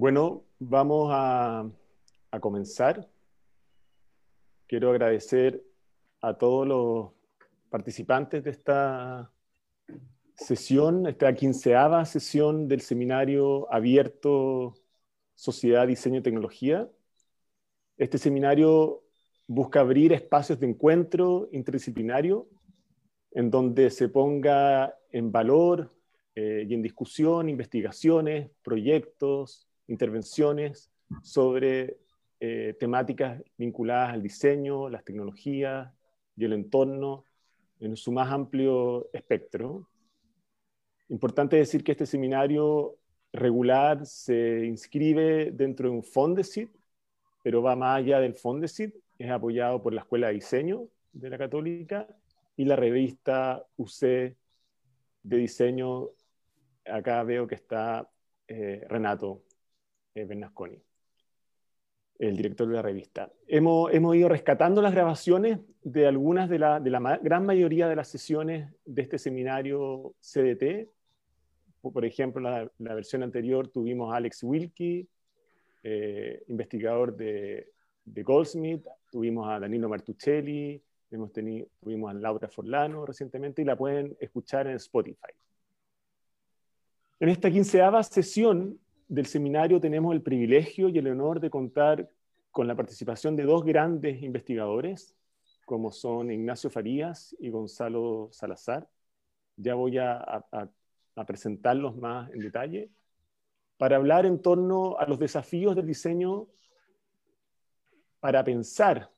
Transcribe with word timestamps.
Bueno, 0.00 0.44
vamos 0.60 1.10
a, 1.10 1.68
comenzar. 2.40 3.10
Quiero 4.68 4.90
agradecer 4.90 5.60
a 6.20 6.34
todos 6.34 6.68
los 6.68 7.10
participantes 7.68 8.44
de 8.44 8.50
esta 8.50 9.32
sesión, 10.36 11.08
esta 11.08 11.34
quinceava 11.34 12.04
sesión 12.04 12.68
del 12.68 12.80
seminario 12.80 13.66
abierto 13.74 14.74
Sociedad, 15.34 15.88
Diseño 15.88 16.20
y 16.20 16.22
Tecnología. 16.22 16.88
Este 17.96 18.18
seminario 18.18 19.02
busca 19.48 19.80
abrir 19.80 20.12
espacios 20.12 20.60
de 20.60 20.68
encuentro 20.68 21.48
interdisciplinario 21.50 22.48
en 23.32 23.50
donde 23.50 23.90
se 23.90 24.08
ponga 24.08 24.94
en 25.10 25.32
valor 25.32 25.90
eh, 26.36 26.64
y 26.68 26.72
en 26.72 26.82
discusión 26.82 27.48
investigaciones, 27.48 28.48
proyectos, 28.62 29.67
intervenciones 29.88 30.90
sobre 31.22 31.98
eh, 32.40 32.76
temáticas 32.78 33.42
vinculadas 33.56 34.12
al 34.12 34.22
diseño, 34.22 34.88
las 34.88 35.04
tecnologías 35.04 35.92
y 36.36 36.44
el 36.44 36.52
entorno 36.52 37.24
en 37.80 37.96
su 37.96 38.12
más 38.12 38.30
amplio 38.30 39.08
espectro. 39.12 39.88
Importante 41.08 41.56
decir 41.56 41.82
que 41.82 41.92
este 41.92 42.06
seminario 42.06 42.96
regular 43.32 44.06
se 44.06 44.64
inscribe 44.66 45.50
dentro 45.52 45.88
de 45.88 45.96
un 45.96 46.02
Fondesit, 46.02 46.70
pero 47.42 47.62
va 47.62 47.74
más 47.74 47.98
allá 47.98 48.20
del 48.20 48.34
Fondesit, 48.34 48.94
es 49.18 49.30
apoyado 49.30 49.82
por 49.82 49.92
la 49.92 50.02
Escuela 50.02 50.28
de 50.28 50.34
Diseño 50.34 50.88
de 51.12 51.30
la 51.30 51.38
Católica 51.38 52.06
y 52.56 52.64
la 52.64 52.76
revista 52.76 53.64
UC 53.76 54.00
de 54.00 54.36
Diseño. 55.36 56.10
Acá 56.84 57.22
veo 57.22 57.46
que 57.46 57.54
está 57.56 58.08
eh, 58.46 58.84
Renato 58.88 59.42
Bernasconi, 60.26 60.80
el 62.18 62.36
director 62.36 62.66
de 62.68 62.74
la 62.74 62.82
revista. 62.82 63.30
Hemos, 63.46 63.92
hemos, 63.92 64.16
ido 64.16 64.28
rescatando 64.28 64.82
las 64.82 64.92
grabaciones 64.92 65.60
de 65.82 66.06
algunas 66.06 66.48
de 66.48 66.58
la, 66.58 66.80
de 66.80 66.90
la 66.90 67.18
gran 67.22 67.46
mayoría 67.46 67.88
de 67.88 67.96
las 67.96 68.08
sesiones 68.08 68.74
de 68.84 69.02
este 69.02 69.18
seminario 69.18 70.14
CDT. 70.20 70.88
Por 71.80 72.04
ejemplo, 72.04 72.40
la, 72.40 72.70
la 72.78 72.94
versión 72.94 73.22
anterior 73.22 73.68
tuvimos 73.68 74.12
a 74.12 74.16
Alex 74.16 74.42
Wilkie, 74.42 75.08
eh, 75.82 76.42
investigador 76.48 77.16
de, 77.16 77.72
de, 78.04 78.22
Goldsmith, 78.22 78.84
tuvimos 79.10 79.48
a 79.48 79.60
Danilo 79.60 79.88
Martuccelli, 79.88 80.82
hemos 81.10 81.32
tenido, 81.32 81.68
tuvimos 81.80 82.10
a 82.10 82.14
Laura 82.14 82.48
Forlano 82.48 83.06
recientemente 83.06 83.62
y 83.62 83.64
la 83.64 83.76
pueden 83.76 84.16
escuchar 84.20 84.66
en 84.66 84.74
Spotify. 84.74 85.32
En 87.20 87.28
esta 87.28 87.50
quinceava 87.50 88.02
sesión 88.02 88.78
del 89.08 89.26
seminario 89.26 89.80
tenemos 89.80 90.14
el 90.14 90.22
privilegio 90.22 90.88
y 90.88 90.98
el 90.98 91.08
honor 91.08 91.40
de 91.40 91.50
contar 91.50 92.08
con 92.50 92.66
la 92.66 92.76
participación 92.76 93.36
de 93.36 93.44
dos 93.44 93.64
grandes 93.64 94.22
investigadores, 94.22 95.16
como 95.64 95.90
son 95.90 96.30
Ignacio 96.30 96.70
Farías 96.70 97.34
y 97.40 97.50
Gonzalo 97.50 98.28
Salazar. 98.32 98.88
Ya 99.56 99.74
voy 99.74 99.98
a, 99.98 100.44
presentarlos 101.26 101.96
más 101.96 102.30
en 102.30 102.40
detalle, 102.40 102.90
para 103.76 103.96
hablar 103.96 104.24
en 104.24 104.40
torno 104.40 104.98
a 104.98 105.06
los 105.06 105.18
desafíos 105.18 105.74
del 105.74 105.86
diseño 105.86 106.46
para 108.20 108.44
pensar, 108.44 109.10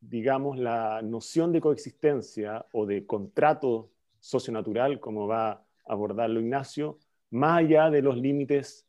digamos, 0.00 0.58
la 0.58 1.02
noción 1.02 1.52
de 1.52 1.60
coexistencia 1.60 2.64
o 2.72 2.86
de 2.86 3.06
contrato 3.06 3.90
socionatural, 4.20 5.00
como 5.00 5.26
va 5.26 5.50
a 5.50 5.66
abordarlo 5.86 6.40
Ignacio, 6.40 6.98
más 7.30 7.60
allá 7.60 7.90
de 7.90 8.02
los 8.02 8.16
límites 8.16 8.83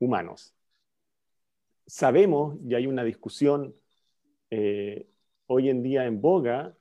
humanos. 0.00 0.54
Sabemos, 1.86 2.56
y 2.66 2.74
hay 2.74 2.88
una 2.88 3.04
discusión 3.04 3.74
eh, 4.50 5.06
hoy 5.46 5.68
en 5.68 5.82
día 5.82 6.06
en 6.06 6.20
boga, 6.20 6.74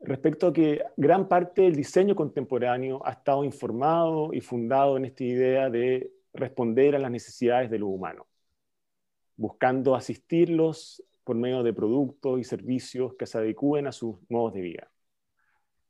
respecto 0.00 0.48
a 0.48 0.52
que 0.52 0.82
gran 0.96 1.28
parte 1.28 1.62
del 1.62 1.76
diseño 1.76 2.14
contemporáneo 2.14 3.00
ha 3.06 3.12
estado 3.12 3.44
informado 3.44 4.34
y 4.34 4.40
fundado 4.40 4.96
en 4.96 5.06
esta 5.06 5.24
idea 5.24 5.70
de 5.70 6.12
responder 6.32 6.96
a 6.96 6.98
las 6.98 7.10
necesidades 7.10 7.70
de 7.70 7.78
lo 7.78 7.88
humano, 7.88 8.26
buscando 9.36 9.94
asistirlos 9.94 11.02
por 11.24 11.36
medio 11.36 11.62
de 11.62 11.72
productos 11.72 12.40
y 12.40 12.44
servicios 12.44 13.14
que 13.14 13.26
se 13.26 13.38
adecúen 13.38 13.86
a 13.86 13.92
sus 13.92 14.16
modos 14.28 14.54
de 14.54 14.62
vida. 14.62 14.90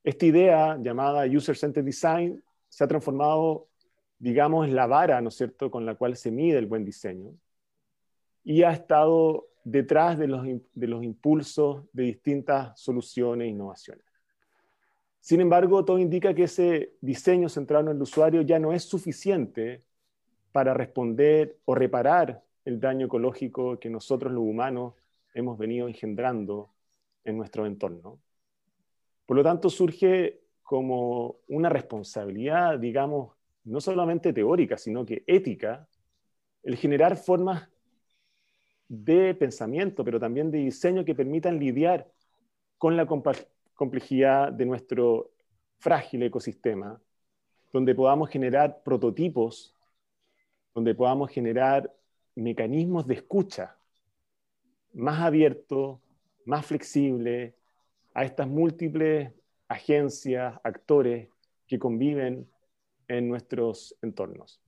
Esta 0.02 0.26
idea 0.26 0.78
llamada 0.80 1.26
User-Centered 1.26 1.84
Design 1.84 2.42
se 2.68 2.84
ha 2.84 2.88
transformado 2.88 3.68
digamos, 4.18 4.68
la 4.68 4.86
vara, 4.86 5.20
¿no 5.20 5.28
es 5.28 5.36
cierto?, 5.36 5.70
con 5.70 5.86
la 5.86 5.94
cual 5.94 6.16
se 6.16 6.30
mide 6.30 6.58
el 6.58 6.66
buen 6.66 6.84
diseño, 6.84 7.32
y 8.44 8.62
ha 8.62 8.72
estado 8.72 9.48
detrás 9.64 10.18
de 10.18 10.26
los, 10.26 10.46
de 10.46 10.86
los 10.86 11.04
impulsos 11.04 11.84
de 11.92 12.04
distintas 12.04 12.80
soluciones 12.80 13.46
e 13.46 13.50
innovaciones. 13.50 14.04
Sin 15.20 15.40
embargo, 15.40 15.84
todo 15.84 15.98
indica 15.98 16.32
que 16.32 16.44
ese 16.44 16.94
diseño 17.00 17.48
centrado 17.48 17.90
en 17.90 17.96
el 17.96 18.02
usuario 18.02 18.42
ya 18.42 18.58
no 18.58 18.72
es 18.72 18.84
suficiente 18.84 19.82
para 20.52 20.72
responder 20.72 21.58
o 21.66 21.74
reparar 21.74 22.42
el 22.64 22.80
daño 22.80 23.06
ecológico 23.06 23.78
que 23.78 23.90
nosotros 23.90 24.32
los 24.32 24.42
humanos 24.42 24.94
hemos 25.34 25.58
venido 25.58 25.86
engendrando 25.86 26.70
en 27.24 27.36
nuestro 27.36 27.66
entorno. 27.66 28.18
Por 29.26 29.36
lo 29.36 29.42
tanto, 29.42 29.68
surge 29.68 30.40
como 30.62 31.36
una 31.48 31.68
responsabilidad, 31.68 32.78
digamos, 32.78 33.37
no 33.68 33.80
solamente 33.80 34.32
teórica, 34.32 34.78
sino 34.78 35.04
que 35.04 35.22
ética, 35.26 35.86
el 36.62 36.76
generar 36.76 37.16
formas 37.16 37.68
de 38.88 39.34
pensamiento, 39.34 40.02
pero 40.04 40.18
también 40.18 40.50
de 40.50 40.58
diseño 40.58 41.04
que 41.04 41.14
permitan 41.14 41.58
lidiar 41.58 42.10
con 42.78 42.96
la 42.96 43.06
complejidad 43.06 44.52
de 44.52 44.64
nuestro 44.64 45.30
frágil 45.78 46.22
ecosistema, 46.22 47.00
donde 47.72 47.94
podamos 47.94 48.30
generar 48.30 48.82
prototipos, 48.82 49.74
donde 50.74 50.94
podamos 50.94 51.30
generar 51.30 51.92
mecanismos 52.34 53.06
de 53.06 53.14
escucha 53.14 53.76
más 54.94 55.20
abiertos, 55.20 55.98
más 56.46 56.64
flexibles 56.64 57.54
a 58.14 58.24
estas 58.24 58.48
múltiples 58.48 59.30
agencias, 59.68 60.58
actores 60.64 61.28
que 61.66 61.78
conviven 61.78 62.48
en 63.08 63.28
nuestros 63.28 63.96
entornos. 64.02 64.60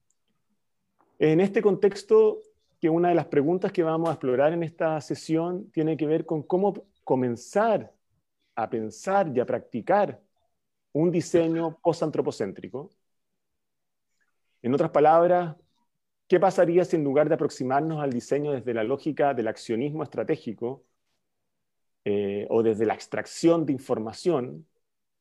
En 1.19 1.41
este 1.41 1.63
contexto, 1.63 2.41
que 2.81 2.89
una 2.89 3.11
de 3.11 3.15
las 3.15 3.27
preguntas 3.27 3.73
que 3.73 3.83
vamos 3.83 4.09
a 4.09 4.13
explorar 4.13 4.55
en 4.55 4.63
esta 4.63 5.01
sesión 5.01 5.71
tiene 5.71 5.97
que 5.97 6.07
ver 6.07 6.25
con 6.25 6.43
cómo 6.43 6.87
comenzar 7.05 7.93
a 8.55 8.71
pensar 8.71 9.31
y 9.35 9.41
a 9.41 9.47
practicar 9.47 10.21
un 10.93 11.11
diseño 11.11 11.79
post-antropocéntrico. 11.83 12.91
En 14.63 14.75
otras 14.75 14.91
palabras, 14.91 15.57
¿qué 16.27 16.41
pasaría 16.41 16.85
si 16.85 16.97
en 16.97 17.05
lugar 17.05 17.29
de 17.29 17.35
aproximarnos 17.35 18.03
al 18.03 18.13
diseño 18.13 18.53
desde 18.53 18.75
la 18.75 18.85
lógica 18.85 19.35
del 19.35 19.49
accionismo 19.49 20.03
estratégico 20.03 20.85
eh, 22.05 22.47
o 22.49 22.63
desde 22.63 22.87
la 22.87 22.95
extracción 22.95 23.67
de 23.67 23.75
información, 23.75 24.67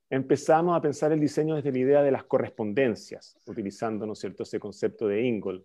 empezamos 0.10 0.76
a 0.76 0.82
pensar 0.82 1.12
el 1.12 1.20
diseño 1.20 1.56
desde 1.56 1.72
la 1.72 1.78
idea 1.78 2.04
de 2.04 2.12
las 2.12 2.24
correspondencias, 2.24 3.38
utilizando 3.46 4.06
¿no 4.06 4.16
cierto? 4.16 4.44
ese 4.44 4.60
concepto 4.60 5.08
de 5.08 5.24
Ingold 5.24 5.64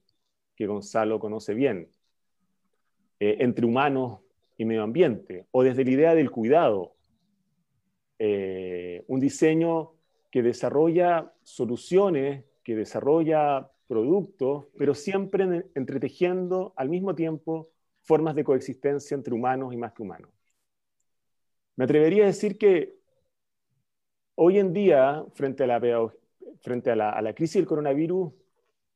que 0.55 0.67
Gonzalo 0.67 1.19
conoce 1.19 1.55
bien, 1.55 1.89
eh, 3.19 3.37
entre 3.41 3.67
humanos 3.67 4.21
y 4.57 4.65
medio 4.65 4.83
ambiente, 4.83 5.47
o 5.51 5.63
desde 5.63 5.85
la 5.85 5.91
idea 5.91 6.15
del 6.15 6.31
cuidado, 6.31 6.95
eh, 8.19 9.05
un 9.09 9.19
diseño 9.19 9.93
que 10.31 10.43
desarrolla 10.43 11.33
soluciones, 11.43 12.45
que 12.63 12.77
desarrolla 12.77 13.71
productos, 13.87 14.67
pero 14.79 14.95
siempre 14.95 15.67
entretejiendo 15.75 16.73
al 16.77 16.89
mismo 16.89 17.15
tiempo 17.15 17.71
formas 18.03 18.35
de 18.35 18.45
coexistencia 18.45 19.15
entre 19.15 19.35
humanos 19.35 19.73
y 19.73 19.77
más 19.77 19.93
que 19.93 20.03
humanos. 20.03 20.31
Me 21.77 21.85
atrevería 21.85 22.25
a 22.25 22.27
decir 22.27 22.57
que 22.57 22.97
Hoy 24.37 24.59
en 24.59 24.73
día, 24.73 25.25
frente 25.35 25.63
a 25.65 25.67
la, 26.97 27.35
crisis 27.35 27.55
del 27.57 27.67
coronavirus 27.67 28.33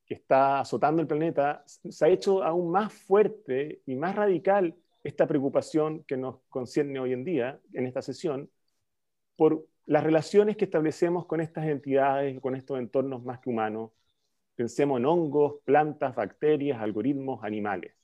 que 0.07 0.15
está 0.15 0.61
azotando 0.61 1.01
el 1.03 1.09
planeta, 1.09 1.65
se 1.67 2.05
ha 2.05 2.09
hecho 2.09 2.43
aún 2.43 2.71
más 2.73 2.93
fuerte 2.93 3.83
y 3.87 3.95
más 3.95 4.17
radical 4.17 4.75
esta 5.05 5.27
preocupación 5.27 6.05
que 6.05 6.17
nos 6.17 6.41
concierne 6.49 6.99
hoy 7.01 7.13
en 7.13 7.25
día, 7.25 7.61
en 7.73 7.87
esta 7.87 8.03
sesión, 8.03 8.51
por 9.37 9.67
las 9.87 10.05
relaciones 10.05 10.57
que 10.57 10.65
establecemos 10.67 11.27
con 11.27 11.41
estas 11.41 11.67
entidades, 11.67 12.41
con 12.41 12.55
estos 12.57 12.79
entornos 12.79 13.25
más 13.25 13.41
que 13.41 13.51
humanos. 13.51 13.93
Pensemos 14.57 14.99
en 14.99 15.07
hongos, 15.07 15.61
plantas, 15.65 16.15
bacterias, 16.17 16.81
algoritmos, 16.81 17.45
animales. 17.45 17.98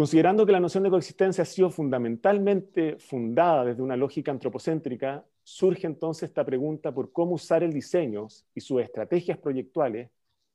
Considerando 0.00 0.46
que 0.46 0.52
la 0.52 0.60
noción 0.60 0.82
de 0.82 0.88
coexistencia 0.88 1.42
ha 1.42 1.44
sido 1.44 1.68
fundamentalmente 1.68 2.96
fundada 2.98 3.66
desde 3.66 3.82
una 3.82 3.98
lógica 3.98 4.30
antropocéntrica, 4.30 5.26
surge 5.42 5.86
entonces 5.86 6.30
esta 6.30 6.42
pregunta 6.42 6.90
por 6.90 7.12
cómo 7.12 7.32
usar 7.32 7.62
el 7.62 7.74
diseño 7.74 8.28
y 8.54 8.62
sus 8.62 8.80
estrategias 8.80 9.36
proyectuales 9.36 10.08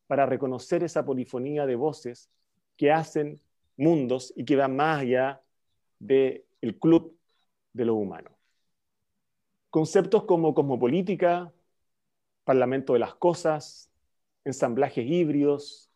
para 0.08 0.26
reconocer 0.26 0.84
esa 0.84 1.06
polifonía 1.06 1.68
de 1.68 1.76
voces 1.76 2.28
que 2.76 2.92
hacen 2.92 3.40
mundos 3.78 4.34
y 4.36 4.46
que 4.46 4.56
van 4.56 4.76
más 4.76 5.02
allá 5.02 5.44
del 6.00 6.44
club 6.82 7.16
de 7.72 7.86
lo 7.86 7.94
humano. 7.94 8.32
Conceptos 9.70 10.24
como 10.24 10.56
cosmopolítica, 10.56 11.54
parlamento 12.46 12.94
de 12.94 13.00
las 13.00 13.14
cosas, 13.14 13.92
ensamblajes 14.44 15.06
híbridos, 15.06 15.92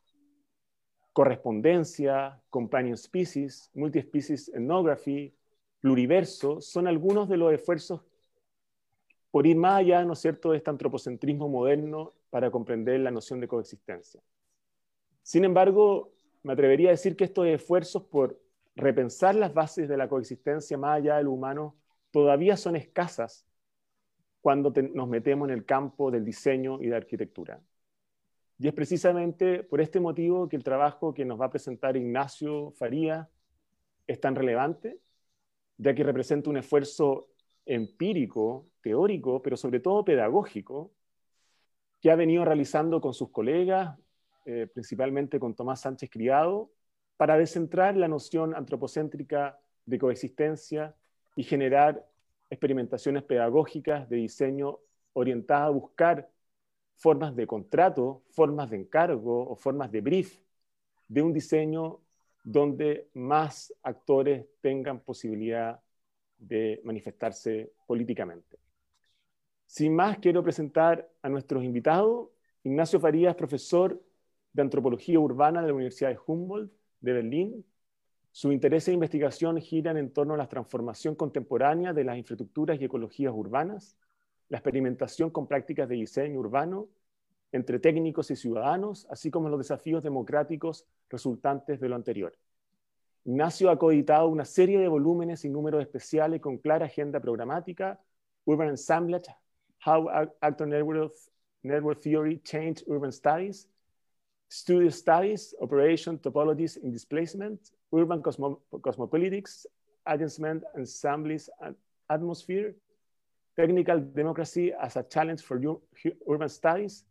correspondencia, 1.13 2.41
companion 2.50 2.97
species, 2.97 3.69
multispecies 3.73 4.50
ethnography, 4.50 5.33
pluriverso, 5.81 6.61
son 6.61 6.88
algunos 6.88 7.29
de 7.29 7.38
los 7.38 7.53
esfuerzos 7.53 8.01
por 9.31 9.45
ir 9.45 9.57
más 9.57 9.79
allá, 9.79 10.03
¿no 10.03 10.13
es 10.13 10.19
cierto?, 10.19 10.51
de 10.51 10.57
este 10.57 10.69
antropocentrismo 10.69 11.47
moderno 11.50 12.13
para 12.29 12.51
comprender 12.51 13.00
la 13.00 13.11
noción 13.11 13.39
de 13.39 13.47
coexistencia. 13.47 14.21
Sin 15.21 15.45
embargo, 15.45 16.11
me 16.44 16.53
atrevería 16.53 16.89
a 16.89 16.91
decir 16.91 17.15
que 17.15 17.25
estos 17.25 17.45
esfuerzos 17.45 18.03
por 18.03 18.39
repensar 18.75 19.35
las 19.35 19.53
bases 19.53 19.88
de 19.88 19.97
la 19.97 20.07
coexistencia 20.07 20.77
más 20.77 20.97
allá 20.97 21.17
del 21.17 21.27
humano 21.27 21.75
todavía 22.11 22.57
son 22.57 22.75
escasas 22.75 23.45
cuando 24.41 24.71
nos 24.94 25.07
metemos 25.07 25.50
en 25.50 25.53
el 25.53 25.65
campo 25.65 26.11
del 26.11 26.23
diseño 26.23 26.81
y 26.81 26.88
de 26.88 26.95
arquitectura. 26.95 27.61
Y 28.59 28.67
es 28.67 28.73
precisamente 28.73 29.63
por 29.63 29.79
este 29.79 30.01
motivo 30.01 30.50
que 30.50 30.57
el 30.57 30.63
trabajo 30.65 31.13
que 31.13 31.23
nos 31.23 31.39
va 31.39 31.45
a 31.45 31.50
presentar 31.50 31.95
Ignacio 31.95 32.71
Faría 32.71 33.29
es 34.06 34.19
tan 34.19 34.35
relevante, 34.35 35.00
ya 35.77 35.95
que 35.95 36.03
representa 36.03 36.50
un 36.50 36.57
esfuerzo 36.57 37.29
empírico, 37.65 38.67
teórico, 38.81 39.41
pero 39.41 39.56
sobre 39.56 39.79
todo 39.79 40.03
pedagógico, 40.03 40.91
que 42.01 42.11
ha 42.11 42.15
venido 42.15 42.44
realizando 42.44 43.00
con 43.00 43.13
sus 43.13 43.29
colegas, 43.29 43.97
eh, 44.45 44.67
principalmente 44.73 45.39
con 45.39 45.56
Tomás 45.56 45.81
Sánchez 45.81 46.09
Criado, 46.09 46.69
para 47.15 47.38
descentrar 47.38 47.95
la 47.95 48.09
noción 48.09 48.56
antropocéntrica 48.56 49.57
de 49.85 50.00
coexistencia 50.00 50.95
y 51.35 51.44
generar 51.44 52.06
experimentaciones 52.50 53.23
pedagógicas 53.23 54.09
de 54.09 54.17
diseño 54.17 54.79
orientadas 55.13 55.67
a 55.67 55.69
buscar 55.69 56.29
formas 56.99 57.35
de 57.35 57.47
contrato, 57.47 58.23
formas 58.29 58.69
de 58.69 58.77
encargo 58.77 59.49
o 59.49 59.55
formas 59.55 59.89
de 59.91 60.01
brief 60.01 60.41
de 61.07 61.21
un 61.21 61.33
diseño 61.33 62.01
donde 62.43 63.09
más 63.13 63.73
actores 63.83 64.45
tengan 64.61 64.99
posibilidad 64.99 65.79
de 66.37 66.81
manifestarse 66.83 67.71
políticamente. 67.87 68.59
Sin 69.65 69.95
más, 69.95 70.19
quiero 70.19 70.43
presentar 70.43 71.09
a 71.21 71.29
nuestros 71.29 71.63
invitados. 71.63 72.29
Ignacio 72.63 72.99
Farías, 72.99 73.35
profesor 73.35 74.01
de 74.51 74.61
Antropología 74.61 75.19
Urbana 75.19 75.61
de 75.61 75.67
la 75.67 75.73
Universidad 75.73 76.09
de 76.09 76.19
Humboldt 76.25 76.71
de 76.99 77.13
Berlín, 77.13 77.65
su 78.31 78.51
interés 78.51 78.87
e 78.87 78.93
investigación 78.93 79.57
giran 79.61 79.97
en 79.97 80.11
torno 80.11 80.33
a 80.33 80.37
la 80.37 80.49
transformación 80.49 81.15
contemporánea 81.15 81.93
de 81.93 82.03
las 82.03 82.17
infraestructuras 82.17 82.79
y 82.79 82.85
ecologías 82.85 83.33
urbanas, 83.33 83.97
la 84.49 84.57
experimentación 84.57 85.29
con 85.29 85.47
prácticas 85.47 85.87
de 85.87 85.95
diseño 85.95 86.39
urbano 86.39 86.87
entre 87.51 87.79
técnicos 87.79 88.29
y 88.31 88.35
ciudadanos, 88.35 89.07
así 89.09 89.31
como 89.31 89.49
los 89.49 89.59
desafíos 89.59 90.03
democráticos 90.03 90.85
resultantes 91.09 91.79
de 91.79 91.89
lo 91.89 91.95
anterior. 91.95 92.37
Ignacio 93.25 93.69
ha 93.69 93.77
coeditado 93.77 94.27
una 94.27 94.45
serie 94.45 94.79
de 94.79 94.87
volúmenes 94.87 95.45
y 95.45 95.49
números 95.49 95.81
especiales 95.81 96.41
con 96.41 96.57
clara 96.57 96.85
agenda 96.85 97.19
programática, 97.19 97.99
Urban 98.45 98.69
Ensemblage, 98.69 99.27
How 99.85 100.09
Actor 100.41 100.67
Network, 100.67 101.99
Theory 102.01 102.39
Changed 102.43 102.83
Urban 102.87 103.11
Studies, 103.11 103.67
Studio 104.51 104.89
Studies, 104.89 105.55
Operation 105.59 106.17
Topologies 106.17 106.77
in 106.77 106.91
Displacement, 106.91 107.59
Urban 107.91 108.21
Cosmo 108.21 108.61
Cosmopolitics, 108.71 109.67
Advancement, 110.05 110.63
Ensembles, 110.75 111.49
and 111.61 111.75
Atmosphere, 112.09 112.75
Technical 113.59 114.00
Democracy 114.13 114.71
as 114.71 114.95
a 114.95 115.03
Challenge 115.03 115.41
for 115.41 115.59
Urban 116.29 116.47
Studies, 116.47 117.03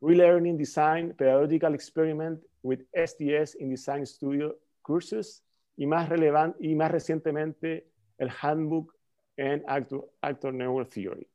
Relearning 0.00 0.56
Design, 0.56 1.12
Pedagogical 1.12 1.74
Experiment 1.74 2.40
with 2.62 2.80
STS 2.94 3.56
in 3.56 3.68
Design 3.68 4.06
Studio 4.06 4.56
Cursus, 4.80 5.42
y 5.76 5.86
más, 5.86 6.08
relevante, 6.08 6.56
y 6.66 6.74
más 6.74 6.90
recientemente 6.90 7.90
el 8.16 8.30
Handbook 8.30 8.94
en 9.36 9.62
Actor, 9.66 10.10
Actor 10.22 10.54
Network 10.54 10.88
Theory. 10.88 11.28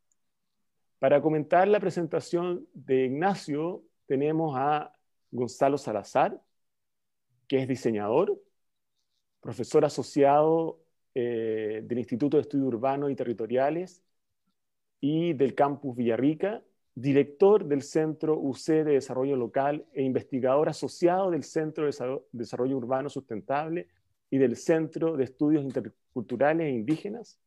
Para 0.98 1.22
comentar 1.22 1.68
la 1.68 1.80
presentación 1.80 2.68
de 2.74 3.06
Ignacio, 3.06 3.84
tenemos 4.08 4.56
a 4.58 4.92
Gonzalo 5.30 5.78
Salazar, 5.78 6.42
que 7.48 7.62
es 7.62 7.68
diseñador, 7.68 8.42
profesor 9.42 9.86
asociado 9.86 10.82
eh, 11.14 11.82
del 11.84 12.00
Instituto 12.00 12.38
de 12.38 12.42
Estudios 12.42 12.68
Urbanos 12.70 13.12
y 13.12 13.16
Territoriales 13.16 14.02
y 15.08 15.34
del 15.34 15.54
Campus 15.54 15.96
Villarrica, 15.96 16.64
director 16.96 17.64
del 17.66 17.84
Centro 17.84 18.40
UC 18.40 18.66
de 18.66 18.94
Desarrollo 18.94 19.36
Local 19.36 19.86
e 19.94 20.02
investigador 20.02 20.68
asociado 20.68 21.30
del 21.30 21.44
Centro 21.44 21.86
de 21.86 22.22
Desarrollo 22.32 22.76
Urbano 22.76 23.08
Sustentable 23.08 23.88
y 24.32 24.40
del 24.40 24.56
Centro 24.56 25.16
de 25.16 25.26
Estudios 25.26 25.64
Interculturales 25.64 26.66
e 26.66 26.72
Indígenas. 26.72 27.40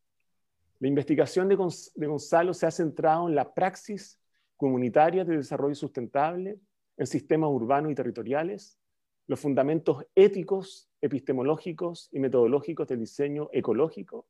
La 0.79 0.87
investigación 0.87 1.49
de, 1.49 1.57
de 1.95 2.07
Gonzalo 2.07 2.53
se 2.53 2.65
ha 2.65 2.71
centrado 2.71 3.27
en 3.27 3.35
la 3.35 3.53
praxis 3.53 4.21
comunitaria 4.55 5.25
de 5.25 5.35
desarrollo 5.35 5.75
sustentable, 5.75 6.59
en 6.95 7.07
sistemas 7.07 7.49
urbanos 7.49 7.91
y 7.91 7.95
territoriales, 7.95 8.79
los 9.27 9.37
fundamentos 9.37 10.05
éticos, 10.15 10.89
epistemológicos 11.01 12.07
y 12.13 12.19
metodológicos 12.19 12.87
del 12.87 13.01
diseño 13.01 13.49
ecológico, 13.51 14.27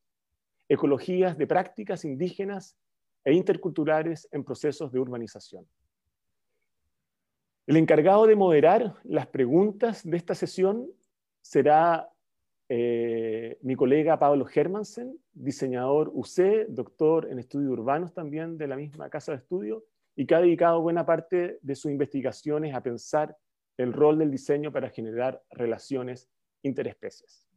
ecologías 0.68 1.38
de 1.38 1.46
prácticas 1.46 2.04
indígenas 2.04 2.76
e 3.24 3.32
interculturales 3.32 4.28
en 4.32 4.44
procesos 4.44 4.92
de 4.92 5.00
urbanización. 5.00 5.66
El 7.66 7.76
encargado 7.76 8.26
de 8.26 8.36
moderar 8.36 8.96
las 9.04 9.26
preguntas 9.26 10.02
de 10.08 10.16
esta 10.16 10.34
sesión 10.34 10.90
será 11.40 12.10
eh, 12.68 13.58
mi 13.62 13.76
colega 13.76 14.18
Pablo 14.18 14.46
Hermansen, 14.52 15.18
diseñador 15.32 16.10
UC, 16.12 16.66
doctor 16.68 17.28
en 17.30 17.38
estudios 17.38 17.72
urbanos 17.72 18.14
también 18.14 18.58
de 18.58 18.66
la 18.66 18.76
misma 18.76 19.10
casa 19.10 19.32
de 19.32 19.38
estudio, 19.38 19.84
y 20.16 20.26
que 20.26 20.34
ha 20.34 20.40
dedicado 20.40 20.80
buena 20.80 21.06
parte 21.06 21.58
de 21.62 21.74
sus 21.74 21.90
investigaciones 21.90 22.74
a 22.74 22.82
pensar 22.82 23.36
el 23.76 23.92
rol 23.92 24.18
del 24.18 24.30
diseño 24.30 24.72
para 24.72 24.90
generar 24.90 25.42
relaciones 25.50 26.28
interespecies. 26.62 27.48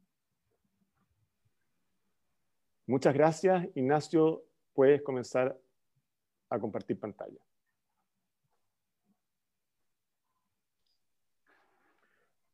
Muchas 2.85 3.13
gracias. 3.13 3.67
Ignacio, 3.75 4.43
puedes 4.73 5.01
comenzar 5.01 5.57
a 6.53 6.59
compartir 6.59 6.99
pantalla. 6.99 7.41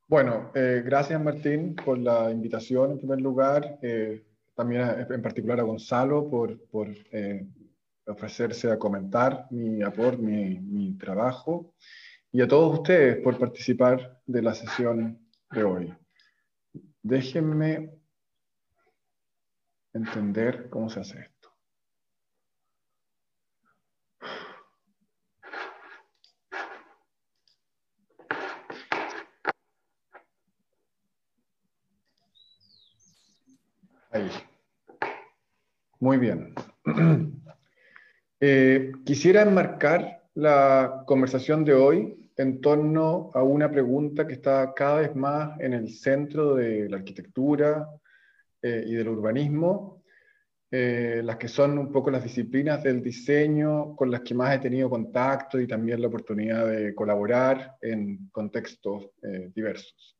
Bueno, 0.07 0.51
eh, 0.55 0.81
gracias 0.83 1.21
Martín 1.21 1.75
por 1.75 1.97
la 1.97 2.31
invitación 2.31 2.91
en 2.91 2.97
primer 2.97 3.21
lugar. 3.21 3.77
Eh, 3.81 4.25
también 4.55 5.05
en 5.09 5.21
particular 5.21 5.59
a 5.59 5.63
Gonzalo 5.63 6.29
por, 6.29 6.59
por 6.67 6.87
eh, 7.11 7.45
ofrecerse 8.07 8.71
a 8.71 8.79
comentar 8.79 9.47
mi 9.51 9.83
aporte, 9.83 10.21
mi, 10.21 10.59
mi 10.59 10.97
trabajo, 10.97 11.75
y 12.31 12.41
a 12.41 12.47
todos 12.47 12.79
ustedes 12.79 13.17
por 13.23 13.37
participar 13.37 14.21
de 14.25 14.41
la 14.41 14.53
sesión 14.53 15.19
de 15.51 15.63
hoy. 15.63 15.93
Déjenme 17.03 17.91
entender 19.93 20.69
cómo 20.69 20.89
se 20.89 21.01
hace 21.01 21.19
esto. 21.19 21.39
Ahí. 34.11 34.29
Muy 35.99 36.17
bien. 36.17 36.53
Eh, 38.41 38.93
quisiera 39.03 39.41
enmarcar 39.41 40.23
la 40.33 41.03
conversación 41.05 41.65
de 41.65 41.73
hoy 41.73 42.31
en 42.37 42.61
torno 42.61 43.31
a 43.33 43.43
una 43.43 43.69
pregunta 43.69 44.25
que 44.25 44.35
está 44.35 44.73
cada 44.73 45.01
vez 45.01 45.13
más 45.13 45.59
en 45.59 45.73
el 45.73 45.89
centro 45.89 46.55
de 46.55 46.87
la 46.87 46.95
arquitectura 46.99 47.89
eh, 48.61 48.85
y 48.87 48.95
del 48.95 49.09
urbanismo, 49.09 50.05
eh, 50.71 51.19
las 51.21 51.35
que 51.35 51.49
son 51.49 51.77
un 51.77 51.91
poco 51.91 52.11
las 52.11 52.23
disciplinas 52.23 52.81
del 52.81 53.03
diseño 53.03 53.93
con 53.93 54.09
las 54.09 54.21
que 54.21 54.35
más 54.35 54.55
he 54.55 54.59
tenido 54.59 54.89
contacto 54.89 55.59
y 55.59 55.67
también 55.67 55.99
la 55.99 56.07
oportunidad 56.07 56.65
de 56.65 56.95
colaborar 56.95 57.75
en 57.81 58.29
contextos 58.31 59.09
diversos. 59.53 60.15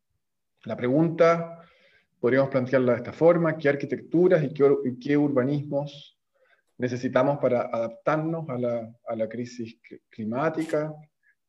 La 0.65 0.75
pregunta 0.75 1.61
podríamos 2.19 2.49
plantearla 2.49 2.93
de 2.93 2.97
esta 2.97 3.13
forma, 3.13 3.57
¿qué 3.57 3.69
arquitecturas 3.69 4.43
y 4.43 4.53
qué, 4.53 5.13
y 5.13 5.15
urbanismos 5.15 6.19
necesitamos 6.77 7.39
para 7.39 7.63
adaptarnos 7.63 8.49
a 8.49 8.57
la, 8.57 8.95
a 9.07 9.29
crisis 9.29 9.79
climática 10.09 10.93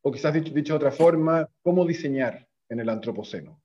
o 0.03 0.11
quizás 0.11 0.35
dicho 0.35 0.73
de 0.73 0.77
otra 0.77 0.91
forma, 0.91 1.49
cómo 1.63 1.85
diseñar 1.85 2.47
en 2.69 2.81
el 2.81 2.89
antropoceno. 2.89 3.63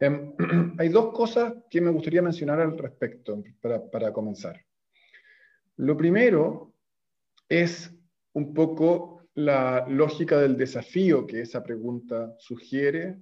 Em, 0.00 0.34
hay 0.78 0.88
dos 0.88 1.12
cosas 1.12 1.54
que 1.70 1.80
me 1.80 1.90
gustaría 1.90 2.22
mencionar 2.22 2.60
al 2.60 2.76
respecto 2.76 3.42
para, 3.60 3.88
para 3.90 4.12
comenzar. 4.12 4.60
Lo 5.76 5.96
primero 5.96 6.74
es 7.48 7.94
un 8.32 8.52
poco 8.52 9.28
la 9.34 9.86
lógica 9.88 10.40
del 10.40 10.56
desafío 10.56 11.26
que 11.26 11.42
esa 11.42 11.62
pregunta 11.62 12.34
sugiere, 12.38 13.18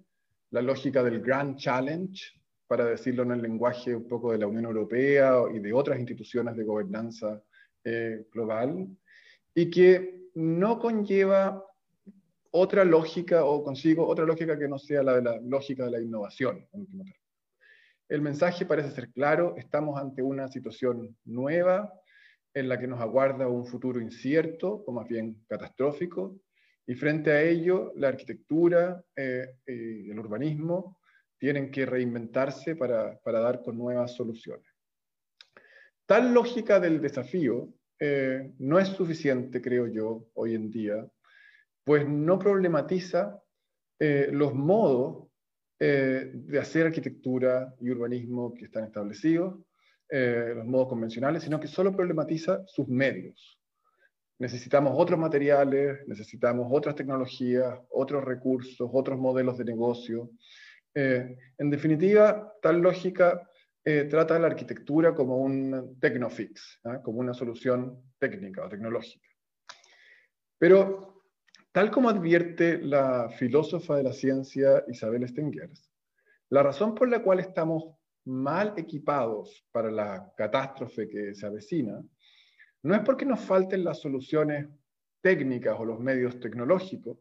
la 0.50 0.62
lógica 0.62 1.02
del 1.02 1.21
Grand 1.21 1.56
Challenge, 1.56 2.18
para 2.66 2.85
decirlo 2.85 3.23
en 3.23 3.32
el 3.32 3.42
lenguaje 3.42 3.94
un 3.94 4.08
poco 4.08 4.32
de 4.32 4.38
la 4.38 4.46
Unión 4.46 4.64
Europea 4.64 5.42
y 5.54 5.58
de 5.58 5.73
otras 5.73 5.99
instituciones 5.99 6.56
de 6.56 6.64
gobernanza 6.64 7.42
eh, 7.85 8.26
global, 8.32 8.88
y 9.54 9.70
que 9.70 10.30
no 10.35 10.78
conlleva 10.78 11.64
otra 12.50 12.85
lógica 12.85 13.44
o 13.44 13.62
consigo 13.62 14.06
otra 14.06 14.25
lógica 14.25 14.58
que 14.58 14.68
no 14.68 14.78
sea 14.78 15.02
la 15.02 15.14
de 15.16 15.23
la 15.23 15.40
lógica 15.40 15.85
de 15.85 15.90
la 15.92 16.00
innovación. 16.00 16.66
El 18.08 18.23
mensaje 18.23 18.66
parece 18.66 18.90
ser 18.90 19.11
claro, 19.11 19.54
estamos 19.56 20.00
ante 20.00 20.23
una 20.23 20.49
situación 20.49 21.16
nueva 21.25 21.92
en 22.54 22.68
la 22.68 22.78
que 22.78 22.87
nos 22.87 23.00
aguarda 23.00 23.49
un 23.49 23.66
futuro 23.66 24.00
incierto 24.00 24.85
o 24.87 24.92
más 24.92 25.06
bien 25.06 25.44
catastrófico, 25.46 26.40
y 26.87 26.94
frente 26.94 27.30
a 27.32 27.42
ello 27.42 27.92
la 27.96 28.08
arquitectura 28.08 29.04
eh, 29.16 29.56
y 29.66 30.11
el 30.11 30.18
urbanismo 30.18 30.95
tienen 31.38 31.71
que 31.71 31.87
reinventarse 31.87 32.76
para, 32.76 33.19
para, 33.19 33.40
dar 33.40 33.62
con 33.62 33.76
nuevas 33.76 34.14
soluciones. 34.14 34.66
Tal 36.07 36.33
lógica 36.33 36.81
del 36.81 37.00
desafío 37.00 37.69
eh, 37.99 38.52
no 38.59 38.78
es 38.78 38.88
suficiente, 38.88 39.62
creo 39.62 39.87
yo, 39.87 40.28
hoy 40.35 40.55
en 40.55 40.71
día, 40.71 41.07
pues 41.85 42.07
no 42.07 42.38
problematiza 42.38 43.43
eh, 43.99 44.28
los 44.31 44.55
modos 44.55 45.28
eh, 45.78 46.31
de 46.33 46.59
hacer 46.59 46.87
arquitectura 46.87 47.75
y 47.81 47.90
urbanismo 47.90 48.52
que 48.55 48.66
están 48.66 48.85
establecidos, 48.85 49.59
los 50.09 50.64
modos 50.66 50.87
convencionales, 50.87 51.43
sino 51.43 51.59
que 51.59 51.66
solo 51.66 51.90
problematiza 51.90 52.62
sus 52.69 52.87
medios. 52.87 53.59
Necesitamos 54.38 54.93
otros 54.95 55.19
materiales, 55.19 56.07
necesitamos 56.07 56.69
otras 56.71 56.95
tecnologías, 56.95 57.81
otros 57.90 58.25
recursos, 58.25 58.88
otros 58.93 59.19
modelos 59.19 59.59
de 59.59 59.64
negocio. 59.64 60.31
En 60.96 61.70
definitiva, 61.70 62.54
tal 62.62 62.80
lógica 62.80 63.48
eh, 63.88 64.08
trata 64.10 64.36
la 64.38 64.48
arquitectura 64.48 65.14
como 65.14 65.36
un 65.36 65.96
tecnofix, 66.00 66.80
¿ah? 66.84 67.00
como 67.02 67.20
una 67.20 67.32
solución 67.32 68.02
técnica 68.18 68.64
o 68.64 68.68
tecnológica. 68.68 69.28
Pero, 70.58 71.22
tal 71.70 71.92
como 71.92 72.08
advierte 72.08 72.78
la 72.78 73.28
filósofa 73.28 73.96
de 73.96 74.02
la 74.02 74.12
ciencia 74.12 74.82
Isabel 74.88 75.28
Stengers, 75.28 75.88
la 76.48 76.64
razón 76.64 76.96
por 76.96 77.08
la 77.08 77.22
cual 77.22 77.38
estamos 77.38 77.94
mal 78.24 78.74
equipados 78.76 79.64
para 79.70 79.90
la 79.90 80.32
catástrofe 80.36 81.08
que 81.08 81.34
se 81.36 81.46
avecina 81.46 82.02
no 82.82 82.94
es 82.94 83.02
porque 83.02 83.24
nos 83.24 83.40
falten 83.40 83.84
las 83.84 84.00
soluciones 84.00 84.66
técnicas 85.20 85.76
o 85.78 85.84
los 85.84 86.00
medios 86.00 86.40
tecnológicos, 86.40 87.18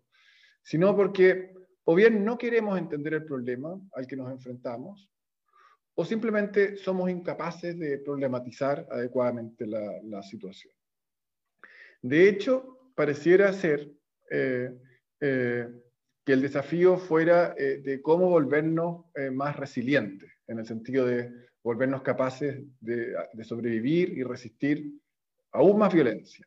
sino 0.63 0.95
porque 0.95 1.53
o 1.85 1.95
bien 1.95 2.25
no 2.25 2.37
queremos 2.37 2.77
entender 2.77 3.13
el 3.13 3.25
problema 3.25 3.79
al 3.93 4.07
que 4.07 4.15
nos 4.15 4.31
enfrentamos, 4.31 5.09
o 5.95 6.03
simplemente 6.03 6.75
somos 6.75 7.09
incapaces 7.09 7.77
de 7.79 7.99
problematizar 7.99 8.85
adecuadamente 8.91 9.65
la, 9.65 10.21
situación. 10.23 10.73
De 12.01 12.27
hecho, 12.27 12.91
pareciera 12.95 13.53
ser 13.53 13.91
eh, 14.29 14.77
eh, 15.21 15.67
que 16.25 16.33
el 16.33 16.41
desafío 16.41 16.97
fuera 16.97 17.55
eh, 17.57 17.81
de 17.83 18.01
cómo 18.01 18.29
volvernos 18.29 19.05
más 19.31 19.55
resilientes, 19.55 20.29
en 20.47 20.59
el 20.59 20.65
sentido 20.65 21.05
de 21.05 21.31
volvernos 21.63 22.01
capaces 22.01 22.61
de, 22.81 23.15
de 23.31 23.43
sobrevivir 23.43 24.17
y 24.17 24.23
resistir 24.23 24.91
aún 25.51 25.77
más 25.77 25.93
violencia. 25.93 26.45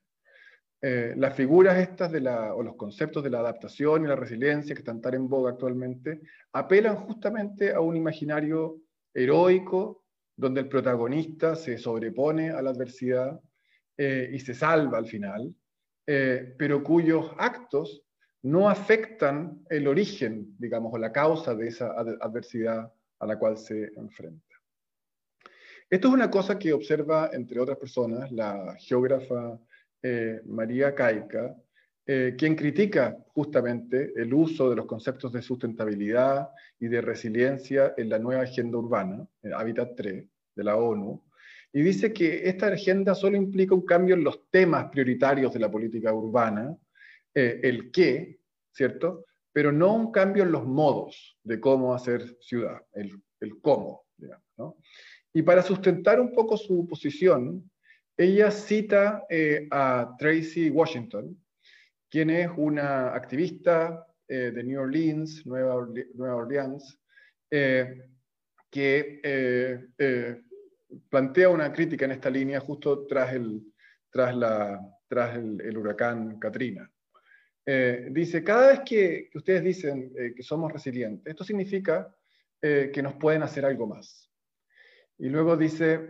Las 0.81 1.35
figuras 1.35 1.77
estas 1.79 2.13
de 2.13 2.21
o 2.29 2.63
los 2.63 2.77
conceptos 2.77 3.25
de 3.25 3.31
la 3.31 3.41
adaptación 3.41 4.05
y 4.05 4.09
la 4.09 4.15
resiliencia 4.15 4.75
que 4.75 4.83
están 4.83 5.01
tan 5.01 5.15
en 5.15 5.29
boga 5.29 5.51
actualmente 5.51 6.21
apelan 6.53 6.97
justamente 6.97 7.73
a 7.73 7.81
un 7.81 7.97
imaginario 7.97 8.81
heroico, 9.13 10.05
donde 10.37 10.61
el 10.61 10.69
protagonista 10.69 11.57
se 11.57 11.79
sobrepone 11.79 12.51
a 12.51 12.63
la 12.63 12.71
adversidad 12.71 13.41
eh, 13.97 14.31
y 14.33 14.39
se 14.39 14.55
salva 14.55 14.99
al 14.99 15.07
final, 15.07 15.53
eh, 16.07 16.55
pero 16.57 16.85
cuyos 16.85 17.33
actos 17.37 18.05
no 18.43 18.69
afectan 18.69 19.65
el 19.69 19.89
origen, 19.89 20.55
digamos, 20.59 20.95
o 20.95 20.99
la 20.99 21.11
causa 21.11 21.57
de 21.57 21.67
esa 21.67 21.91
adversidad 21.91 22.93
a 23.19 23.27
la 23.27 23.37
cual 23.37 23.59
se 23.59 23.91
enfrenta. 23.97 24.45
Esto 25.91 26.09
es 26.09 26.15
una 26.15 26.31
cosa 26.31 26.57
que 26.59 26.73
observa, 26.73 27.31
entre 27.33 27.59
otras 27.59 27.79
personas, 27.79 28.31
la 28.31 28.77
geógrafa 28.79 29.59
eh, 30.03 30.41
María 30.47 30.95
Caica, 30.95 31.57
eh, 32.07 32.35
quien 32.39 32.57
critica 32.57 33.19
justamente 33.35 34.13
el 34.17 34.33
uso 34.33 34.71
de 34.71 34.77
los 34.77 34.87
conceptos 34.87 35.33
de 35.33 35.43
sustentabilidad 35.43 36.49
y 36.81 36.89
de 36.89 37.03
resiliencia 37.03 37.93
en 37.97 38.09
la 38.09 38.19
nueva 38.19 38.43
agenda 38.43 38.79
urbana, 38.79 39.29
el 39.43 39.53
Habitat 39.53 39.95
3 39.95 40.25
de 40.55 40.65
la 40.65 40.77
ONU, 40.77 41.23
y 41.73 41.83
dice 41.83 42.13
que 42.13 42.49
esta 42.49 42.69
agenda 42.69 43.15
solo 43.15 43.37
implica 43.37 43.75
un 43.75 43.85
cambio 43.85 44.15
en 44.15 44.25
los 44.25 44.49
temas 44.51 44.87
prioritarios 44.91 45.53
de 45.53 45.61
la 45.61 45.71
política 45.71 46.13
urbana, 46.15 46.75
eh, 47.35 47.61
el 47.63 47.91
qué, 47.91 48.41
¿cierto? 48.73 49.27
Pero 49.53 49.71
no 49.71 49.95
un 49.95 50.11
cambio 50.11 50.45
en 50.45 50.53
los 50.53 50.65
modos 50.65 51.37
de 51.43 51.61
cómo 51.61 51.95
hacer 51.95 52.37
ciudad, 52.41 52.81
el, 52.95 53.21
el 53.41 53.61
cómo, 53.61 54.07
digamos, 54.17 54.47
¿no? 54.57 54.77
Y 55.33 55.43
para 55.43 55.63
sustentar 55.63 56.21
un 56.21 56.33
poco 56.33 56.57
su 56.57 56.87
posición, 56.87 57.71
ella 58.19 58.51
cita 58.51 59.25
eh, 59.31 59.69
a 59.71 60.17
Tracy 60.19 60.71
Washington, 60.71 61.41
quien 62.11 62.31
es 62.31 62.51
una 62.57 63.15
activista 63.15 64.05
eh, 64.27 64.51
de 64.51 64.65
New 64.65 64.81
Orleans, 64.81 65.47
Nueva, 65.47 65.77
Orleans, 65.77 66.99
eh, 67.49 68.11
que 68.71 69.87
plantea 71.09 71.49
una 71.49 71.73
crítica 71.73 72.07
en 72.07 72.11
esta 72.11 72.29
línea 72.29 72.59
justo 72.59 73.07
tras 73.07 73.33
el, 73.33 73.63
tras 74.11 74.35
la, 74.35 74.81
tras 75.07 75.37
el, 75.37 75.79
huracán 75.79 76.41
Katrina. 76.41 76.91
dice, 78.11 78.43
cada 78.43 78.69
vez 78.69 78.81
que, 78.81 79.29
que 79.31 79.39
ustedes 79.39 79.63
dicen 79.63 80.13
que 80.35 80.43
somos 80.43 80.73
resilientes, 80.73 81.31
esto 81.31 81.45
significa 81.45 82.15
que 82.61 83.01
nos 83.03 83.15
pueden 83.15 83.43
hacer 83.43 83.65
algo 83.65 83.87
más. 83.87 84.31
Y 85.19 85.29
luego 85.29 85.57
dice, 85.57 86.09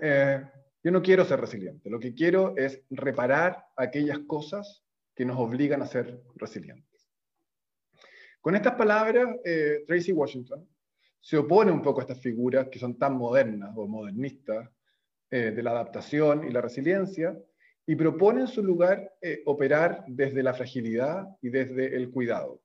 yo 0.82 0.90
no 0.90 1.02
quiero 1.02 1.25
ser 1.25 1.40
resiliente, 1.40 1.90
lo 1.90 1.99
que 1.99 2.14
quiero 2.14 2.56
es 2.56 2.82
reparar 2.90 3.66
aquellas 3.76 4.20
cosas 4.20 4.85
que 5.14 5.25
nos 5.25 5.38
obligan 5.38 5.82
a 5.82 5.87
ser 5.87 6.23
resilientes. 6.37 7.08
Con 8.40 8.54
estas 8.54 8.75
palabras, 8.75 9.37
eh, 9.44 9.85
Tracy 9.87 10.12
Washington 10.12 10.66
se 11.20 11.37
opone 11.37 11.73
un 11.73 11.82
poco 11.82 12.00
a 12.00 12.04
estas 12.04 12.20
figuras 12.20 12.68
que 12.68 12.78
son 12.78 12.97
tan 12.97 13.16
modernas 13.16 13.73
o 13.76 13.88
modernistas 13.88 14.70
eh, 15.30 15.50
de 15.50 15.62
la 15.62 15.73
adaptación 15.73 16.47
y 16.49 16.52
la 16.52 16.61
resiliencia 16.61 17.37
y 17.85 17.97
propone 17.97 18.42
en 18.42 18.47
su 18.47 18.62
lugar 18.62 19.12
eh, 19.20 19.42
operar 19.47 20.04
desde 20.06 20.42
la 20.42 20.54
fragilidad 20.54 21.26
y 21.42 21.49
desde 21.49 21.97
el 21.97 22.11
cuidado. 22.11 22.62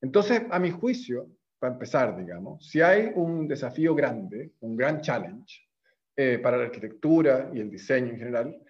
Entonces, 0.00 0.42
a 0.50 0.58
mi 0.58 0.70
juicio, 0.70 1.28
para 1.58 1.72
empezar, 1.72 2.16
digamos, 2.16 2.68
si 2.68 2.80
hay 2.82 3.12
un 3.14 3.48
desafío 3.48 3.94
grande, 3.94 4.52
un 4.60 4.76
gran 4.76 5.00
challenge 5.00 5.71
para 6.14 6.56
la 6.56 6.64
arquitectura 6.64 7.50
y 7.54 7.60
el 7.60 7.70
diseño 7.70 8.10
en 8.10 8.18
general, 8.18 8.62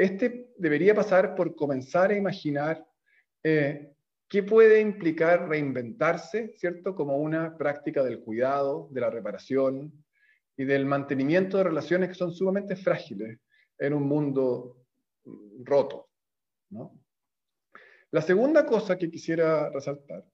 este 0.00 0.48
debería 0.56 0.94
pasar 0.94 1.34
por 1.34 1.54
comenzar 1.54 2.10
a 2.10 2.16
imaginar 2.16 2.86
eh, 3.42 3.92
qué 4.28 4.42
puede 4.42 4.80
implicar 4.80 5.46
reinventarse, 5.46 6.54
¿cierto? 6.56 6.94
Como 6.94 7.18
una 7.18 7.56
práctica 7.58 8.02
del 8.02 8.20
cuidado, 8.20 8.88
de 8.92 9.00
la 9.02 9.10
reparación 9.10 9.92
y 10.56 10.64
del 10.64 10.86
mantenimiento 10.86 11.58
de 11.58 11.64
relaciones 11.64 12.08
que 12.08 12.14
son 12.14 12.32
sumamente 12.32 12.76
frágiles 12.76 13.40
en 13.78 13.92
un 13.92 14.04
mundo 14.04 14.86
mm, 15.24 15.64
roto. 15.64 16.08
La 18.10 18.22
segunda 18.22 18.64
cosa 18.64 18.96
que 18.96 19.10
quisiera 19.10 19.68
resaltar 19.68 20.24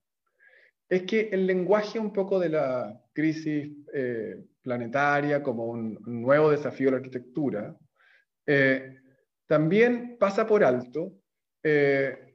es 0.88 1.02
que 1.02 1.28
el 1.32 1.44
lenguaje 1.44 1.98
un 1.98 2.12
poco 2.12 2.38
de 2.38 2.50
la 2.50 3.02
crisis 3.12 3.72
eh, 3.92 4.44
planetaria 4.66 5.44
como 5.44 5.66
un, 5.66 5.96
nuevo 6.06 6.50
desafío 6.50 6.86
de 6.86 6.90
la 6.90 6.96
arquitectura, 6.96 7.76
eh, 8.44 8.96
también 9.46 10.16
pasa 10.18 10.44
por 10.44 10.64
alto 10.64 11.12
eh, 11.62 12.34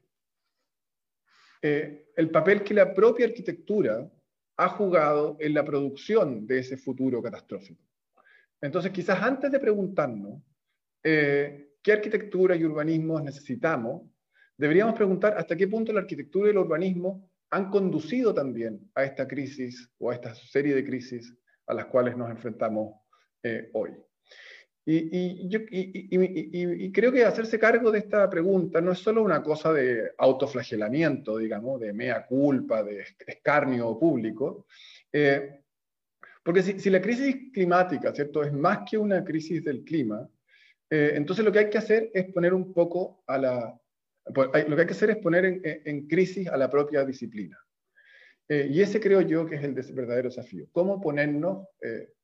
eh, 1.61 2.05
el 2.15 2.29
papel 2.29 2.63
que 2.63 2.73
la 2.73 2.93
propia 2.93 3.25
arquitectura 3.25 4.09
ha 4.55 4.69
jugado 4.69 5.35
en 5.41 5.53
la 5.53 5.65
producción 5.65 6.47
de 6.47 6.59
ese 6.59 6.77
futuro 6.77 7.21
catastrófico. 7.21 7.83
Entonces, 8.61 8.91
quizás 8.91 9.21
antes 9.21 9.51
de 9.51 9.59
preguntarnos 9.59 10.41
qué 11.03 11.91
arquitectura 11.91 12.55
y 12.55 12.63
urbanismo 12.63 13.19
necesitamos, 13.19 14.03
deberíamos 14.55 14.95
preguntar 14.95 15.37
hasta 15.37 15.57
qué 15.57 15.67
punto 15.67 15.91
la 15.91 16.01
arquitectura 16.01 16.47
y 16.47 16.51
el 16.51 16.59
urbanismo 16.59 17.29
han 17.49 17.69
conducido 17.69 18.33
también 18.33 18.89
a 18.95 19.03
esta 19.03 19.27
crisis 19.27 19.91
o 19.97 20.11
a 20.11 20.13
esta 20.13 20.33
serie 20.33 20.75
de 20.75 20.85
crisis 20.85 21.35
a 21.71 21.73
las 21.73 21.85
cuales 21.85 22.17
nos 22.17 22.29
enfrentamos 22.29 22.95
eh, 23.41 23.69
hoy. 23.73 23.91
Y, 24.85 25.47
creo 26.91 27.11
que 27.11 27.23
hacerse 27.23 27.57
cargo 27.57 27.91
de 27.91 27.99
esta 27.99 28.29
pregunta 28.29 28.81
no 28.81 28.91
es 28.91 28.99
solo 28.99 29.23
una 29.23 29.41
cosa 29.41 29.71
de 29.71 30.11
autoflagelamiento, 30.17 31.37
digamos, 31.37 31.79
de 31.79 31.93
mea 31.93 32.25
culpa, 32.25 32.83
de 32.83 33.05
escarnio 33.25 33.97
público, 33.97 34.65
eh, 35.13 35.61
porque 36.43 36.61
si, 36.61 36.89
la 36.89 37.01
crisis 37.01 37.51
climática, 37.53 38.13
¿cierto?, 38.13 38.43
es 38.43 38.51
más 38.51 38.79
que 38.89 38.97
una 38.97 39.23
crisis 39.23 39.63
del 39.63 39.85
clima, 39.85 40.27
eh, 40.89 41.13
entonces 41.13 41.45
lo 41.45 41.53
que 41.53 41.59
hay 41.59 41.69
que 41.69 41.77
hacer 41.77 42.11
es 42.13 42.33
poner 42.33 42.53
un 42.53 42.73
poco 42.73 43.23
a 43.27 43.37
la... 43.37 43.79
Pues, 44.33 44.67
lo 44.67 44.75
que 44.75 44.81
hay 44.81 44.87
que 44.87 44.93
hacer 44.93 45.11
es 45.11 45.17
poner 45.17 45.61
en, 45.63 46.07
crisis 46.07 46.47
a 46.49 46.57
la 46.57 46.69
propia 46.69 47.05
disciplina. 47.05 47.57
Eh, 48.51 48.67
y 48.69 48.81
ese 48.81 48.99
creo 48.99 49.21
yo 49.21 49.45
que 49.45 49.55
es 49.55 49.63
el 49.63 49.73
verdadero 49.93 50.27
desafío. 50.27 50.67
¿Cómo 50.71 50.99
ponernos 50.99 51.67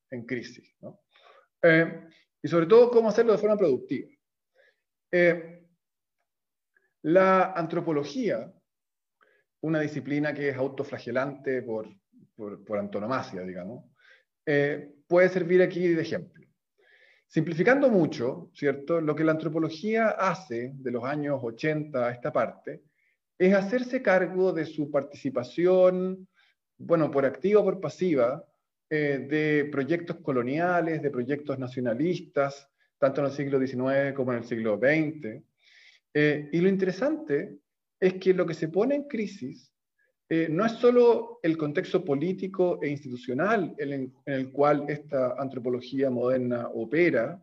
en 0.10 0.26
crisis? 0.26 0.76
¿no? 0.82 1.00
y 2.42 2.48
sobre 2.48 2.66
todo 2.66 2.92
cómo 2.92 3.10
hacerlo 3.10 3.34
de 3.34 3.40
forma 3.40 3.58
productiva. 3.58 4.10
Eh, 5.12 5.66
la 7.04 7.54
antropología, 7.54 8.54
una 9.62 9.80
disciplina 9.80 10.34
que 10.34 10.50
es 10.50 10.58
autoflagelante 10.58 11.62
por, 11.62 11.88
por, 12.36 12.78
antonomasia, 12.78 13.42
digamos, 13.42 13.86
eh, 14.46 14.96
puede 15.08 15.30
servir 15.30 15.62
aquí 15.62 15.88
de 15.88 16.02
ejemplo. 16.02 16.46
Simplificando 17.28 17.90
mucho, 17.90 18.50
¿cierto? 18.54 19.02
Lo 19.02 19.16
que 19.16 19.24
la 19.24 19.34
antropología 19.34 20.10
hace 20.10 20.72
de 20.76 20.92
los 20.92 21.04
años 21.04 21.40
80 21.42 22.08
a 22.08 22.12
esta 22.12 22.32
parte 22.32 22.84
es 23.40 23.54
hacerse 23.54 24.02
cargo 24.02 24.52
de 24.52 24.66
su 24.66 24.90
participación, 24.90 26.28
bueno, 26.78 27.12
por 27.12 27.26
activa 27.26 27.62
o 27.62 27.64
por 27.64 27.80
pasiva, 27.80 28.44
eh, 28.90 29.28
de 29.30 29.66
proyectos 29.72 30.18
coloniales, 30.18 31.02
de 31.02 31.12
proyectos 31.12 31.60
nacionalistas, 31.60 32.70
tanto 32.98 33.22
en 33.22 33.28
el 33.28 33.34
siglo 33.34 33.60
XIX 33.60 34.14
como 34.16 34.32
en 34.32 34.40
el 34.40 34.46
siglo 34.46 34.78
XX. 34.78 35.44
Eh, 36.14 36.50
y 36.52 36.62
lo 36.62 36.70
interesante 36.70 37.58
es 38.00 38.14
que 38.16 38.34
lo 38.34 38.46
que 38.46 38.54
se 38.54 38.70
pone 38.70 38.96
en 38.96 39.04
crisis 39.04 39.74
eh, 40.30 40.48
no 40.50 40.66
es 40.66 40.74
solo 40.74 41.40
el 41.44 41.58
contexto 41.58 42.04
político 42.04 42.80
e 42.82 42.90
institucional 42.90 43.76
en, 43.78 44.14
el 44.26 44.52
cual 44.52 44.86
esta 44.88 45.36
antropología 45.38 46.10
moderna 46.10 46.70
opera 46.74 47.42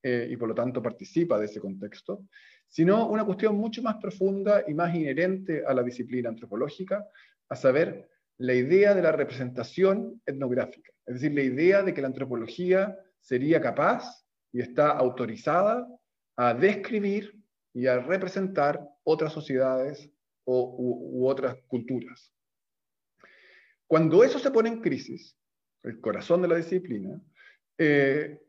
y 0.00 0.36
por 0.36 0.48
lo 0.48 0.54
tanto 0.54 0.80
participa 0.80 1.38
de 1.38 1.46
ese 1.46 1.60
contexto, 1.60 2.24
sino 2.68 3.08
una 3.08 3.24
cuestión 3.24 3.56
mucho 3.56 3.82
más 3.82 3.96
profunda 3.96 4.64
y 4.66 4.74
más 4.74 4.94
inherente 4.94 5.64
a 5.66 5.74
la 5.74 5.82
disciplina 5.82 6.28
antropológica, 6.28 7.06
a 7.48 7.56
saber, 7.56 8.08
la 8.38 8.54
idea 8.54 8.94
de 8.94 9.02
la 9.02 9.10
representación 9.10 10.22
etnográfica, 10.24 10.92
es 11.06 11.14
decir, 11.14 11.34
la 11.34 11.42
idea 11.42 11.82
de 11.82 11.92
que 11.92 12.00
la 12.00 12.06
antropología 12.06 12.96
sería 13.20 13.60
capaz 13.60 14.24
y 14.52 14.60
está 14.60 14.90
autorizada 14.90 15.86
a 16.36 16.54
describir 16.54 17.42
y 17.74 17.86
a 17.86 17.98
representar 17.98 18.80
otras 19.02 19.32
sociedades 19.32 20.10
o, 20.44 20.76
u, 20.78 21.26
otras 21.26 21.56
culturas. 21.66 22.32
Cuando 23.86 24.22
eso 24.22 24.38
se 24.38 24.50
pone 24.50 24.68
en 24.68 24.80
crisis, 24.80 25.36
el 25.82 26.00
corazón 26.00 26.42
de 26.42 26.48
la 26.48 26.56
disciplina, 26.56 27.20
eh, 27.76 28.40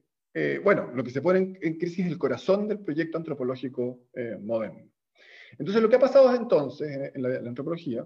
eh, 0.41 0.59
bueno, 0.59 0.89
lo 0.95 1.03
que 1.03 1.11
se 1.11 1.21
pone 1.21 1.57
en, 1.61 1.77
crisis 1.77 2.05
es 2.05 2.11
el 2.11 2.17
corazón 2.17 2.69
del 2.69 2.79
proyecto 2.79 3.17
antropológico 3.17 4.07
eh, 4.13 4.37
moderno. 4.39 4.89
Entonces, 5.57 5.81
lo 5.81 5.89
que 5.89 5.97
ha 5.97 5.99
pasado 5.99 6.29
desde 6.29 6.43
entonces 6.43 7.11
en 7.13 7.21
la 7.21 7.39
antropología 7.39 8.05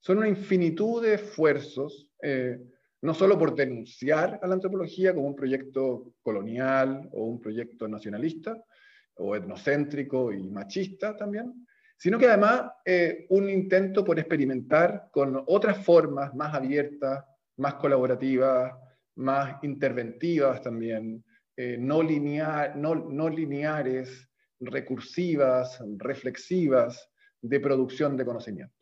son 0.00 0.18
una 0.18 0.28
infinitud 0.28 1.00
de 1.00 1.14
esfuerzos, 1.14 2.08
eh, 2.20 2.58
no 3.02 3.14
solo 3.14 3.38
por 3.38 3.54
denunciar 3.54 4.40
a 4.42 4.48
la 4.48 4.54
antropología 4.54 5.14
como 5.14 5.28
un 5.28 5.36
proyecto 5.36 6.14
colonial 6.20 7.08
o 7.12 7.26
un 7.26 7.40
proyecto 7.40 7.86
nacionalista 7.86 8.60
o 9.14 9.36
etnocéntrico 9.36 10.32
y 10.32 10.50
machista 10.50 11.16
también, 11.16 11.64
sino 11.96 12.18
que 12.18 12.26
además 12.26 12.72
eh, 12.84 13.26
un 13.28 13.48
intento 13.48 14.04
por 14.04 14.18
experimentar 14.18 15.10
con 15.12 15.44
otras 15.46 15.84
formas 15.84 16.34
más 16.34 16.52
abiertas, 16.54 17.24
más 17.56 17.74
colaborativas, 17.74 18.72
más 19.14 19.62
interventivas 19.62 20.60
también, 20.60 21.24
eh, 21.60 21.76
no, 21.76 22.04
no, 22.04 22.94
no 22.94 23.28
lineares, 23.28 24.28
recursivas, 24.60 25.82
reflexivas, 25.96 27.10
de 27.42 27.58
producción 27.58 28.16
de 28.16 28.24
conocimiento. 28.24 28.74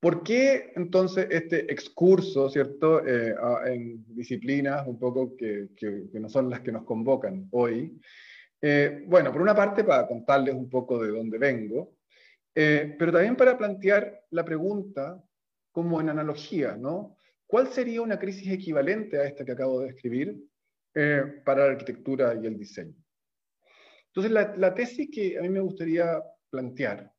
¿Por 0.00 0.22
qué 0.22 0.72
entonces 0.76 1.26
este 1.30 1.70
excurso, 1.70 2.48
¿cierto?, 2.48 3.06
eh, 3.06 3.34
en 3.66 4.02
disciplinas 4.14 4.86
un 4.86 4.98
poco 4.98 5.36
que, 5.36 5.68
no 6.14 6.30
son 6.30 6.48
las 6.48 6.60
que 6.60 6.72
nos 6.72 6.84
convocan 6.84 7.48
hoy. 7.50 8.00
Eh, 8.62 9.04
bueno, 9.06 9.30
por 9.30 9.42
una 9.42 9.54
parte 9.54 9.84
para 9.84 10.06
contarles 10.06 10.54
un 10.54 10.70
poco 10.70 11.02
de 11.02 11.10
dónde 11.10 11.36
vengo, 11.36 11.96
pero 12.54 13.12
también 13.12 13.36
para 13.36 13.58
plantear 13.58 14.22
la 14.30 14.44
pregunta 14.44 15.22
como 15.70 16.00
en 16.00 16.08
analogía, 16.08 16.78
¿no? 16.78 17.18
¿Cuál 17.46 17.66
sería 17.68 18.00
una 18.00 18.18
crisis 18.18 18.50
equivalente 18.50 19.18
a 19.18 19.24
esta 19.24 19.44
que 19.44 19.52
acabo 19.52 19.80
de 19.80 19.88
describir 19.88 20.40
para 21.44 21.66
la 21.66 21.72
arquitectura 21.72 22.34
y 22.40 22.46
el 22.46 22.56
diseño? 22.56 22.94
Entonces, 24.06 24.30
la, 24.30 24.54
la, 24.56 24.74
tesis 24.74 25.08
que 25.12 25.36
a 25.36 25.42
mí 25.42 25.48
me 25.48 25.60
gustaría 25.60 26.22
plantear 26.48 27.12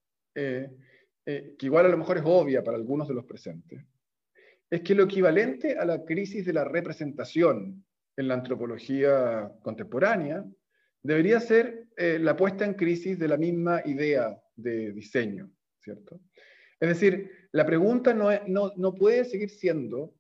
eh, 1.28 1.56
que 1.58 1.66
igual 1.66 1.88
a 1.88 1.90
lo 1.90 1.98
mejor 1.98 2.18
es 2.18 2.24
obvia 2.24 2.64
para 2.64 2.78
algunos 2.78 3.08
de 3.08 3.16
los 3.16 3.26
presentes, 3.26 3.84
es 4.70 4.82
que 4.82 4.94
lo 4.94 5.06
equivalente 5.06 5.76
a 5.76 5.84
la 5.84 6.06
crisis 6.06 6.46
de 6.46 6.54
la 6.54 6.66
representación 6.66 7.84
en 8.16 8.28
la 8.28 8.36
antropología 8.36 9.52
contemporánea 9.64 10.46
debería 11.02 11.40
ser 11.40 11.88
eh, 11.98 12.20
la 12.20 12.36
puesta 12.36 12.64
en 12.64 12.76
crisis 12.76 13.18
de 13.18 13.28
la 13.28 13.38
misma 13.38 13.82
idea 13.86 14.40
de 14.56 14.92
diseño, 14.92 15.50
¿cierto? 15.80 16.22
Es 16.80 16.90
decir, 16.90 17.32
la 17.52 17.66
pregunta 17.66 18.14
no, 18.14 18.30
no, 18.46 18.74
no 18.76 18.94
puede 18.94 19.26
seguir 19.26 19.50
siendo 19.50 20.14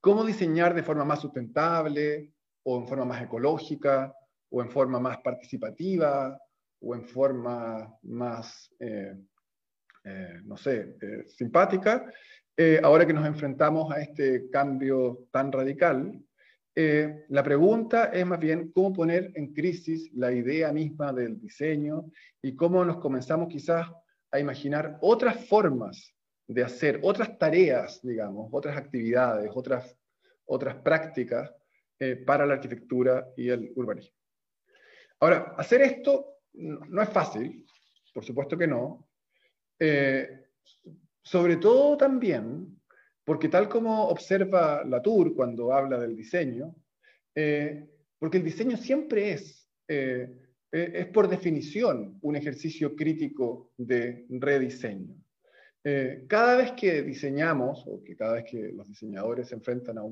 cómo 0.00 0.24
diseñar 0.24 0.74
de 0.74 0.82
forma 0.82 1.04
más 1.04 1.20
sustentable 1.20 2.32
o 2.64 2.78
en 2.78 2.86
forma 2.86 3.04
más 3.04 3.22
ecológica 3.22 4.14
o 4.50 4.62
en 4.62 4.70
forma 4.70 5.00
más 5.00 5.18
participativa 5.18 6.38
o 6.80 6.94
en 6.94 7.04
forma 7.04 7.96
más 8.02 8.70
eh, 8.78 9.16
eh, 10.04 10.40
no 10.44 10.56
sé, 10.56 10.96
eh, 11.00 11.24
simpática, 11.26 12.04
ahora 12.82 13.06
que 13.06 13.12
nos 13.12 13.26
enfrentamos 13.26 13.92
a 13.92 14.00
este 14.00 14.48
cambio 14.48 15.26
tan 15.32 15.50
radical, 15.50 16.22
la 16.76 17.42
pregunta 17.42 18.06
es 18.12 18.24
más 18.24 18.38
bien 18.38 18.70
cómo 18.70 18.92
poner 18.92 19.32
en 19.34 19.52
crisis 19.52 20.10
la 20.12 20.30
idea 20.30 20.72
misma 20.72 21.12
del 21.12 21.40
diseño 21.40 22.04
y 22.42 22.54
cómo 22.54 22.84
nos 22.84 22.98
comenzamos 22.98 23.48
quizás 23.48 23.88
a 24.30 24.38
imaginar 24.38 24.98
otras 25.00 25.48
formas 25.48 26.14
de 26.46 26.62
hacer, 26.62 27.00
otras 27.02 27.36
tareas, 27.38 28.00
digamos, 28.02 28.48
otras 28.52 28.76
actividades, 28.76 29.50
otras, 29.52 29.96
otras 30.44 30.76
prácticas 30.76 31.52
para 32.26 32.44
la 32.44 32.54
arquitectura 32.54 33.28
y 33.36 33.48
el 33.48 33.72
urbanismo. 33.76 34.14
Ahora, 35.20 35.54
hacer 35.56 35.80
esto 35.82 36.38
no 36.54 37.02
es 37.02 37.08
fácil, 37.08 37.64
por 38.12 38.24
supuesto 38.24 38.56
que 38.56 38.66
no, 38.66 39.08
eh, 39.78 40.28
sobre 41.22 41.56
todo 41.56 41.96
también, 41.96 42.80
porque 43.24 43.48
tal 43.48 43.68
como 43.68 44.08
observa 44.08 44.84
Latour 44.84 45.34
cuando 45.34 45.72
habla 45.72 45.98
del 45.98 46.14
diseño, 46.14 46.74
eh, 47.34 47.88
porque 48.18 48.38
el 48.38 48.44
diseño 48.44 48.76
siempre 48.76 49.32
es, 49.32 49.68
eh, 49.88 50.30
es 50.70 51.06
por 51.06 51.28
definición 51.28 52.18
un 52.20 52.36
ejercicio 52.36 52.94
crítico 52.94 53.72
de 53.76 54.26
rediseño. 54.28 55.23
Cada 56.28 56.56
vez 56.56 56.72
que 56.72 57.02
diseñamos, 57.02 57.84
o 57.86 58.02
que 58.02 58.16
cada 58.16 58.34
vez 58.34 58.44
que 58.50 58.72
los 58.72 58.88
diseñadores 58.88 59.48
se 59.48 59.54
enfrentan 59.54 59.98
a 59.98 60.02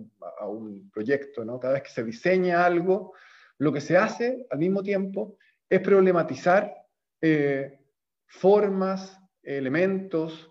un, 0.47 0.91
proyecto, 0.93 1.45
¿no? 1.45 1.59
cada 1.59 1.75
vez 1.75 1.83
que 1.85 1.91
se 1.91 2.05
diseña 2.05 2.67
algo, 2.67 3.15
lo 3.59 3.73
que 3.73 3.81
se 3.81 3.97
hace 3.97 4.47
al 4.51 4.59
mismo 4.59 4.83
tiempo 4.83 5.39
es 5.71 5.81
problematizar 5.81 6.75
formas, 8.27 9.19
elementos 9.43 10.51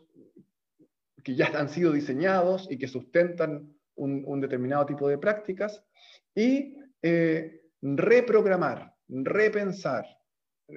que 1.24 1.36
ya 1.36 1.52
han 1.56 1.70
sido 1.70 1.92
diseñados 1.92 2.68
y 2.70 2.78
que 2.78 2.88
sustentan 2.88 3.74
un, 3.96 4.42
determinado 4.42 4.86
tipo 4.86 5.08
de 5.08 5.18
prácticas 5.18 5.84
y 6.34 6.76
eh, 7.02 7.62
reprogramar, 7.82 8.96
repensar, 9.08 10.06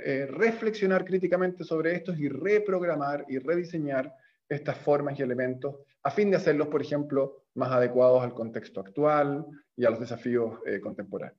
eh, 0.04 0.26
reflexionar 0.26 1.04
críticamente 1.04 1.64
sobre 1.64 1.94
estos 1.94 2.18
y 2.18 2.28
reprogramar 2.28 3.24
y 3.28 3.38
rediseñar 3.38 4.12
estas 4.48 4.78
formas 4.78 5.18
y 5.18 5.22
elementos 5.22 5.76
a 6.02 6.11
fin 6.11 6.30
de 6.30 6.37
hacerlos, 6.37 6.68
por 6.68 6.83
ejemplo, 6.83 7.44
más 7.54 7.70
adecuados 7.72 8.22
al 8.22 8.35
contexto 8.35 8.80
actual 8.80 9.46
y 9.76 9.85
a 9.85 9.90
los 9.90 10.00
desafíos 10.00 10.61
eh, 10.66 10.80
contemporáneos. 10.80 11.38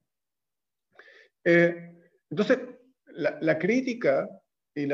entonces, 1.44 2.60
la, 3.08 3.38
la, 3.40 3.58
crítica 3.60 4.28
y, 4.76 4.90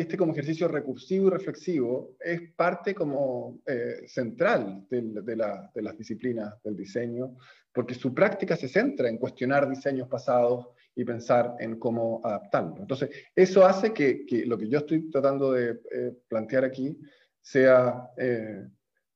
este 0.00 0.16
como 0.16 0.32
ejercicio 0.32 0.66
recursivo 0.66 1.28
y 1.28 1.30
reflexivo 1.30 2.16
es 2.18 2.52
parte 2.56 2.94
como 2.94 3.60
eh, 3.64 4.02
central 4.06 4.86
de, 4.90 5.36
las 5.36 5.96
disciplinas 5.96 6.60
del 6.64 6.76
diseño, 6.76 7.36
porque 7.72 7.94
su 7.94 8.12
práctica 8.12 8.56
se 8.56 8.66
centra 8.66 9.08
en 9.08 9.18
cuestionar 9.18 9.68
diseños 9.68 10.08
pasados 10.08 10.66
y 10.96 11.04
pensar 11.04 11.54
en 11.60 11.78
cómo 11.78 12.20
adaptarlo. 12.24 12.78
Entonces, 12.80 13.10
eso 13.36 13.64
hace 13.64 13.92
que, 13.92 14.24
lo 14.46 14.58
que 14.58 14.68
yo 14.68 14.78
estoy 14.78 15.08
tratando 15.10 15.52
de 15.52 15.80
eh, 15.92 16.12
plantear 16.26 16.64
aquí 16.64 16.98
sea 17.40 18.10
eh, 18.16 18.66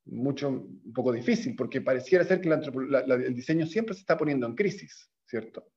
mucho, 0.07 0.49
un 0.49 0.93
poco 0.93 1.13
difícil, 1.13 1.55
porque 1.57 1.81
pareciera 1.81 2.25
ser 2.25 2.41
que 2.41 2.49
el 2.49 3.35
diseño 3.35 3.67
siempre 3.67 3.95
se 3.95 4.01
está 4.01 4.17
poniendo 4.17 4.47
en 4.47 4.55
crisis, 4.55 5.11
¿cierto? 5.27 5.73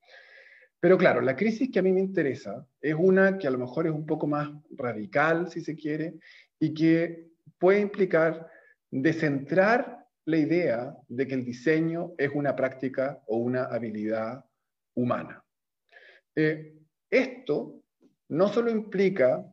Pero 0.80 0.98
claro, 0.98 1.22
la 1.22 1.36
crisis 1.36 1.72
que 1.72 1.80
a 1.80 1.82
mí 1.82 1.92
me 1.92 2.02
interesa 2.02 2.68
es 2.82 2.96
una 2.98 3.38
que 3.38 3.48
a 3.48 3.52
lo 3.52 3.58
mejor 3.58 3.88
es 3.88 3.94
un 3.94 4.06
poco 4.06 4.28
más 4.28 4.50
radical, 4.72 5.50
si 5.50 5.62
se 5.62 5.76
quiere, 5.76 6.20
y 6.60 6.74
que 6.74 7.30
puede 7.58 7.80
implicar 7.80 8.48
descentrar 8.92 10.06
la 10.26 10.38
idea 10.38 10.96
de 11.08 11.28
que 11.28 11.36
el 11.36 11.46
diseño 11.46 12.14
es 12.18 12.32
una 12.34 12.56
práctica 12.56 13.24
o 13.28 13.38
una 13.38 13.64
habilidad 13.64 14.46
humana. 14.94 15.44
Eh, 16.36 16.76
esto 17.10 17.82
no 18.30 18.50
solo 18.50 18.70
implica 18.70 19.44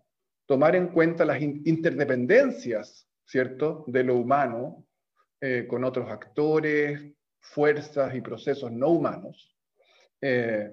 tomar 0.46 0.76
en 0.76 0.88
cuenta 0.88 1.24
las 1.24 1.40
interdependencias, 1.40 3.08
¿cierto?, 3.24 3.84
de 3.86 4.04
lo 4.04 4.16
humano 4.16 4.86
eh, 5.40 5.66
con 5.68 5.84
otros 5.84 6.10
actores, 6.10 7.02
fuerzas 7.40 8.14
y 8.14 8.20
procesos 8.20 8.72
no 8.72 8.88
humanos, 8.88 9.54
eh, 10.20 10.72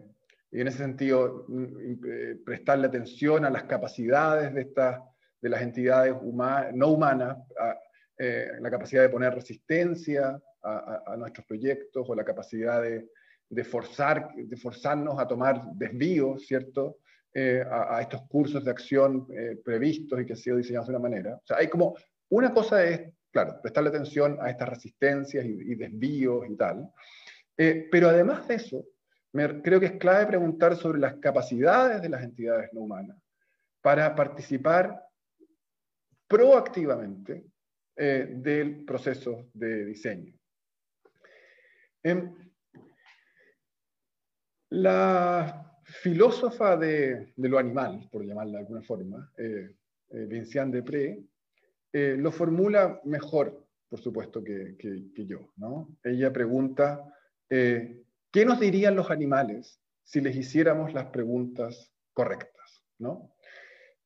y 0.51 0.61
en 0.61 0.67
ese 0.67 0.79
sentido 0.79 1.45
mm, 1.47 1.65
eh, 2.05 2.37
prestarle 2.45 2.87
atención 2.87 3.45
a 3.45 3.49
las 3.49 3.63
capacidades 3.63 4.53
de, 4.53 4.61
estas, 4.61 5.01
de 5.41 5.49
las 5.49 5.61
entidades 5.61 6.13
no 6.73 6.87
humanas, 6.89 7.37
eh, 8.17 8.51
la 8.59 8.69
capacidad 8.69 9.01
de 9.01 9.09
poner 9.09 9.33
resistencia 9.33 10.39
a, 10.63 11.15
nuestros 11.17 11.45
proyectos 11.47 12.07
o 12.07 12.13
la 12.13 12.23
capacidad 12.23 12.83
de, 12.83 13.63
forzar, 13.63 14.29
de 14.35 14.55
forzarnos 14.55 15.19
a 15.19 15.27
tomar 15.27 15.63
desvíos, 15.73 16.45
¿cierto? 16.45 16.99
Eh, 17.33 17.63
a, 17.69 18.01
estos 18.01 18.23
cursos 18.27 18.65
de 18.65 18.71
acción 18.71 19.25
previstos 19.63 20.19
y 20.19 20.25
que 20.25 20.33
han 20.33 20.37
sido 20.37 20.57
diseñados 20.57 20.87
de 20.87 20.95
una 20.95 21.07
manera. 21.09 21.35
O 21.35 21.41
sea, 21.45 21.57
hay 21.57 21.69
como, 21.69 21.95
una 22.29 22.53
cosa 22.53 22.83
es, 22.83 23.09
claro, 23.31 23.61
prestarle 23.61 23.89
atención 23.89 24.37
a 24.41 24.49
estas 24.49 24.67
resistencias 24.67 25.45
y, 25.45 25.75
desvíos 25.75 26.45
y 26.49 26.57
tal, 26.57 26.91
pero 27.55 28.09
además 28.09 28.45
de 28.49 28.55
eso, 28.55 28.85
creo 29.31 29.79
que 29.79 29.85
es 29.85 29.91
clave 29.93 30.25
preguntar 30.25 30.75
sobre 30.75 30.99
las 30.99 31.15
capacidades 31.15 32.01
de 32.01 32.09
las 32.09 32.21
entidades 32.21 32.69
no 32.73 32.81
humanas 32.81 33.17
para 33.81 34.13
participar 34.13 35.01
proactivamente 36.27 37.45
eh, 37.95 38.27
del 38.29 38.85
proceso 38.85 39.49
de 39.53 39.85
diseño. 39.85 40.33
Em, 42.03 42.33
la 44.69 45.70
filósofa 45.91 46.77
de, 46.77 47.33
lo 47.37 47.57
animal, 47.59 48.07
por 48.11 48.25
llamarla 48.25 48.53
de 48.53 48.59
alguna 48.59 48.81
forma, 48.81 49.31
eh, 49.37 49.75
eh 50.09 50.25
Vinciane 50.25 50.71
Depré, 50.71 51.23
eh, 51.93 52.15
lo 52.17 52.31
formula 52.31 53.01
mejor, 53.05 53.67
por 53.89 53.99
supuesto, 53.99 54.43
que, 54.43 54.77
que 54.77 55.25
yo. 55.25 55.51
¿no? 55.57 55.97
Ella 56.03 56.31
pregunta 56.31 57.03
¿Qué 58.31 58.45
nos 58.45 58.61
dirían 58.61 58.95
los 58.95 59.11
animales 59.11 59.81
si 60.03 60.21
les 60.21 60.35
hiciéramos 60.37 60.93
las 60.93 61.07
preguntas 61.07 61.91
correctas? 62.13 62.81
¿no? 62.97 63.33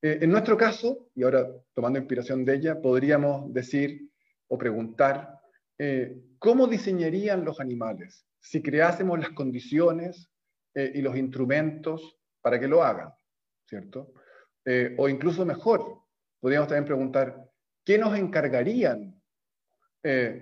Eh, 0.02 0.18
en 0.22 0.32
nuestro 0.32 0.58
caso, 0.58 1.10
y 1.14 1.22
ahora 1.22 1.48
tomando 1.76 2.00
inspiración 2.00 2.44
de 2.44 2.56
ella, 2.56 2.82
podríamos 2.82 3.54
decir 3.54 4.10
o 4.48 4.58
preguntar, 4.58 5.40
eh, 5.78 6.20
¿cómo 6.40 6.66
diseñarían 6.66 7.46
los 7.46 7.60
animales 7.60 8.26
si 8.40 8.64
creásemos 8.64 9.20
las 9.20 9.30
condiciones 9.30 10.28
eh, 10.76 10.92
y 10.96 11.02
los 11.02 11.18
instrumentos 11.18 12.20
para 12.42 12.60
que 12.60 12.68
lo 12.68 12.84
hagan? 12.84 13.10
¿Cierto? 13.68 14.14
o 14.98 15.08
incluso 15.08 15.46
mejor, 15.46 16.02
podríamos 16.40 16.68
también 16.68 16.86
preguntar, 16.86 17.52
¿qué 17.84 18.00
nos 18.00 18.18
encargarían 18.18 19.22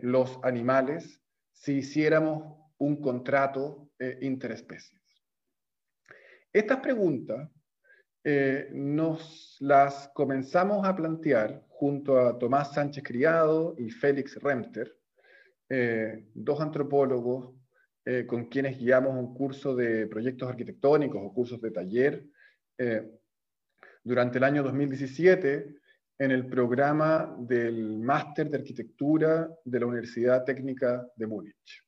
los 0.01 0.39
animales 0.43 1.21
si 1.51 1.79
hiciéramos 1.79 2.63
un 2.77 3.01
contrato 3.01 3.89
eh, 3.99 4.17
interespecies. 4.21 5.01
Estas 6.51 6.79
preguntas 6.81 7.49
eh, 8.23 8.69
nos 8.73 9.57
las 9.59 10.09
comenzamos 10.13 10.85
a 10.85 10.95
plantear 10.95 11.63
junto 11.69 12.19
a 12.19 12.37
Tomás 12.37 12.73
Sánchez 12.73 13.03
Criado 13.03 13.75
y 13.77 13.89
Félix 13.89 14.35
Remter, 14.41 14.93
eh, 15.69 16.29
dos 16.33 16.59
antropólogos 16.59 17.55
con 18.27 18.45
quienes 18.45 18.77
guiamos 18.77 19.15
un 19.15 19.33
curso 19.33 19.75
de 19.75 20.07
proyectos 20.07 20.49
arquitectónicos 20.49 21.21
o 21.23 21.33
cursos 21.33 21.61
de 21.61 21.71
taller 21.71 22.25
durante 24.03 24.37
el 24.37 24.43
año 24.43 24.61
2017 24.61 25.75
en 26.19 26.31
el 26.31 26.47
programa 26.47 27.35
del 27.39 27.99
Máster 27.99 28.49
de 28.49 28.57
Arquitectura 28.57 29.49
de 29.63 29.79
la 29.79 29.85
Universidad 29.85 30.43
Técnica 30.43 31.07
de 31.15 31.27
Múnich. 31.27 31.83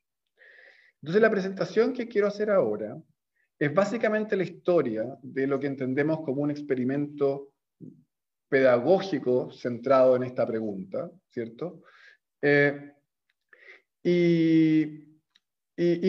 Entonces 1.01 1.21
la 1.21 1.29
presentación 1.29 1.93
que 1.93 2.07
quiero 2.07 2.27
hacer 2.27 2.49
ahora 2.49 2.97
es 3.59 3.73
básicamente 3.73 4.35
la 4.35 4.43
historia 4.43 5.05
de 5.21 5.47
lo 5.47 5.59
que 5.59 5.67
entendemos 5.67 6.21
como 6.21 6.41
un 6.41 6.51
experimento 6.51 7.53
pedagógico 8.49 9.51
centrado 9.51 10.15
en 10.15 10.23
esta 10.23 10.45
pregunta, 10.45 11.09
¿cierto? 11.29 11.83
Eh, 12.41 12.91
y, 14.03 15.04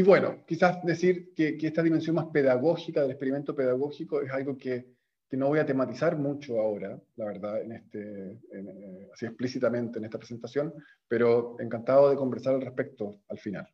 bueno, 0.05 0.45
quizás 0.47 0.83
decir 0.85 1.35
que, 1.35 1.59
esta 1.61 1.83
dimensión 1.83 2.17
más 2.17 2.27
pedagógica 2.27 3.03
del 3.03 3.11
experimento 3.11 3.55
pedagógico 3.55 4.23
es 4.23 4.31
algo 4.31 4.57
que, 4.57 4.95
no 5.33 5.49
voy 5.49 5.59
a 5.59 5.67
tematizar 5.67 6.17
mucho 6.17 6.59
ahora, 6.59 6.99
la 7.17 7.27
verdad, 7.27 7.61
en 7.61 7.73
este, 7.73 8.31
eh, 8.53 9.11
así 9.13 9.27
explícitamente 9.27 9.99
en 9.99 10.07
esta 10.07 10.19
presentación, 10.19 10.73
pero 11.07 11.57
encantado 11.59 12.09
de 12.09 12.17
conversar 12.17 12.55
al 12.55 12.63
respecto 12.63 13.21
al 13.29 13.39
final. 13.39 13.69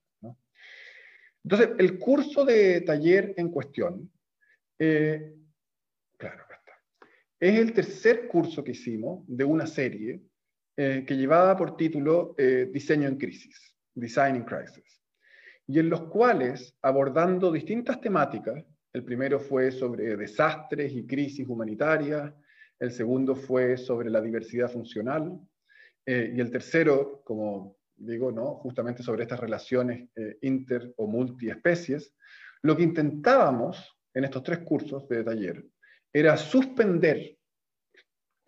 Entonces, 1.45 1.71
el 1.79 1.99
curso 1.99 2.45
de 2.45 2.83
taller 2.83 3.35
en 3.37 3.51
cuestión, 3.51 4.11
eh, 4.79 5.35
claro, 6.17 6.43
acá 6.43 6.55
está, 6.55 6.73
es 7.41 7.59
el 7.59 7.73
tercer 7.73 8.29
curso 8.29 8.63
que 8.63 8.73
hicimos 8.73 9.25
de 9.27 9.45
una 9.45 9.67
serie 9.67 10.23
eh, 10.77 11.05
que 11.07 11.17
llevaba 11.17 11.57
por 11.57 11.77
título 11.77 12.35
eh, 12.39 12.71
Diseño 12.73 13.09
en 13.09 13.19
Crisis, 13.19 13.77
Design 13.95 14.37
in 14.37 14.45
Crisis, 14.45 15.02
y 15.73 15.79
en 15.79 15.89
los 15.89 16.03
cuales, 16.03 16.77
abordando 16.83 17.51
distintas 17.51 17.99
temáticas, 17.99 18.63
el 18.93 19.05
primero 19.05 19.41
fue 19.41 19.73
sobre 19.73 20.19
desastres 20.19 20.93
y 20.93 21.07
crisis 21.07 21.49
humanitarias, 21.49 22.31
el 22.79 22.91
segundo 22.91 23.35
fue 23.35 23.79
sobre 23.79 24.11
la 24.11 24.21
diversidad 24.21 24.71
funcional, 24.71 25.41
y 26.05 26.39
el 26.39 26.51
tercero, 26.51 27.23
como 27.25 27.79
digo, 27.97 28.31
¿no? 28.31 28.57
justamente 28.57 29.03
sobre 29.03 29.23
estas 29.23 29.41
relaciones 29.41 30.11
eh, 30.15 30.37
inter 30.43 30.93
o 30.99 31.07
multiespecies, 31.07 32.15
lo 32.61 32.77
que 32.77 32.83
intentábamos 32.83 33.97
en 34.13 34.25
estos 34.25 34.43
tres 34.43 34.59
cursos 34.59 35.09
de 35.09 35.25
taller 35.25 35.65
era 36.13 36.37
suspender 36.37 37.39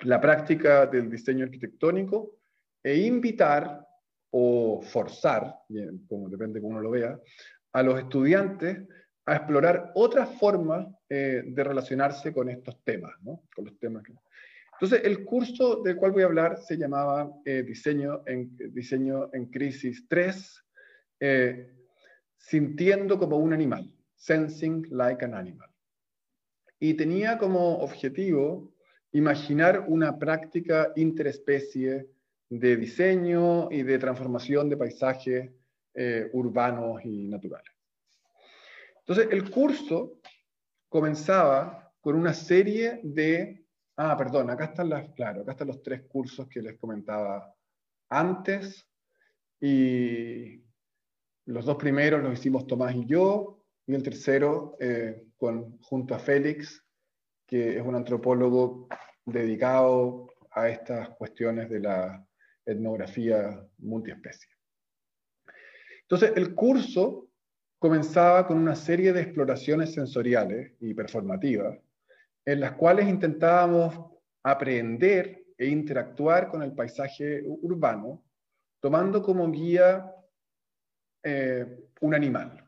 la 0.01 0.21
práctica 0.21 0.87
del 0.87 1.09
diseño 1.09 1.47
arquitectónico 1.47 2.37
e 2.83 2.99
invitar 2.99 3.84
o 4.37 4.83
forzar, 4.83 5.55
como 6.09 6.29
depende 6.29 6.61
cómo 6.61 6.73
uno 6.73 6.81
lo 6.81 6.91
vea, 6.91 7.17
a 7.73 7.83
los 7.85 8.01
estudiantes 8.01 8.79
a 9.27 9.37
explorar 9.37 9.93
otras 9.95 10.29
formas 10.41 10.89
eh, 11.09 11.45
de 11.47 11.65
relacionarse 11.65 12.33
con 12.33 12.49
estos 12.49 12.83
temas, 12.83 13.13
¿no? 13.23 13.45
con 13.55 13.67
los 13.67 13.79
temas 13.79 14.03
entonces, 14.75 15.03
el 15.05 15.25
curso 15.25 15.83
del 15.83 15.95
cual 15.95 16.11
voy 16.11 16.23
a 16.23 16.27
hablar 16.27 16.59
se 16.59 16.77
llamaba 16.77 17.31
eh, 17.45 17.63
diseño, 17.63 18.23
en, 18.27 18.57
diseño 18.75 19.31
en 19.33 19.47
Crisis 19.47 20.05
3, 20.09 20.65
eh, 21.21 21.71
Sintiendo 22.37 23.17
como 23.17 23.39
un 23.39 23.53
animal, 23.53 23.91
Sensing 24.17 24.89
like 24.91 25.25
an 25.25 25.35
animal. 25.35 25.71
Y 26.81 26.95
tenía 26.95 27.39
como 27.39 27.79
objetivo 27.79 28.75
imaginar 29.13 29.85
una 29.87 30.19
práctica 30.19 30.93
interespecie 30.97 32.09
de 32.49 32.77
diseño 32.77 33.71
y 33.71 33.83
de 33.83 33.99
transformación 33.99 34.69
de 34.69 34.77
paisajes 34.77 35.53
eh, 35.95 36.29
urbanos 36.33 37.05
y 37.05 37.29
naturales. 37.29 37.73
Entonces, 39.01 39.29
el 39.31 39.51
curso 39.51 40.21
comenzaba 40.89 41.93
con 42.01 42.17
una 42.17 42.33
serie 42.33 43.01
de 43.03 43.65
Ah, 43.97 44.17
perdón, 44.17 44.51
acá 44.51 44.65
están 44.65 44.89
las, 44.89 45.09
claro, 45.11 45.43
acá 45.43 45.53
están 45.53 45.69
los 45.69 45.83
tres 45.83 46.03
cursos 46.09 46.49
que 46.49 46.61
les 46.61 46.77
comentaba 46.79 47.55
antes. 48.09 48.89
Y 49.61 50.65
los 51.47 51.65
dos 51.65 51.77
primeros 51.77 52.23
los 52.23 52.39
hicimos 52.39 52.67
Tomás 52.67 52.95
y 52.95 53.07
yo, 53.07 53.63
y 53.87 53.95
el 53.95 54.03
tercero 54.03 54.77
eh, 54.81 55.29
con, 55.37 55.79
junto 55.81 56.15
a 56.15 56.19
Félix, 56.19 56.85
que 57.47 57.77
es 57.77 57.83
un 57.83 57.95
antropólogo 57.95 58.89
dedicado 59.25 60.27
a 60.51 60.69
estas 60.69 61.11
cuestiones 61.11 61.71
de 61.71 61.81
la 61.81 62.27
etnografía 62.67 63.67
multiespecie. 63.79 64.51
Entonces, 66.03 66.33
el 66.37 66.55
curso 66.55 67.31
comenzaba 67.79 68.47
con 68.47 68.59
una 68.59 68.75
serie 68.75 69.13
de 69.13 69.23
exploraciones 69.23 69.93
sensoriales 69.93 70.73
y 70.81 70.95
performativas, 70.95 71.79
en 72.45 72.61
las 72.61 72.73
cuales 72.73 73.09
intentábamos 73.09 74.13
aprender 74.43 75.45
e 75.57 75.67
interactuar 75.67 76.49
con 76.49 76.63
el 76.63 76.73
paisaje 76.73 77.43
urbano, 77.47 78.25
tomando 78.81 79.23
como 79.23 79.51
guía 79.51 80.11
eh, 81.23 81.67
un 82.01 82.15
animal. 82.15 82.63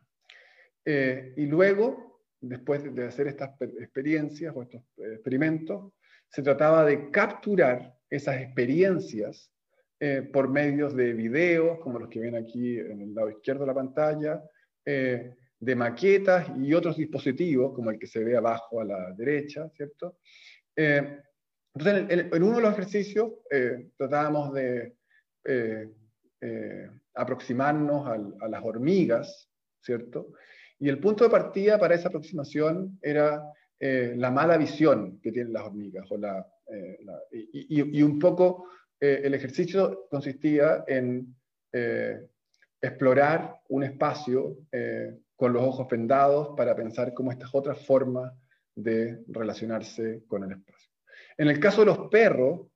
Eh, 0.83 1.33
y 1.35 1.45
luego, 1.45 2.21
después 2.39 2.93
de 2.95 3.05
hacer 3.05 3.27
estas 3.27 3.51
experiencias 3.61 4.53
o 4.55 4.63
estos 4.63 4.81
experimentos, 4.97 5.93
se 6.29 6.41
trataba 6.41 6.85
de 6.85 7.11
capturar 7.11 7.97
esas 8.09 8.41
experiencias 8.41 9.51
eh, 9.99 10.21
por 10.31 10.47
medios 10.47 10.95
de 10.95 11.11
videos, 11.13 11.79
como 11.79 11.97
los 11.97 12.07
que 12.07 12.19
ven 12.19 12.35
aquí 12.35 12.77
en 12.77 13.01
el 13.01 13.15
lado 13.15 13.31
izquierdo 13.31 13.61
de 13.61 13.67
la 13.67 13.73
pantalla, 13.73 14.43
eh, 14.85 15.33
de 15.59 15.75
maquetas 15.75 16.51
y 16.55 16.71
otros 16.75 16.97
dispositivos, 16.97 17.73
como 17.73 17.89
el 17.89 17.97
que 17.97 18.05
se 18.05 18.23
ve 18.23 18.37
abajo 18.37 18.79
a 18.79 18.85
la 18.85 19.11
derecha, 19.13 19.67
¿cierto? 19.75 20.19
Eh, 20.75 21.19
entonces, 21.73 22.29
en, 22.31 22.43
uno 22.43 22.57
de 22.57 22.61
los 22.61 22.73
ejercicios 22.73 23.31
tratábamos 23.97 24.53
de 24.53 24.93
aproximarnos 27.15 28.07
a 28.39 28.47
las 28.47 28.63
hormigas, 28.63 29.49
¿cierto? 29.81 30.33
Y 30.77 30.89
el 30.89 30.99
punto 30.99 31.23
de 31.23 31.31
partida 31.31 31.79
para 31.79 31.95
esa 31.95 32.09
aproximación 32.09 32.99
era 33.01 33.43
la 33.79 34.31
mala 34.31 34.57
visión 34.57 35.19
que 35.21 35.31
tienen 35.31 35.53
las 35.53 35.63
hormigas, 35.63 36.05
o 36.11 36.17
la, 36.17 36.47
y, 37.31 37.99
y, 37.99 38.03
un 38.03 38.17
poco 38.19 38.67
eh, 38.99 39.21
el 39.23 39.33
ejercicio 39.35 40.07
consistía 40.09 40.83
en 40.87 41.35
eh, 41.71 42.19
explorar 42.81 43.61
un 43.69 43.83
espacio 43.83 44.57
eh, 44.71 45.15
con 45.35 45.53
los 45.53 45.63
ojos 45.63 45.87
vendados 45.87 46.55
para 46.57 46.75
pensar 46.75 47.13
cómo 47.13 47.31
estas 47.31 47.53
otras 47.53 47.85
formas 47.85 48.33
de 48.75 49.23
relacionarse 49.27 50.23
con 50.27 50.43
el 50.43 50.53
espacio. 50.53 50.91
En 51.37 51.47
el 51.47 51.59
caso 51.59 51.81
de 51.81 51.87
los 51.87 52.09
perros, 52.09 52.67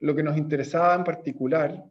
lo 0.00 0.14
que 0.14 0.22
nos 0.22 0.38
interesaba 0.38 0.94
en 0.94 1.04
particular 1.04 1.84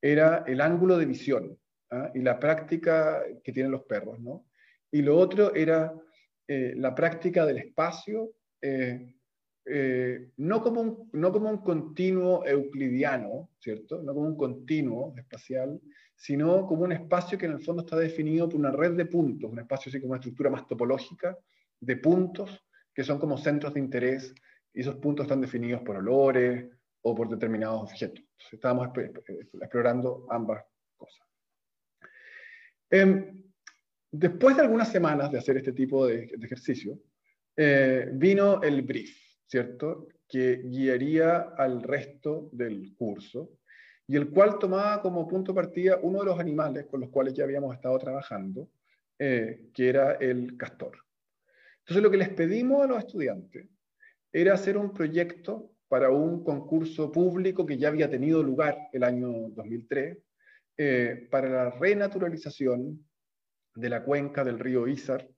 era 0.00 0.44
el 0.46 0.60
ángulo 0.60 0.96
de 0.96 1.06
visión 1.06 1.58
¿ah? 1.90 2.10
y 2.14 2.20
la 2.20 2.38
práctica 2.38 3.24
que 3.42 3.52
tienen 3.52 3.72
los 3.72 3.82
perros. 3.84 4.20
¿no? 4.20 4.46
Y 4.90 5.02
lo 5.02 5.16
otro 5.16 5.54
era 5.54 5.92
la 6.48 6.94
práctica 6.94 7.44
del 7.44 7.58
espacio 7.58 8.30
eh, 9.68 10.30
no, 10.36 10.62
como 10.62 10.80
un, 10.80 11.10
no 11.12 11.32
como 11.32 11.50
un 11.50 11.58
continuo 11.58 12.46
euclidiano, 12.46 13.50
¿cierto? 13.58 14.00
No 14.02 14.14
como 14.14 14.28
un 14.28 14.36
continuo 14.36 15.14
espacial, 15.16 15.80
sino 16.14 16.66
como 16.66 16.84
un 16.84 16.92
espacio 16.92 17.36
que 17.36 17.46
en 17.46 17.52
el 17.52 17.60
fondo 17.60 17.82
está 17.82 17.96
definido 17.96 18.48
por 18.48 18.60
una 18.60 18.70
red 18.70 18.92
de 18.92 19.06
puntos, 19.06 19.50
un 19.50 19.58
espacio 19.58 19.90
así 19.90 20.00
como 20.00 20.12
una 20.12 20.20
estructura 20.20 20.50
más 20.50 20.66
topológica 20.66 21.36
de 21.80 21.96
puntos 21.96 22.64
que 22.94 23.04
son 23.04 23.18
como 23.18 23.36
centros 23.36 23.74
de 23.74 23.80
interés 23.80 24.34
y 24.72 24.80
esos 24.80 24.96
puntos 24.96 25.24
están 25.24 25.40
definidos 25.40 25.82
por 25.82 25.96
olores 25.96 26.66
o 27.02 27.14
por 27.14 27.28
determinados 27.28 27.82
objetos. 27.82 28.24
estábamos 28.50 28.88
explorando 29.60 30.26
ambas 30.30 30.64
cosas. 30.96 31.26
Em, 32.88 33.44
después 34.10 34.56
de 34.56 34.62
algunas 34.62 34.90
semanas 34.90 35.30
de 35.30 35.38
hacer 35.38 35.56
este 35.58 35.72
tipo 35.72 36.06
de, 36.06 36.24
ejercicio, 36.40 36.98
eh, 37.56 38.08
vino 38.12 38.62
el 38.62 38.82
brief. 38.82 39.25
¿Cierto? 39.46 40.08
Que 40.28 40.62
guiaría 40.64 41.38
al 41.56 41.82
resto 41.82 42.48
del 42.52 42.94
curso 42.96 43.50
y 44.08 44.16
el 44.16 44.30
cual 44.30 44.58
tomaba 44.58 45.02
como 45.02 45.26
punto 45.26 45.52
de 45.52 45.56
partida 45.56 45.98
uno 46.02 46.20
de 46.20 46.26
los 46.26 46.38
animales 46.38 46.86
con 46.86 47.00
los 47.00 47.10
cuales 47.10 47.34
ya 47.34 47.44
habíamos 47.44 47.74
estado 47.74 47.98
trabajando, 47.98 48.68
eh, 49.18 49.68
que 49.74 49.88
era 49.88 50.12
el 50.12 50.56
castor. 50.56 50.98
Entonces 51.80 52.02
lo 52.02 52.10
que 52.10 52.16
les 52.16 52.30
pedimos 52.30 52.84
a 52.84 52.86
los 52.86 52.98
estudiantes 52.98 53.66
era 54.32 54.54
hacer 54.54 54.76
un 54.76 54.92
proyecto 54.92 55.72
para 55.88 56.10
un 56.10 56.42
concurso 56.42 57.12
público 57.12 57.64
que 57.64 57.78
ya 57.78 57.88
había 57.88 58.10
tenido 58.10 58.42
lugar 58.42 58.76
el 58.92 59.04
año 59.04 59.50
2003, 59.50 60.18
eh, 60.78 61.28
para 61.30 61.48
la 61.48 61.70
renaturalización 61.70 63.06
de 63.74 63.88
la 63.88 64.04
cuenca 64.04 64.44
del 64.44 64.58
río 64.58 64.86
Isar 64.88 65.28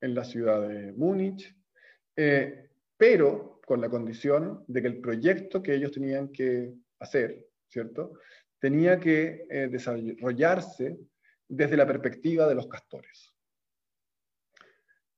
en 0.00 0.14
la 0.14 0.24
ciudad 0.24 0.66
de 0.66 0.92
Múnich, 0.92 1.54
eh, 2.16 2.69
pero 3.00 3.62
con 3.64 3.80
la 3.80 3.88
condición 3.88 4.62
de 4.68 4.82
que 4.82 4.88
el 4.88 5.00
proyecto 5.00 5.62
que 5.62 5.74
ellos 5.74 5.90
tenían 5.90 6.28
que 6.28 6.74
hacer, 6.98 7.46
¿cierto? 7.66 8.12
Tenía 8.58 9.00
que 9.00 9.46
eh, 9.48 9.68
desarrollarse 9.70 10.98
desde 11.48 11.78
la 11.78 11.86
perspectiva 11.86 12.46
de 12.46 12.54
los 12.54 12.66
castores. 12.66 13.32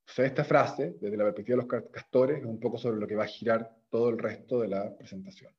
O 0.07 0.13
sea, 0.13 0.27
esta 0.27 0.45
frase, 0.45 0.95
desde 1.01 1.17
la 1.17 1.25
perspectiva 1.25 1.57
de 1.57 1.69
los 1.69 1.91
castores, 1.91 2.39
es 2.39 2.45
un 2.45 2.61
poco 2.61 2.79
sobre 2.79 3.01
lo 3.01 3.07
que 3.09 3.17
va 3.17 3.25
a 3.25 3.27
girar 3.27 3.75
todo 3.91 4.11
el 4.11 4.19
resto 4.19 4.61
de 4.61 4.69
la 4.69 4.97
presentación. 4.97 5.53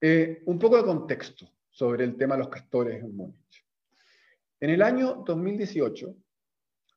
Eh, 0.00 0.42
un 0.46 0.60
poco 0.60 0.76
de 0.76 0.84
contexto 0.84 1.50
sobre 1.70 2.04
el 2.04 2.16
tema 2.16 2.36
de 2.36 2.42
los 2.42 2.50
castores 2.50 3.02
en 3.02 3.16
Múnich. 3.16 3.66
En 4.60 4.70
el 4.70 4.80
año 4.80 5.24
2018, 5.26 6.14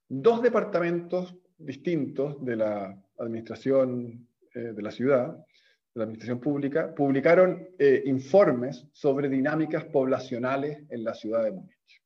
dos 0.10 0.42
departamentos 0.44 1.36
distintos 1.58 2.44
de 2.44 2.56
la 2.56 3.04
administración 3.18 4.28
eh, 4.54 4.60
de 4.74 4.82
la 4.82 4.92
ciudad, 4.92 5.36
de 5.36 6.00
la 6.00 6.04
administración 6.04 6.40
pública, 6.40 6.94
publicaron 6.94 7.70
eh, 7.80 8.04
informes 8.06 8.88
sobre 8.94 9.30
dinámicas 9.30 9.86
poblacionales 9.86 10.84
en 10.90 11.04
la 11.04 11.14
ciudad 11.14 11.44
de 11.44 11.52
Múnich. 11.52 12.04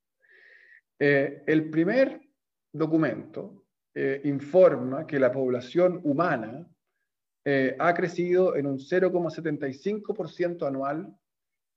Eh, 0.98 1.42
el 1.46 1.70
primer 1.70 2.20
documento 2.72 3.58
informa 4.24 5.06
que 5.06 5.18
la 5.18 5.30
población 5.30 6.00
humana 6.04 6.66
ha 7.78 7.92
crecido 7.92 8.56
en 8.56 8.64
un 8.64 8.78
0,75% 8.78 10.66
anual 10.66 11.14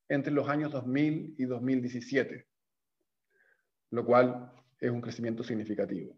entre 0.08 0.32
los 0.32 0.48
años 0.48 0.72
2000 0.72 1.36
y 1.38 1.44
2017, 1.44 2.48
lo 3.92 4.06
cual 4.06 4.50
es 4.80 4.90
un 4.90 5.02
crecimiento 5.02 5.44
significativo. 5.44 6.18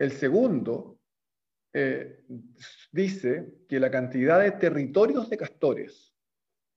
El 0.00 0.12
segundo 0.12 0.98
eh, 1.74 2.24
dice 2.90 3.52
que 3.68 3.78
la 3.78 3.90
cantidad 3.90 4.40
de 4.40 4.52
territorios 4.52 5.28
de 5.28 5.36
castores, 5.36 6.14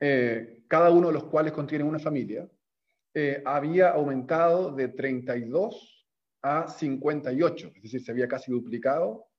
eh, 0.01 0.65
cada 0.67 0.91
uno 0.91 1.07
de 1.07 1.13
los 1.13 1.23
cuales 1.23 1.53
contiene 1.53 1.86
una 1.86 1.99
familia, 1.99 2.45
eh, 3.13 3.41
había 3.45 3.91
aumentado 3.91 4.75
de 4.75 4.89
32 4.89 6.05
a 6.41 6.67
58, 6.67 7.71
es 7.77 7.83
decir, 7.83 8.03
se 8.03 8.12
había 8.12 8.27
casi 8.27 8.51
duplicado 8.51 9.29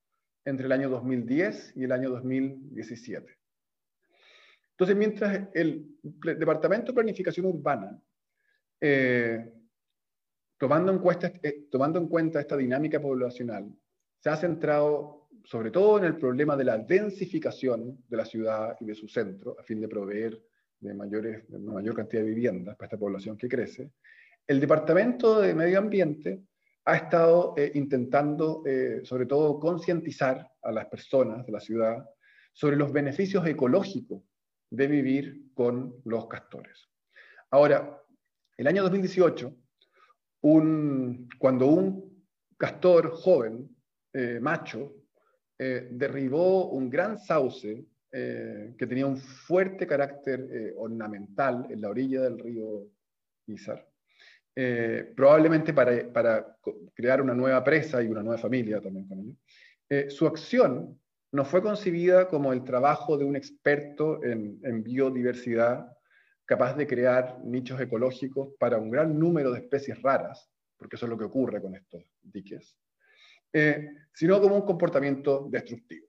entre 0.47 0.65
el 0.65 0.73
año 0.73 0.89
2010 0.89 1.75
y 1.77 1.85
el 1.85 1.93
año 1.93 2.09
2017. 2.09 3.37
Entonces, 4.71 4.97
mientras 4.97 5.49
el 5.53 5.95
Departamento 6.03 6.87
de 6.87 6.95
Planificación 6.95 7.45
Urbana, 7.45 8.01
tomando 10.59 10.93
en, 10.93 11.71
tomando 11.71 11.99
en 11.99 12.09
cuenta 12.09 12.41
esta 12.41 12.57
dinámica 12.57 13.01
poblacional, 13.01 13.73
se 14.19 14.31
ha 14.31 14.37
centrado 14.37 15.25
sobre 15.45 15.71
todo 15.71 15.99
en 15.99 16.05
el 16.05 16.17
problema 16.17 16.57
de 16.57 16.65
la 16.65 16.79
densificación 16.79 18.03
de 18.09 18.17
la 18.17 18.25
ciudad 18.25 18.77
y 18.81 18.87
de 18.87 18.95
su 18.95 19.09
centro, 19.09 19.57
a 19.59 19.63
fin 19.63 19.81
de 19.81 19.89
proveer 19.89 20.41
de, 20.81 20.95
mayores, 20.95 21.45
una 21.51 21.75
mayor 21.75 21.95
cantidad 21.95 22.23
de 22.23 22.29
viviendas 22.29 22.77
para 22.77 22.87
esta 22.87 22.99
población 22.99 23.37
que 23.37 23.49
crece. 23.49 23.93
El 24.47 24.61
Departamento 24.61 25.41
de 25.41 25.55
Medio 25.55 25.79
Ambiente 25.79 26.43
ha 26.87 26.97
estado 26.97 27.55
eh, 27.57 27.73
intentando, 27.75 28.63
eh, 28.67 29.01
sobre 29.05 29.27
todo, 29.27 29.59
concientizar 29.59 30.51
a 30.63 30.73
las 30.73 30.87
personas 30.87 31.45
de 31.45 31.53
la 31.53 31.61
ciudad 31.61 32.05
sobre 32.53 32.77
los 32.77 32.93
beneficios 32.93 33.47
ecológicos 33.47 34.23
de 34.71 34.87
vivir 34.87 35.53
con 35.55 35.97
los 36.05 36.27
castores. 36.27 36.89
Ahora, 37.51 38.03
el 38.57 38.67
año 38.67 38.83
2018, 38.83 39.55
un, 40.45 41.29
cuando 41.39 41.67
un 41.69 42.25
castor 42.59 43.11
joven, 43.11 43.75
eh, 44.13 44.39
macho, 44.41 44.95
eh, 45.59 45.89
derribó 45.91 46.69
un 46.71 46.91
gran 46.91 47.19
sauce 47.19 47.87
eh, 48.13 48.75
que 48.77 48.87
tenía 48.87 49.07
un 49.07 49.17
fuerte 49.17 49.87
carácter 49.87 50.47
eh, 50.53 50.75
ornamental 50.77 51.67
en 51.71 51.81
la 51.81 51.89
orilla 51.89 52.23
del 52.23 52.39
río 52.39 52.89
Izar, 53.47 53.87
probablemente 55.17 55.73
para, 55.75 56.13
para, 56.13 56.57
crear 56.95 57.21
una 57.21 57.35
nueva 57.35 57.63
presa 57.63 58.03
y 58.03 58.09
una 58.09 58.23
nueva 58.23 58.39
familia 58.39 58.81
también 58.81 59.07
con 59.07 59.19
ello. 59.21 60.11
su 60.11 60.27
acción 60.27 60.99
no 61.33 61.45
fue 61.45 61.61
concebida 61.61 62.29
como 62.29 62.53
el 62.53 62.65
trabajo 62.65 63.19
de 63.19 63.25
un 63.25 63.37
experto 63.37 64.23
en, 64.25 64.61
en 64.63 64.83
biodiversidad 64.83 65.87
capaz 66.45 66.75
de 66.75 66.87
crear 66.87 67.39
nichos 67.45 67.81
ecológicos 67.81 68.55
para 68.59 68.79
un 68.79 68.91
gran 68.91 69.19
número 69.19 69.51
de 69.53 69.61
especies 69.61 70.01
raras, 70.03 70.51
porque 70.77 70.97
eso 70.97 71.07
es 71.07 71.11
lo 71.11 71.19
que 71.19 71.25
ocurre 71.25 71.61
con 71.61 71.75
estos 71.75 72.03
diques, 72.23 72.77
eh, 73.53 73.89
sino 74.13 74.41
como 74.41 74.57
un 74.57 74.67
comportamiento 74.67 75.47
destructivo. 75.51 76.07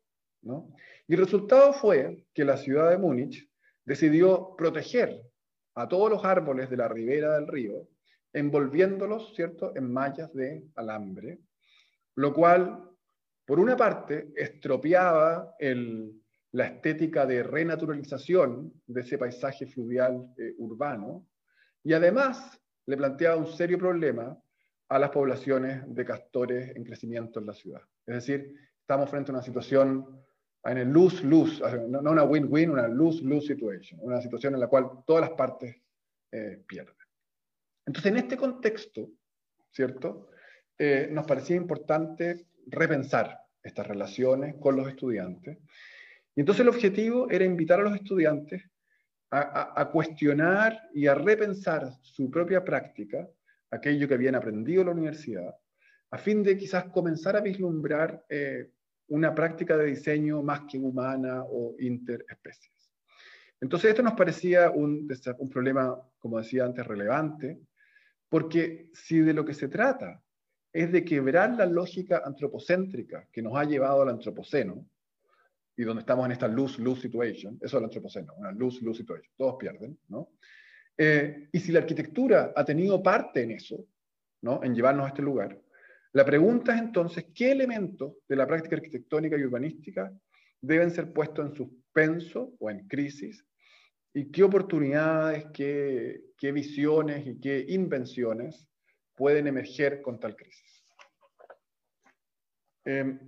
Y 1.07 1.13
el 1.13 1.19
resultado 1.19 1.73
fue 1.73 2.25
que 2.33 2.45
la 2.45 2.57
ciudad 2.57 2.91
de 2.91 2.97
Múnich 2.97 3.49
decidió 3.83 4.55
proteger 4.55 5.21
a 5.75 5.87
todos 5.87 6.09
los 6.09 6.23
árboles 6.23 6.69
de 6.69 6.77
la 6.77 6.87
ribera 6.87 7.35
del 7.35 7.47
río, 7.47 7.87
envolviéndolos, 8.31 9.33
¿cierto?, 9.35 9.75
en 9.75 9.91
mallas 9.91 10.33
de 10.33 10.65
alambre, 10.75 11.39
lo 12.15 12.33
cual, 12.33 12.89
por 13.45 13.59
una 13.59 13.75
parte, 13.75 14.31
estropeaba 14.35 15.55
la 16.55 16.67
estética 16.67 17.25
de 17.25 17.43
renaturalización 17.43 18.73
de 18.87 19.01
ese 19.01 19.17
paisaje 19.17 19.67
fluvial 19.67 20.33
eh, 20.37 20.53
urbano, 20.57 21.27
y 21.83 21.91
además 21.91 22.57
le 22.85 22.95
planteaba 22.95 23.35
un 23.35 23.47
serio 23.47 23.77
problema 23.77 24.41
a 24.87 24.97
las 24.99 25.09
poblaciones 25.09 25.83
de 25.93 26.05
castores 26.05 26.73
en 26.73 26.85
crecimiento 26.85 27.41
en 27.41 27.47
la 27.47 27.53
ciudad. 27.53 27.81
Es 28.05 28.15
decir, 28.15 28.55
estamos 28.79 29.09
frente 29.09 29.31
a 29.31 29.33
una 29.33 29.43
situación 29.43 30.23
en 30.63 30.77
el 30.77 30.89
lose-lose, 30.89 31.61
no 31.89 31.99
una 31.99 32.23
win-win, 32.23 32.69
una 32.69 32.87
lose-lose 32.87 33.47
situation, 33.47 33.99
una 34.01 34.21
situación 34.21 34.53
en 34.53 34.61
la 34.61 34.67
cual 34.67 35.03
todas 35.05 35.27
las 35.27 35.31
partes 35.31 35.75
eh, 36.31 36.63
pierden. 36.65 36.95
Entonces, 37.85 38.11
en 38.13 38.17
este 38.17 38.37
contexto, 38.37 39.09
¿cierto? 39.71 40.29
Eh, 40.77 41.09
nos 41.11 41.27
parecía 41.27 41.57
importante 41.57 42.47
repensar 42.67 43.41
estas 43.61 43.87
relaciones 43.87 44.55
con 44.55 44.77
los 44.77 44.87
estudiantes. 44.87 45.57
Y 46.35 46.41
entonces 46.41 46.61
el 46.61 46.69
objetivo 46.69 47.29
era 47.29 47.45
invitar 47.45 47.79
a 47.79 47.83
los 47.83 47.95
estudiantes 47.95 48.63
a, 49.31 49.89
cuestionar 49.91 50.89
y 50.93 51.07
a 51.07 51.15
repensar 51.15 51.91
su 52.01 52.29
propia 52.29 52.63
práctica, 52.63 53.27
aquello 53.69 54.07
que 54.07 54.13
habían 54.13 54.35
aprendido 54.35 54.81
en 54.81 54.87
la 54.87 54.93
universidad, 54.93 55.55
a 56.11 56.17
fin 56.17 56.41
de 56.43 56.57
quizás 56.57 56.85
comenzar 56.85 57.35
a 57.35 57.41
vislumbrar 57.41 58.23
eh, 58.29 58.71
una 59.07 59.35
práctica 59.35 59.75
de 59.75 59.87
diseño 59.87 60.41
más 60.41 60.61
que 60.69 60.77
humana 60.77 61.43
o 61.43 61.75
interespecies. 61.79 62.93
Entonces 63.59 63.89
esto 63.89 64.03
nos 64.03 64.13
parecía 64.13 64.69
un, 64.69 65.07
un 65.39 65.49
problema, 65.49 65.99
como 66.17 66.37
decía 66.37 66.65
antes, 66.65 66.85
relevante, 66.85 67.59
porque 68.29 68.89
si 68.93 69.19
de 69.19 69.33
lo 69.33 69.43
que 69.43 69.53
se 69.53 69.67
trata 69.67 70.21
es 70.71 70.91
de 70.91 71.05
quebrar 71.05 71.55
la 71.55 71.65
lógica 71.65 72.21
antropocéntrica 72.25 73.27
que 73.31 73.41
nos 73.41 73.55
ha 73.55 73.63
llevado 73.63 74.01
al 74.01 74.09
antropoceno, 74.09 74.85
y 75.77 75.83
donde 75.83 76.01
estamos 76.01 76.25
en 76.25 76.31
esta 76.31 76.47
lose-lose 76.47 77.01
situation, 77.01 77.55
eso 77.55 77.65
es 77.65 77.73
el 77.73 77.83
antropoceno, 77.83 78.33
una 78.35 78.51
lose-lose 78.51 78.99
situation, 78.99 79.33
todos 79.37 79.55
pierden, 79.59 79.97
¿no? 80.07 80.31
Eh, 80.97 81.49
y 81.51 81.59
si 81.59 81.71
la 81.71 81.79
arquitectura 81.79 82.53
ha 82.55 82.63
tenido 82.63 83.03
parte 83.03 83.43
en 83.43 83.51
eso, 83.51 83.85
¿no? 84.41 84.63
En 84.63 84.73
llevarnos 84.73 85.05
a 85.05 85.09
este 85.09 85.21
lugar, 85.21 85.59
la 86.13 86.23
pregunta 86.23 86.73
es 86.73 86.81
entonces, 86.81 87.25
¿qué 87.35 87.51
elementos 87.51 88.13
de 88.27 88.37
la 88.37 88.47
práctica 88.47 88.77
arquitectónica 88.77 89.37
y 89.37 89.43
urbanística 89.43 90.13
deben 90.61 90.89
ser 90.91 91.11
puestos 91.11 91.45
en 91.45 91.55
suspenso 91.55 92.53
o 92.59 92.69
en 92.69 92.87
crisis? 92.87 93.45
¿Y 94.13 94.31
qué 94.31 94.43
oportunidades, 94.43 95.47
qué, 95.53 96.21
qué 96.37 96.53
visiones 96.53 97.27
y 97.27 97.37
qué 97.41 97.65
invenciones 97.67 98.65
pueden 99.13 99.47
emerger 99.47 100.01
con 100.01 100.17
tal 100.17 100.37
crisis? 100.37 100.85
Eh, 102.85 103.19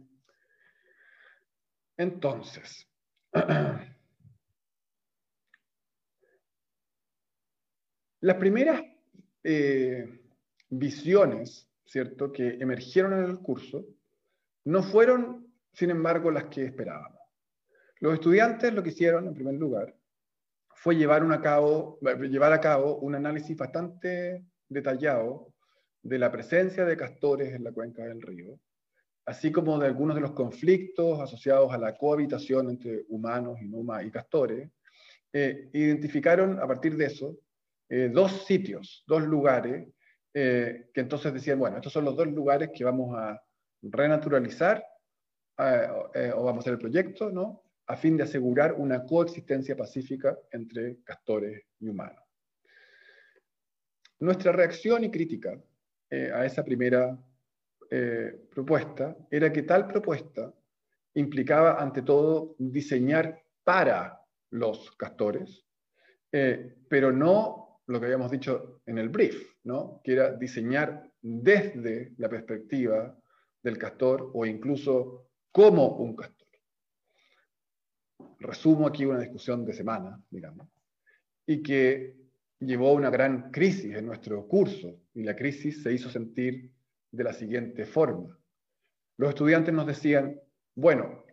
entonces, 1.97 2.87
las 8.21 8.37
primeras 8.37 8.81
eh, 9.43 10.21
visiones, 10.69 11.69
¿cierto?, 11.85 12.31
que 12.31 12.57
emergieron 12.59 13.13
en 13.13 13.25
el 13.25 13.39
curso, 13.39 13.85
no 14.65 14.83
fueron, 14.83 15.51
sin 15.73 15.89
embargo, 15.89 16.31
las 16.31 16.45
que 16.45 16.65
esperábamos. 16.65 17.17
Los 17.99 18.13
estudiantes 18.13 18.73
lo 18.73 18.83
que 18.83 18.89
hicieron, 18.89 19.27
en 19.27 19.33
primer 19.33 19.55
lugar, 19.55 19.95
fue 20.75 20.95
llevar, 20.95 21.23
a 21.31 21.41
cabo, 21.41 21.99
llevar 22.29 22.53
a 22.53 22.61
cabo 22.61 22.99
un 22.99 23.15
análisis 23.15 23.57
bastante 23.57 24.45
detallado 24.69 25.53
de 26.03 26.19
la 26.19 26.31
presencia 26.31 26.85
de 26.85 26.95
castores 26.95 27.53
en 27.53 27.63
la 27.63 27.71
cuenca 27.71 28.03
del 28.03 28.21
río, 28.21 28.59
así 29.27 29.51
como 29.51 29.77
de 29.77 29.87
algunos 29.87 30.15
de 30.15 30.21
los 30.21 30.31
conflictos 30.31 31.19
asociados 31.19 31.73
a 31.73 31.77
la 31.77 31.97
cohabitación 31.97 32.69
entre 32.69 33.03
humanos, 33.09 33.61
inumas 33.61 34.05
y 34.05 34.09
castores, 34.09 34.69
eh, 35.33 35.69
identificaron 35.73 36.57
a 36.59 36.65
partir 36.65 36.95
de 36.95 37.05
eso 37.05 37.37
eh, 37.89 38.09
dos 38.11 38.45
sitios, 38.45 39.03
dos 39.05 39.23
lugares, 39.23 39.85
eh, 40.33 40.89
que 40.93 41.01
entonces 41.01 41.33
decían, 41.33 41.59
bueno, 41.59 41.75
estos 41.75 41.91
son 41.91 42.05
los 42.05 42.15
dos 42.15 42.27
lugares 42.27 42.69
que 42.73 42.85
vamos 42.85 43.17
a 43.17 43.41
renaturalizar 43.81 44.83
o 45.57 46.43
vamos 46.43 46.57
a 46.57 46.59
hacer 46.59 46.73
el 46.73 46.79
proyecto, 46.79 47.29
¿no? 47.31 47.63
a 47.87 47.97
fin 47.97 48.15
de 48.15 48.23
asegurar 48.23 48.73
una 48.73 49.03
coexistencia 49.03 49.75
pacífica 49.75 50.37
entre 50.51 51.03
castores 51.03 51.63
y 51.79 51.89
humanos. 51.89 52.23
Nuestra 54.19 54.51
reacción 54.51 55.03
y 55.03 55.11
crítica 55.11 55.59
a 56.11 56.45
esa 56.45 56.63
primera 56.63 57.17
eh, 57.89 58.47
propuesta 58.49 59.15
era 59.29 59.51
que 59.51 59.63
tal 59.63 59.87
propuesta 59.87 60.53
implicaba, 61.13 61.81
ante 61.81 62.01
todo, 62.01 62.55
diseñar 62.59 63.41
para 63.63 64.21
los 64.51 64.91
castores, 64.91 65.65
eh, 66.31 66.75
pero 66.89 67.11
no 67.11 67.81
lo 67.87 67.99
que 67.99 68.05
habíamos 68.05 68.29
dicho 68.31 68.81
en 68.85 68.97
el 68.97 69.09
brief, 69.09 69.57
¿no? 69.63 70.01
que 70.03 70.13
era 70.13 70.33
diseñar 70.33 71.09
desde 71.21 72.13
la 72.17 72.29
perspectiva 72.29 73.17
del 73.63 73.77
castor 73.77 74.31
o 74.33 74.45
incluso 74.45 75.29
como 75.51 75.87
un 75.97 76.15
castor. 76.15 76.47
Resumo 78.39 78.87
aquí 78.87 79.05
una 79.05 79.19
discusión 79.19 79.65
de 79.65 79.73
semana, 79.73 80.21
digamos, 80.29 80.67
y 81.45 81.63
que 81.63 82.15
llevó 82.59 82.89
a 82.89 82.93
una 82.93 83.09
gran 83.09 83.51
crisis 83.51 83.95
en 83.95 84.05
nuestro 84.05 84.47
curso, 84.47 84.99
y 85.13 85.23
la 85.23 85.35
crisis 85.35 85.81
se 85.81 85.93
hizo 85.93 86.09
sentir 86.09 86.71
de 87.11 87.23
la 87.23 87.33
siguiente 87.33 87.85
forma. 87.85 88.37
Los 89.17 89.29
estudiantes 89.29 89.73
nos 89.73 89.87
decían, 89.87 90.39
bueno, 90.75 91.23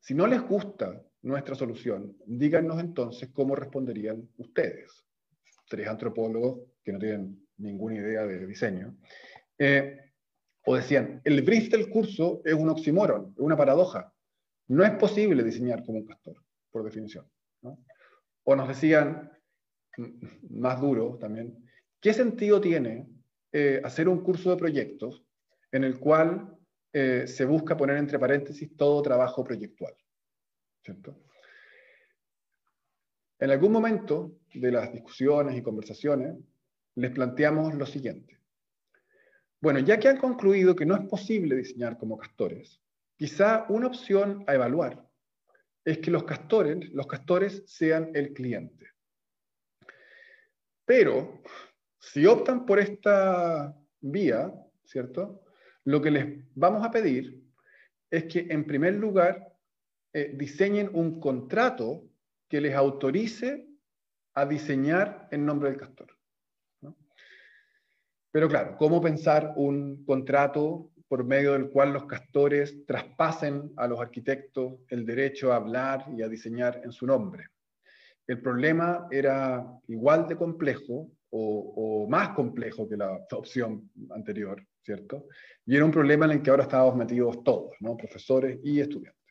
si 0.00 0.14
no 0.14 0.26
les 0.26 0.42
gusta 0.42 1.02
nuestra 1.22 1.54
solución, 1.54 2.16
díganos 2.26 2.80
entonces 2.80 3.30
cómo 3.32 3.54
responderían 3.54 4.28
ustedes, 4.38 5.04
tres 5.68 5.88
antropólogos 5.88 6.60
que 6.82 6.92
no 6.92 6.98
tienen 6.98 7.46
ninguna 7.58 7.96
idea 7.96 8.26
de 8.26 8.46
diseño. 8.46 8.96
Eh, 9.58 9.98
o 10.64 10.74
decían, 10.74 11.20
el 11.24 11.42
brief 11.42 11.70
del 11.70 11.88
curso 11.88 12.42
es 12.44 12.54
un 12.54 12.68
oxímoron, 12.68 13.32
es 13.36 13.40
una 13.40 13.56
paradoja. 13.56 14.12
No 14.68 14.84
es 14.84 14.90
posible 14.92 15.44
diseñar 15.44 15.84
como 15.84 15.98
un 15.98 16.06
castor, 16.06 16.42
por 16.70 16.82
definición. 16.82 17.28
O 18.42 18.56
nos 18.56 18.68
decían, 18.68 19.30
más 20.50 20.80
duro 20.80 21.18
también, 21.20 21.56
¿qué 22.00 22.12
sentido 22.12 22.60
tiene 22.60 23.08
eh, 23.58 23.80
hacer 23.82 24.06
un 24.06 24.22
curso 24.22 24.50
de 24.50 24.58
proyectos 24.58 25.24
en 25.72 25.82
el 25.82 25.98
cual 25.98 26.54
eh, 26.92 27.26
se 27.26 27.46
busca 27.46 27.74
poner 27.74 27.96
entre 27.96 28.18
paréntesis 28.18 28.76
todo 28.76 29.00
trabajo 29.00 29.42
proyectual. 29.42 29.94
En 33.38 33.50
algún 33.50 33.72
momento 33.72 34.40
de 34.52 34.70
las 34.70 34.92
discusiones 34.92 35.56
y 35.56 35.62
conversaciones 35.62 36.36
les 36.96 37.10
planteamos 37.12 37.72
lo 37.72 37.86
siguiente. 37.86 38.38
Bueno, 39.62 39.78
ya 39.78 39.98
que 39.98 40.08
han 40.08 40.18
concluido 40.18 40.76
que 40.76 40.84
no 40.84 40.94
es 40.94 41.08
posible 41.08 41.56
diseñar 41.56 41.96
como 41.96 42.18
castores, 42.18 42.82
quizá 43.16 43.64
una 43.70 43.86
opción 43.86 44.44
a 44.46 44.54
evaluar 44.54 45.02
es 45.82 45.96
que 45.96 46.10
los 46.10 46.24
castores, 46.24 46.90
los 46.92 47.06
castores 47.06 47.62
sean 47.66 48.10
el 48.12 48.34
cliente. 48.34 48.90
Pero 50.84 51.40
si 51.98 52.26
optan 52.26 52.66
por 52.66 52.78
esta 52.78 53.74
vía, 54.00 54.52
¿cierto? 54.84 55.42
Lo 55.84 56.00
que 56.00 56.10
les 56.10 56.44
vamos 56.54 56.84
a 56.84 56.90
pedir 56.90 57.42
es 58.10 58.24
que, 58.24 58.46
en 58.50 58.64
primer 58.66 58.94
lugar, 58.94 59.56
eh, 60.12 60.32
diseñen 60.34 60.90
un 60.92 61.20
contrato 61.20 62.04
que 62.48 62.60
les 62.60 62.74
autorice 62.74 63.66
a 64.34 64.46
diseñar 64.46 65.28
en 65.30 65.44
nombre 65.44 65.70
del 65.70 65.78
castor. 65.78 66.16
Pero 68.30 68.48
claro, 68.48 68.76
¿cómo 68.76 69.00
pensar 69.00 69.54
un 69.56 70.04
contrato 70.04 70.90
por 71.08 71.24
medio 71.24 71.54
del 71.54 71.70
cual 71.70 71.94
los 71.94 72.04
castores 72.04 72.84
traspasen 72.84 73.72
a 73.76 73.86
los 73.86 73.98
arquitectos 73.98 74.74
el 74.88 75.06
derecho 75.06 75.52
a 75.52 75.56
hablar 75.56 76.04
y 76.14 76.20
a 76.20 76.28
diseñar 76.28 76.82
en 76.84 76.92
su 76.92 77.06
nombre? 77.06 77.48
El 78.26 78.42
problema 78.42 79.06
era 79.10 79.64
igual 79.88 80.28
de 80.28 80.36
complejo 80.36 81.10
o, 81.30 82.06
más 82.08 82.30
complejo 82.30 82.88
que 82.88 82.96
la 82.96 83.26
opción 83.32 83.90
anterior, 84.10 84.64
¿cierto? 84.82 85.26
Y 85.64 85.76
era 85.76 85.84
un 85.84 85.90
problema 85.90 86.24
en 86.26 86.32
el 86.32 86.42
que 86.42 86.50
ahora 86.50 86.62
estábamos 86.62 86.96
metidos 86.96 87.42
todos, 87.42 87.72
¿no? 87.80 87.96
Profesores 87.96 88.58
y 88.62 88.80
estudiantes. 88.80 89.22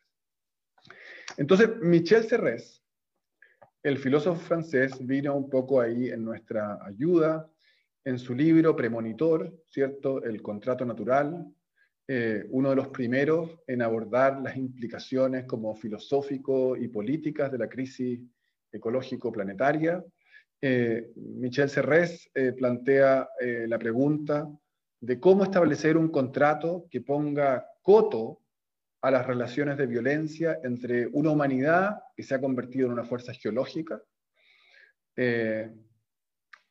Entonces, 1.36 1.70
Michel 1.80 2.24
Serres, 2.24 2.82
el 3.82 3.98
filósofo 3.98 4.40
francés, 4.40 4.94
vino 5.04 5.34
un 5.34 5.48
poco 5.48 5.80
ahí 5.80 6.08
en 6.10 6.24
nuestra 6.24 6.78
ayuda 6.84 7.50
en 8.04 8.18
su 8.18 8.34
libro 8.34 8.76
premonitor, 8.76 9.52
¿cierto? 9.66 10.22
El 10.22 10.40
contrato 10.40 10.84
natural, 10.84 11.44
uno 12.50 12.70
de 12.70 12.76
los 12.76 12.88
primeros 12.88 13.58
en 13.66 13.82
abordar 13.82 14.40
las 14.40 14.56
implicaciones 14.56 15.44
como 15.44 15.74
filosófico 15.74 16.76
y 16.76 16.86
políticas 16.86 17.50
de 17.50 17.58
la 17.58 17.68
crisis 17.68 18.20
ecológico-planetaria. 18.70 20.04
Michel 21.16 21.68
Serres 21.68 22.30
plantea 22.56 23.28
la 23.66 23.78
pregunta 23.78 24.48
de 25.00 25.20
cómo 25.20 25.44
establecer 25.44 25.96
un 25.96 26.08
contrato 26.08 26.86
que 26.90 27.00
ponga 27.00 27.66
coto 27.82 28.40
a 29.02 29.10
las 29.10 29.26
relaciones 29.26 29.76
de 29.76 29.86
violencia 29.86 30.58
entre 30.64 31.06
una 31.06 31.30
humanidad 31.30 32.02
que 32.16 32.22
se 32.22 32.34
ha 32.34 32.40
convertido 32.40 32.86
en 32.86 32.92
una 32.92 33.04
fuerza 33.04 33.32
geológica 33.32 34.02
eh, 35.16 35.70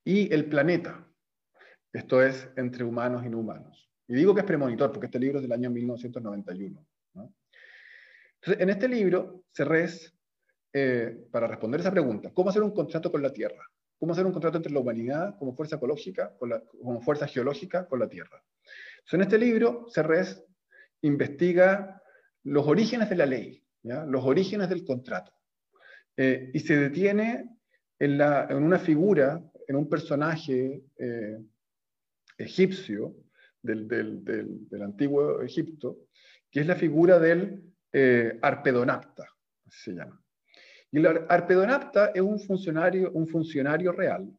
y 0.04 0.32
el 0.34 0.46
planeta, 0.46 1.08
esto 1.92 2.22
es, 2.22 2.50
entre 2.58 2.84
humanos 2.84 3.26
y 3.26 3.30
no 3.30 3.40
humanos. 3.40 3.90
Y 4.08 4.16
digo 4.16 4.36
que 4.36 4.42
es 4.42 4.46
premonitor 4.46 4.92
porque 4.92 5.08
este 5.08 5.20
libro 5.20 5.40
es 5.40 5.44
del 5.44 5.52
año 5.52 5.70
1991. 5.72 6.86
Entonces, 7.14 8.62
en 8.62 8.70
este 8.70 8.88
libro, 8.88 9.46
Cerrés, 9.52 10.14
eh, 10.74 11.26
para 11.32 11.48
responder 11.48 11.80
esa 11.80 11.92
pregunta, 11.92 12.32
¿cómo 12.34 12.50
hacer 12.50 12.62
un 12.62 12.76
contrato 12.76 13.12
con 13.12 13.24
la 13.24 13.34
Tierra? 13.34 13.64
¿Cómo 14.00 14.14
hacer 14.14 14.26
un 14.26 14.34
contrato 14.34 14.58
entre 14.58 14.74
la 14.74 14.80
humanidad 14.80 15.38
como 15.38 15.56
fuerza 15.56 15.78
ecológica, 15.78 16.36
como 16.38 17.02
fuerza 17.02 17.28
geológica 17.28 17.88
con 17.88 18.00
la 18.00 18.10
Tierra? 18.10 18.44
Entonces, 18.98 19.14
en 19.14 19.22
este 19.22 19.38
libro, 19.38 19.86
Cerrés 19.90 20.44
investiga 21.02 22.02
los 22.44 22.68
orígenes 22.68 23.10
de 23.10 23.16
la 23.16 23.26
ley, 23.26 23.64
los 23.84 24.24
orígenes 24.24 24.70
del 24.70 24.84
contrato. 24.84 25.34
Eh, 26.18 26.52
y 26.54 26.60
se 26.60 26.78
detiene 26.78 27.58
en, 28.00 28.22
una 28.64 28.80
figura, 28.80 29.44
en 29.68 29.76
un 29.76 29.90
personaje 29.90 30.84
eh, 30.98 31.38
egipcio 32.38 33.16
del, 33.62 34.82
antiguo 34.82 35.42
Egipto, 35.42 36.08
que 36.50 36.62
es 36.62 36.68
la 36.68 36.76
figura 36.76 37.20
del 37.20 37.64
eh, 37.92 38.38
Arpedonapta, 38.42 39.28
se 39.68 39.94
llama. 39.94 40.25
Y 40.92 40.98
el 41.00 41.26
Arpedonapta 41.28 42.12
es 42.14 42.22
un 42.22 42.40
funcionario, 42.40 43.12
un 43.12 43.28
funcionario 43.28 43.92
real 43.92 44.32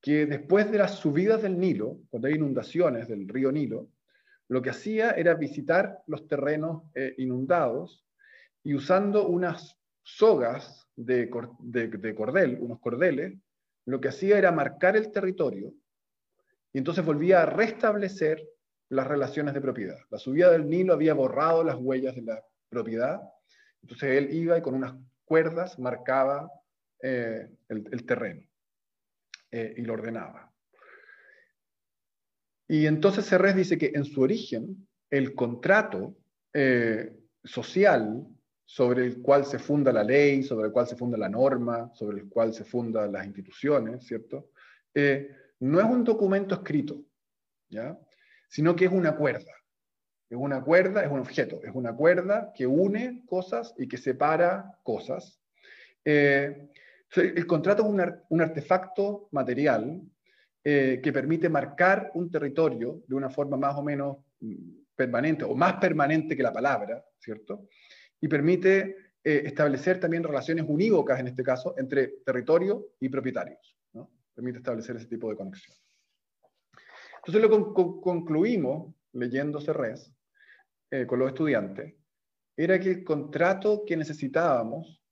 que 0.00 0.26
después 0.26 0.70
de 0.70 0.78
las 0.78 0.96
subidas 0.96 1.42
del 1.42 1.58
Nilo, 1.58 1.98
cuando 2.10 2.28
hay 2.28 2.34
inundaciones 2.34 3.08
del 3.08 3.28
río 3.28 3.50
Nilo, 3.50 3.88
lo 4.48 4.62
que 4.62 4.70
hacía 4.70 5.10
era 5.10 5.34
visitar 5.34 6.02
los 6.06 6.26
terrenos 6.26 6.84
eh, 6.94 7.14
inundados 7.18 8.06
y 8.62 8.74
usando 8.74 9.26
unas 9.26 9.76
sogas 10.02 10.88
de, 10.96 11.28
cordel, 11.28 12.58
unos 12.60 12.80
cordeles, 12.80 13.38
lo 13.84 14.00
que 14.00 14.08
hacía 14.08 14.38
era 14.38 14.52
marcar 14.52 14.96
el 14.96 15.12
territorio 15.12 15.72
y 16.72 16.78
entonces 16.78 17.04
volvía 17.04 17.42
a 17.42 17.46
restablecer 17.46 18.46
las 18.90 19.06
relaciones 19.06 19.54
de 19.54 19.60
propiedad. 19.60 19.98
La 20.10 20.18
subida 20.18 20.50
del 20.50 20.68
Nilo 20.68 20.94
había 20.94 21.14
borrado 21.14 21.62
las 21.62 21.76
huellas 21.76 22.14
de 22.14 22.22
la 22.22 22.42
propiedad, 22.68 23.20
entonces 23.82 24.16
él 24.16 24.32
iba 24.32 24.56
y 24.56 24.62
con 24.62 24.74
unas 24.74 24.94
cuerdas 25.28 25.78
marcaba 25.78 26.50
eh, 27.02 27.48
el, 27.68 28.06
terreno 28.06 28.42
eh, 29.50 29.74
y 29.76 29.82
lo 29.82 29.92
ordenaba. 29.92 30.52
Y 32.66 32.86
entonces 32.86 33.26
Serres 33.26 33.54
dice 33.54 33.78
que 33.78 33.92
en 33.94 34.04
su 34.04 34.22
origen, 34.22 34.88
el 35.10 35.34
contrato 35.34 36.16
eh, 36.52 37.14
social 37.44 38.26
sobre 38.64 39.06
el 39.06 39.22
cual 39.22 39.44
se 39.44 39.58
funda 39.58 39.92
la 39.92 40.02
ley, 40.02 40.42
sobre 40.42 40.66
el 40.66 40.72
cual 40.72 40.86
se 40.86 40.96
funda 40.96 41.16
la 41.16 41.28
norma, 41.28 41.90
sobre 41.94 42.18
el 42.18 42.28
cual 42.28 42.52
se 42.52 42.64
fundan 42.64 43.12
las 43.12 43.24
instituciones, 43.24 44.04
¿cierto? 44.06 44.50
No 45.60 45.80
es 45.80 45.86
un 45.86 46.04
documento 46.04 46.54
escrito, 46.56 47.02
¿ya? 47.70 47.98
Sino 48.48 48.74
que 48.74 48.86
es 48.86 48.92
una 48.92 49.16
cuerda. 49.16 49.57
Es 50.30 50.36
una 50.36 50.62
cuerda, 50.62 51.02
es 51.04 51.10
un 51.10 51.20
objeto, 51.20 51.60
es 51.62 51.74
una 51.74 51.94
cuerda 51.94 52.52
que 52.54 52.66
une 52.66 53.24
cosas 53.26 53.74
y 53.78 53.88
que 53.88 53.96
separa 53.96 54.78
cosas. 54.82 55.40
Eh, 56.04 56.68
el 57.16 57.46
contrato 57.46 57.82
es 57.82 57.88
un, 57.88 58.14
un 58.28 58.40
artefacto 58.40 59.28
material 59.32 60.02
eh, 60.64 61.00
que 61.02 61.12
permite 61.12 61.48
marcar 61.48 62.10
un 62.14 62.30
territorio 62.30 63.02
de 63.06 63.14
una 63.14 63.30
forma 63.30 63.56
más 63.56 63.76
o 63.76 63.82
menos 63.82 64.18
mm, 64.40 64.80
permanente, 64.94 65.44
o 65.44 65.54
más 65.54 65.74
permanente 65.76 66.36
que 66.36 66.42
la 66.42 66.52
palabra, 66.52 67.02
¿cierto? 67.18 67.68
Y 68.20 68.28
permite 68.28 68.96
eh, 69.24 69.42
establecer 69.46 69.98
también 70.00 70.24
relaciones 70.24 70.66
unívocas, 70.68 71.20
en 71.20 71.28
este 71.28 71.42
caso, 71.42 71.74
entre 71.78 72.08
territorio 72.24 72.88
y 73.00 73.08
propietarios. 73.08 73.78
¿no? 73.92 74.10
Permite 74.34 74.58
establecer 74.58 74.96
ese 74.96 75.06
tipo 75.06 75.30
de 75.30 75.36
conexión. 75.36 75.76
Entonces 77.18 77.42
lo 77.42 77.72
concluimos, 78.00 78.94
leyendo 79.12 79.60
Cerrés, 79.60 80.12
eh, 80.90 81.06
con 81.06 81.18
los 81.18 81.28
estudiantes, 81.28 81.94
era 82.56 82.78
que 82.80 82.90
el 82.90 83.04
contrato 83.04 83.84
que 83.86 83.96
necesitábamos 83.96 85.02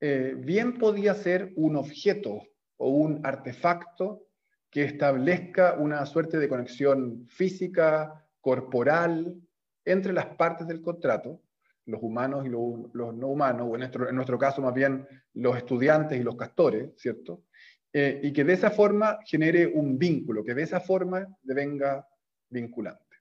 bien 0.00 0.78
podía 0.78 1.12
ser 1.12 1.52
un 1.56 1.74
objeto 1.74 2.40
o 2.76 2.90
un 2.90 3.20
artefacto 3.26 4.28
que 4.70 4.84
establezca 4.84 5.74
una 5.74 6.06
suerte 6.06 6.38
de 6.38 6.48
conexión 6.48 7.26
física, 7.26 8.24
corporal, 8.40 9.36
entre 9.84 10.12
las 10.12 10.26
partes 10.36 10.66
del 10.66 10.82
contrato, 10.82 11.42
los 11.86 12.02
humanos 12.02 12.44
y 12.46 12.50
los, 12.50 12.92
no 12.94 13.28
humanos, 13.28 13.68
o 13.70 13.74
en 13.74 13.80
nuestro, 13.80 14.08
en 14.08 14.14
nuestro, 14.14 14.38
caso 14.38 14.60
más 14.60 14.74
bien 14.74 15.06
los 15.34 15.56
estudiantes 15.56 16.20
y 16.20 16.22
los 16.22 16.36
castores, 16.36 16.92
¿cierto? 16.96 17.44
Eh, 17.92 18.20
y 18.22 18.32
que 18.32 18.44
de 18.44 18.52
esa 18.52 18.70
forma 18.70 19.18
genere 19.24 19.66
un 19.66 19.98
vínculo, 19.98 20.44
que 20.44 20.54
de 20.54 20.62
esa 20.62 20.80
forma 20.80 21.26
devenga 21.42 22.06
vinculante. 22.50 23.16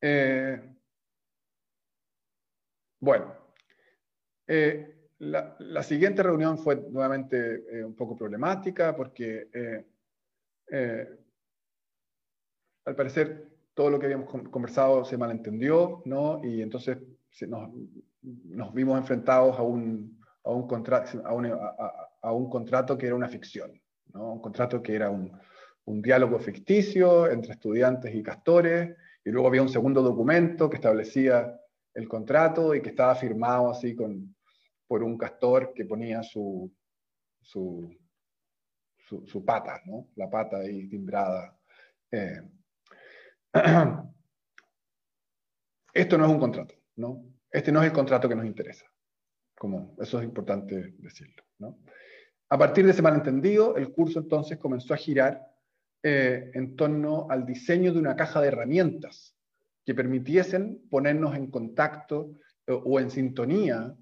Eh, 0.00 0.60
bueno, 3.00 3.34
eh, 4.46 5.08
la, 5.18 5.82
siguiente 5.82 6.22
reunión 6.22 6.58
fue 6.58 6.76
nuevamente 6.76 7.84
un 7.84 7.94
poco 7.94 8.16
problemática 8.16 8.94
porque 8.96 9.48
eh, 10.70 11.18
al 12.84 12.96
parecer 12.96 13.48
todo 13.74 13.90
lo 13.90 13.98
que 13.98 14.06
habíamos 14.06 14.28
conversado 14.50 15.04
se 15.04 15.16
malentendió, 15.16 16.02
¿no? 16.04 16.40
Y 16.44 16.62
entonces 16.62 16.98
nos, 17.48 18.74
vimos 18.74 18.98
enfrentados 18.98 19.58
a 19.58 19.62
un, 19.62 20.20
a 20.44 20.50
un, 20.50 21.46
a, 22.22 22.32
un 22.32 22.50
contrato 22.50 22.96
que 22.98 23.06
era 23.06 23.14
una 23.14 23.28
ficción, 23.28 23.80
¿no? 24.12 24.32
Un 24.32 24.40
contrato 24.40 24.82
que 24.82 24.94
era 24.94 25.10
un, 25.10 25.32
un 25.84 26.02
diálogo 26.02 26.38
ficticio 26.38 27.30
entre 27.30 27.52
estudiantes 27.52 28.14
y 28.14 28.22
castores, 28.22 28.96
y 29.24 29.30
luego 29.30 29.48
había 29.48 29.62
un 29.62 29.68
segundo 29.68 30.02
documento 30.02 30.70
que 30.70 30.76
establecía 30.76 31.59
el 31.94 32.08
contrato 32.08 32.74
y 32.74 32.82
que 32.82 32.90
estaba 32.90 33.14
firmado 33.14 33.70
así 33.70 33.94
con, 33.94 34.34
por 34.86 35.02
un 35.02 35.16
castor 35.16 35.72
que 35.74 35.84
ponía 35.84 36.22
su, 36.22 36.72
su, 37.40 37.96
pata, 39.44 39.80
¿no? 39.86 40.08
la 40.16 40.28
pata 40.30 40.58
ahí 40.58 40.88
timbrada. 40.88 41.58
Eh, 42.10 42.42
esto 45.94 46.18
no 46.18 46.24
es 46.24 46.30
un 46.30 46.38
contrato, 46.38 46.74
¿no? 46.96 47.24
Este 47.50 47.72
no 47.72 47.80
es 47.80 47.86
el 47.86 47.92
contrato 47.92 48.28
que 48.28 48.36
nos 48.36 48.46
interesa. 48.46 48.86
Como, 49.56 49.96
eso 49.98 50.18
es 50.18 50.24
importante 50.24 50.94
decirlo. 50.98 51.42
¿no? 51.58 51.80
A 52.48 52.56
partir 52.58 52.84
de 52.84 52.92
ese 52.92 53.02
malentendido, 53.02 53.76
el 53.76 53.92
curso 53.92 54.20
entonces 54.20 54.58
comenzó 54.58 54.94
a 54.94 54.96
girar 54.96 55.46
eh, 56.02 56.50
en 56.54 56.76
torno 56.76 57.26
al 57.28 57.44
diseño 57.44 57.92
de 57.92 57.98
una 57.98 58.16
caja 58.16 58.40
de 58.40 58.48
herramientas 58.48 59.36
que 59.90 59.94
permitiesen 59.96 60.86
ponernos 60.88 61.34
en 61.34 61.50
contacto 61.50 62.30
eh, 62.66 62.72
o 62.72 63.00
en 63.00 63.10
sintonía 63.10 63.94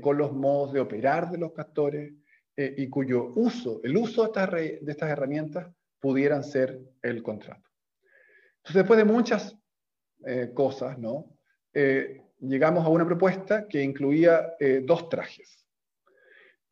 con 0.00 0.18
los 0.18 0.32
modos 0.32 0.72
de 0.72 0.80
operar 0.80 1.30
de 1.30 1.38
los 1.38 1.52
castores, 1.52 2.12
eh, 2.60 2.74
y 2.76 2.88
cuyo 2.88 3.30
uso, 3.36 3.80
el 3.84 3.96
uso 3.96 4.22
de 4.22 4.26
estas, 4.26 4.50
de 4.50 4.90
estas 4.90 5.10
herramientas 5.10 5.72
pudieran 6.00 6.42
ser 6.42 6.80
el 7.02 7.22
contrato. 7.22 7.70
Entonces, 8.56 8.74
después 8.74 8.98
de 8.98 9.04
muchas 9.04 9.56
eh, 10.26 10.50
cosas, 10.52 10.98
¿no? 10.98 11.38
Eh, 11.72 12.20
llegamos 12.40 12.84
a 12.84 12.88
una 12.88 13.06
propuesta 13.06 13.68
que 13.68 13.80
incluía 13.80 14.54
dos 14.82 15.08
trajes. 15.08 15.64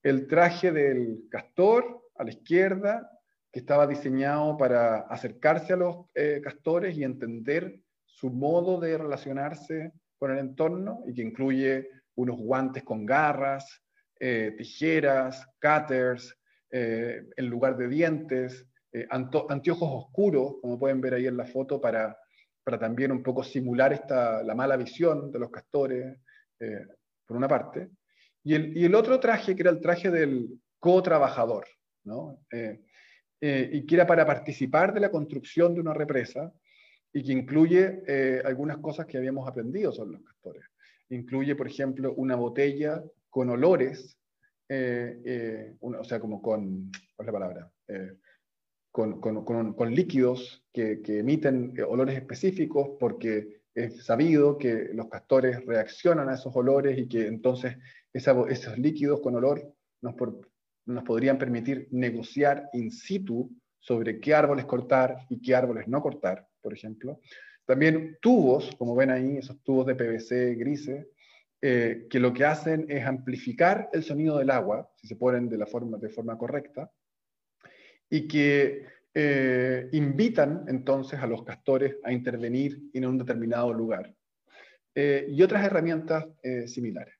El 0.03 0.27
traje 0.27 0.73
del 0.73 1.29
castor 1.31 2.03
a 2.17 2.25
la 2.25 2.31
izquierda, 2.31 3.09
que 3.53 3.61
estaba 3.61 3.87
diseñado 3.87 4.57
para 4.57 5.03
acercarse 5.03 5.75
a 5.75 5.77
los 5.77 6.07
castores 6.43 6.97
y 6.97 7.05
entender 7.05 7.79
su 8.17 8.31
modo 8.31 8.81
de 8.81 8.97
relacionarse 8.97 9.93
con 10.19 10.31
el 10.31 10.39
entorno 10.39 11.05
y 11.07 11.13
que 11.13 11.21
incluye 11.21 11.91
unos 12.15 12.39
guantes 12.39 12.83
con 12.83 13.05
garras, 13.05 13.83
eh, 14.19 14.55
tijeras, 14.57 15.47
cutters, 15.61 16.35
eh, 16.71 17.27
en 17.37 17.47
lugar 17.47 17.77
de 17.77 17.89
dientes, 17.89 18.67
eh, 18.91 19.07
anteojos 19.11 20.07
oscuros, 20.07 20.55
como 20.63 20.79
pueden 20.79 21.03
ver 21.03 21.13
ahí 21.13 21.27
en 21.27 21.37
la 21.37 21.45
foto, 21.45 21.79
para, 21.79 22.17
para 22.65 22.79
también 22.79 23.13
un 23.13 23.23
poco 23.23 23.45
simular 23.45 23.93
esta, 23.93 24.43
la 24.43 24.55
mala 24.55 24.79
visión 24.79 25.31
de 25.31 25.39
los 25.39 25.51
castores, 25.51 26.17
por 27.27 27.37
una 27.37 27.49
parte. 27.49 27.91
Y 28.43 28.55
el, 28.55 28.95
otro 28.95 29.21
traje, 29.21 29.55
que 29.55 29.61
era 29.61 29.71
el 29.71 29.81
traje 29.83 30.11
del 30.11 30.59
co-trabajador, 30.79 31.67
y 33.39 33.87
que 33.87 33.95
era 33.95 34.07
para 34.07 34.25
participar 34.25 34.95
de 34.95 35.01
la 35.01 35.11
construcción 35.11 35.75
de 35.75 35.83
una 35.83 35.93
represa, 35.93 36.51
y 37.13 37.23
que 37.23 37.33
incluye 37.33 38.03
eh, 38.07 38.43
algunas 38.45 38.79
cosas 38.79 39.07
que 39.07 39.19
habíamos 39.19 39.49
aprendido 39.49 39.93
sobre 39.93 40.13
los 40.13 40.23
castores. 40.23 40.65
Incluye, 41.09 41.55
por 41.55 41.67
ejemplo, 41.67 42.15
una 42.15 42.37
botella 42.37 43.03
con 43.31 43.51
olores, 43.51 44.19
eh, 44.69 45.21
eh, 45.25 45.77
o 45.81 46.05
sea, 46.05 46.21
como 46.21 46.43
con, 46.43 46.91
¿cuál 47.15 47.27
es 47.29 47.33
la 47.33 47.33
palabra? 47.33 47.73
Con, 48.91 49.21
con, 49.21 49.45
con, 49.75 49.95
líquidos 49.95 50.65
que, 50.73 51.03
que 51.03 51.19
emiten 51.19 51.75
olores 51.87 52.17
específicos 52.17 52.97
porque 52.99 53.61
es 53.75 54.05
sabido 54.05 54.57
que 54.57 54.89
los 54.95 55.09
castores 55.09 55.65
reaccionan 55.67 56.31
a 56.31 56.35
esos 56.35 56.57
olores 56.57 56.99
y 56.99 57.07
que 57.07 57.27
entonces 57.27 57.77
esos 58.13 58.79
líquidos 58.79 59.21
con 59.21 59.35
olor 59.35 59.63
nos, 60.01 60.15
nos 60.87 61.05
podrían 61.05 61.37
permitir 61.37 61.89
negociar 61.91 62.71
in 62.73 62.91
situ 62.91 63.51
sobre 63.79 64.19
qué 64.19 64.35
árboles 64.35 64.65
cortar 64.65 65.27
y 65.29 65.41
qué 65.41 65.55
árboles 65.55 65.87
no 65.89 66.01
cortar, 66.01 66.49
por 66.67 66.75
ejemplo. 66.75 67.21
También 67.65 68.19
tubos, 68.21 68.75
como 68.77 68.97
ven 68.97 69.11
ahí, 69.11 69.37
esos 69.37 69.63
tubos 69.63 69.87
de 69.87 69.95
PVC 69.95 70.57
grises, 70.57 71.07
eh, 71.63 72.09
que 72.11 72.19
lo 72.19 72.33
que 72.33 72.45
hacen 72.45 72.87
es 72.89 73.07
amplificar 73.07 73.89
el 73.93 74.03
sonido 74.03 74.39
del 74.39 74.51
agua, 74.51 74.91
si 74.97 75.07
se 75.07 75.15
ponen 75.15 75.49
de, 75.49 75.59
la 75.59 75.67
forma, 75.67 75.97
de 75.97 76.09
forma 76.09 76.37
correcta, 76.37 76.91
y 78.11 78.27
que 78.27 78.85
eh, 79.15 79.89
invitan 79.93 80.65
entonces 80.67 81.21
a 81.21 81.29
los 81.29 81.45
castores 81.45 81.99
a 82.03 82.13
intervenir 82.13 82.91
en 82.93 83.07
un 83.07 83.19
determinado 83.19 83.73
lugar. 83.73 84.13
Eh, 84.93 85.29
y 85.31 85.41
otras 85.41 85.65
herramientas 85.65 86.27
similares. 86.67 87.15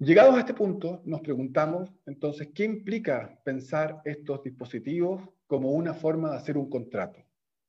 Llegados 0.00 0.34
a 0.34 0.40
este 0.40 0.54
punto, 0.54 1.02
nos 1.04 1.20
preguntamos 1.20 1.92
entonces 2.06 2.48
qué 2.54 2.64
implica 2.64 3.38
pensar 3.44 4.00
estos 4.06 4.42
dispositivos 4.42 5.28
como 5.46 5.72
una 5.72 5.92
forma 5.92 6.30
de 6.30 6.38
hacer 6.38 6.56
un 6.56 6.70
contrato, 6.70 7.22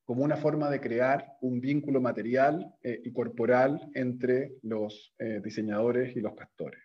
como 0.06 0.24
una 0.24 0.38
forma 0.38 0.70
de 0.70 0.80
crear 0.80 1.26
un 1.42 1.60
vínculo 1.60 2.00
material 2.00 2.74
eh, 2.84 3.02
y 3.04 3.12
corporal 3.12 3.82
entre 3.96 4.54
los 4.62 5.14
eh, 5.20 5.42
diseñadores 5.44 6.16
y 6.16 6.22
los 6.22 6.34
castores. 6.34 6.80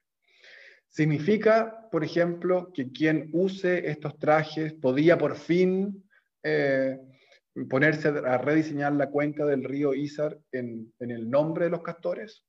Significa, 0.88 1.88
por 1.92 2.02
ejemplo, 2.02 2.72
que 2.72 2.90
quien 2.90 3.30
use 3.32 3.88
estos 3.88 4.18
trajes 4.18 4.72
podía 4.72 5.16
por 5.16 5.36
fin 5.36 6.10
eh, 6.42 6.98
ponerse 7.70 8.08
a 8.08 8.36
rediseñar 8.38 8.94
la 8.94 9.10
cuenca 9.10 9.46
del 9.46 9.62
río 9.62 9.94
Izar 9.94 10.40
en, 10.50 10.92
el 10.98 11.30
nombre 11.30 11.66
de 11.66 11.70
los 11.70 11.84
castores. 11.84 12.44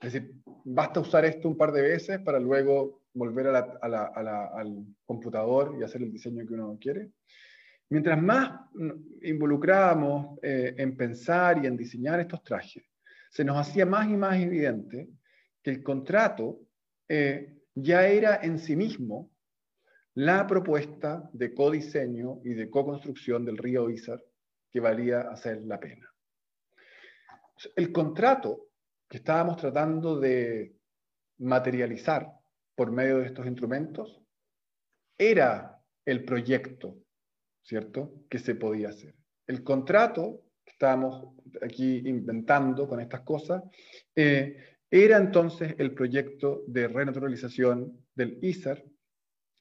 Es 0.00 0.12
decir, 0.12 0.34
basta 0.64 1.00
usar 1.00 1.24
esto 1.26 1.48
un 1.48 1.56
par 1.56 1.72
de 1.72 1.82
veces 1.82 2.20
para 2.20 2.40
luego 2.40 3.02
volver 3.12 3.48
al 3.48 4.86
computador 5.04 5.76
y 5.78 5.82
hacer 5.82 6.02
el 6.02 6.12
diseño 6.12 6.46
que 6.46 6.54
uno 6.54 6.78
quiere. 6.80 7.10
Mientras 7.90 8.22
más 8.22 8.60
involucrábamos 9.22 10.38
eh, 10.42 10.74
en 10.78 10.96
pensar 10.96 11.62
y 11.62 11.66
en 11.66 11.76
diseñar 11.76 12.20
estos 12.20 12.42
trajes, 12.42 12.84
se 13.30 13.44
nos 13.44 13.58
hacía 13.58 13.84
más 13.84 14.08
y 14.08 14.16
más 14.16 14.40
evidente 14.40 15.08
que 15.62 15.70
el 15.70 15.82
contrato 15.82 16.60
eh, 17.08 17.58
ya 17.74 18.06
era 18.06 18.40
en 18.42 18.58
sí 18.58 18.76
mismo 18.76 19.30
la 20.14 20.46
propuesta 20.46 21.28
de 21.32 21.52
codiseño 21.52 22.40
y 22.44 22.54
de 22.54 22.70
co-construcción 22.70 23.44
del 23.44 23.58
río 23.58 23.90
Isar 23.90 24.22
que 24.70 24.80
valía 24.80 25.22
hacer 25.22 25.62
la 25.62 25.78
pena. 25.78 26.08
El 27.76 27.92
contrato 27.92 28.69
que 29.10 29.16
estábamos 29.16 29.56
tratando 29.56 30.20
de 30.20 30.76
materializar 31.38 32.32
por 32.76 32.92
medio 32.92 33.18
de 33.18 33.26
estos 33.26 33.44
instrumentos 33.44 34.22
era 35.18 35.82
el 36.06 36.24
proyecto, 36.24 36.96
¿cierto?, 37.60 38.24
que 38.30 38.38
se 38.38 38.54
podía 38.54 38.90
hacer. 38.90 39.16
El 39.48 39.64
contrato 39.64 40.44
que 40.64 40.70
estábamos 40.70 41.34
aquí 41.60 42.08
inventando 42.08 42.86
con 42.88 43.00
estas 43.00 43.22
cosas 43.22 43.64
eh, 44.14 44.78
era 44.88 45.16
entonces 45.16 45.74
el 45.78 45.92
proyecto 45.92 46.62
de 46.68 46.86
renaturalización 46.86 48.06
del 48.14 48.38
ISAR 48.42 48.84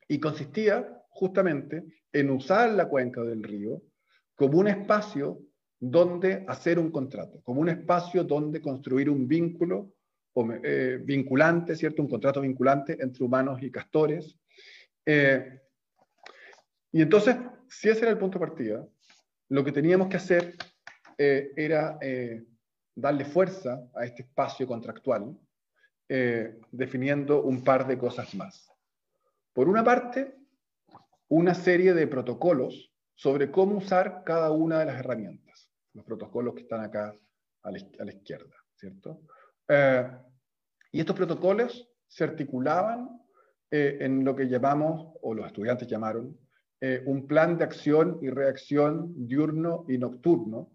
y 0.08 0.20
consistía 0.20 1.04
justamente 1.10 1.84
en 2.14 2.30
usar 2.30 2.70
la 2.72 2.88
cuenca 2.88 3.22
del 3.24 3.41
río 3.41 3.82
como 4.36 4.60
un 4.60 4.68
espacio 4.68 5.39
donde 5.80 6.43
hacer 6.47 6.77
un 6.77 6.91
contrato, 6.91 7.41
como 7.41 7.61
un 7.61 7.69
espacio 7.69 8.23
donde 8.23 8.61
construir 8.61 9.09
un 9.09 9.27
vínculo 9.27 9.93
eh, 10.63 10.99
vinculante, 11.01 11.75
¿cierto? 11.75 12.01
Un 12.01 12.09
contrato 12.09 12.41
vinculante 12.41 12.97
entre 12.99 13.23
humanos 13.23 13.61
y 13.63 13.71
castores. 13.71 14.38
Eh, 15.05 15.61
y 16.91 17.01
entonces, 17.01 17.38
si 17.69 17.89
ese 17.89 18.01
era 18.01 18.11
el 18.11 18.17
punto 18.17 18.39
de 18.39 18.45
partida, 18.45 18.88
lo 19.49 19.63
que 19.63 19.71
teníamos 19.71 20.09
que 20.09 20.17
hacer 20.17 20.55
eh, 21.17 21.51
era 21.55 21.97
darle 22.95 23.25
fuerza 23.25 23.89
a 23.95 24.05
este 24.05 24.23
espacio 24.23 24.67
contractual, 24.67 25.38
definiendo 26.71 27.43
un 27.43 27.63
par 27.63 27.88
de 27.88 27.97
cosas 27.97 28.34
más. 28.34 28.69
Por 29.53 29.69
una 29.69 29.84
parte, 29.84 30.36
una 31.27 31.53
serie 31.53 31.93
de 31.93 32.07
protocolos 32.07 32.91
sobre 33.13 33.51
cómo 33.51 33.77
usar 33.77 34.23
cada 34.25 34.51
una 34.51 34.80
de 34.80 34.86
las 34.86 34.99
herramientas 34.99 35.49
los 36.00 36.06
protocolos 36.06 36.56
que 36.56 36.62
están 36.62 36.82
acá 36.82 37.14
a 37.64 37.72
la, 37.72 38.12
izquierda, 38.12 38.56
¿cierto? 38.76 39.22
Eh, 39.68 40.10
y 40.91 41.00
estos 41.02 41.16
protocolos 41.16 41.88
se 42.08 42.24
articulaban 42.24 43.22
eh, 43.70 43.97
en 44.00 44.24
lo 44.24 44.36
que 44.36 44.47
llamamos, 44.47 45.14
o 45.22 45.34
los 45.34 45.45
estudiantes 45.45 45.88
llamaron, 45.88 46.38
eh, 46.82 47.04
un 47.06 47.28
plan 47.28 47.58
de 47.58 47.66
acción 47.66 48.18
y 48.22 48.30
reacción 48.30 49.14
diurno 49.28 49.86
y 49.88 49.97
nocturno, 49.97 50.72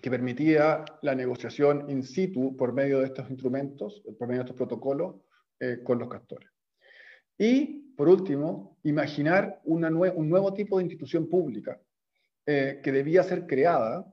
que 0.00 0.10
permitía 0.10 0.82
la 1.02 1.14
negociación 1.14 1.90
in 1.90 2.02
situ 2.02 2.56
por 2.56 2.72
medio 2.72 3.00
de 3.00 3.04
estos 3.04 3.28
instrumentos, 3.28 4.02
por 4.18 4.26
medio 4.26 4.40
de 4.40 4.44
estos 4.46 4.56
protocolos, 4.56 5.16
con 5.84 5.98
los 5.98 6.08
castores. 6.08 6.48
Y, 7.36 7.92
por 7.98 8.08
último, 8.08 8.78
imaginar 8.84 9.60
una 9.64 9.90
un 9.90 10.30
nuevo 10.30 10.54
tipo 10.54 10.78
de 10.78 10.84
institución 10.84 11.28
pública 11.28 11.78
eh, 12.50 12.80
que 12.82 12.92
debía 12.92 13.22
ser 13.22 13.46
creada 13.46 14.06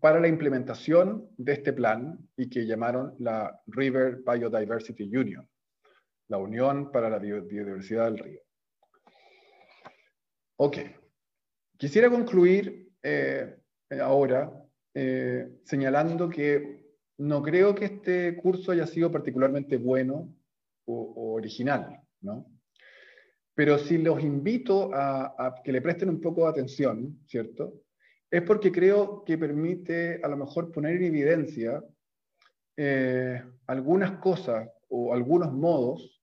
para 0.00 0.18
la 0.18 0.26
implementación 0.26 1.30
de 1.36 1.52
este 1.52 1.72
plan 1.72 2.18
y 2.36 2.50
que 2.50 2.66
llamaron 2.66 3.14
la 3.20 3.62
River 3.68 4.22
Biodiversity 4.26 5.04
Union, 5.16 5.48
la 6.26 6.38
Unión 6.38 6.90
para 6.90 7.08
la 7.08 7.20
Biodiversidad 7.20 8.06
del 8.06 8.18
Río. 8.18 8.40
Ok, 10.56 10.78
quisiera 11.76 12.10
concluir 12.10 12.88
eh, 13.04 13.56
ahora 14.02 14.52
eh, 14.92 15.60
señalando 15.62 16.28
que 16.28 16.96
no 17.18 17.40
creo 17.40 17.72
que 17.72 17.84
este 17.84 18.36
curso 18.36 18.72
haya 18.72 18.88
sido 18.88 19.12
particularmente 19.12 19.76
bueno 19.76 20.34
o, 20.86 20.94
o 21.02 21.34
original, 21.34 22.00
¿no? 22.20 22.50
Pero 23.60 23.76
si 23.76 23.98
los 23.98 24.22
invito 24.22 24.90
a, 24.94 25.54
que 25.62 25.70
le 25.70 25.82
presten 25.82 26.08
un 26.08 26.18
poco 26.18 26.44
de 26.44 26.48
atención, 26.48 27.20
¿cierto? 27.26 27.82
Es 28.30 28.40
porque 28.40 28.72
creo 28.72 29.22
que 29.22 29.36
permite 29.36 30.18
a 30.22 30.28
lo 30.28 30.38
mejor 30.38 30.72
poner 30.72 30.96
en 30.96 31.02
evidencia 31.02 31.84
eh, 32.74 33.44
algunas 33.66 34.12
cosas 34.12 34.66
o 34.88 35.12
algunos 35.12 35.52
modos 35.52 36.22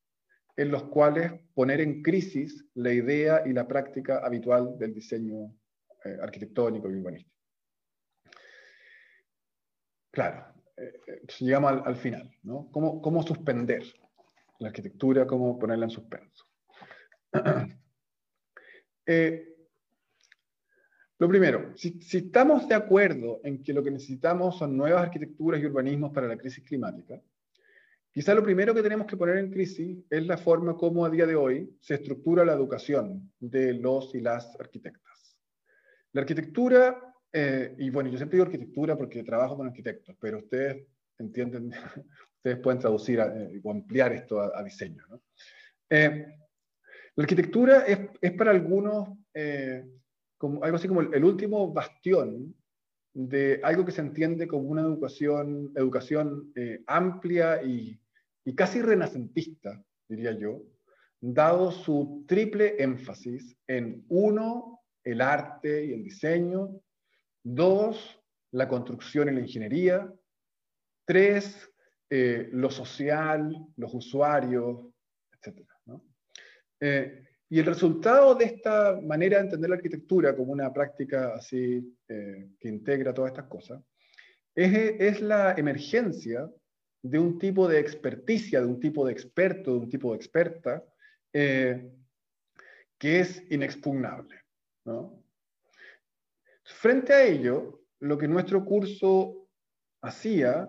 en 0.55 0.71
los 0.71 0.85
cuales 0.85 1.31
poner 1.53 1.79
en 1.79 2.01
crisis 2.01 2.65
la 2.73 2.91
idea 2.91 3.43
y 3.45 3.53
la 3.53 3.67
práctica 3.67 4.25
habitual 4.25 4.75
del 4.79 4.95
diseño 4.95 5.53
eh, 6.05 6.17
arquitectónico 6.19 6.89
y 6.89 6.95
urbanístico. 6.95 7.38
Claro, 10.09 10.43
eh, 10.75 11.21
llegamos 11.38 11.71
al, 11.71 11.83
al, 11.85 11.97
final, 11.97 12.35
¿no? 12.41 12.67
¿Cómo, 12.71 12.99
¿Cómo 12.99 13.21
suspender 13.21 13.83
la 14.57 14.69
arquitectura, 14.69 15.27
cómo 15.27 15.59
ponerla 15.59 15.85
en 15.85 15.91
suspenso? 15.91 16.47
Eh, 19.09 19.57
lo 21.19 21.27
primero, 21.27 21.71
si, 21.75 21.97
estamos 22.11 22.67
de 22.67 22.75
acuerdo 22.75 23.39
en 23.43 23.63
que 23.63 23.73
lo 23.73 23.83
que 23.83 23.89
necesitamos 23.89 24.57
son 24.57 24.77
nuevas 24.77 25.03
arquitecturas 25.03 25.59
y 25.59 25.65
urbanismos 25.65 26.11
para 26.11 26.27
la 26.27 26.38
crisis 26.38 26.63
climática, 26.63 27.19
quizá 28.11 28.35
lo 28.35 28.43
primero 28.43 28.75
que 28.75 28.83
tenemos 28.83 29.07
que 29.07 29.17
poner 29.17 29.38
en 29.38 29.51
crisis 29.51 29.97
es 30.09 30.27
la 30.27 30.38
forma 30.38 30.75
como 30.75 31.05
a 31.05 31.09
día 31.09 31.25
de 31.25 31.35
hoy 31.35 31.75
se 31.79 31.95
estructura 31.95 32.45
la 32.45 32.53
educación 32.53 33.31
de 33.39 33.73
los 33.73 34.13
y 34.13 34.19
las 34.19 34.55
arquitectas. 34.59 35.38
La 36.11 36.21
arquitectura, 36.21 37.15
eh, 37.33 37.75
y 37.79 37.89
bueno, 37.89 38.11
yo 38.11 38.17
siempre 38.17 38.35
digo 38.35 38.45
arquitectura 38.45 38.95
porque 38.95 39.23
trabajo 39.23 39.57
con 39.57 39.67
arquitectos, 39.67 40.15
pero 40.19 40.38
ustedes 40.38 40.85
entienden, 41.17 41.71
ustedes 42.38 42.59
pueden 42.59 42.79
traducir 42.79 43.19
eh, 43.19 43.59
o 43.63 43.71
ampliar 43.71 44.13
esto 44.13 44.39
a, 44.39 44.63
diseño. 44.63 45.03
¿no? 45.09 45.21
La 47.18 47.24
arquitectura 47.24 47.80
es, 47.88 48.32
para 48.34 48.51
algunos 48.51 49.09
eh, 49.34 49.84
como, 50.38 50.63
algo 50.63 50.78
así 50.78 50.88
como 50.88 51.01
el, 51.01 51.24
último 51.24 51.74
bastión 51.74 52.55
de 53.11 53.59
algo 53.63 53.84
que 53.84 53.91
se 53.91 54.01
entiende 54.01 54.47
como 54.47 54.70
una 54.70 54.84
educación, 54.84 55.74
educación 55.76 56.51
eh, 56.55 56.84
amplia 56.86 57.63
y, 57.63 57.99
casi 58.55 58.84
renacentista, 58.84 59.84
diría 60.07 60.32
yo, 60.34 60.61
dado 61.20 61.72
su 61.72 62.24
triple 62.28 62.76
énfasis 62.78 63.57
en, 63.65 64.05
uno, 64.09 64.82
el 65.03 65.22
arte 65.22 65.86
y 65.86 65.93
el 65.93 66.03
diseño. 66.03 66.80
Dos, 67.43 68.22
la 68.51 68.68
construcción 68.68 69.30
y 69.30 69.32
la 69.32 69.41
ingeniería. 69.41 70.13
Tres, 71.03 71.68
eh, 72.11 72.47
lo 72.51 72.70
social, 72.70 73.57
los 73.76 73.91
usuarios. 73.95 74.86
Eh, 76.80 77.23
y 77.49 77.59
el 77.59 77.65
resultado 77.65 78.36
de 78.36 78.45
esta 78.45 78.99
manera 79.01 79.38
de 79.38 79.45
entender 79.45 79.69
la 79.69 79.78
arquitectura 79.78 80.36
como 80.36 80.51
una 80.51 80.71
práctica 80.71 81.34
así 81.36 81.97
eh, 82.07 82.49
que 82.59 82.67
integra 82.67 83.13
todas 83.13 83.32
estas 83.32 83.47
cosas 83.47 83.82
es, 84.53 84.73
es, 84.99 85.21
la 85.21 85.53
emergencia 85.53 86.49
de 87.01 87.19
un 87.19 87.38
tipo 87.38 87.67
de 87.67 87.80
experticia, 87.80 88.59
de 88.59 88.65
un 88.65 88.80
tipo 88.80 89.05
de 89.05 89.13
experto, 89.13 89.73
de 89.73 89.80
un 89.80 89.89
tipo 89.89 90.11
de 90.11 90.17
experta, 90.17 90.84
que 91.32 93.19
es 93.19 93.43
inexpugnable. 93.51 94.41
Frente 96.63 97.13
a 97.13 97.23
ello, 97.23 97.84
lo 97.99 98.17
que 98.17 98.28
nuestro 98.28 98.65
curso 98.65 99.47
hacía 100.01 100.67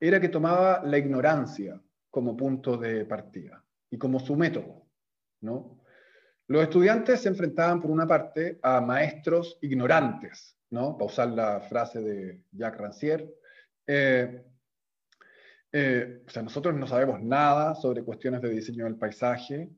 era 0.00 0.20
que 0.20 0.28
tomaba 0.28 0.82
la 0.84 0.98
ignorancia 0.98 1.80
como 2.10 2.36
punto 2.36 2.76
de 2.76 3.04
partida 3.04 3.64
y 3.90 3.98
como 3.98 4.20
su 4.20 4.36
método. 4.36 4.77
Los 5.40 6.62
estudiantes 6.62 7.20
se 7.20 7.28
enfrentaban, 7.28 7.80
por 7.80 7.90
una 7.90 8.06
parte, 8.06 8.58
a 8.62 8.80
maestros 8.80 9.58
ignorantes, 9.62 10.58
¿no? 10.70 10.96
para 10.96 11.06
usar 11.06 11.28
la 11.28 11.60
frase 11.60 12.00
de 12.00 12.42
Jacques 12.52 12.80
Rancière. 12.80 13.30
Eh, 13.86 14.44
eh, 15.72 16.22
o 16.26 16.30
sea, 16.30 16.42
nosotros 16.42 16.74
no 16.74 16.86
sabemos 16.86 17.20
nada 17.22 17.74
sobre 17.74 18.02
cuestiones 18.02 18.40
de 18.40 18.50
diseño 18.50 18.84
del 18.84 18.96
paisaje, 18.96 19.70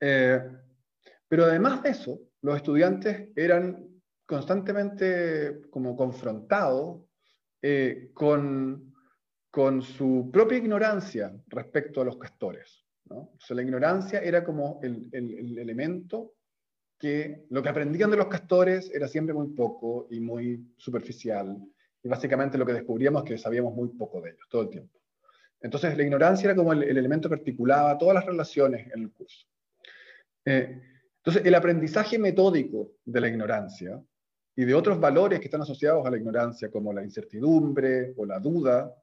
eh, 0.00 0.40
pero 1.26 1.44
además 1.44 1.82
de 1.82 1.90
eso, 1.90 2.20
los 2.42 2.56
estudiantes 2.56 3.28
eran 3.34 3.84
constantemente 4.26 5.62
como 5.70 5.96
confrontados 5.96 7.02
con 8.12 8.94
con 9.54 9.82
su 9.82 10.30
propia 10.32 10.58
ignorancia 10.58 11.32
respecto 11.46 12.00
a 12.00 12.04
los 12.04 12.16
castores. 12.16 12.83
¿No? 13.10 13.32
la 13.48 13.62
ignorancia 13.62 14.20
era 14.20 14.44
como 14.44 14.80
el, 14.82 15.08
el, 15.12 15.58
elemento 15.58 16.34
que 16.98 17.44
lo 17.50 17.62
que 17.62 17.68
aprendían 17.68 18.10
de 18.10 18.16
los 18.16 18.28
castores 18.28 18.90
era 18.94 19.08
siempre 19.08 19.34
muy 19.34 19.48
poco 19.48 20.06
y 20.10 20.20
muy 20.20 20.72
superficial. 20.76 21.56
Y 22.02 22.08
básicamente 22.08 22.58
lo 22.58 22.66
que 22.66 22.72
descubríamos 22.72 23.24
es 23.24 23.28
que 23.28 23.38
sabíamos 23.38 23.74
muy 23.74 23.88
poco 23.88 24.20
de 24.20 24.30
ellos 24.30 24.46
todo 24.48 24.62
el 24.62 24.68
tiempo. 24.70 24.98
Entonces 25.60 25.96
la 25.96 26.02
ignorancia 26.02 26.46
era 26.46 26.56
como 26.56 26.72
el, 26.72 26.82
elemento 26.82 27.28
que 27.28 27.36
articulaba 27.36 27.96
todas 27.98 28.14
las 28.14 28.26
relaciones 28.26 28.86
en 28.92 29.02
el 29.02 29.12
curso. 29.12 29.46
Eh, 30.44 30.80
entonces 31.16 31.44
el 31.44 31.54
aprendizaje 31.54 32.18
metódico 32.18 32.92
de 33.04 33.20
la 33.20 33.28
ignorancia 33.28 34.02
y 34.54 34.64
de 34.64 34.74
otros 34.74 35.00
valores 35.00 35.40
que 35.40 35.46
están 35.46 35.62
asociados 35.62 36.06
a 36.06 36.10
la 36.10 36.18
ignorancia, 36.18 36.70
como 36.70 36.92
la 36.92 37.02
incertidumbre 37.02 38.12
o 38.16 38.26
la 38.26 38.38
duda, 38.38 38.94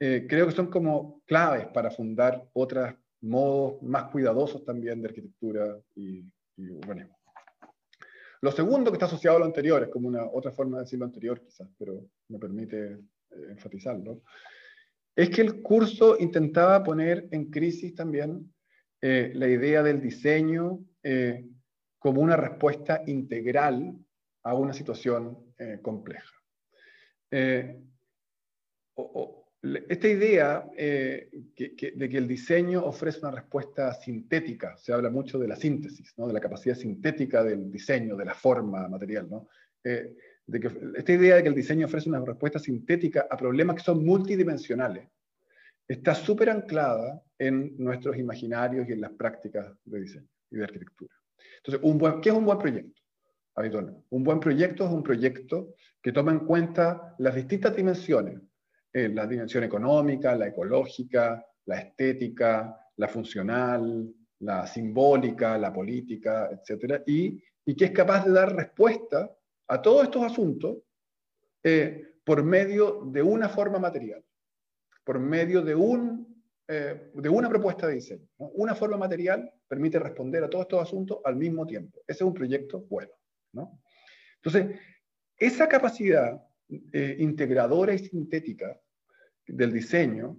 eh, 0.00 0.26
creo 0.28 0.46
que 0.46 0.52
son 0.52 0.68
como 0.68 1.22
claves 1.26 1.66
para 1.68 1.90
fundar 1.90 2.48
otros 2.52 2.94
modos 3.20 3.82
más 3.82 4.04
cuidadosos 4.04 4.64
también 4.64 5.00
de 5.00 5.08
arquitectura 5.08 5.78
y, 5.94 6.24
urbanismo. 6.56 7.16
Lo 8.40 8.52
segundo 8.52 8.90
que 8.90 8.96
está 8.96 9.06
asociado 9.06 9.36
a 9.36 9.40
lo 9.40 9.46
anterior, 9.46 9.82
es 9.82 9.88
como 9.88 10.08
una 10.08 10.24
otra 10.24 10.52
forma 10.52 10.78
de 10.78 10.84
decir 10.84 10.98
lo 10.98 11.04
anterior 11.04 11.40
quizás, 11.40 11.68
pero 11.78 12.08
me 12.28 12.38
permite 12.38 12.92
eh, 12.92 12.98
enfatizarlo, 13.50 14.22
es 15.14 15.30
que 15.30 15.42
el 15.42 15.62
curso 15.62 16.16
intentaba 16.18 16.82
poner 16.82 17.28
en 17.30 17.50
crisis 17.50 17.94
también 17.94 18.52
eh, 19.00 19.32
la 19.34 19.48
idea 19.48 19.82
del 19.82 20.00
diseño 20.00 20.84
como 21.98 22.20
una 22.20 22.36
respuesta 22.36 23.02
integral 23.06 23.96
a 24.42 24.54
una 24.54 24.74
situación 24.74 25.54
compleja. 25.80 26.34
o, 28.94 29.47
esta 29.62 30.08
idea 30.08 30.70
eh, 30.76 31.28
de 31.56 32.08
que 32.08 32.18
el 32.18 32.28
diseño 32.28 32.84
ofrece 32.84 33.20
una 33.20 33.32
respuesta 33.32 33.92
sintética, 33.92 34.76
se 34.76 34.92
habla 34.92 35.10
mucho 35.10 35.38
de 35.38 35.48
la 35.48 35.56
síntesis, 35.56 36.14
de 36.16 36.32
la 36.32 36.40
capacidad 36.40 36.76
sintética 36.76 37.42
del 37.42 37.70
diseño, 37.70 38.16
de 38.16 38.24
la 38.24 38.34
forma 38.34 38.88
material, 38.88 39.28
eh, 39.82 40.14
de 40.46 40.60
que, 40.60 40.70
esta 40.96 41.12
idea 41.12 41.36
de 41.36 41.42
que 41.42 41.48
el 41.48 41.54
diseño 41.54 41.86
ofrece 41.86 42.08
una 42.08 42.24
respuesta 42.24 42.58
sintética 42.58 43.26
a 43.28 43.36
problemas 43.36 43.76
que 43.76 43.82
son 43.82 44.04
multidimensionales, 44.04 45.08
está 45.88 46.14
súper 46.14 46.50
anclada 46.50 47.20
en 47.36 47.74
nuestros 47.78 48.16
imaginarios 48.16 48.88
y 48.88 48.92
en 48.92 49.00
las 49.00 49.12
prácticas 49.12 49.74
de 49.84 50.00
diseño 50.00 50.28
y 50.50 50.56
de 50.58 50.64
arquitectura. 50.64 51.14
Entonces, 51.56 51.80
un 51.82 52.20
¿qué 52.20 52.28
es 52.28 52.34
un 52.34 52.44
buen 52.44 52.58
proyecto? 52.58 53.02
Habitualmente. 53.56 54.04
Un 54.10 54.22
buen 54.22 54.38
proyecto 54.38 54.84
es 54.86 54.92
un 54.92 55.02
proyecto 55.02 55.74
que 56.00 56.12
toma 56.12 56.30
en 56.30 56.40
cuenta 56.40 57.16
las 57.18 57.34
distintas 57.34 57.74
dimensiones 57.74 58.38
eh, 58.92 59.08
la 59.08 59.26
dimensión 59.26 59.64
económica, 59.64 60.34
la 60.34 60.48
ecológica, 60.48 61.44
la 61.66 61.78
estética, 61.78 62.76
la 62.96 63.08
funcional, 63.08 64.12
la 64.40 64.66
simbólica, 64.66 65.58
la 65.58 65.72
política, 65.72 66.50
etc. 66.50 67.02
Y, 67.06 67.42
y 67.64 67.74
que 67.74 67.86
es 67.86 67.90
capaz 67.90 68.24
de 68.24 68.32
dar 68.32 68.54
respuesta 68.54 69.30
a 69.68 69.82
todos 69.82 70.04
estos 70.04 70.22
asuntos 70.22 70.78
eh, 71.62 72.14
por 72.24 72.42
medio 72.42 73.02
de 73.06 73.22
una 73.22 73.48
forma 73.48 73.78
material, 73.78 74.24
por 75.04 75.18
medio 75.18 75.62
de, 75.62 75.74
un, 75.74 76.42
eh, 76.66 77.10
de 77.14 77.28
una 77.28 77.48
propuesta 77.48 77.86
de 77.86 77.94
diseño. 77.94 78.26
Una 78.36 78.74
forma 78.74 78.96
material 78.96 79.50
permite 79.66 79.98
responder 79.98 80.44
a 80.44 80.50
todos 80.50 80.64
estos 80.64 80.82
asuntos 80.82 81.18
al 81.24 81.36
mismo 81.36 81.66
tiempo. 81.66 82.00
Ese 82.06 82.24
es 82.24 82.28
un 82.28 82.34
proyecto 82.34 82.80
bueno. 82.88 83.12
¿no? 83.52 83.80
Entonces, 84.36 84.78
esa 85.36 85.68
capacidad 85.68 86.42
eh, 86.70 87.16
integradora 87.18 87.94
y 87.94 87.98
sintética 87.98 88.78
del 89.46 89.72
diseño 89.72 90.38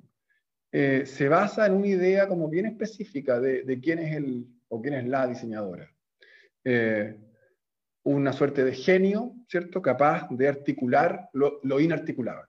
eh, 0.72 1.04
se 1.08 1.28
basa 1.28 1.66
en 1.66 1.74
una 1.74 1.88
idea 1.88 2.28
como 2.28 2.48
bien 2.48 2.68
específica 2.68 3.40
de, 3.40 3.80
quién 3.82 3.98
es 3.98 4.16
el 4.16 4.46
o 4.68 4.80
quién 4.80 4.94
es 4.94 5.08
la 5.08 5.26
diseñadora. 5.26 5.92
Eh, 6.64 7.18
una 8.04 8.32
suerte 8.32 8.64
de 8.64 8.74
genio, 8.74 9.34
¿cierto? 9.48 9.82
Capaz 9.82 10.28
de 10.30 10.48
articular 10.48 11.30
lo, 11.34 11.80
inarticulable. 11.80 12.48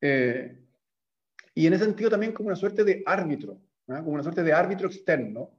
y 0.00 1.66
en 1.66 1.72
ese 1.72 1.84
sentido 1.84 2.10
también 2.10 2.32
como 2.32 2.48
una 2.48 2.56
suerte 2.56 2.82
de 2.82 3.04
árbitro, 3.06 3.62
como 3.86 4.10
una 4.10 4.24
suerte 4.24 4.42
de 4.42 4.52
árbitro 4.52 4.88
externo. 4.88 5.56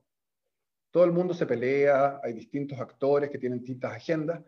Todo 0.91 1.05
el 1.05 1.13
mundo 1.13 1.33
se 1.33 1.45
pelea, 1.45 2.19
hay 2.21 2.33
distintos 2.33 2.77
actores 2.79 3.29
que 3.29 3.37
tienen 3.37 3.59
distintas 3.59 3.93
agendas, 3.93 4.41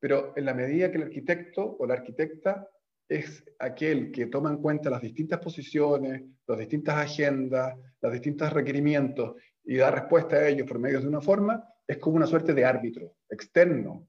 pero 0.00 0.32
en 0.36 0.44
la 0.44 0.54
medida 0.54 0.90
que 0.90 0.98
el 0.98 1.04
arquitecto 1.04 1.76
o 1.78 1.86
la 1.86 1.94
arquitecta 1.94 2.68
es 3.08 3.42
aquel 3.58 4.12
que 4.12 4.26
toma 4.26 4.50
en 4.50 4.58
cuenta 4.58 4.90
las 4.90 5.00
distintas 5.00 5.40
posiciones, 5.40 6.22
las 6.46 6.58
distintas 6.58 6.96
agendas, 6.96 7.74
los 8.00 8.12
distintos 8.12 8.52
requerimientos 8.52 9.36
y 9.64 9.76
da 9.76 9.90
respuesta 9.90 10.36
a 10.36 10.48
ellos 10.48 10.66
por 10.66 10.78
medio 10.78 11.00
de 11.00 11.08
una 11.08 11.20
forma, 11.20 11.64
es 11.86 11.96
como 11.98 12.16
una 12.16 12.26
suerte 12.26 12.52
de 12.52 12.64
árbitro 12.64 13.14
externo 13.28 14.06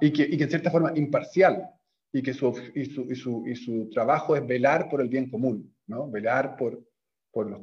y, 0.00 0.12
que, 0.12 0.24
en 0.24 0.48
cierta 0.48 0.70
forma 0.70 0.92
imparcial 0.94 1.68
y 2.12 2.22
que 2.22 2.32
su, 2.32 3.90
trabajo 3.92 4.36
es 4.36 4.46
velar 4.46 4.88
por 4.88 5.02
el 5.02 5.08
bien 5.08 5.30
común, 5.30 5.74
¿no? 5.86 6.10
velar 6.10 6.56
por, 6.56 6.82
por, 7.30 7.50
los 7.50 7.60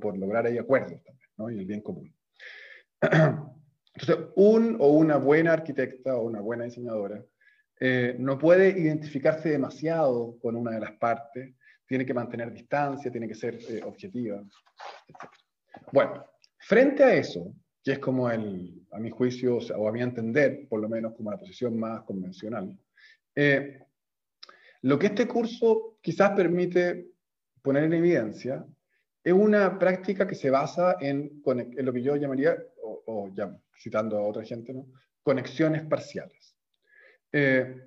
por 0.00 0.16
lograr 0.16 0.46
ahí 0.46 0.58
acuerdos 0.58 1.02
también, 1.02 1.30
¿no? 1.36 1.50
y 1.50 1.58
el 1.58 1.66
bien 1.66 1.80
común. 1.80 2.14
Entonces, 3.94 4.26
un 4.36 4.76
o 4.80 4.88
una 4.88 5.16
buena 5.16 5.52
arquitecta 5.52 6.16
o 6.16 6.22
una 6.22 6.40
buena 6.40 6.64
diseñadora 6.64 7.24
eh, 7.80 8.16
no 8.18 8.38
puede 8.38 8.70
identificarse 8.70 9.50
demasiado 9.50 10.38
con 10.40 10.56
una 10.56 10.72
de 10.72 10.80
las 10.80 10.92
partes, 10.92 11.54
tiene 11.86 12.06
que 12.06 12.14
mantener 12.14 12.52
distancia, 12.52 13.10
tiene 13.10 13.28
que 13.28 13.34
ser 13.34 13.58
eh, 13.68 13.82
objetiva, 13.84 14.42
etc. 15.08 15.30
Bueno, 15.92 16.24
frente 16.58 17.04
a 17.04 17.14
eso, 17.14 17.54
que 17.82 17.92
es 17.92 17.98
como 17.98 18.30
el, 18.30 18.86
a 18.92 18.98
mi 18.98 19.10
juicio, 19.10 19.58
o 19.58 19.88
a 19.88 19.92
mi 19.92 20.00
entender, 20.00 20.66
por 20.68 20.80
lo 20.80 20.88
menos 20.88 21.14
como 21.14 21.30
la 21.30 21.38
posición 21.38 21.78
más 21.78 22.02
convencional, 22.02 22.78
eh, 23.34 23.80
lo 24.82 24.98
que 24.98 25.06
este 25.06 25.26
curso 25.26 25.98
quizás 26.00 26.30
permite 26.32 27.08
poner 27.62 27.84
en 27.84 27.94
evidencia 27.94 28.64
es 29.22 29.32
una 29.32 29.78
práctica 29.78 30.26
que 30.26 30.34
se 30.34 30.50
basa 30.50 30.96
en, 31.00 31.42
en 31.46 31.86
lo 31.86 31.92
que 31.92 32.02
yo 32.02 32.16
llamaría, 32.16 32.56
o, 32.82 33.30
ya 33.34 33.56
citando 33.76 34.18
a 34.18 34.22
otra 34.22 34.44
gente, 34.44 34.72
¿no? 34.72 34.86
conexiones 35.22 35.82
parciales. 35.82 36.54
Eh, 37.32 37.82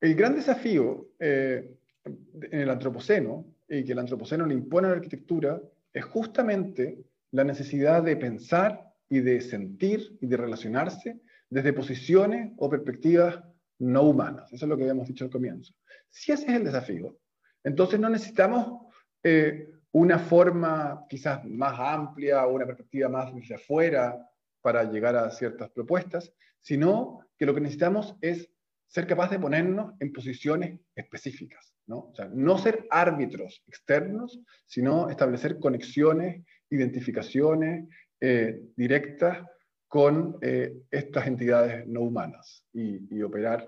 el 0.00 0.14
gran 0.14 0.34
desafío 0.34 1.10
eh, 1.18 1.76
en 2.04 2.60
el 2.60 2.70
antropoceno, 2.70 3.46
y 3.68 3.84
que 3.84 3.92
el 3.92 3.98
antropoceno 3.98 4.46
le 4.46 4.54
impone 4.54 4.88
a 4.88 4.90
la 4.90 4.96
arquitectura, 4.96 5.60
es 5.92 6.04
justamente 6.04 7.04
la 7.32 7.44
necesidad 7.44 8.02
de 8.02 8.16
pensar 8.16 8.92
y 9.08 9.20
de 9.20 9.40
sentir 9.40 10.16
y 10.20 10.26
de 10.26 10.36
relacionarse 10.36 11.20
desde 11.50 11.72
posiciones 11.72 12.52
o 12.56 12.70
perspectivas 12.70 13.42
no 13.78 14.02
humanas. 14.02 14.52
Eso 14.52 14.64
es 14.64 14.68
lo 14.68 14.76
que 14.76 14.84
habíamos 14.84 15.08
dicho 15.08 15.24
al 15.24 15.30
comienzo. 15.30 15.74
Si 16.08 16.32
ese 16.32 16.46
es 16.46 16.52
el 16.52 16.64
desafío, 16.64 17.18
entonces 17.64 18.00
no 18.00 18.08
necesitamos 18.08 18.92
eh, 19.22 19.68
una 19.92 20.18
forma 20.18 21.04
quizás 21.08 21.44
más 21.44 21.78
amplia, 21.78 22.46
una 22.46 22.66
perspectiva 22.66 23.08
más 23.08 23.34
desde 23.34 23.54
afuera, 23.54 24.28
para 24.62 24.84
llegar 24.84 25.16
a 25.16 25.30
ciertas 25.30 25.70
propuestas, 25.70 26.32
sino 26.60 27.20
que 27.36 27.46
lo 27.46 27.54
que 27.54 27.60
necesitamos 27.60 28.16
es 28.20 28.48
ser 28.86 29.06
capaz 29.06 29.30
de 29.30 29.38
ponernos 29.38 29.94
en 30.00 30.12
posiciones 30.12 30.78
específicas, 30.94 31.74
¿no? 31.86 32.10
O 32.10 32.14
sea, 32.14 32.30
no 32.32 32.58
ser 32.58 32.86
árbitros 32.90 33.62
externos, 33.66 34.40
sino 34.66 35.10
establecer 35.10 35.58
conexiones, 35.58 36.44
identificaciones 36.70 37.88
eh, 38.20 38.60
directas 38.76 39.44
con 39.88 40.38
eh, 40.40 40.74
estas 40.90 41.26
entidades 41.26 41.86
no 41.86 42.02
humanas 42.02 42.64
y, 42.72 43.20
operar 43.22 43.66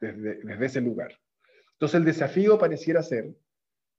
desde, 0.00 0.40
desde, 0.42 0.66
ese 0.66 0.80
lugar. 0.80 1.12
Entonces 1.72 1.98
el 1.98 2.04
desafío 2.04 2.58
pareciera 2.58 3.02
ser 3.02 3.34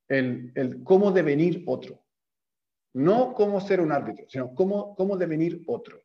el, 0.08 0.82
cómo 0.84 1.12
devenir 1.12 1.64
otro. 1.66 2.04
No 2.94 3.34
cómo 3.34 3.62
ser 3.62 3.82
un 3.82 3.92
árbitro, 3.92 4.26
sino 4.30 4.54
cómo, 4.56 4.96
cómo 4.96 5.18
devenir 5.18 5.62
otro. 5.68 6.02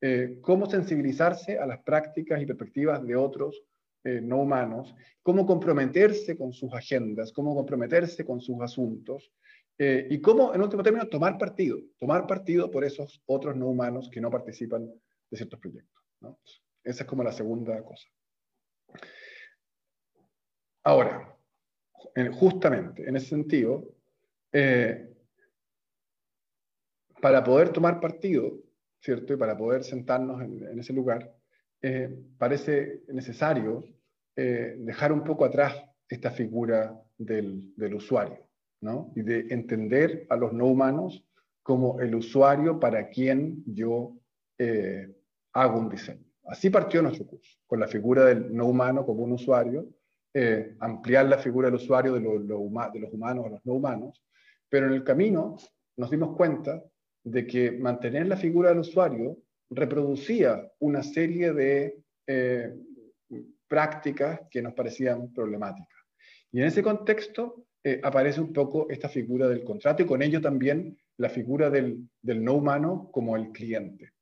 Eh, 0.00 0.38
cómo 0.40 0.66
sensibilizarse 0.66 1.58
a 1.58 1.66
las 1.66 1.80
prácticas 1.84 2.42
y 2.42 2.46
perspectivas 2.46 3.06
de 3.06 3.14
otros 3.14 3.62
eh, 4.02 4.20
no 4.20 4.38
humanos, 4.38 4.92
cómo 5.22 5.46
comprometerse 5.46 6.36
con 6.36 6.52
sus 6.52 6.74
agendas, 6.74 7.32
cómo 7.32 7.54
comprometerse 7.54 8.24
con 8.24 8.40
sus 8.40 8.60
asuntos, 8.60 9.30
eh, 9.78 10.06
y 10.10 10.20
cómo, 10.20 10.54
en 10.54 10.60
último 10.60 10.82
término, 10.82 11.06
tomar 11.06 11.38
partido, 11.38 11.78
tomar 11.98 12.26
partido 12.26 12.70
por 12.70 12.84
esos 12.84 13.22
otros 13.26 13.56
no 13.56 13.68
humanos 13.68 14.10
que 14.10 14.20
no 14.20 14.30
participan 14.30 14.86
de 15.30 15.36
ciertos 15.36 15.60
proyectos. 15.60 16.02
Esa 16.82 17.02
es 17.04 17.08
como 17.08 17.22
la 17.22 17.32
segunda 17.32 17.82
cosa. 17.82 18.08
Ahora, 20.84 21.31
justamente 22.32 23.08
en 23.08 23.16
ese 23.16 23.26
sentido, 23.26 23.88
eh, 24.52 25.08
para 27.20 27.42
poder 27.44 27.70
tomar 27.70 28.00
partido, 28.00 28.58
¿cierto? 29.00 29.34
Y 29.34 29.36
para 29.36 29.56
poder 29.56 29.84
sentarnos 29.84 30.42
en, 30.42 30.78
ese 30.78 30.92
lugar, 30.92 31.34
eh, 31.80 32.14
parece 32.38 33.02
necesario 33.08 33.84
dejar 34.34 35.12
un 35.12 35.24
poco 35.24 35.44
atrás 35.44 35.76
esta 36.08 36.30
figura 36.30 36.98
del, 37.18 37.74
del 37.76 37.94
usuario 37.94 38.48
y 39.14 39.22
de 39.22 39.46
entender 39.50 40.26
a 40.28 40.36
los 40.36 40.52
no 40.52 40.66
humanos 40.66 41.24
como 41.62 42.00
el 42.00 42.14
usuario 42.14 42.80
para 42.80 43.08
quien 43.08 43.62
yo 43.66 44.16
eh, 44.58 45.08
hago 45.52 45.78
un 45.78 45.88
diseño. 45.88 46.24
Así 46.46 46.70
partió 46.70 47.00
nuestro 47.02 47.26
curso, 47.26 47.58
con 47.66 47.78
la 47.78 47.86
figura 47.86 48.24
del 48.24 48.52
no 48.52 48.66
humano 48.66 49.06
como 49.06 49.22
un 49.22 49.32
usuario, 49.32 49.88
eh, 50.34 50.76
ampliar 50.80 51.26
la 51.26 51.38
figura 51.38 51.68
del 51.68 51.76
usuario 51.76 52.14
de, 52.14 52.20
los 52.20 52.60
humanos 52.60 53.46
a 53.46 53.50
los 53.50 53.66
no 53.66 53.74
humanos, 53.74 54.22
pero 54.68 54.86
en 54.86 54.94
el 54.94 55.04
camino 55.04 55.56
nos 55.96 56.10
dimos 56.10 56.36
cuenta 56.36 56.82
de 57.24 57.46
que 57.46 57.72
mantener 57.72 58.26
la 58.26 58.36
figura 58.36 58.70
del 58.70 58.78
usuario 58.78 59.38
reproducía 59.70 60.70
una 60.80 61.02
serie 61.02 61.52
de 61.52 62.02
eh, 62.26 62.74
prácticas 63.68 64.40
que 64.50 64.62
nos 64.62 64.74
parecían 64.74 65.32
problemáticas. 65.32 65.98
Y 66.50 66.60
en 66.60 66.66
ese 66.66 66.82
contexto 66.82 67.66
eh, 67.82 68.00
aparece 68.02 68.40
un 68.40 68.52
poco 68.52 68.86
esta 68.90 69.08
figura 69.08 69.48
del 69.48 69.64
contrato 69.64 70.02
y 70.02 70.06
con 70.06 70.22
ello 70.22 70.40
también 70.40 70.96
la 71.16 71.28
figura 71.28 71.70
del, 71.70 72.08
no 72.22 72.54
humano 72.54 73.10
como 73.12 73.36
el 73.36 73.50
cliente. 73.50 74.12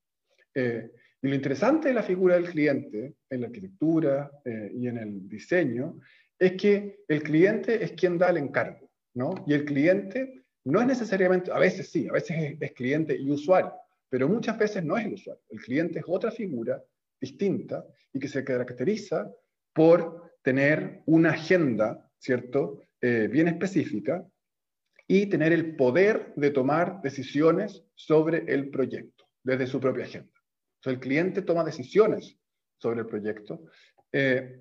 Eh, 0.54 0.90
y 1.22 1.28
lo 1.28 1.34
interesante 1.34 1.88
de 1.88 1.94
la 1.94 2.02
figura 2.02 2.36
del 2.36 2.48
cliente 2.48 3.14
en 3.28 3.40
la 3.40 3.48
arquitectura 3.48 4.30
eh, 4.44 4.72
y 4.74 4.88
en 4.88 4.96
el 4.96 5.28
diseño 5.28 6.00
es 6.38 6.52
que 6.52 7.00
el 7.08 7.22
cliente 7.22 7.84
es 7.84 7.92
quien 7.92 8.16
da 8.16 8.30
el 8.30 8.38
encargo, 8.38 8.90
¿no? 9.14 9.34
Y 9.46 9.52
el 9.52 9.66
cliente 9.66 10.44
no 10.64 10.80
es 10.80 10.86
necesariamente, 10.86 11.52
a 11.52 11.58
veces 11.58 11.90
sí, 11.90 12.08
a 12.08 12.12
veces 12.12 12.56
es 12.58 12.72
cliente 12.72 13.14
y 13.14 13.30
usuario, 13.30 13.74
pero 14.08 14.28
muchas 14.28 14.58
veces 14.58 14.82
no 14.82 14.96
es 14.96 15.04
el 15.04 15.14
usuario. 15.14 15.42
El 15.50 15.60
cliente 15.60 15.98
es 15.98 16.04
otra 16.08 16.30
figura 16.30 16.82
distinta 17.20 17.84
y 18.12 18.18
que 18.18 18.28
se 18.28 18.42
caracteriza 18.42 19.30
por 19.74 20.32
tener 20.42 21.02
una 21.04 21.30
agenda, 21.30 22.10
¿cierto? 22.18 22.82
Eh, 23.02 23.28
bien 23.30 23.48
específica 23.48 24.26
y 25.06 25.26
tener 25.26 25.52
el 25.52 25.76
poder 25.76 26.32
de 26.36 26.50
tomar 26.50 27.02
decisiones 27.02 27.84
sobre 27.94 28.44
el 28.52 28.70
proyecto 28.70 29.26
desde 29.42 29.66
su 29.66 29.80
propia 29.80 30.04
agenda. 30.04 30.39
El 30.84 30.98
cliente 30.98 31.42
toma 31.42 31.64
decisiones 31.64 32.38
sobre 32.78 33.00
el 33.00 33.06
proyecto 33.06 33.64
eh, 34.12 34.60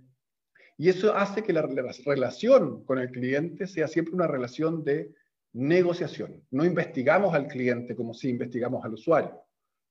y 0.77 0.89
eso 0.89 1.13
hace 1.15 1.43
que 1.43 1.53
la 1.53 1.61
relación 2.05 2.83
con 2.85 2.99
el 2.99 3.11
cliente 3.11 3.67
sea 3.67 3.87
siempre 3.87 4.13
una 4.13 4.27
relación 4.27 4.83
de 4.83 5.13
negociación. 5.53 6.43
No 6.51 6.63
investigamos 6.63 7.33
al 7.33 7.47
cliente 7.47 7.95
como 7.95 8.13
si 8.13 8.29
investigamos 8.29 8.83
al 8.85 8.93
usuario. 8.93 9.41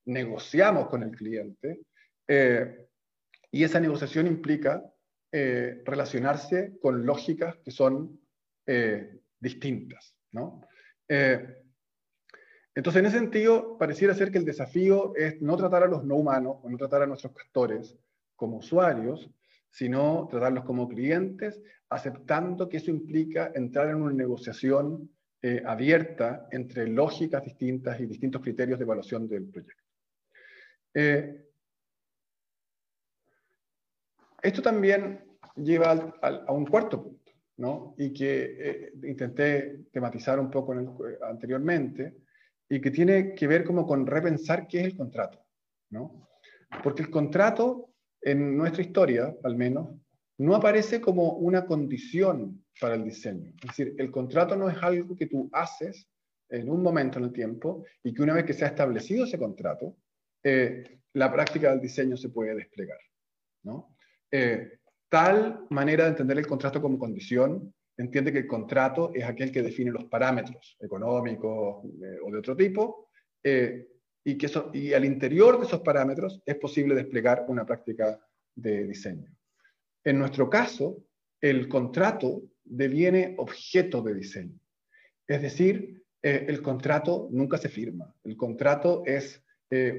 Negociamos 0.07 0.89
con 0.89 1.03
el 1.03 1.11
cliente 1.11 1.81
eh, 2.26 2.87
y 3.51 3.64
esa 3.64 3.81
negociación 3.81 4.26
implica 4.26 4.83
relacionarse 5.31 6.79
con 6.81 7.05
lógicas 7.05 7.59
que 7.62 7.70
son 7.70 8.18
eh, 8.66 9.20
distintas. 9.39 10.16
¿no? 10.33 10.66
Eh, 12.79 12.81
entonces, 12.81 13.01
en 13.01 13.07
ese 13.07 13.18
sentido, 13.18 13.76
pareciera 13.76 14.14
ser 14.14 14.31
que 14.31 14.39
el 14.39 14.45
desafío 14.45 15.12
es 15.16 15.43
no 15.43 15.57
tratar 15.57 15.83
a 15.83 15.89
los 15.89 16.05
no 16.05 16.14
humanos 16.14 16.59
o 16.62 16.70
no 16.70 16.76
tratar 16.76 17.03
a 17.03 17.07
nuestros 17.07 17.33
castores 17.33 17.97
como 18.37 18.59
usuarios, 18.59 19.29
sino 19.70 20.29
tratarlos 20.31 20.64
como 20.64 20.89
clientes, 20.89 21.61
aceptando 21.89 22.68
que 22.68 22.76
eso 22.76 22.93
implica 22.93 23.51
entrar 23.53 23.89
en 23.89 23.97
una 23.97 24.12
negociación 24.12 25.11
eh, 25.43 25.61
abierta 25.66 26.47
entre 26.53 26.87
lógicas 26.87 27.43
distintas 27.43 27.99
y 28.01 28.07
distintos 28.07 28.43
criterios 28.43 28.79
de 28.79 28.85
evaluación 28.85 29.29
del 29.29 29.49
proyecto. 29.49 29.83
esto 34.43 34.62
también 34.62 35.24
lleva 35.57 36.14
a 36.22 36.53
un 36.53 36.64
cuarto 36.66 37.03
punto 37.03 37.95
y 37.97 38.12
que 38.12 38.57
eh, 38.59 38.93
intenté 39.03 39.87
tematizar 39.91 40.39
un 40.39 40.49
poco 40.49 40.74
eh, 40.74 41.18
anteriormente, 41.22 42.28
y 42.69 42.81
que 42.81 42.91
tiene 42.91 43.35
que 43.35 43.47
ver 43.47 43.64
como 43.64 43.87
con 43.87 44.07
repensar 44.07 44.66
qué 44.66 44.81
es 44.81 44.87
el 44.87 44.97
contrato. 44.97 45.45
¿no? 45.91 46.29
Porque 46.83 47.03
el 47.03 47.11
contrato, 47.11 47.91
en 48.21 48.57
nuestra 48.57 48.83
historia 48.83 49.35
al 49.43 49.57
menos, 49.57 49.89
no 50.39 50.55
aparece 50.55 51.01
como 51.01 51.33
una 51.33 51.66
condición 51.66 52.64
para 52.81 52.95
el 52.95 53.05
diseño. 53.05 53.53
Es 53.62 53.69
decir, 53.69 53.95
el 53.99 54.11
contrato 54.11 54.55
no 54.55 54.69
es 54.69 54.77
algo 54.83 55.16
que 55.16 55.27
tú 55.27 55.49
haces 55.53 56.09
en 56.49 56.71
un 56.71 56.83
momento 56.83 57.19
en 57.19 57.25
el 57.25 57.33
tiempo 57.33 57.85
y 58.03 58.14
que 58.14 58.23
una 58.23 58.35
vez 58.35 58.45
que 58.45 58.53
se 58.53 58.64
ha 58.64 58.69
establecido 58.69 59.25
ese 59.25 59.39
contrato, 59.39 59.97
eh, 60.43 61.01
la 61.14 61.33
práctica 61.33 61.71
del 61.71 61.81
diseño 61.81 62.16
se 62.16 62.29
puede 62.29 62.55
desplegar. 62.55 62.99
¿no? 63.64 63.97
Tal 65.09 65.66
manera 65.71 66.05
de 66.05 66.11
entender 66.11 66.39
el 66.39 66.47
contrato 66.47 66.83
como 66.83 66.99
condición 66.99 67.75
entiende 67.99 68.33
que 68.33 68.39
el 68.39 68.47
contrato 68.47 69.11
es 69.13 69.25
aquel 69.25 69.51
que 69.53 69.63
define 69.63 69.91
los 69.91 70.05
parámetros 70.05 70.77
económicos 70.81 71.85
eh, 71.85 72.19
o 72.25 72.31
de 72.31 72.39
otro 72.39 72.57
tipo, 72.57 73.09
eh, 73.43 73.89
y, 74.25 74.39
que 74.39 74.47
eso, 74.47 74.71
y 74.73 74.93
al 74.93 75.05
interior 75.05 75.59
de 75.59 75.67
esos 75.67 75.81
parámetros 75.81 76.41
es 76.47 76.57
posible 76.57 76.95
desplegar 76.95 77.45
una 77.49 77.67
práctica 77.67 78.19
de 78.55 78.87
diseño. 78.87 79.31
En 80.05 80.19
nuestro 80.19 80.49
caso, 80.49 81.05
el 81.41 81.69
contrato 81.69 82.43
deviene 82.65 83.35
objeto 83.39 84.01
de 84.03 84.15
diseño. 84.15 84.59
Es 85.27 85.43
decir, 85.43 86.03
eh, 86.23 86.47
el 86.49 86.63
contrato 86.63 87.29
nunca 87.31 87.59
se 87.59 87.69
firma. 87.69 88.15
El 88.25 88.37
contrato 88.37 89.03
es 89.05 89.43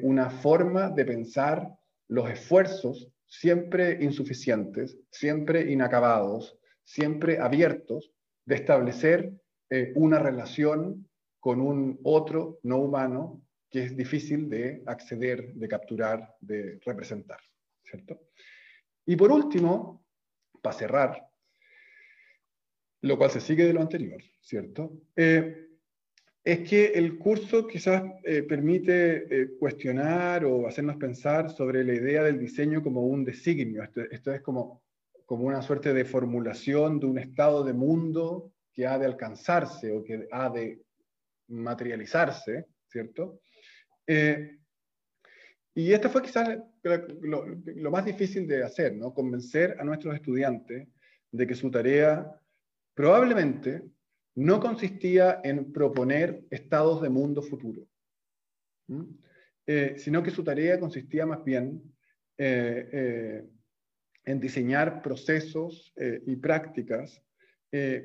una 0.02 0.32
forma 0.32 0.89
de 0.89 1.06
pensar 1.06 1.70
los 2.08 2.28
esfuerzos 2.28 3.12
siempre 3.28 4.00
insuficientes, 4.02 4.97
siempre 5.12 5.72
inacabados, 5.72 6.59
siempre 6.89 7.37
abiertos 7.37 8.11
de 8.45 8.55
establecer 8.55 9.31
eh, 9.69 9.93
una 9.95 10.17
relación 10.17 11.07
con 11.39 11.61
un 11.61 11.99
otro 12.03 12.59
no 12.63 12.77
humano 12.77 13.43
que 13.69 13.83
es 13.83 13.95
difícil 13.95 14.49
de 14.49 14.81
acceder, 14.87 15.53
de 15.53 15.67
capturar, 15.67 16.35
de 16.41 16.79
representar. 16.83 17.39
¿cierto? 17.83 18.19
Y 19.05 19.15
por 19.15 19.31
último, 19.31 20.03
para 20.63 20.75
cerrar, 20.75 21.29
lo 23.01 23.17
cual 23.19 23.29
se 23.29 23.39
sigue 23.39 23.65
de 23.65 23.73
lo 23.73 23.81
anterior, 23.81 24.21
¿cierto? 24.41 24.91
Eh, 25.15 25.67
es 26.43 26.67
que 26.67 26.85
el 26.87 27.19
curso 27.19 27.67
quizás 27.67 28.01
eh, 28.23 28.41
permite 28.41 29.51
cuestionar 29.59 30.43
o 30.43 30.67
hacernos 30.67 30.97
pensar 30.97 31.51
sobre 31.51 31.83
la 31.83 31.93
idea 31.93 32.23
del 32.23 32.39
diseño 32.39 32.81
como 32.81 33.05
un 33.05 33.23
designio. 33.23 33.83
Esto, 33.83 34.33
es 34.33 34.41
como, 34.41 34.81
como 35.30 35.45
una 35.45 35.61
suerte 35.61 35.93
de 35.93 36.05
formulación 36.05 36.99
de 36.99 37.05
un 37.05 37.19
estado 37.19 37.63
de 37.63 37.71
mundo 37.71 38.51
que 38.73 38.88
ha 38.88 38.97
de 38.97 39.05
alcanzarse 39.05 39.91
o 39.91 40.03
que 40.03 40.27
ha 40.32 40.49
de 40.49 40.82
materializarse, 41.49 42.65
¿cierto? 42.88 43.39
Eh, 44.07 44.57
y 45.75 45.93
esto 45.93 46.09
fue 46.09 46.23
quizás 46.23 46.57
lo, 47.21 47.45
más 47.91 48.05
difícil 48.05 48.47
de 48.47 48.63
hacer, 48.63 48.95
¿no? 48.95 49.13
Convencer 49.13 49.77
a 49.80 49.84
nuestros 49.84 50.15
estudiantes 50.15 50.88
de 51.32 51.45
que 51.45 51.53
su 51.53 51.69
tarea 51.69 52.27
probablemente 52.95 53.84
no 54.34 54.59
consistía 54.59 55.41
en 55.43 55.71
proponer 55.71 56.43
estados 56.49 57.03
de 57.03 57.09
mundo 57.09 57.43
futuro. 57.43 57.84
¿Mm? 58.88 59.03
sino 59.97 60.23
que 60.23 60.32
su 60.32 60.43
tarea 60.43 60.80
consistía 60.80 61.27
más 61.27 61.43
bien 61.43 61.80
en 64.30 64.39
diseñar 64.39 65.01
procesos 65.01 65.93
y 65.97 66.36
prácticas 66.36 67.21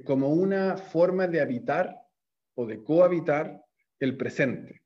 como 0.05 0.29
una 0.29 0.77
forma 0.77 1.27
de 1.27 1.41
habitar 1.41 1.97
o 2.55 2.66
de 2.66 2.83
cohabitar 2.83 3.62
el 4.01 4.16
presente. 4.16 4.83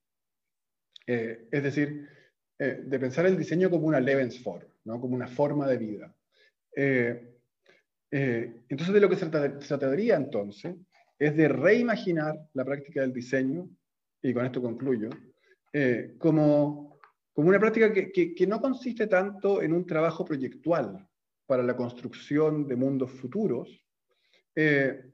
es 1.07 1.62
decir, 1.62 2.09
de 2.59 2.99
pensar 2.99 3.26
el 3.26 3.36
diseño 3.36 3.70
como 3.70 3.86
una 3.86 4.01
Lebensform, 4.01 4.66
¿no? 4.84 5.01
como 5.01 5.14
una 5.14 5.28
forma 5.28 5.66
de 5.68 5.76
vida. 5.76 6.14
entonces, 8.11 8.93
de 8.93 9.01
lo 9.01 9.09
que 9.09 9.16
se, 9.16 9.26
trataría 9.26 10.16
entonces 10.16 10.74
es 11.18 11.36
de 11.36 11.49
reimaginar 11.49 12.36
la 12.55 12.64
práctica 12.64 13.01
del 13.01 13.12
diseño, 13.12 13.68
y 14.22 14.32
con 14.32 14.47
esto 14.47 14.62
concluyo, 14.62 15.11
eh, 15.72 16.14
como, 16.18 16.99
como 17.32 17.49
una 17.49 17.59
práctica 17.59 17.93
que, 17.93 18.34
que, 18.34 18.47
no 18.47 18.61
consiste 18.61 19.07
tanto 19.07 19.62
en 19.62 19.72
un 19.72 19.86
trabajo 19.86 20.24
proyectual 20.24 21.07
para 21.49 21.62
la 21.62 21.74
construcción 21.74 22.68
de 22.68 22.76
mundos 22.76 23.11
futuros, 23.11 23.82
eh, 24.55 25.12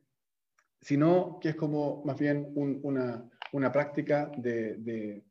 sino 0.80 1.38
que 1.40 1.50
es 1.50 1.54
como 1.54 2.02
más 2.04 2.18
bien 2.18 2.52
una, 2.54 3.30
práctica 3.72 4.30
de, 4.36 5.22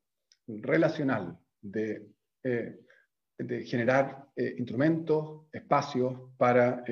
relacional, 0.48 1.38
de, 1.62 2.08
eh, 2.44 2.80
generar 3.66 4.30
instrumentos, 4.58 5.48
espacios 5.52 6.14
para 6.38 6.84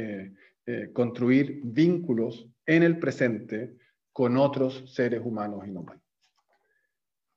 construir 0.93 1.62
vínculos 1.64 2.49
en 2.66 2.84
el 2.84 2.99
presente 2.99 3.78
con 4.12 4.36
otros 4.36 4.93
seres 4.93 5.22
humanos 5.24 5.66
y 5.66 5.72
no 5.72 5.82
humanos. 5.82 6.03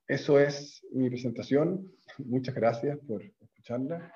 Eso 0.07 0.39
es 0.39 0.85
mi 0.93 1.09
presentación. 1.09 1.91
Muchas 2.19 2.55
gracias 2.55 2.99
por 3.07 3.23
escucharla. 3.23 4.13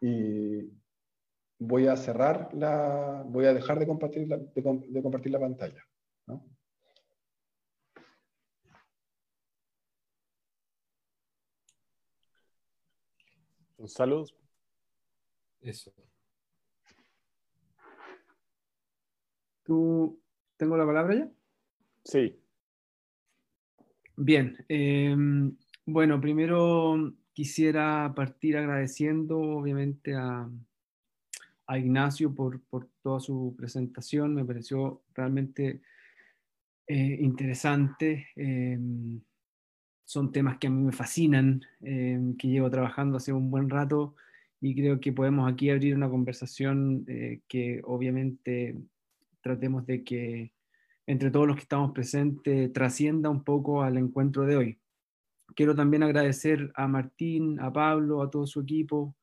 Y 0.00 0.70
voy 1.60 1.86
a 1.86 1.96
cerrar 1.96 2.48
la, 2.54 3.22
voy 3.26 3.44
a 3.44 3.52
dejar 3.54 3.78
de 3.78 3.86
compartir 3.86 4.26
la, 4.26 4.38
de, 4.38 5.02
compartir 5.02 5.30
la 5.30 5.38
pantalla. 5.38 5.84
¿no? 6.26 6.42
Saludos. 13.86 14.34
Eso. 15.60 15.92
¿Tú 19.62 20.18
tengo 20.56 20.76
la 20.76 20.86
palabra 20.86 21.14
ya? 21.14 21.30
Sí. 22.04 22.40
Bien. 24.16 24.56
Em, 24.68 25.56
bueno, 25.84 26.20
primero 26.20 27.14
quisiera 27.34 28.12
partir 28.16 28.56
agradeciendo 28.56 29.38
obviamente 29.38 30.14
a, 30.14 30.50
Ignacio 31.78 32.34
por, 32.34 32.60
toda 33.02 33.20
su 33.20 33.54
presentación. 33.56 34.34
Me 34.34 34.44
pareció 34.44 35.02
realmente 35.14 35.82
eh, 36.86 37.18
interesante. 37.20 38.28
Em, 38.36 39.20
son 40.04 40.32
temas 40.32 40.58
que 40.58 40.66
a 40.66 40.70
mí 40.70 40.82
me 40.82 40.92
fascinan, 40.92 41.62
em, 41.80 42.36
que 42.36 42.48
llevo 42.48 42.70
trabajando 42.70 43.16
hace 43.16 43.32
un 43.32 43.50
buen 43.50 43.70
rato 43.70 44.16
y 44.60 44.74
creo 44.74 45.00
que 45.00 45.12
podemos 45.12 45.50
aquí 45.50 45.70
abrir 45.70 45.94
una 45.94 46.10
conversación 46.10 47.04
eh, 47.06 47.40
que 47.48 47.80
obviamente 47.84 48.76
tratemos 49.40 49.86
de 49.86 50.04
que 50.04 50.52
entre 51.06 51.30
todos 51.30 51.46
los 51.46 51.56
que 51.56 51.62
estamos 51.62 51.92
presentes 51.92 52.72
trascienda 52.72 53.30
un 53.30 53.42
poco 53.42 53.82
al 53.82 53.96
encuentro 53.96 54.44
de 54.46 54.56
hoy. 54.56 54.78
Quiero 55.56 55.74
también 55.74 56.02
agradecer 56.02 56.70
a 56.74 56.86
Martín, 56.86 57.58
a 57.60 57.72
Pablo, 57.72 58.22
a 58.22 58.30
todo 58.30 58.46
su 58.46 58.60
equipo 58.60 59.16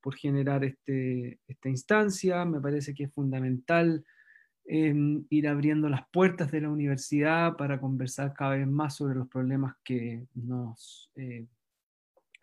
por 0.00 0.14
generar 0.14 0.64
este, 0.64 1.38
esta 1.46 1.68
instancia. 1.68 2.44
Me 2.44 2.60
parece 2.60 2.94
que 2.94 3.04
es 3.04 3.12
fundamental 3.12 4.04
em, 4.64 5.24
ir 5.30 5.48
abriendo 5.48 5.88
las 5.88 6.08
puertas 6.10 6.50
de 6.50 6.60
la 6.60 6.70
universidad 6.70 7.56
para 7.56 7.80
conversar 7.80 8.32
cada 8.34 8.56
vez 8.56 8.66
más 8.66 8.96
sobre 8.96 9.14
los 9.16 9.28
problemas 9.28 9.76
que 9.84 10.26
nos, 10.34 11.10
eh, 11.16 11.46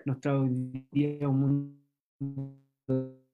nos 0.05 0.19
trae 0.19 0.35
hoy 0.35 0.85
día 0.91 1.27
un 1.27 1.85
mundo 2.19 3.25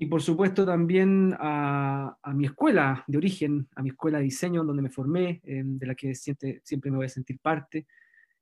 y 0.00 0.06
por 0.06 0.22
supuesto 0.22 0.64
también 0.64 1.34
a, 1.38 2.16
mi 2.34 2.46
escuela 2.46 3.04
de 3.06 3.18
origen, 3.18 3.68
a 3.74 3.82
mi 3.82 3.90
escuela 3.90 4.18
de 4.18 4.24
diseño 4.24 4.62
donde 4.62 4.82
me 4.82 4.90
formé, 4.90 5.40
eh, 5.42 5.62
de 5.64 5.86
la 5.86 5.94
que 5.94 6.14
siempre, 6.14 6.60
siempre 6.62 6.90
me 6.90 6.98
voy 6.98 7.06
a 7.06 7.10
sentir 7.10 7.38
parte 7.40 7.86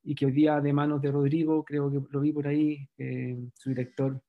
y 0.07 0.15
que 0.15 0.27
hoy 0.27 0.33
día 0.33 0.61
de 0.61 0.73
manos 0.73 1.03
de 1.03 1.11
Rodrigo, 1.11 1.65
creo 1.65 1.91
que 1.91 2.01
lo 2.11 2.21
vi 2.21 2.33
por 2.33 2.47
ahí, 2.47 2.89
eh, 2.97 3.37
su 3.55 3.71
director, 3.71 4.21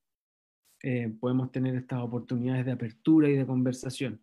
eh, 0.83 1.13
podemos 1.19 1.51
tener 1.51 1.75
estas 1.75 2.01
oportunidades 2.01 2.65
de 2.65 2.71
apertura 2.73 3.29
y 3.29 3.35
de 3.35 3.45
conversación. 3.45 4.21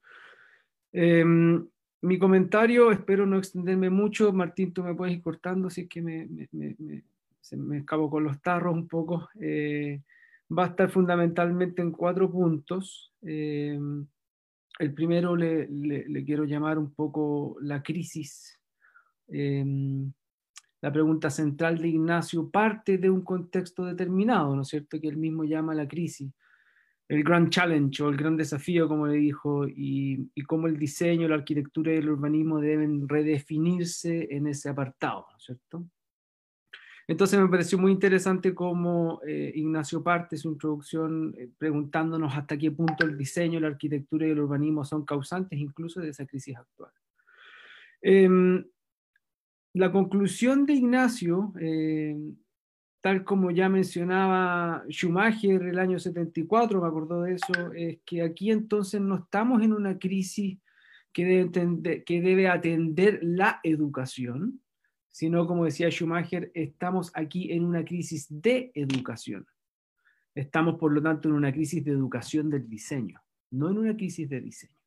Em, 0.92 1.66
mi 2.02 2.18
comentario, 2.18 2.90
espero 2.90 3.24
no 3.24 3.38
extenderme 3.38 3.88
mucho, 3.88 4.32
Martín, 4.32 4.72
tú 4.72 4.82
me 4.84 4.94
puedes 4.94 5.14
ir 5.14 5.22
cortando 5.22 5.68
es 5.68 5.88
que 5.88 6.02
me, 6.02 6.26
me, 6.26 6.48
me, 6.52 7.02
me 7.56 7.78
escabo 7.78 8.10
con 8.10 8.24
los 8.24 8.42
tarros 8.42 8.74
un 8.74 8.86
poco 8.86 9.28
va 10.56 10.64
a 10.64 10.68
estar 10.68 10.90
fundamentalmente 10.90 11.82
en 11.82 11.92
cuatro 11.92 12.30
puntos. 12.30 13.12
Eh, 13.22 13.78
el 14.78 14.94
primero 14.94 15.36
le, 15.36 15.68
quiero 16.24 16.44
llamar 16.44 16.78
un 16.78 16.92
poco 16.94 17.56
la 17.60 17.82
crisis. 17.82 18.60
Eh, 20.84 20.88
la 20.88 20.92
pregunta 20.92 21.30
central 21.30 21.78
de 21.78 21.88
Ignacio 21.88 22.50
parte 22.50 22.98
de 22.98 23.10
un 23.10 23.22
contexto 23.22 23.84
determinado, 23.84 24.54
¿no 24.54 24.62
es 24.62 24.68
cierto? 24.68 25.00
Que 25.00 25.08
él 25.08 25.16
mismo 25.16 25.44
llama 25.44 25.74
la 25.74 25.88
crisis. 25.88 26.30
El 27.08 27.22
gran 27.22 27.50
challenge 27.50 28.02
o 28.02 28.08
el 28.08 28.16
gran 28.16 28.36
desafío, 28.36 28.88
como 28.88 29.06
le 29.06 29.16
dijo, 29.16 29.66
y, 29.66 30.30
y 30.34 30.42
cómo 30.42 30.66
el 30.66 30.78
diseño, 30.78 31.28
la 31.28 31.34
arquitectura 31.36 31.92
y 31.92 31.96
el 31.96 32.08
urbanismo 32.08 32.60
deben 32.60 33.08
redefinirse 33.08 34.28
en 34.30 34.46
ese 34.46 34.70
apartado, 34.70 35.26
¿no 35.30 35.36
es 35.36 35.44
cierto? 35.44 35.86
Entonces 37.06 37.38
me 37.38 37.48
pareció 37.48 37.78
muy 37.78 37.92
interesante 37.92 38.54
cómo 38.54 39.20
eh, 39.26 39.52
Ignacio 39.54 40.02
parte 40.02 40.38
su 40.38 40.48
introducción 40.48 41.34
eh, 41.36 41.50
preguntándonos 41.58 42.34
hasta 42.34 42.56
qué 42.56 42.70
punto 42.70 43.04
el 43.04 43.18
diseño, 43.18 43.60
la 43.60 43.68
arquitectura 43.68 44.26
y 44.26 44.30
el 44.30 44.40
urbanismo 44.40 44.84
son 44.86 45.04
causantes 45.04 45.58
incluso 45.58 46.00
de 46.00 46.08
esa 46.08 46.24
crisis 46.24 46.56
actual. 46.56 46.90
Em, 48.00 48.64
la 49.74 49.90
conclusión 49.90 50.66
de 50.66 50.74
Ignacio, 50.74 51.52
em, 51.58 52.36
tal 53.00 53.24
como 53.24 53.50
ya 53.50 53.68
mencionaba 53.68 54.84
Schumacher 54.88 55.62
el 55.62 55.78
año 55.78 55.98
74, 55.98 56.80
me 56.80 56.86
acordó 56.86 57.22
de 57.22 57.34
eso, 57.34 57.72
es 57.74 57.98
que 58.06 58.22
aquí 58.22 58.50
entonces 58.50 59.00
no 59.00 59.16
estamos 59.16 59.62
en 59.62 59.72
una 59.72 59.98
crisis 59.98 60.58
que 61.12 61.24
debe 62.06 62.48
atender 62.48 63.20
la 63.22 63.60
educación, 63.62 64.60
sino 65.10 65.46
como 65.46 65.64
decía 65.64 65.90
Schumacher, 65.90 66.50
estamos 66.54 67.12
aquí 67.14 67.52
en 67.52 67.64
una 67.64 67.84
crisis 67.84 68.26
de 68.30 68.72
educación. 68.74 69.46
Estamos, 70.34 70.76
por 70.76 70.92
lo 70.92 71.02
tanto, 71.02 71.28
en 71.28 71.34
una 71.34 71.52
crisis 71.52 71.84
de 71.84 71.92
educación 71.92 72.50
del 72.50 72.68
diseño, 72.68 73.20
no 73.50 73.70
en 73.70 73.78
una 73.78 73.96
crisis 73.96 74.28
de 74.28 74.40
diseño. 74.40 74.83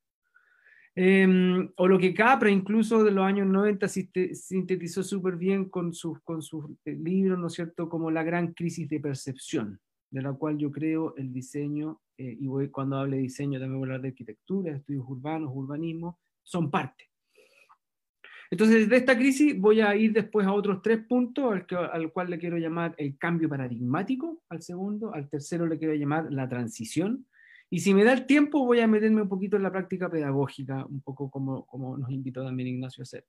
Em, 1.00 1.70
o 1.76 1.86
lo 1.86 1.96
que 1.96 2.12
Capra, 2.12 2.50
incluso 2.50 3.04
de 3.04 3.12
los 3.12 3.24
años 3.24 3.46
90, 3.46 3.86
sintetizó 3.86 5.04
súper 5.04 5.36
bien 5.36 5.66
con 5.66 5.94
sus, 5.94 6.20
con 6.22 6.40
eh, 6.84 6.92
libros, 6.92 7.38
¿no 7.38 7.46
es 7.46 7.52
cierto?, 7.52 7.88
como 7.88 8.10
la 8.10 8.24
gran 8.24 8.52
crisis 8.52 8.88
de 8.88 8.98
percepción, 8.98 9.78
de 10.10 10.22
la 10.22 10.32
cual 10.32 10.58
yo 10.58 10.72
creo 10.72 11.14
el 11.16 11.32
diseño, 11.32 12.00
eh, 12.16 12.36
y 12.40 12.48
voy, 12.48 12.70
cuando 12.70 12.96
hable 12.96 13.18
de 13.18 13.22
diseño 13.22 13.60
también 13.60 13.78
voy 13.78 13.86
a 13.86 13.90
hablar 13.90 14.02
de 14.02 14.08
arquitectura, 14.08 14.74
estudios 14.74 15.04
urbanos, 15.06 15.52
urbanismo, 15.54 16.18
son 16.42 16.68
parte. 16.68 17.04
Entonces, 18.50 18.88
de 18.88 18.96
esta 18.96 19.16
crisis 19.16 19.56
voy 19.56 19.80
a 19.80 19.94
ir 19.94 20.12
después 20.12 20.48
a 20.48 20.52
otros 20.52 20.82
tres 20.82 21.06
puntos, 21.06 21.44
al, 21.70 21.90
al, 21.92 22.12
cual 22.12 22.28
le 22.28 22.40
quiero 22.40 22.58
llamar 22.58 22.96
el 22.98 23.16
cambio 23.16 23.48
paradigmático, 23.48 24.42
al 24.48 24.62
segundo, 24.62 25.14
al 25.14 25.28
tercero 25.28 25.64
le 25.64 25.78
quiero 25.78 25.94
llamar 25.94 26.32
la 26.32 26.48
transición, 26.48 27.24
y 27.70 27.80
si 27.80 27.94
me 27.94 28.04
da 28.04 28.12
el 28.12 28.26
tiempo 28.26 28.64
voy 28.64 28.80
a 28.80 28.86
meterme 28.86 29.22
un 29.22 29.28
poquito 29.28 29.56
en 29.56 29.62
la 29.62 29.72
práctica 29.72 30.10
pedagógica, 30.10 30.86
un 30.86 31.00
poco 31.00 31.30
como, 31.30 31.66
como 31.66 31.96
nos 31.96 32.10
invitó 32.10 32.44
también 32.44 32.68
Ignacio 32.68 33.02
a 33.02 33.04
hacer. 33.04 33.24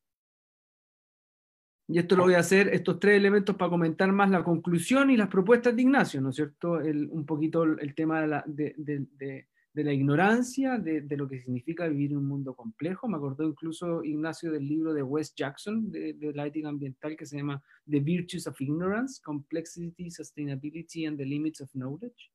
Y 1.87 1.97
esto 1.97 2.15
lo 2.15 2.23
voy 2.23 2.35
a 2.35 2.39
hacer, 2.39 2.67
estos 2.67 2.99
tres 2.99 3.17
elementos, 3.17 3.55
para 3.55 3.71
comentar 3.71 4.11
más 4.11 4.29
la 4.29 4.43
conclusión 4.43 5.09
y 5.09 5.17
las 5.17 5.27
propuestas 5.27 5.75
de 5.75 5.81
Ignacio, 5.81 6.21
¿no 6.21 6.29
es 6.29 6.35
cierto? 6.35 6.79
El, 6.79 7.09
un 7.09 7.25
poquito 7.25 7.63
el 7.63 7.95
tema 7.95 8.21
de, 8.21 8.27
la, 8.27 8.43
de, 8.45 8.75
de 8.77 9.47
de 9.73 9.83
la 9.83 9.93
ignorancia, 9.93 10.77
de, 10.77 11.05
lo 11.15 11.27
que 11.27 11.39
significa 11.39 11.87
vivir 11.87 12.11
en 12.11 12.17
un 12.17 12.25
mundo 12.25 12.55
complejo. 12.55 13.07
Me 13.07 13.17
acordó 13.17 13.43
incluso 13.43 14.03
Ignacio 14.03 14.51
del 14.51 14.67
libro 14.67 14.93
de 14.93 15.03
Wes 15.03 15.33
Jackson, 15.35 15.91
de, 15.91 16.15
la 16.33 16.47
ética 16.47 16.69
ambiental, 16.69 17.15
que 17.15 17.25
se 17.25 17.37
llama 17.37 17.61
The 17.89 17.99
Virtues 17.99 18.47
of 18.47 18.59
Ignorance, 18.59 19.21
Complexity, 19.23 20.09
Sustainability 20.09 21.07
and 21.07 21.17
the 21.17 21.25
Limits 21.25 21.61
of 21.61 21.69
Knowledge. 21.73 22.31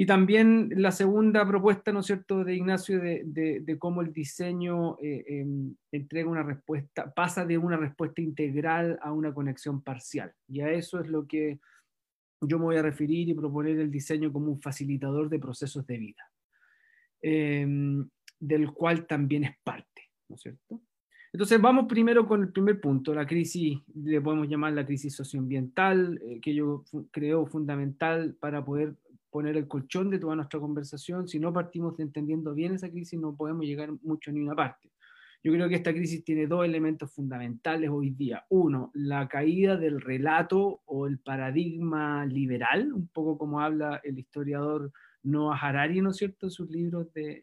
Y 0.00 0.06
también 0.06 0.70
la 0.76 0.92
segunda 0.92 1.44
propuesta, 1.44 1.90
¿no 1.90 1.98
es 2.00 2.06
cierto?, 2.06 2.44
de 2.44 2.54
Ignacio 2.54 3.00
de, 3.00 3.24
de, 3.64 3.78
cómo 3.80 4.00
el 4.00 4.12
diseño 4.12 4.96
eh, 5.02 5.24
em, 5.26 5.74
entrega 5.90 6.30
una 6.30 6.44
respuesta, 6.44 7.12
pasa 7.12 7.44
de 7.44 7.58
una 7.58 7.76
respuesta 7.76 8.20
integral 8.22 8.96
a 9.02 9.12
una 9.12 9.34
conexión 9.34 9.82
parcial. 9.82 10.32
Y 10.46 10.60
a 10.60 10.70
eso 10.70 11.00
es 11.00 11.08
lo 11.08 11.26
que 11.26 11.58
yo 12.40 12.60
me 12.60 12.66
voy 12.66 12.76
a 12.76 12.82
referir 12.82 13.28
y 13.28 13.34
proponer 13.34 13.76
el 13.80 13.90
diseño 13.90 14.32
como 14.32 14.52
un 14.52 14.62
facilitador 14.62 15.28
de 15.28 15.40
procesos 15.40 15.84
de 15.84 15.98
vida, 15.98 16.30
em, 17.20 18.08
del 18.38 18.70
cual 18.72 19.04
también 19.04 19.42
es 19.42 19.56
parte, 19.64 20.12
¿no 20.28 20.36
es 20.36 20.42
cierto? 20.42 20.80
Entonces 21.32 21.60
vamos 21.60 21.86
primero 21.88 22.24
con 22.24 22.42
el 22.42 22.52
primer 22.52 22.80
punto, 22.80 23.12
la 23.12 23.26
crisis, 23.26 23.80
le 23.96 24.20
podemos 24.20 24.48
llamar 24.48 24.74
la 24.74 24.86
crisis 24.86 25.16
socioambiental, 25.16 26.20
eh, 26.22 26.40
que 26.40 26.54
yo 26.54 26.84
creo 27.10 27.46
fundamental 27.46 28.36
para 28.38 28.64
poder 28.64 28.94
poner 29.30 29.56
el 29.56 29.68
colchón 29.68 30.10
de 30.10 30.18
toda 30.18 30.36
nuestra 30.36 30.60
conversación. 30.60 31.28
Si 31.28 31.38
no 31.38 31.52
partimos 31.52 31.98
entendiendo 32.00 32.54
bien 32.54 32.74
esa 32.74 32.90
crisis, 32.90 33.18
no 33.18 33.36
podemos 33.36 33.64
llegar 33.64 33.90
mucho 34.02 34.30
a 34.30 34.34
ninguna 34.34 34.56
parte. 34.56 34.90
Yo 35.42 35.52
creo 35.52 35.68
que 35.68 35.76
esta 35.76 35.92
crisis 35.92 36.24
tiene 36.24 36.46
dos 36.46 36.64
elementos 36.64 37.12
fundamentales 37.12 37.90
hoy 37.90 38.10
día. 38.10 38.44
Uno, 38.48 38.90
la 38.94 39.28
caída 39.28 39.76
del 39.76 40.00
relato 40.00 40.82
o 40.84 41.06
el 41.06 41.18
paradigma 41.18 42.26
liberal, 42.26 42.92
un 42.92 43.08
poco 43.08 43.38
como 43.38 43.60
habla 43.60 44.00
el 44.02 44.18
historiador 44.18 44.92
Noah 45.22 45.56
Harari, 45.56 46.00
¿no 46.00 46.10
es 46.10 46.16
cierto?, 46.16 46.50
sus 46.50 46.68
libros, 46.70 47.12
de, 47.12 47.42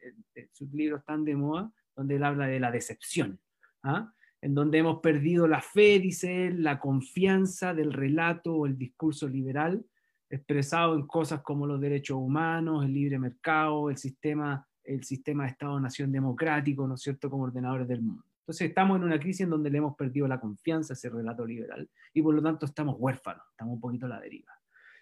sus 0.52 0.72
libros 0.74 1.06
tan 1.06 1.24
de 1.24 1.36
moda, 1.36 1.72
donde 1.96 2.16
él 2.16 2.24
habla 2.24 2.48
de 2.48 2.60
la 2.60 2.72
decepción. 2.72 3.40
¿ah? 3.84 4.12
en 4.46 4.54
donde 4.54 4.78
hemos 4.78 5.00
perdido 5.00 5.48
la 5.48 5.60
fe, 5.60 6.00
dice 6.00 6.46
él, 6.46 6.62
la 6.62 6.80
confianza 6.80 7.74
del 7.74 7.92
relato 7.92 8.54
o 8.54 8.68
el 8.68 8.78
discurso 8.78 9.28
liberal, 9.28 9.84
expresado 10.30 10.96
en 10.96 11.06
cosas 11.08 11.42
como 11.42 11.68
los 11.68 11.80
derechos 11.80 12.18
humanos, 12.18 12.86
el 12.86 12.94
libre 12.94 13.20
mercado, 13.20 13.90
el 13.90 13.98
sistema, 13.98 14.68
el 14.84 15.04
sistema 15.04 15.44
de 15.44 15.52
Estado-nación 15.52 16.12
democrático, 16.12 16.88
¿no 16.88 16.96
es 16.96 17.02
cierto?, 17.02 17.30
como 17.30 17.44
ordenadores 17.44 17.88
del 17.88 18.02
mundo. 18.02 18.24
Entonces 18.46 18.70
estamos 18.70 18.98
en 18.98 19.06
una 19.06 19.20
crisis 19.20 19.42
en 19.42 19.50
donde 19.50 19.72
le 19.72 19.80
hemos 19.80 19.96
perdido 19.96 20.28
la 20.28 20.40
confianza 20.40 20.94
a 20.94 20.96
ese 20.96 21.10
relato 21.10 21.46
liberal 21.46 21.90
y 22.14 22.22
por 22.22 22.36
lo 22.36 22.44
tanto 22.44 22.68
estamos 22.68 22.96
huérfanos, 23.00 23.44
estamos 23.50 23.74
un 23.74 23.82
poquito 23.82 24.06
a 24.06 24.10
la 24.10 24.20
deriva. 24.20 24.54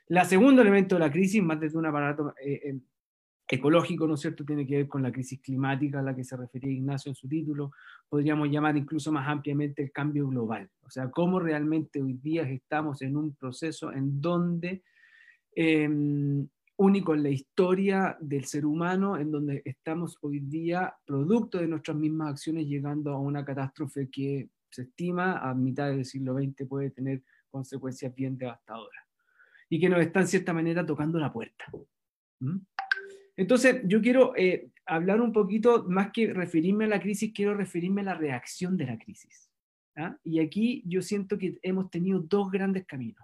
La 0.07 0.23
segundo 0.23 0.61
elemento 0.61 0.95
de 0.95 0.99
la 0.99 1.11
crisis, 1.11 1.43
más 1.43 1.59
desde 1.59 1.77
un 1.77 1.85
aparato 1.85 2.33
eh, 2.41 2.61
eh, 2.63 2.79
ecológico, 3.47 4.07
¿no 4.07 4.13
es 4.13 4.21
cierto?, 4.21 4.45
tiene 4.45 4.65
que 4.65 4.77
ver 4.77 4.87
con 4.87 5.03
la 5.03 5.11
crisis 5.11 5.41
climática 5.41 5.99
a 5.99 6.03
la 6.03 6.15
que 6.15 6.23
se 6.23 6.37
refería 6.37 6.71
Ignacio 6.71 7.09
en 7.09 7.15
su 7.15 7.27
título, 7.27 7.71
podríamos 8.07 8.49
llamar 8.49 8.77
incluso 8.77 9.11
más 9.11 9.27
ampliamente 9.27 9.83
el 9.83 9.91
cambio 9.91 10.27
global, 10.27 10.69
o 10.81 10.89
sea, 10.89 11.11
cómo 11.11 11.39
realmente 11.39 12.01
hoy 12.01 12.13
día 12.13 12.43
estamos 12.43 13.01
en 13.01 13.17
un 13.17 13.35
proceso 13.35 13.91
en 13.91 14.21
donde, 14.21 14.83
em, 15.55 16.47
único 16.77 17.13
en 17.13 17.23
la 17.23 17.29
historia 17.29 18.17
del 18.19 18.45
ser 18.45 18.65
humano, 18.65 19.17
en 19.17 19.31
donde 19.31 19.61
estamos 19.65 20.17
hoy 20.21 20.39
día, 20.39 20.95
producto 21.05 21.59
de 21.59 21.67
nuestras 21.67 21.97
mismas 21.97 22.31
acciones, 22.31 22.67
llegando 22.67 23.11
a 23.11 23.19
una 23.19 23.45
catástrofe 23.45 24.09
que 24.09 24.49
se 24.69 24.83
estima 24.83 25.37
a 25.37 25.53
mitad 25.53 25.89
del 25.89 26.03
siglo 26.03 26.33
XX 26.33 26.67
puede 26.67 26.89
tener 26.89 27.21
consecuencias 27.51 28.13
bien 28.15 28.37
devastadoras 28.37 29.03
y 29.69 29.79
que 29.79 29.89
nos 29.89 30.01
está 30.01 30.21
en 30.21 30.27
cierta 30.27 30.53
manera 30.53 30.85
tocando 30.85 31.19
la 31.19 31.31
puerta. 31.31 31.65
¿Mm? 32.39 32.57
Entonces, 33.35 33.81
yo 33.85 34.01
quiero 34.01 34.35
eh, 34.35 34.69
hablar 34.85 35.21
un 35.21 35.31
poquito, 35.31 35.85
más 35.87 36.11
que 36.11 36.33
referirme 36.33 36.85
a 36.85 36.89
la 36.89 37.01
crisis, 37.01 37.31
quiero 37.33 37.55
referirme 37.55 38.01
a 38.01 38.05
la 38.05 38.13
reacción 38.13 38.77
de 38.77 38.85
la 38.85 38.97
crisis. 38.97 39.49
¿ah? 39.95 40.17
Y 40.23 40.39
aquí 40.39 40.83
yo 40.85 41.01
siento 41.01 41.37
que 41.37 41.57
hemos 41.61 41.89
tenido 41.89 42.19
dos 42.19 42.51
grandes 42.51 42.85
caminos. 42.85 43.23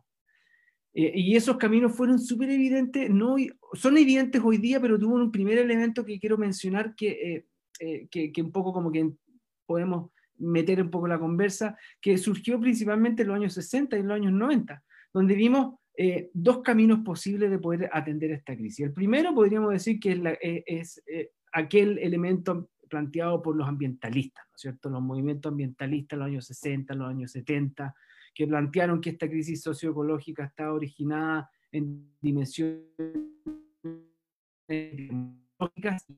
Eh, 0.93 1.11
y 1.15 1.35
esos 1.35 1.57
caminos 1.57 1.95
fueron 1.95 2.19
súper 2.19 2.49
evidentes, 2.49 3.09
no, 3.09 3.35
son 3.73 3.97
evidentes 3.97 4.41
hoy 4.43 4.57
día, 4.57 4.79
pero 4.79 4.97
tuvo 4.97 5.15
un 5.15 5.31
primer 5.31 5.57
elemento 5.57 6.05
que 6.05 6.19
quiero 6.19 6.37
mencionar 6.37 6.95
que, 6.95 7.45
eh, 7.79 8.07
que, 8.09 8.31
que, 8.31 8.41
un 8.41 8.51
poco 8.51 8.73
como 8.73 8.91
que 8.91 9.11
podemos 9.65 10.11
meter 10.37 10.81
un 10.81 10.89
poco 10.89 11.07
la 11.07 11.19
conversa, 11.19 11.77
que 12.01 12.17
surgió 12.17 12.59
principalmente 12.59 13.21
en 13.21 13.27
los 13.27 13.37
años 13.37 13.53
60 13.53 13.97
y 13.97 13.99
en 13.99 14.07
los 14.07 14.15
años 14.15 14.33
90, 14.33 14.83
donde 15.13 15.35
vimos 15.35 15.79
eh, 16.01 16.29
dos 16.33 16.61
caminos 16.61 16.99
posibles 16.99 17.51
de 17.51 17.59
poder 17.59 17.89
atender 17.91 18.31
esta 18.31 18.55
crisis. 18.55 18.85
El 18.85 18.93
primero 18.93 19.33
podríamos 19.33 19.73
decir 19.73 19.99
que 19.99 20.13
es, 20.65 20.97
eh, 21.03 21.03
eh, 21.07 21.31
aquel 21.51 21.97
elemento 21.97 22.69
planteado 22.89 23.41
por 23.41 23.57
los 23.57 23.67
ambientalistas, 23.67 24.45
¿no 24.45 24.55
es 24.55 24.61
cierto? 24.61 24.89
Los 24.89 25.01
movimientos 25.01 25.51
ambientalistas 25.51 26.15
en 26.15 26.19
los 26.19 26.27
años 26.27 26.45
60, 26.45 26.93
los 26.95 27.09
años 27.09 27.31
70, 27.33 27.93
que 28.33 28.47
plantearon 28.47 29.01
que 29.01 29.11
esta 29.11 29.29
crisis 29.29 29.61
socioecológica 29.61 30.45
está 30.45 30.73
originada 30.73 31.49
en 31.71 32.11
dimensiones 32.21 32.85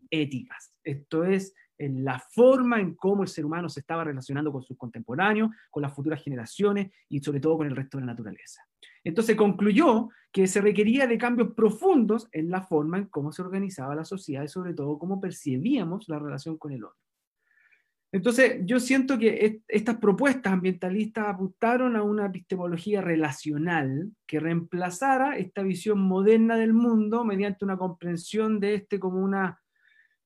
éticas. 0.09 0.73
Esto 0.83 1.23
es, 1.23 1.53
en 1.77 2.03
la 2.03 2.19
forma 2.19 2.79
en 2.79 2.93
cómo 2.95 3.23
el 3.23 3.27
ser 3.27 3.45
humano 3.45 3.67
se 3.67 3.79
estaba 3.79 4.03
relacionando 4.03 4.51
con 4.51 4.61
sus 4.61 4.77
contemporáneos, 4.77 5.49
con 5.71 5.81
las 5.81 5.93
futuras 5.93 6.23
generaciones 6.23 6.91
y 7.09 7.19
sobre 7.21 7.39
todo 7.39 7.57
con 7.57 7.67
el 7.67 7.75
resto 7.75 7.97
de 7.97 8.05
la 8.05 8.11
naturaleza. 8.11 8.61
Entonces 9.03 9.35
concluyó 9.35 10.09
que 10.31 10.45
se 10.47 10.61
requería 10.61 11.07
de 11.07 11.17
cambios 11.17 11.53
profundos 11.55 12.27
en 12.31 12.51
la 12.51 12.61
forma 12.61 12.99
en 12.99 13.05
cómo 13.05 13.31
se 13.31 13.41
organizaba 13.41 13.95
la 13.95 14.05
sociedad 14.05 14.43
y 14.43 14.47
sobre 14.47 14.73
todo 14.73 14.99
cómo 14.99 15.19
percibíamos 15.19 16.07
la 16.07 16.19
relación 16.19 16.57
con 16.57 16.71
el 16.71 16.83
otro. 16.83 16.99
Entonces 18.13 18.61
yo 18.65 18.79
siento 18.79 19.17
que 19.17 19.61
estas 19.67 19.97
propuestas 19.97 20.51
ambientalistas 20.51 21.27
apuntaron 21.27 21.95
a 21.95 22.03
una 22.03 22.25
epistemología 22.25 22.99
relacional 22.99 24.11
que 24.27 24.39
reemplazara 24.39 25.37
esta 25.37 25.63
visión 25.63 25.99
moderna 25.99 26.57
del 26.57 26.73
mundo 26.73 27.23
mediante 27.23 27.63
una 27.63 27.77
comprensión 27.77 28.59
de 28.59 28.75
este 28.75 28.99
como 28.99 29.23
una 29.23 29.61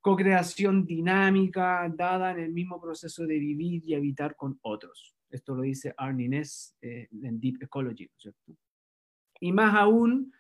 co-creación 0.02 0.86
dinámica 0.86 1.92
dada 1.96 2.32
en 2.32 2.40
el 2.40 2.54
mismo 2.54 2.82
proceso 2.82 3.26
de 3.26 3.38
vivir 3.38 3.84
y 3.86 3.94
habitar 3.94 4.36
con 4.36 4.58
otros. 4.62 5.16
Esto 5.30 5.56
lo 5.56 5.62
dice 5.62 5.94
Arne 5.98 6.28
Ness 6.28 6.76
eh, 6.82 7.08
en 7.24 7.40
Deep 7.40 7.64
Ecology. 7.64 8.10
Y 9.42 9.52
más 9.52 9.76
aún, 9.76 10.32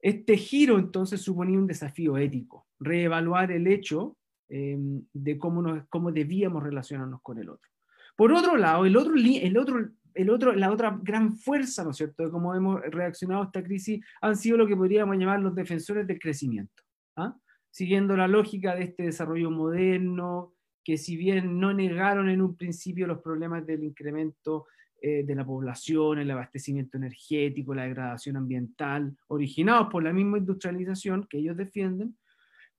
este 0.00 0.36
giro 0.36 0.78
entonces 0.78 1.22
suponía 1.22 1.58
un 1.58 1.66
desafío 1.66 2.18
ético, 2.18 2.66
reevaluar 2.78 3.50
el 3.50 3.66
hecho 3.66 4.16
em, 4.48 5.02
de 5.12 5.38
cómo, 5.38 5.62
nos, 5.62 5.86
cómo 5.88 6.12
debíamos 6.12 6.62
relacionarnos 6.62 7.20
con 7.22 7.38
el 7.38 7.48
otro. 7.48 7.70
Por 8.16 8.32
otro 8.32 8.56
lado, 8.56 8.86
el 8.86 8.96
otro, 8.96 9.14
el 9.16 9.58
otro, 9.58 9.90
el 10.14 10.30
otro, 10.30 10.52
la 10.54 10.70
otra 10.70 10.98
gran 11.02 11.36
fuerza, 11.36 11.82
¿no 11.82 11.90
es 11.90 11.96
cierto?, 11.96 12.24
de 12.24 12.30
cómo 12.30 12.54
hemos 12.54 12.80
reaccionado 12.82 13.42
a 13.42 13.46
esta 13.46 13.62
crisis 13.62 14.04
han 14.20 14.36
sido 14.36 14.56
lo 14.56 14.66
que 14.66 14.76
podríamos 14.76 15.16
llamar 15.16 15.40
los 15.40 15.54
defensores 15.54 16.06
del 16.06 16.18
crecimiento. 16.18 16.82
¿ah? 17.16 17.36
Siguiendo 17.70 18.16
la 18.16 18.28
lógica 18.28 18.76
de 18.76 18.84
este 18.84 19.04
desarrollo 19.04 19.50
moderno, 19.50 20.54
que 20.84 20.96
si 20.98 21.16
bien 21.16 21.58
no 21.58 21.72
negaron 21.72 22.28
en 22.28 22.40
un 22.40 22.56
principio 22.56 23.06
los 23.06 23.20
problemas 23.20 23.66
del 23.66 23.82
incremento 23.82 24.66
eh, 25.00 25.24
de 25.24 25.34
la 25.34 25.44
población, 25.44 26.18
el 26.18 26.30
abastecimiento 26.30 26.98
energético, 26.98 27.74
la 27.74 27.84
degradación 27.84 28.36
ambiental, 28.36 29.16
originados 29.28 29.88
por 29.90 30.04
la 30.04 30.12
misma 30.12 30.38
industrialización 30.38 31.26
que 31.28 31.38
ellos 31.38 31.56
defienden, 31.56 32.16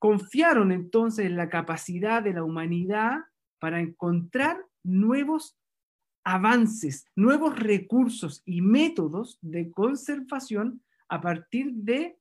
confiaron 0.06 0.72
entonces 0.72 1.26
en 1.26 1.36
la 1.36 1.49
capacidad 1.49 2.22
de 2.22 2.32
la 2.32 2.43
humanidad 2.43 3.22
para 3.58 3.80
encontrar 3.80 4.64
nuevos 4.84 5.58
avances, 6.24 7.08
nuevos 7.16 7.58
recursos 7.58 8.43
y 8.45 8.62
métodos 8.62 9.39
de 9.41 9.72
conservación 9.72 10.84
a 11.10 11.20
partir 11.22 11.74
de 11.74 12.20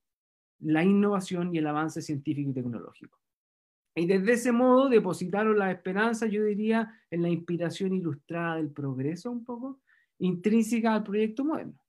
la 0.61 0.83
innovación 0.83 1.53
y 1.53 1.59
el 1.59 1.67
avance 1.67 2.01
científico 2.01 2.49
y 2.49 2.53
tecnológico. 2.55 3.19
Y 3.93 4.07
desde 4.07 4.33
ese 4.33 4.51
modo 4.51 4.89
depositaron 4.89 5.59
la 5.59 5.71
esperanza, 5.71 6.25
yo 6.25 6.43
diría, 6.43 6.91
en 7.11 7.21
la 7.21 7.29
inspiración 7.29 7.93
ilustrada 7.93 8.55
del 8.55 8.71
progreso 8.71 9.29
un 9.29 9.45
poco, 9.45 9.79
intrínseca 10.17 10.95
al 10.95 11.03
proyecto 11.03 11.45
moderno. 11.45 11.84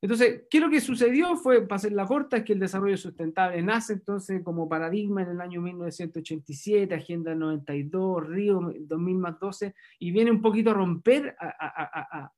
Entonces, 0.00 0.42
¿qué 0.50 0.58
es 0.58 0.62
lo 0.62 0.70
que 0.70 0.80
sucedió? 0.80 1.36
Fue, 1.36 1.62
para 1.62 1.76
hacer 1.76 1.92
la 1.92 2.06
corta, 2.06 2.38
es 2.38 2.44
que 2.44 2.52
el 2.52 2.60
desarrollo 2.60 2.96
sustentable 2.96 3.62
nace 3.62 3.94
entonces 3.94 4.42
como 4.42 4.68
paradigma 4.68 5.22
en 5.22 5.30
el 5.30 5.40
año 5.40 5.60
1987, 5.60 6.94
Agenda 6.94 7.34
92, 7.34 8.26
Río 8.26 8.72
2000 8.78 9.18
más 9.18 9.40
12, 9.40 9.74
y 9.98 10.10
viene 10.10 10.30
un 10.30 10.42
poquito 10.42 10.70
a 10.70 10.74
romper, 10.74 11.34
a, 11.40 12.30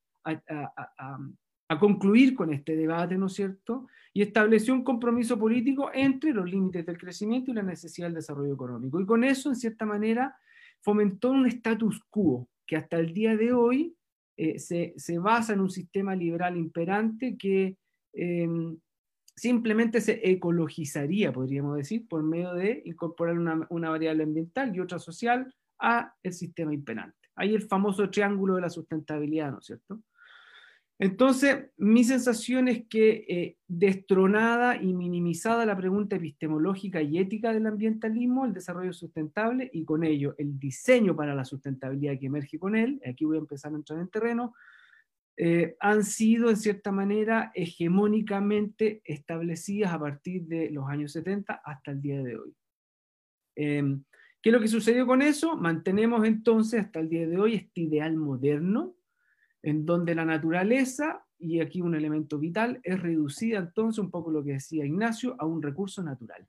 a, 1.69 1.79
concluir 1.79 2.35
con 2.35 2.53
este 2.53 2.77
debate, 2.77 3.19
¿no 3.19 3.27
es 3.27 3.35
cierto? 3.35 3.87
Y 4.15 4.23
estableció 4.23 4.73
un 4.73 4.85
compromiso 4.85 5.39
político 5.39 5.91
entre 5.93 6.33
los 6.33 6.49
límites 6.49 6.87
del 6.87 6.97
crecimiento 6.97 7.51
y 7.51 7.55
la 7.55 7.63
necesidad 7.63 8.07
del 8.07 8.15
desarrollo 8.15 8.55
económico. 8.55 9.01
Y 9.01 9.07
con 9.07 9.25
eso, 9.25 9.51
en 9.51 9.57
cierta 9.57 9.85
manera, 9.85 10.37
fomentó 10.81 11.31
un 11.31 11.47
status 11.47 12.03
quo 12.09 12.49
que 12.67 12.77
hasta 12.77 12.99
el 12.99 13.13
día 13.13 13.37
de 13.37 13.53
hoy 13.53 13.97
eh, 14.39 14.61
se, 14.61 15.18
basa 15.18 15.53
en 15.53 15.61
un 15.61 15.68
sistema 15.68 16.14
liberal 16.14 16.57
imperante 16.57 17.36
que 17.36 17.76
em, 18.12 18.78
simplemente 19.34 20.01
se 20.01 20.20
ecologizaría, 20.22 21.32
podríamos 21.32 21.76
decir, 21.76 22.07
por 22.07 22.22
medio 22.22 22.55
de 22.55 22.80
incorporar 22.84 23.36
una, 23.36 23.66
una, 23.68 23.91
variable 23.91 24.22
ambiental 24.22 24.74
y 24.74 24.78
otra 24.78 25.01
social 25.01 25.53
a 25.80 26.14
el 26.22 26.32
sistema 26.32 26.72
imperante. 26.72 27.16
Hay 27.34 27.53
el 27.53 27.62
famoso 27.62 28.09
triángulo 28.11 28.55
de 28.55 28.61
la 28.61 28.70
sustentabilidad, 28.70 29.51
¿no 29.51 29.59
es 29.59 29.66
cierto? 29.66 30.01
Entonces, 31.01 31.70
mi 31.76 32.03
sensación 32.03 32.66
es 32.66 32.84
que 32.88 33.24
eh, 33.28 33.57
destronada 33.68 34.82
y 34.82 34.92
minimizada 34.92 35.64
la 35.64 35.76
pregunta 35.76 36.16
epistemológica 36.16 37.01
y 37.01 37.18
ética 37.18 37.53
del 37.53 37.66
ambientalismo, 37.66 38.44
el 38.44 38.53
desarrollo 38.53 38.92
sustentable 38.92 39.70
y 39.72 39.84
con 39.84 40.03
ello 40.03 40.34
el 40.38 40.59
diseño 40.59 41.14
para 41.14 41.36
la 41.36 41.44
sustentabilidad 41.44 42.18
que 42.18 42.26
emerge 42.26 42.59
con 42.59 42.74
él, 42.74 43.01
aquí 43.09 43.24
voy 43.24 43.36
a 43.36 43.40
empezar 43.40 43.72
a 43.72 43.76
entrar 43.76 44.01
en 44.01 44.09
terreno, 44.09 44.55
eh, 45.36 45.76
han 45.78 46.03
sido 46.03 46.51
en 46.51 46.57
cierta 46.57 46.90
manera 46.90 47.53
hegemónicamente 47.55 49.01
establecidas 49.05 49.92
a 49.92 50.01
partir 50.01 50.46
de 50.46 50.68
los 50.70 50.88
años 50.88 51.12
70 51.12 51.62
hasta 51.64 51.92
el 51.92 52.03
día 52.03 52.20
de 52.24 52.38
hoy. 52.38 52.53
Em, 53.55 54.03
¿Qué 54.42 54.51
es 54.51 54.53
lo 54.53 54.61
que 54.61 54.66
sucedió 54.66 55.07
con 55.07 55.22
eso? 55.22 55.57
Mantenemos 55.57 56.24
entonces 56.26 56.80
hasta 56.80 56.99
el 56.99 57.09
día 57.09 57.28
de 57.28 57.38
hoy 57.38 57.55
este 57.55 57.82
ideal 57.82 58.16
moderno 58.16 58.97
en 59.63 59.85
donde 59.85 60.15
la 60.15 60.25
naturaleza, 60.25 61.25
y 61.39 61.61
aquí 61.61 61.81
un 61.81 61.95
elemento 61.95 62.39
vital, 62.39 62.81
es 62.83 63.01
reducida 63.01 63.59
entonces, 63.59 63.99
un 63.99 64.11
poco 64.11 64.31
lo 64.31 64.45
que 64.45 64.53
decía 64.53 64.85
Ignacio, 64.85 65.37
a 65.39 65.47
un 65.47 65.63
recurso 65.63 66.03
natural. 66.03 66.47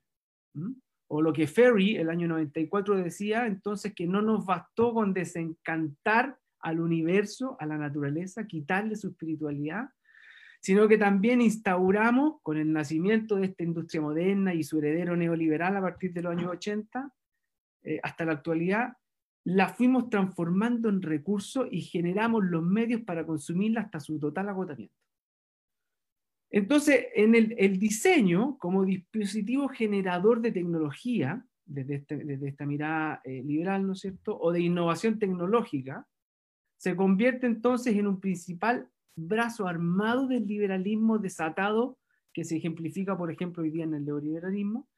O 1.08 1.22
lo 1.22 1.32
que 1.32 1.46
Ferry, 1.46 1.96
el 1.96 2.08
año 2.08 2.28
94, 2.28 2.96
decía 2.96 3.46
entonces 3.46 3.94
que 3.94 4.06
no 4.06 4.22
nos 4.22 4.46
bastó 4.46 4.94
con 4.94 5.12
desencantar 5.12 6.38
al 6.60 6.80
universo, 6.80 7.56
a 7.58 7.66
la 7.66 7.78
naturaleza, 7.78 8.46
quitarle 8.46 8.96
su 8.96 9.08
espiritualidad, 9.08 9.90
sino 10.60 10.86
que 10.88 10.98
también 10.98 11.40
instauramos, 11.40 12.40
con 12.42 12.58
el 12.58 12.72
nacimiento 12.72 13.36
de 13.36 13.46
esta 13.46 13.62
industria 13.62 14.02
moderna 14.02 14.52
y 14.52 14.62
su 14.62 14.78
heredero 14.78 15.16
neoliberal 15.16 15.76
a 15.76 15.80
partir 15.80 16.12
de 16.12 16.22
los 16.22 16.32
años 16.32 16.50
80, 16.52 17.12
eh, 17.82 17.98
hasta 18.02 18.26
la 18.26 18.32
actualidad, 18.32 18.92
la 19.44 19.68
fuimos 19.68 20.10
transformando 20.10 20.88
en 20.88 21.02
recursos 21.02 21.66
y 21.70 21.80
generamos 21.80 22.44
los 22.44 22.62
medios 22.62 23.02
para 23.02 23.24
consumirla 23.24 23.82
hasta 23.82 24.00
su 24.00 24.18
total 24.18 24.48
agotamiento. 24.48 24.94
Entonces, 26.50 27.06
en 27.14 27.34
el, 27.34 27.78
diseño, 27.78 28.58
como 28.58 28.84
dispositivo 28.84 29.68
generador 29.68 30.40
de 30.40 30.50
tecnología, 30.50 31.46
desde, 31.64 31.94
este, 31.96 32.48
esta 32.48 32.66
mirada 32.66 33.20
eh, 33.24 33.42
liberal, 33.44 33.86
¿no 33.86 33.92
es 33.92 34.00
cierto?, 34.00 34.36
o 34.38 34.50
de 34.50 34.60
innovación 34.60 35.20
tecnológica, 35.20 36.08
se 36.76 36.96
convierte 36.96 37.46
entonces 37.46 37.94
en 37.94 38.08
un 38.08 38.18
principal 38.18 38.88
brazo 39.14 39.68
armado 39.68 40.26
del 40.26 40.46
liberalismo 40.46 41.18
desatado 41.18 41.98
que 42.32 42.44
se 42.44 42.56
ejemplifica, 42.56 43.16
por 43.16 43.30
ejemplo, 43.30 43.62
hoy 43.62 43.70
día 43.70 43.84
en 43.84 43.94
el 43.94 44.04
neoliberalismo, 44.04 44.88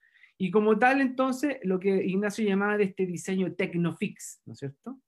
y 0.43 0.51
como 0.51 0.77
tal, 0.77 1.01
entonces, 1.01 1.59
lo 1.63 1.79
que 1.79 2.05
Ignacio 2.05 2.45
llamaba 2.45 2.77
de 2.77 2.83
este 2.83 3.07
diseño 3.07 3.53
tecnofix, 3.53 4.43
¿no 4.45 4.55
es 4.55 4.59
cierto? 4.59 5.01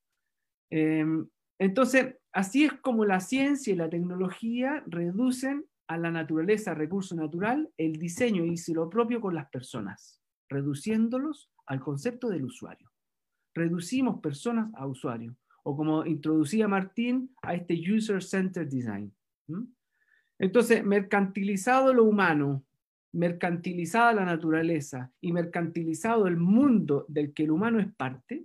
Em, 0.71 1.27
entonces, 1.59 2.15
así 2.33 2.67
es 2.67 2.75
como 2.75 3.05
la 3.05 3.19
ciencia 3.19 3.73
y 3.73 3.77
la 3.77 3.91
tecnología 3.91 4.85
reducen 4.87 5.65
a 5.89 5.99
la 5.99 6.13
naturaleza, 6.13 6.73
recurso 6.73 7.17
natural, 7.17 7.69
el 7.79 7.97
diseño 7.97 8.45
y 8.45 8.55
lo 8.75 8.89
propio 8.89 9.21
con 9.21 9.35
las 9.35 9.51
personas, 9.51 10.23
reduciéndolos 10.49 11.51
al 11.67 11.81
concepto 11.81 12.29
del 12.29 12.45
usuario. 12.45 12.93
Reducimos 13.57 14.21
personas 14.21 14.71
a 14.77 14.87
usuario, 14.87 15.35
o 15.65 15.77
como 15.77 16.07
introducía 16.07 16.69
Martín, 16.69 17.35
a 17.43 17.57
este 17.57 17.75
user-centered 17.75 18.69
design. 18.69 19.13
Entonces, 20.39 20.85
mercantilizado 20.85 21.93
lo 21.93 22.05
humano, 22.05 22.65
mercantilizada 23.15 24.13
la 24.13 24.25
naturaleza 24.25 25.11
y 25.21 25.33
mercantilizado 25.33 26.27
el 26.27 26.37
mundo 26.37 27.07
del 27.09 27.33
que 27.33 27.45
el 27.45 27.53
humano 27.53 27.79
es 27.79 27.93
parte, 27.95 28.45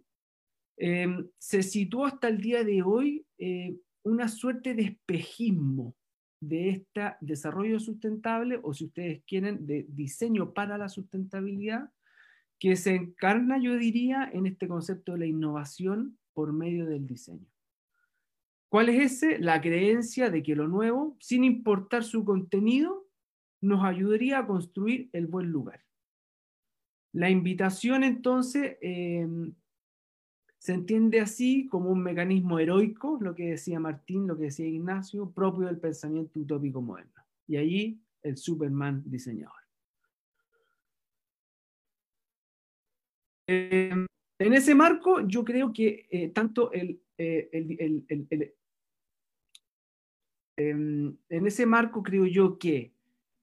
em, 0.77 1.27
se 1.37 1.63
situó 1.63 2.05
hasta 2.05 2.27
el 2.27 2.39
día 2.39 2.63
de 2.63 2.83
hoy 2.83 3.25
eh, 3.37 3.75
una 4.03 4.27
suerte 4.27 4.75
de 4.75 4.83
espejismo 4.83 5.95
de 6.39 6.69
este 6.69 7.01
desarrollo 7.19 7.79
sustentable, 7.79 8.59
o 8.63 8.73
si 8.73 8.85
ustedes 8.85 9.21
quieren, 9.25 9.65
de 9.65 9.85
diseño 9.89 10.53
para 10.53 10.77
la 10.77 10.87
sustentabilidad, 10.87 11.89
que 12.59 12.75
se 12.75 12.95
encarna, 12.95 13.57
yo 13.57 13.75
diría, 13.75 14.29
en 14.31 14.45
este 14.45 14.67
concepto 14.67 15.13
de 15.13 15.19
la 15.19 15.25
innovación 15.25 16.17
por 16.33 16.53
medio 16.53 16.85
del 16.85 17.07
diseño. 17.07 17.47
¿Cuál 18.69 18.89
es 18.89 19.13
ese? 19.13 19.39
La 19.39 19.59
creencia 19.61 20.29
de 20.29 20.43
que 20.43 20.55
lo 20.55 20.67
nuevo, 20.67 21.17
sin 21.19 21.43
importar 21.43 22.03
su 22.03 22.23
contenido, 22.23 23.08
nos 23.61 23.83
ayudaría 23.83 24.39
a 24.39 24.47
construir 24.47 25.09
el 25.13 25.27
buen 25.27 25.51
lugar. 25.51 25.83
La 27.13 27.29
invitación 27.29 28.03
entonces 28.03 28.77
em, 28.81 29.53
se 30.59 30.73
entiende 30.73 31.19
así 31.21 31.67
como 31.67 31.89
un 31.89 32.03
mecanismo 32.03 32.59
heroico, 32.59 33.17
lo 33.21 33.33
que 33.33 33.51
decía 33.51 33.79
Martín, 33.79 34.27
lo 34.27 34.37
que 34.37 34.45
decía 34.45 34.67
Ignacio, 34.67 35.31
propio 35.31 35.67
del 35.67 35.79
pensamiento 35.79 36.39
utópico 36.39 36.81
moderno. 36.81 37.23
Y 37.47 37.57
allí 37.57 38.01
el 38.21 38.37
Superman 38.37 39.03
diseñador. 39.05 39.53
Em, 43.47 44.05
en 44.37 44.53
ese 44.53 44.75
marco, 44.75 45.21
yo 45.27 45.43
creo 45.43 45.73
que 45.73 46.07
eh, 46.11 46.29
tanto 46.29 46.71
el, 46.71 47.01
eh, 47.17 47.49
em, 50.57 51.17
en 51.29 51.47
ese 51.47 51.65
marco 51.65 52.03
creo 52.03 52.27
yo 52.27 52.59
que 52.59 52.93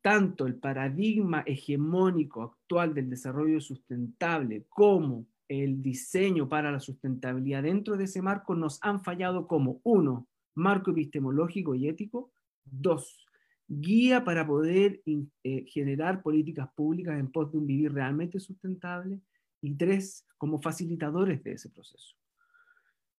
tanto 0.07 0.47
el 0.47 0.55
paradigma 0.55 1.43
hegemónico 1.45 2.45
actual 2.45 2.95
del 2.95 3.11
desarrollo 3.11 3.61
sustentable 3.61 4.65
como 4.69 5.27
el 5.49 5.83
diseño 5.83 6.49
para 6.49 6.71
la 6.71 6.79
sustentabilidad 6.79 7.65
dentro 7.65 7.97
de 7.97 8.05
ese 8.05 8.23
marco 8.23 8.55
nos 8.55 8.79
han 8.83 9.03
fallado 9.03 9.49
como, 9.49 9.81
uno, 9.83 10.29
marco 10.55 10.93
epistemológico 10.93 11.75
y 11.75 11.89
ético, 11.89 12.31
dos, 12.65 13.27
guía 13.67 14.23
para 14.23 14.47
poder 14.47 15.03
eh, 15.43 15.65
generar 15.67 16.23
políticas 16.23 16.69
públicas 16.77 17.19
en 17.19 17.33
pos 17.33 17.51
de 17.51 17.59
un 17.59 17.67
vivir 17.67 17.93
realmente 17.93 18.39
sustentable, 18.39 19.19
y 19.61 19.75
tres, 19.75 20.25
como 20.39 20.63
facilitadores 20.63 21.43
de 21.43 21.55
ese 21.55 21.69
proceso. 21.69 22.15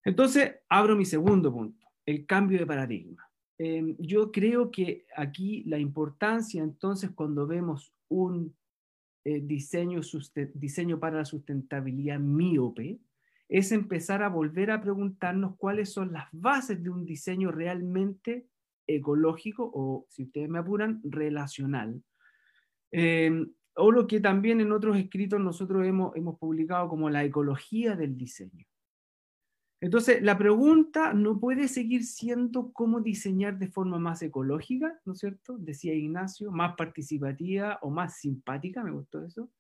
Entonces, 0.05 0.55
abro 0.69 0.95
mi 0.95 1.03
segundo 1.03 1.51
punto, 1.51 1.85
el 2.05 2.25
cambio 2.25 2.57
de 2.57 2.65
paradigma. 2.65 3.26
Em, 3.59 3.95
yo 3.97 4.31
creo 4.31 4.69
que 4.69 5.05
aquí 5.15 5.63
la 5.63 5.79
importancia 5.79 6.61
entonces 6.61 7.09
cuando 7.11 7.47
vemos 7.47 7.91
un 8.07 8.55
eh, 9.25 9.41
diseño, 9.41 10.01
para 10.99 11.17
la 11.17 11.25
sustentabilidad 11.25 12.19
miope, 12.19 12.99
es 13.49 13.71
empezar 13.71 14.23
a 14.23 14.29
volver 14.29 14.71
a 14.71 14.81
preguntarnos 14.81 15.55
cuáles 15.57 15.91
son 15.91 16.13
las 16.13 16.27
bases 16.31 16.81
de 16.83 16.89
un 16.89 17.03
diseño 17.03 17.51
realmente 17.51 18.47
ecológico 18.85 19.69
o, 19.73 20.05
si 20.09 20.23
ustedes 20.23 20.49
me 20.49 20.59
apuran, 20.59 21.01
relacional. 21.03 22.01
Em, 22.91 23.51
o 23.75 23.91
lo 23.91 24.07
que 24.07 24.19
también 24.19 24.61
en 24.61 24.71
otros 24.71 24.97
escritos 24.97 25.39
nosotros 25.39 25.85
hemos 25.85 26.39
publicado 26.39 26.87
como 26.87 27.09
la 27.09 27.23
ecología 27.23 27.95
del 27.95 28.17
diseño. 28.17 28.65
Entonces, 29.79 30.23
la 30.23 30.37
pregunta 30.37 31.13
no 31.13 31.39
puede 31.39 31.67
seguir 31.67 32.03
siendo 32.03 32.71
cómo 32.73 32.99
diseñar 32.99 33.59
de 33.59 33.67
forma 33.67 33.99
más 33.99 34.23
ecológica, 34.23 34.99
¿no 35.05 35.13
es 35.13 35.19
cierto? 35.19 35.57
Decía 35.59 35.93
Ignacio, 35.93 36.51
más 36.51 36.75
participativa 36.75 37.77
o 37.83 37.91
más 37.91 38.17
simpática, 38.17 38.83
me 38.83 38.91
gustó 38.91 39.23
eso, 39.23 39.51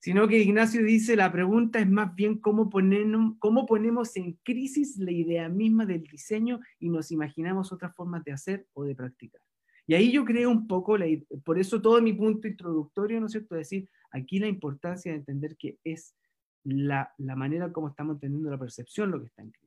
sino 0.00 0.28
que 0.28 0.38
Ignacio 0.38 0.82
dice, 0.82 1.14
la 1.14 1.30
pregunta 1.30 1.78
es 1.78 1.88
más 1.88 2.14
bien 2.14 2.38
cómo 2.38 2.70
ponemos, 2.70 3.34
cómo 3.38 3.66
ponemos 3.66 4.16
en 4.16 4.32
crisis 4.42 4.96
la 4.96 5.12
idea 5.12 5.48
misma 5.50 5.84
del 5.84 6.04
diseño 6.04 6.60
y 6.78 6.88
nos 6.88 7.10
imaginamos 7.10 7.70
otras 7.70 7.94
formas 7.94 8.24
de 8.24 8.32
hacer 8.32 8.66
o 8.72 8.84
de 8.84 8.94
practicar. 8.94 9.42
Y 9.86 9.94
ahí 9.94 10.10
yo 10.10 10.24
creo 10.24 10.50
un 10.50 10.66
poco, 10.66 10.96
por 11.44 11.58
eso 11.58 11.82
todo 11.82 12.00
mi 12.00 12.14
punto 12.14 12.48
introductorio, 12.48 13.20
¿no 13.20 13.26
es 13.26 13.32
cierto? 13.32 13.54
Decir, 13.54 13.88
aquí 14.10 14.38
la 14.38 14.48
importancia 14.48 15.12
de 15.12 15.18
entender 15.18 15.56
que 15.56 15.78
es 15.84 16.16
la, 16.64 17.12
la 17.18 17.36
manera 17.36 17.72
como 17.72 17.88
estamos 17.88 18.16
entendiendo 18.16 18.50
la 18.50 18.58
percepción 18.58 19.10
lo 19.10 19.20
que 19.20 19.26
está 19.26 19.42
en 19.42 19.50
crisis. 19.50 19.65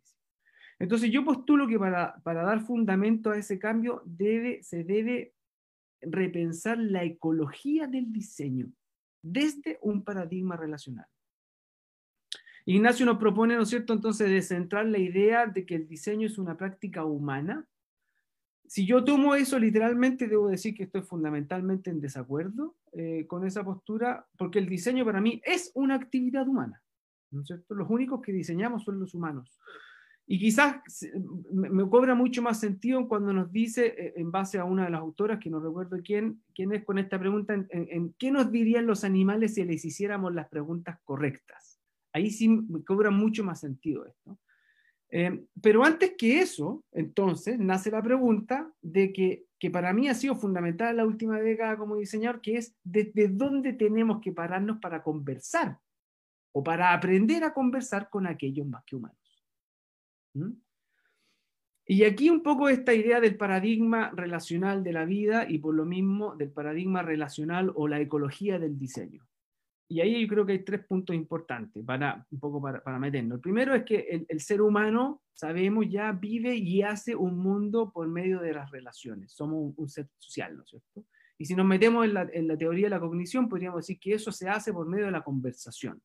Entonces 0.80 1.12
yo 1.12 1.26
postulo 1.26 1.68
que 1.68 1.78
para, 1.78 2.22
dar 2.24 2.62
fundamento 2.62 3.32
a 3.32 3.38
ese 3.38 3.60
cambio 3.60 4.02
debe, 4.06 4.64
se 4.64 4.86
debe 4.86 5.34
repensar 6.02 6.78
la 6.78 7.04
ecología 7.04 7.88
del 7.88 8.12
diseño 8.14 8.72
desde 9.22 9.78
un 9.82 10.04
paradigma 10.04 10.56
relacional. 10.56 11.06
Ignacio 12.66 13.06
nos 13.06 13.18
propone, 13.18 13.56
¿no 13.56 13.64
es 13.64 13.70
cierto?, 13.70 13.94
entonces 13.94 14.30
de 14.30 14.42
centrar 14.42 14.86
la 14.86 15.00
idea 15.00 15.48
de 15.48 15.66
que 15.66 15.76
el 15.76 15.88
diseño 15.88 16.28
es 16.28 16.38
una 16.38 16.56
práctica 16.56 17.04
humana. 17.04 17.68
Si 18.66 18.86
yo 18.86 19.04
tomo 19.04 19.36
eso 19.36 19.60
literalmente, 19.60 20.28
debo 20.28 20.48
decir 20.48 20.76
que 20.76 20.84
estoy 20.84 21.02
fundamentalmente 21.02 21.90
en 21.90 22.00
desacuerdo 22.00 22.78
eh, 22.94 23.26
con 23.28 23.46
esa 23.46 23.66
postura, 23.66 24.28
porque 24.38 24.60
el 24.60 24.70
diseño 24.70 25.04
para 25.04 25.20
mí 25.20 25.42
es 25.44 25.72
una 25.74 25.96
actividad 25.96 26.48
humana. 26.48 26.82
¿no 27.32 27.42
es 27.42 27.48
cierto? 27.48 27.76
Los 27.76 27.90
únicos 27.90 28.22
que 28.22 28.32
diseñamos 28.32 28.84
son 28.84 29.00
los 29.00 29.14
humanos. 29.14 29.60
Y 30.32 30.38
quizás 30.38 30.76
me 31.52 31.90
cobra 31.90 32.14
mucho 32.14 32.44
más 32.44 32.60
sentido 32.60 33.08
cuando 33.08 33.34
nos 33.34 33.52
dice, 33.52 33.88
eh, 33.98 34.14
en 34.16 34.30
base 34.30 34.60
a 34.60 34.64
una 34.64 34.86
de 34.86 34.92
las 34.92 35.00
autoras, 35.02 35.40
que 35.40 35.50
no 35.50 35.60
recuerdo 35.60 35.98
quién, 36.04 36.44
quién 36.54 36.72
es 36.72 36.86
con 36.86 37.00
esta 37.00 37.18
pregunta, 37.18 37.56
en, 37.56 38.14
qué 38.14 38.30
nos 38.30 38.52
dirían 38.52 38.86
los 38.86 39.04
animales 39.04 39.56
si 39.56 39.64
les 39.64 39.84
hiciéramos 39.84 40.36
las 40.36 40.48
preguntas 40.48 41.00
correctas. 41.04 41.82
Ahí 42.14 42.30
sí 42.30 42.48
me 42.48 42.84
cobra 42.84 43.10
mucho 43.10 43.44
más 43.44 43.60
sentido 43.60 44.06
esto. 44.06 44.38
Eh, 45.10 45.46
pero 45.64 45.84
antes 45.84 46.14
que 46.16 46.42
eso, 46.42 46.86
entonces, 46.92 47.58
nace 47.58 47.90
la 47.90 48.04
pregunta 48.04 48.72
de 48.84 49.12
que, 49.12 49.46
que, 49.58 49.72
para 49.72 49.94
mí 49.94 50.10
ha 50.10 50.14
sido 50.14 50.36
fundamental 50.36 50.96
la 50.96 51.08
última 51.08 51.40
década 51.40 51.76
como 51.76 51.96
diseñador, 51.96 52.40
que 52.40 52.58
es 52.58 52.76
desde 52.84 53.30
dónde 53.30 53.74
tenemos 53.74 54.22
que 54.22 54.32
pararnos 54.32 54.78
para 54.78 55.02
conversar 55.02 55.80
o 56.52 56.64
para 56.64 56.94
aprender 56.94 57.44
a 57.44 57.52
conversar 57.52 58.12
con 58.12 58.28
aquellos 58.28 58.68
más 58.68 58.84
que 58.86 58.96
humanos. 58.96 59.19
¿Mm? 60.40 60.62
Y 61.92 62.04
aquí 62.04 62.30
un 62.30 62.44
poco 62.44 62.70
esta 62.70 62.94
idea 62.94 63.20
del 63.20 63.36
paradigma 63.36 64.12
relacional 64.12 64.84
de 64.84 64.94
la 64.94 65.06
vida 65.06 65.50
y 65.50 65.58
por 65.58 65.74
lo 65.74 65.86
mismo 65.86 66.36
del 66.36 66.52
paradigma 66.52 67.02
relacional 67.02 67.72
o 67.74 67.88
la 67.88 68.00
ecología 68.00 68.60
del 68.60 68.78
diseño. 68.78 69.28
Y 69.88 70.02
ahí 70.02 70.22
yo 70.22 70.28
creo 70.28 70.46
que 70.46 70.52
hay 70.52 70.64
tres 70.64 70.86
puntos 70.86 71.16
importantes 71.16 71.84
para 71.84 72.28
un 72.30 72.40
poco 72.40 72.62
para, 72.62 72.84
para 72.84 73.00
meternos. 73.00 73.38
El 73.38 73.42
primero 73.42 73.74
es 73.74 73.84
que 73.86 74.24
el, 74.30 74.40
ser 74.40 74.62
humano, 74.62 75.24
sabemos 75.34 75.88
ya, 75.90 76.12
vive 76.12 76.54
y 76.54 76.84
hace 76.84 77.16
un 77.16 77.40
mundo 77.40 77.92
por 77.92 78.08
medio 78.08 78.40
de 78.40 78.54
las 78.54 78.70
relaciones. 78.70 79.34
Somos 79.34 79.74
un, 79.76 79.90
ser 79.90 80.10
social, 80.20 80.56
¿no 80.56 80.62
es 80.62 80.70
cierto? 80.70 81.06
Y 81.40 81.46
si 81.46 81.56
nos 81.56 81.66
metemos 81.66 82.06
en 82.06 82.14
la, 82.14 82.30
en 82.32 82.48
la 82.48 82.56
teoría 82.56 82.86
de 82.86 82.92
la 82.92 83.00
cognición, 83.00 83.50
podríamos 83.50 83.80
decir 83.80 84.00
que 84.00 84.14
eso 84.14 84.32
se 84.32 84.48
hace 84.48 84.72
por 84.72 84.88
medio 84.88 85.06
de 85.08 85.12
la 85.12 85.24
conversación. 85.24 86.00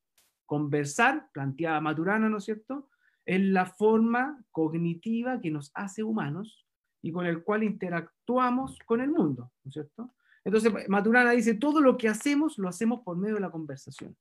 Conversar, 0.46 1.28
planteaba 1.30 1.78
Maturana, 1.82 2.30
¿no 2.30 2.38
es 2.38 2.44
cierto? 2.44 2.88
Es 3.26 3.40
la 3.40 3.66
forma 3.66 4.44
cognitiva 4.50 5.40
que 5.40 5.50
nos 5.50 5.70
hace 5.74 6.02
humanos 6.02 6.66
y 7.02 7.12
con 7.12 7.26
el 7.26 7.42
cual 7.42 7.62
interactuamos 7.62 8.78
con 8.86 9.00
el 9.00 9.10
mundo, 9.10 9.52
¿no 9.62 9.68
es 9.68 9.74
cierto? 9.74 10.14
Entonces, 10.44 10.72
Maturana 10.88 11.30
dice, 11.30 11.54
todo 11.54 11.80
lo 11.80 11.96
que 11.96 12.08
hacemos 12.08 12.58
lo 12.58 12.68
hacemos 12.68 13.00
por 13.00 13.16
medio 13.16 13.36
de 13.36 13.40
la 13.40 13.50
conversación. 13.50 14.16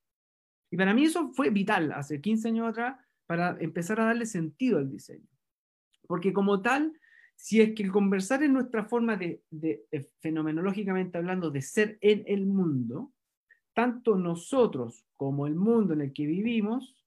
Y 0.71 0.77
para 0.77 0.93
mí 0.93 1.05
eso 1.05 1.31
fue 1.33 1.49
vital 1.49 1.91
hace 1.91 2.19
15 2.21 2.47
años 2.47 2.69
atrás 2.69 2.97
para 3.25 3.57
empezar 3.59 3.99
a 3.99 4.05
darle 4.05 4.25
sentido 4.25 4.79
al 4.79 4.89
diseño. 4.89 5.27
Porque 6.07 6.33
como 6.33 6.61
tal, 6.61 6.93
si 7.35 7.61
es 7.61 7.73
que 7.73 7.83
el 7.83 7.91
conversar 7.91 8.43
es 8.43 8.49
nuestra 8.49 8.85
forma 8.85 9.17
de, 9.17 9.41
fenomenológicamente 10.19 11.17
hablando, 11.17 11.51
de 11.51 11.61
ser 11.61 11.97
en 12.01 12.23
el 12.25 12.45
mundo, 12.45 13.11
tanto 13.73 14.17
nosotros 14.17 15.05
como 15.15 15.47
el 15.47 15.55
mundo 15.55 15.93
en 15.93 16.01
el 16.01 16.13
que 16.13 16.25
vivimos, 16.25 17.02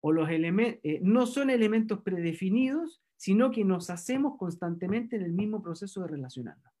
o 0.00 0.12
los 0.12 0.28
eh, 0.30 1.00
no 1.02 1.26
son 1.26 1.50
elementos 1.50 2.00
predefinidos, 2.02 3.02
sino 3.16 3.50
que 3.50 3.64
nos 3.64 3.90
hacemos 3.90 4.36
constantemente 4.38 5.16
en 5.16 5.22
el 5.22 5.32
mismo 5.32 5.62
proceso 5.62 6.02
de 6.02 6.08
relacionarnos. 6.08 6.72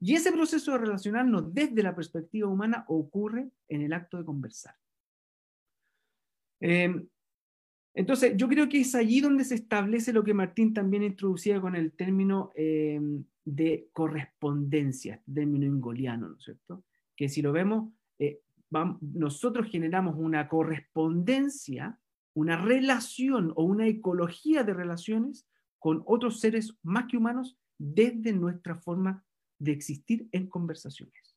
Y 0.00 0.14
ese 0.14 0.32
proceso 0.32 0.72
de 0.72 0.78
relacionarnos 0.78 1.52
desde 1.52 1.82
la 1.82 1.94
perspectiva 1.94 2.48
humana 2.48 2.84
ocurre 2.88 3.50
en 3.68 3.82
el 3.82 3.92
acto 3.92 4.16
de 4.18 4.24
conversar. 4.24 4.74
Em, 6.60 7.08
entonces, 7.94 8.34
yo 8.36 8.48
creo 8.48 8.68
que 8.68 8.80
es 8.80 8.94
allí 8.94 9.20
donde 9.20 9.44
se 9.44 9.56
establece 9.56 10.12
lo 10.12 10.22
que 10.22 10.34
Martín 10.34 10.72
también 10.72 11.02
introducía 11.02 11.60
con 11.60 11.74
el 11.74 11.92
término 11.92 12.52
em, 12.54 13.24
de 13.44 13.88
correspondencia, 13.92 15.22
término 15.32 15.66
ingoliano, 15.66 16.28
¿no 16.28 16.36
es 16.36 16.44
cierto? 16.44 16.84
Que 17.16 17.28
si 17.28 17.42
lo 17.42 17.52
vemos, 17.52 17.92
eh, 18.18 18.40
nosotros 19.00 19.68
generamos 19.68 20.16
una 20.16 20.48
correspondencia, 20.48 21.98
una 22.34 22.56
relación 22.56 23.52
o 23.56 23.64
una 23.64 23.86
ecología 23.86 24.62
de 24.62 24.74
relaciones 24.74 25.48
con 25.78 26.02
otros 26.06 26.40
seres 26.40 26.76
más 26.82 27.06
que 27.06 27.16
humanos 27.16 27.58
desde 27.78 28.32
nuestra 28.32 28.74
forma 28.76 29.24
de 29.58 29.72
existir 29.72 30.28
en 30.32 30.48
conversaciones. 30.48 31.36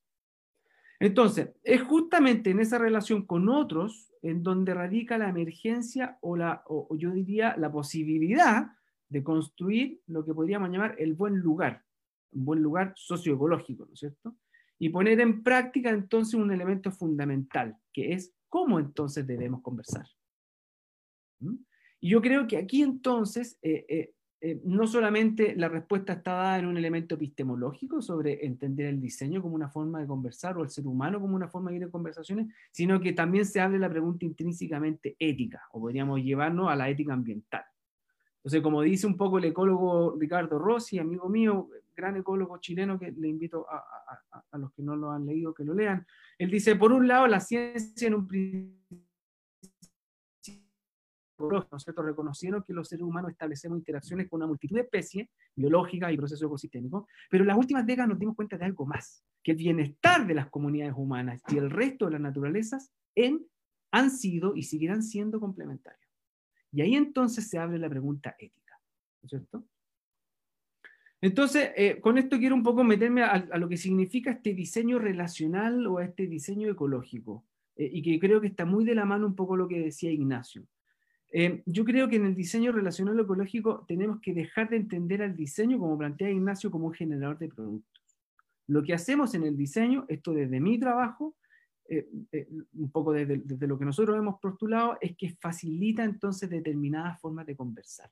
Entonces, 0.99 1.49
es 1.63 1.81
justamente 1.81 2.51
en 2.51 2.59
esa 2.59 2.77
relación 2.77 3.25
con 3.25 3.49
otros 3.49 4.13
en 4.21 4.43
donde 4.43 4.75
radica 4.75 5.17
la 5.17 5.29
emergencia 5.29 6.19
o, 6.21 6.37
la, 6.37 6.63
o, 6.67 6.95
yo 6.95 7.11
diría 7.11 7.55
la 7.57 7.71
posibilidad 7.71 8.67
de 9.09 9.23
construir 9.23 9.99
lo 10.05 10.23
que 10.23 10.33
podríamos 10.33 10.69
llamar 10.69 10.95
el 10.99 11.15
buen 11.15 11.37
lugar, 11.37 11.83
un 12.31 12.45
buen 12.45 12.61
lugar 12.61 12.93
socioecológico, 12.95 13.85
¿no 13.87 13.93
es 13.93 13.99
cierto? 13.99 14.35
Y 14.77 14.89
poner 14.89 15.19
en 15.19 15.41
práctica 15.41 15.89
entonces 15.89 16.35
un 16.35 16.51
elemento 16.51 16.91
fundamental, 16.91 17.75
que 17.91 18.13
es 18.13 18.35
cómo 18.47 18.79
entonces 18.79 19.25
debemos 19.25 19.61
conversar. 19.61 20.05
¿Mm? 21.41 21.55
Y 21.99 22.09
yo 22.09 22.21
creo 22.21 22.47
que 22.47 22.57
aquí 22.57 22.81
entonces 22.81 23.59
eh, 23.61 23.85
eh, 23.87 24.13
eh, 24.43 24.59
no 24.65 24.87
solamente 24.87 25.55
la 25.55 25.69
respuesta 25.69 26.13
está 26.13 26.33
dada 26.33 26.57
en 26.57 26.65
un 26.65 26.75
elemento 26.75 27.13
epistemológico 27.13 28.01
sobre 28.01 28.43
entender 28.43 28.87
el 28.87 28.99
diseño 28.99 29.39
como 29.39 29.53
una 29.53 29.69
forma 29.69 29.99
de 29.99 30.07
conversar 30.07 30.57
o 30.57 30.63
el 30.63 30.69
ser 30.71 30.87
humano 30.87 31.21
como 31.21 31.35
una 31.35 31.47
forma 31.47 31.69
de 31.69 31.77
ir 31.77 31.83
en 31.83 31.91
conversaciones, 31.91 32.47
sino 32.71 32.99
que 32.99 33.13
también 33.13 33.45
se 33.45 33.61
abre 33.61 33.77
la 33.77 33.89
pregunta 33.89 34.25
intrínsecamente 34.25 35.15
ética, 35.19 35.61
o 35.71 35.79
podríamos 35.79 36.21
llevarnos 36.21 36.69
a 36.69 36.75
la 36.75 36.89
ética 36.89 37.13
ambiental. 37.13 37.63
Entonces, 38.37 38.61
como 38.63 38.81
dice 38.81 39.05
un 39.05 39.15
poco 39.15 39.37
el 39.37 39.45
ecólogo 39.45 40.17
Ricardo 40.19 40.57
Rossi, 40.57 40.97
amigo 40.97 41.29
mío, 41.29 41.69
gran 41.95 42.17
ecólogo 42.17 42.57
chileno, 42.57 42.97
que 42.97 43.11
le 43.11 43.27
invito 43.27 43.67
a, 43.69 43.85
a 44.49 44.57
los 44.57 44.73
que 44.73 44.81
no 44.81 44.95
lo 44.95 45.11
han 45.11 45.27
leído 45.27 45.53
que 45.53 45.63
lo 45.63 45.75
lean, 45.75 46.07
él 46.39 46.49
dice, 46.49 46.75
por 46.75 46.91
un 46.91 47.07
lado, 47.07 47.27
la 47.27 47.39
ciencia 47.39 48.07
en 48.07 48.15
un 48.15 48.27
principio 48.27 49.10
¿no 51.49 52.03
reconocieron 52.03 52.63
que 52.63 52.73
los 52.73 52.87
seres 52.87 53.03
humanos 53.03 53.31
establecemos 53.31 53.77
interacciones 53.77 54.29
con 54.29 54.37
una 54.37 54.47
multitud 54.47 54.75
de 54.75 54.83
especies 54.83 55.29
biológicas 55.55 56.11
y 56.11 56.17
procesos 56.17 56.45
ecosistémicos, 56.45 57.05
pero 57.29 57.43
en 57.43 57.47
las 57.47 57.57
últimas 57.57 57.85
décadas 57.85 58.09
nos 58.09 58.19
dimos 58.19 58.35
cuenta 58.35 58.57
de 58.57 58.65
algo 58.65 58.85
más, 58.85 59.23
que 59.43 59.51
el 59.51 59.57
bienestar 59.57 60.25
de 60.27 60.35
las 60.35 60.49
comunidades 60.49 60.93
humanas 60.95 61.41
y 61.49 61.57
el 61.57 61.69
resto 61.69 62.05
de 62.05 62.11
las 62.11 62.21
naturalezas 62.21 62.91
en, 63.15 63.45
han 63.91 64.11
sido 64.11 64.55
y 64.55 64.63
seguirán 64.63 65.03
siendo 65.03 65.39
complementarios. 65.39 66.09
Y 66.71 66.81
ahí 66.81 66.95
entonces 66.95 67.49
se 67.49 67.57
abre 67.57 67.77
la 67.77 67.89
pregunta 67.89 68.35
ética, 68.39 68.79
¿no 69.21 69.25
es 69.25 69.29
cierto? 69.29 69.65
Entonces, 71.21 71.69
eh, 71.75 71.99
con 72.01 72.17
esto 72.17 72.39
quiero 72.39 72.55
un 72.55 72.63
poco 72.63 72.83
meterme 72.83 73.21
a, 73.21 73.37
lo 73.57 73.69
que 73.69 73.77
significa 73.77 74.31
este 74.31 74.53
diseño 74.53 74.97
relacional 74.97 75.85
o 75.85 75.99
este 75.99 76.25
diseño 76.25 76.69
ecológico, 76.69 77.45
eh, 77.75 77.89
y 77.93 78.01
que 78.01 78.19
creo 78.19 78.41
que 78.41 78.47
está 78.47 78.65
muy 78.65 78.85
de 78.85 78.95
la 78.95 79.05
mano 79.05 79.27
un 79.27 79.35
poco 79.35 79.55
lo 79.55 79.67
que 79.67 79.79
decía 79.79 80.11
Ignacio. 80.11 80.65
Eh, 81.33 81.63
yo 81.65 81.85
creo 81.85 82.09
que 82.09 82.17
en 82.17 82.25
el 82.25 82.35
diseño 82.35 82.73
relacional 82.73 83.17
ecológico 83.19 83.85
tenemos 83.87 84.19
que 84.19 84.33
dejar 84.33 84.69
de 84.69 84.77
entender 84.77 85.21
al 85.21 85.35
diseño, 85.35 85.79
como 85.79 85.97
plantea 85.97 86.29
Ignacio, 86.29 86.69
como 86.69 86.87
un 86.87 86.93
generador 86.93 87.39
de 87.39 87.47
productos. 87.47 88.19
Lo 88.67 88.83
que 88.83 88.93
hacemos 88.93 89.33
en 89.33 89.43
el 89.43 89.55
diseño, 89.55 90.05
esto 90.09 90.33
desde 90.33 90.59
mi 90.59 90.77
trabajo, 90.77 91.35
eh, 91.87 92.07
eh, 92.31 92.47
un 92.73 92.91
poco 92.91 93.13
desde, 93.13 93.37
desde, 93.37 93.67
lo 93.67 93.79
que 93.79 93.85
nosotros 93.85 94.17
hemos 94.17 94.39
postulado, 94.39 94.97
es 94.99 95.15
que 95.15 95.35
facilita 95.39 96.03
entonces 96.03 96.49
determinadas 96.49 97.19
formas 97.19 97.45
de 97.45 97.55
conversar. 97.55 98.09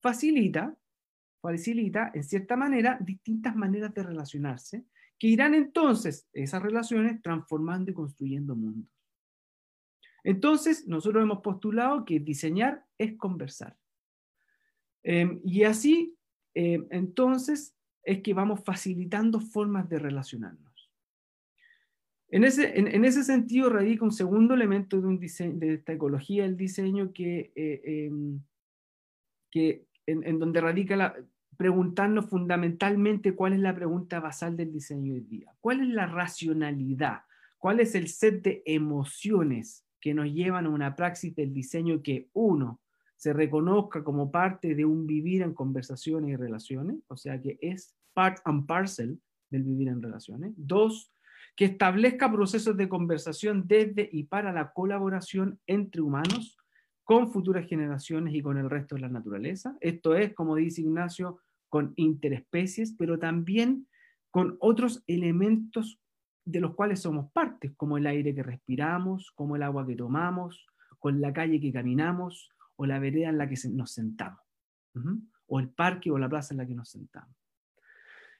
Facilita, 0.00 0.76
facilita 1.40 2.12
en 2.14 2.22
cierta 2.22 2.56
manera 2.56 2.96
distintas 3.00 3.56
maneras 3.56 3.92
de 3.92 4.02
relacionarse, 4.04 4.84
que 5.18 5.28
irán 5.28 5.54
entonces 5.54 6.28
esas 6.32 6.62
relaciones 6.62 7.20
transformando 7.22 7.90
y 7.90 7.94
construyendo 7.94 8.56
mundos. 8.56 8.90
Entonces, 10.24 10.86
nosotros 10.86 11.22
hemos 11.22 11.40
postulado 11.40 12.04
que 12.04 12.20
diseñar 12.20 12.84
es 12.98 13.16
conversar. 13.16 13.76
Em, 15.02 15.40
y 15.44 15.64
así, 15.64 16.16
em, 16.54 16.86
entonces, 16.90 17.74
es 18.04 18.20
que 18.22 18.34
vamos 18.34 18.62
facilitando 18.64 19.40
formas 19.40 19.88
de 19.88 19.98
relacionarnos. 19.98 20.72
En 22.28 22.44
ese, 22.44 22.78
en, 22.78 23.04
ese 23.04 23.24
sentido 23.24 23.68
radica 23.68 24.04
un 24.04 24.12
segundo 24.12 24.54
elemento 24.54 24.98
de, 24.98 25.06
un 25.06 25.18
diseño, 25.18 25.58
de 25.58 25.74
esta 25.74 25.92
ecología 25.92 26.44
del 26.44 26.56
diseño 26.56 27.12
que, 27.12 27.52
eh, 27.54 27.82
em, 27.84 28.40
que 29.50 29.86
en, 30.06 30.38
donde 30.38 30.62
radica 30.62 30.96
la, 30.96 31.14
preguntarnos 31.58 32.30
fundamentalmente 32.30 33.34
cuál 33.34 33.52
es 33.52 33.60
la 33.60 33.74
pregunta 33.74 34.18
basal 34.18 34.56
del 34.56 34.72
diseño 34.72 35.12
hoy 35.14 35.20
día. 35.20 35.54
¿Cuál 35.60 35.80
es 35.80 35.88
la 35.88 36.06
racionalidad? 36.06 37.22
¿Cuál 37.58 37.80
es 37.80 37.94
el 37.94 38.08
set 38.08 38.42
de 38.42 38.62
emociones 38.64 39.84
que 40.02 40.12
nos 40.12 40.26
llevan 40.26 40.66
a 40.66 40.70
una 40.70 40.96
praxis 40.96 41.34
del 41.34 41.54
diseño 41.54 42.02
que, 42.02 42.28
uno, 42.34 42.80
se 43.16 43.32
reconozca 43.32 44.02
como 44.02 44.32
parte 44.32 44.74
de 44.74 44.84
un 44.84 45.06
vivir 45.06 45.42
en 45.42 45.54
conversaciones 45.54 46.32
y 46.32 46.36
relaciones, 46.36 46.96
o 47.06 47.16
sea 47.16 47.40
que 47.40 47.56
es 47.62 47.94
part 48.12 48.40
and 48.44 48.66
parcel 48.66 49.20
del 49.48 49.62
vivir 49.62 49.88
en 49.88 50.02
relaciones. 50.02 50.52
Dos, 50.56 51.12
que 51.54 51.66
establezca 51.66 52.32
procesos 52.32 52.76
de 52.76 52.88
conversación 52.88 53.68
desde 53.68 54.08
y 54.10 54.24
para 54.24 54.52
la 54.52 54.72
colaboración 54.72 55.60
entre 55.68 56.02
humanos 56.02 56.58
con 57.04 57.30
futuras 57.30 57.68
generaciones 57.68 58.34
y 58.34 58.42
con 58.42 58.58
el 58.58 58.68
resto 58.68 58.96
de 58.96 59.02
la 59.02 59.08
naturaleza. 59.08 59.76
Esto 59.80 60.16
es, 60.16 60.34
como 60.34 60.56
dice 60.56 60.80
Ignacio, 60.80 61.38
con 61.68 61.92
interespecies, 61.94 62.92
pero 62.98 63.20
también 63.20 63.86
con 64.32 64.56
otros 64.58 65.04
elementos 65.06 66.01
de 66.44 66.60
los 66.60 66.74
cuales 66.74 67.00
somos 67.00 67.30
partes, 67.32 67.72
como 67.76 67.98
el 67.98 68.06
aire 68.06 68.34
que 68.34 68.42
respiramos, 68.42 69.30
como 69.34 69.56
el 69.56 69.62
agua 69.62 69.86
que 69.86 69.96
tomamos, 69.96 70.66
con 70.98 71.20
la 71.20 71.32
calle 71.32 71.60
que 71.60 71.72
caminamos, 71.72 72.50
o 72.76 72.86
la 72.86 72.98
vereda 72.98 73.28
en 73.28 73.38
la 73.38 73.48
que 73.48 73.56
nos 73.70 73.92
sentamos, 73.92 74.40
o 75.46 75.60
el 75.60 75.68
parque 75.68 76.10
o 76.10 76.18
la 76.18 76.28
plaza 76.28 76.54
en 76.54 76.58
la 76.58 76.66
que 76.66 76.74
nos 76.74 76.88
sentamos. 76.88 77.36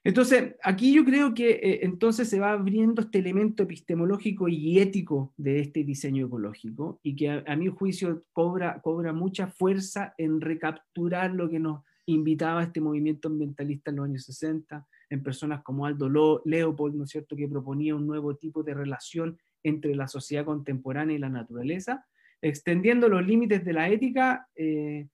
Entonces, 0.05 0.57
aquí 0.65 0.93
yo 0.93 1.05
creo 1.05 1.33
que 1.33 1.51
eh, 1.51 1.81
entonces 1.83 2.29
se 2.29 2.41
va 2.41 2.53
abriendo 2.53 3.03
este 3.03 3.21
elemento 3.21 3.63
epistemológico 3.63 4.49
y 4.49 4.81
ético 4.81 5.33
de 5.37 5.61
este 5.61 5.85
diseño 5.85 6.27
ecológico 6.27 6.99
y 7.05 7.15
que 7.15 7.31
a, 7.47 7.57
mi 7.57 7.69
juicio 7.69 8.25
cobra, 8.33 8.81
cobra 8.83 9.13
mucha 9.13 9.47
fuerza 9.47 10.13
en 10.19 10.41
recapturar 10.41 11.33
lo 11.33 11.49
que 11.49 11.61
nos 11.61 11.85
invitaba 12.07 12.65
este 12.65 12.81
movimiento 12.81 13.29
ambientalista 13.29 13.91
en 13.91 13.97
los 13.97 14.07
años 14.07 14.25
60, 14.25 14.85
en 15.13 15.23
personas 15.23 15.63
como 15.63 15.87
Aldo 15.87 16.43
Leopold, 16.45 16.95
¿no 16.95 17.05
es 17.05 17.11
cierto?, 17.11 17.37
que 17.37 17.49
proponía 17.49 17.95
un 17.95 18.07
nuevo 18.07 18.37
tipo 18.37 18.63
de 18.63 18.75
relación 18.75 19.39
entre 19.63 19.95
la 19.95 20.09
sociedad 20.09 20.45
contemporánea 20.45 21.17
y 21.17 21.21
la 21.21 21.29
naturaleza, 21.29 22.07
extendiendo 22.41 23.09
los 23.09 23.25
límites 23.25 23.65
de 23.65 23.73
la 23.73 23.89
ética, 23.89 24.49
eh, 24.55 25.09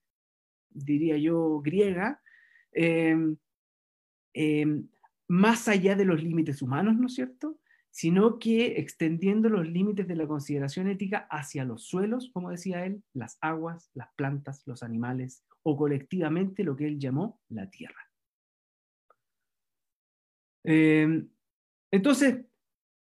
diría 0.71 1.17
yo, 1.19 1.61
griega, 1.61 2.21
eh, 2.73 3.35
Em, 4.41 4.89
más 5.27 5.67
allá 5.67 5.97
de 5.97 6.05
los 6.05 6.23
límites 6.23 6.63
humanos, 6.63 6.97
¿no 6.97 7.09
es 7.09 7.15
cierto? 7.15 7.59
Sino 7.91 8.39
que 8.39 8.79
extendiendo 8.79 9.49
los 9.49 9.67
límites 9.67 10.07
de 10.07 10.15
la 10.15 10.29
consideración 10.29 10.89
ética 10.89 11.27
hacia 11.29 11.65
los 11.65 11.89
suelos, 11.89 12.31
como 12.33 12.51
decía 12.51 12.87
él, 12.87 13.03
las 13.13 13.37
aguas, 13.41 13.91
las 13.95 14.09
plantas, 14.15 14.63
los 14.67 14.85
animales, 14.85 15.45
o 15.65 15.77
colectivamente 15.77 16.63
lo 16.63 16.77
que 16.77 16.87
él 16.87 17.01
llamó 17.01 17.41
la 17.49 17.69
tierra. 17.69 18.08
Em, 20.71 21.27
entonces, 21.91 22.45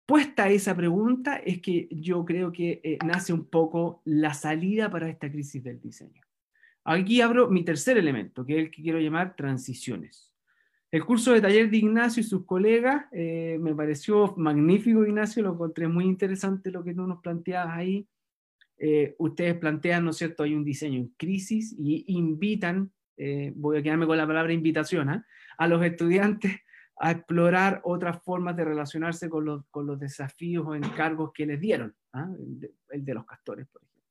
puesta 0.04 0.50
esa 0.50 0.76
pregunta, 0.76 1.36
es 1.36 1.60
que 1.60 1.86
yo 1.92 2.24
creo 2.24 2.50
que 2.50 2.80
eh, 2.82 2.98
nace 3.06 3.32
un 3.32 3.44
poco 3.44 4.02
la 4.04 4.34
salida 4.34 4.90
para 4.90 5.08
esta 5.08 5.30
crisis 5.30 5.62
del 5.62 5.80
diseño. 5.80 6.20
Aquí 6.82 7.20
abro 7.20 7.48
mi 7.48 7.64
tercer 7.64 7.96
elemento, 7.98 8.44
que 8.44 8.54
es 8.54 8.64
el 8.64 8.70
que 8.72 8.82
quiero 8.82 8.98
llamar 8.98 9.36
transiciones. 9.36 10.32
El 10.90 11.04
curso 11.04 11.32
de 11.32 11.40
taller 11.40 11.70
de 11.70 11.76
Ignacio 11.76 12.20
y 12.20 12.24
sus 12.24 12.44
colegas 12.44 13.06
eh, 13.12 13.58
me 13.60 13.76
pareció 13.76 14.34
magnífico, 14.36 15.06
Ignacio, 15.06 15.44
lo 15.44 15.52
encontré 15.52 15.86
muy 15.86 16.06
interesante 16.06 16.72
lo 16.72 16.82
que 16.82 16.94
tú 16.94 17.06
nos 17.06 17.20
planteabas 17.22 17.76
ahí. 17.76 18.08
Eh, 18.76 19.14
ustedes 19.18 19.54
plantean, 19.54 20.04
¿no 20.04 20.10
es 20.10 20.16
cierto?, 20.16 20.42
hay 20.42 20.54
un 20.54 20.64
diseño 20.64 20.98
en 20.98 21.14
crisis 21.16 21.76
y 21.78 22.06
invitan, 22.08 22.90
voy 23.54 23.78
a 23.78 23.82
quedarme 23.84 24.08
con 24.08 24.16
la 24.16 24.26
palabra 24.26 24.52
invitación, 24.52 25.10
¿ah? 25.10 25.24
a 25.56 25.68
los 25.68 25.80
estudiantes 25.84 26.50
a 27.02 27.10
explorar 27.10 27.80
otras 27.82 28.22
formas 28.22 28.56
de 28.56 28.64
relacionarse 28.64 29.28
con 29.28 29.44
los, 29.44 29.66
con 29.72 29.86
los 29.86 29.98
desafíos 29.98 30.64
o 30.64 30.76
encargos 30.76 31.32
que 31.34 31.44
les 31.44 31.60
dieron, 31.60 31.92
¿ah? 32.12 32.30
el, 32.38 33.04
de, 33.04 33.14
los 33.14 33.26
castores, 33.26 33.66
por 33.66 33.82
ejemplo. 33.82 34.02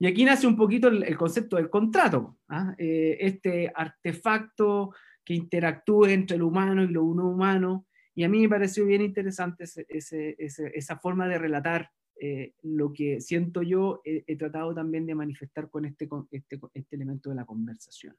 Y 0.00 0.08
aquí 0.08 0.24
nace 0.24 0.48
un 0.48 0.56
poquito 0.56 0.88
el, 0.88 1.16
concepto 1.16 1.54
del 1.54 1.70
contrato, 1.70 2.36
¿ah? 2.48 2.74
este 2.78 3.70
artefacto 3.72 4.92
que 5.24 5.34
interactúe 5.34 6.06
entre 6.06 6.36
lo 6.36 6.48
humano 6.48 6.82
y 6.82 6.88
lo 6.88 7.04
no 7.14 7.28
humano. 7.28 7.86
Y 8.12 8.24
a 8.24 8.28
mí 8.28 8.40
me 8.40 8.48
pareció 8.48 8.84
bien 8.86 9.02
interesante 9.02 9.64
esa 9.88 10.98
forma 10.98 11.28
de 11.28 11.38
relatar 11.38 11.90
eh, 12.20 12.54
lo 12.62 12.92
que 12.92 13.20
siento 13.20 13.62
yo, 13.62 14.00
he 14.04 14.36
tratado 14.36 14.74
también 14.74 15.06
de 15.06 15.14
manifestar 15.14 15.70
con 15.70 15.84
este, 15.84 16.08
este, 16.32 16.58
este 16.74 16.96
elemento 16.96 17.30
de 17.30 17.36
la 17.36 17.44
conversación. 17.44 18.16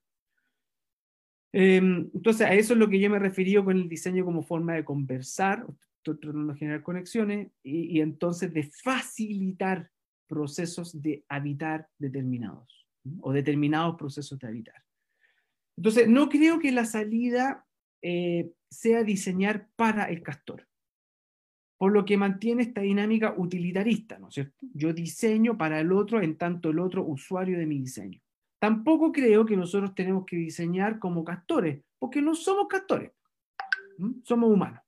Em, 1.54 2.10
entonces, 2.14 2.46
a 2.46 2.54
eso 2.54 2.74
es 2.74 2.80
lo 2.80 2.90
que 2.90 3.00
yo 3.00 3.10
me 3.10 3.18
he 3.18 3.20
referido 3.20 3.64
con 3.64 3.78
el 3.78 3.90
diseño 3.90 4.26
como 4.26 4.44
forma 4.44 4.74
de 4.74 4.86
conversar, 4.86 5.66
estoy 5.98 6.20
tratando 6.20 6.54
de 6.54 6.60
generar 6.60 6.84
conexiones 6.84 7.52
y, 7.64 8.00
entonces 8.00 8.54
de 8.54 8.64
facilitar 8.64 9.90
procesos 10.28 11.02
de 11.02 11.24
habitar 11.30 11.88
determinados 11.98 12.88
o 13.22 13.32
determinados 13.32 13.96
procesos 13.96 14.38
de 14.40 14.48
habitar. 14.48 14.84
Entonces, 15.78 16.10
no 16.10 16.28
creo 16.28 16.60
que 16.60 16.72
la 16.72 16.86
salida 16.86 17.66
eh, 18.02 18.52
sea 18.70 19.04
diseñar 19.04 19.70
para 19.76 20.06
el 20.06 20.22
castor, 20.24 20.68
por 21.78 21.94
lo 21.94 22.04
que 22.04 22.18
mantiene 22.18 22.64
esta 22.64 22.82
dinámica 22.82 23.34
utilitarista, 23.38 24.18
¿no 24.20 24.28
es 24.28 24.34
cierto? 24.34 24.66
Yo 24.74 24.92
diseño 24.94 25.58
para 25.58 25.80
el 25.80 25.92
otro 25.92 26.22
en 26.22 26.38
tanto 26.38 26.72
el 26.72 26.80
otro 26.80 27.06
usuario 27.06 27.58
de 27.58 27.68
mi 27.68 27.80
diseño. 27.80 28.20
Tampoco 28.60 29.12
creo 29.12 29.46
que 29.46 29.56
nosotros 29.56 29.94
tenemos 29.94 30.26
que 30.26 30.36
diseñar 30.36 31.00
como 31.00 31.24
castores, 31.24 31.84
porque 32.00 32.22
no 32.22 32.34
somos 32.34 32.68
castores, 32.68 33.12
somos 34.24 34.52
humanos. 34.52 34.82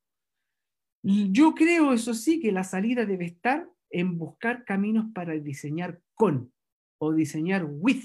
Yo 1.02 1.54
creo, 1.54 1.92
eso 1.92 2.12
sí, 2.14 2.40
que 2.40 2.52
la 2.52 2.64
salida 2.64 3.06
debe 3.06 3.26
estar 3.26 3.68
en 3.90 4.18
buscar 4.18 4.64
caminos 4.64 5.06
para 5.14 5.32
diseñar 5.34 6.00
con 6.14 6.52
o 6.98 7.12
diseñar 7.12 7.64
with 7.64 8.04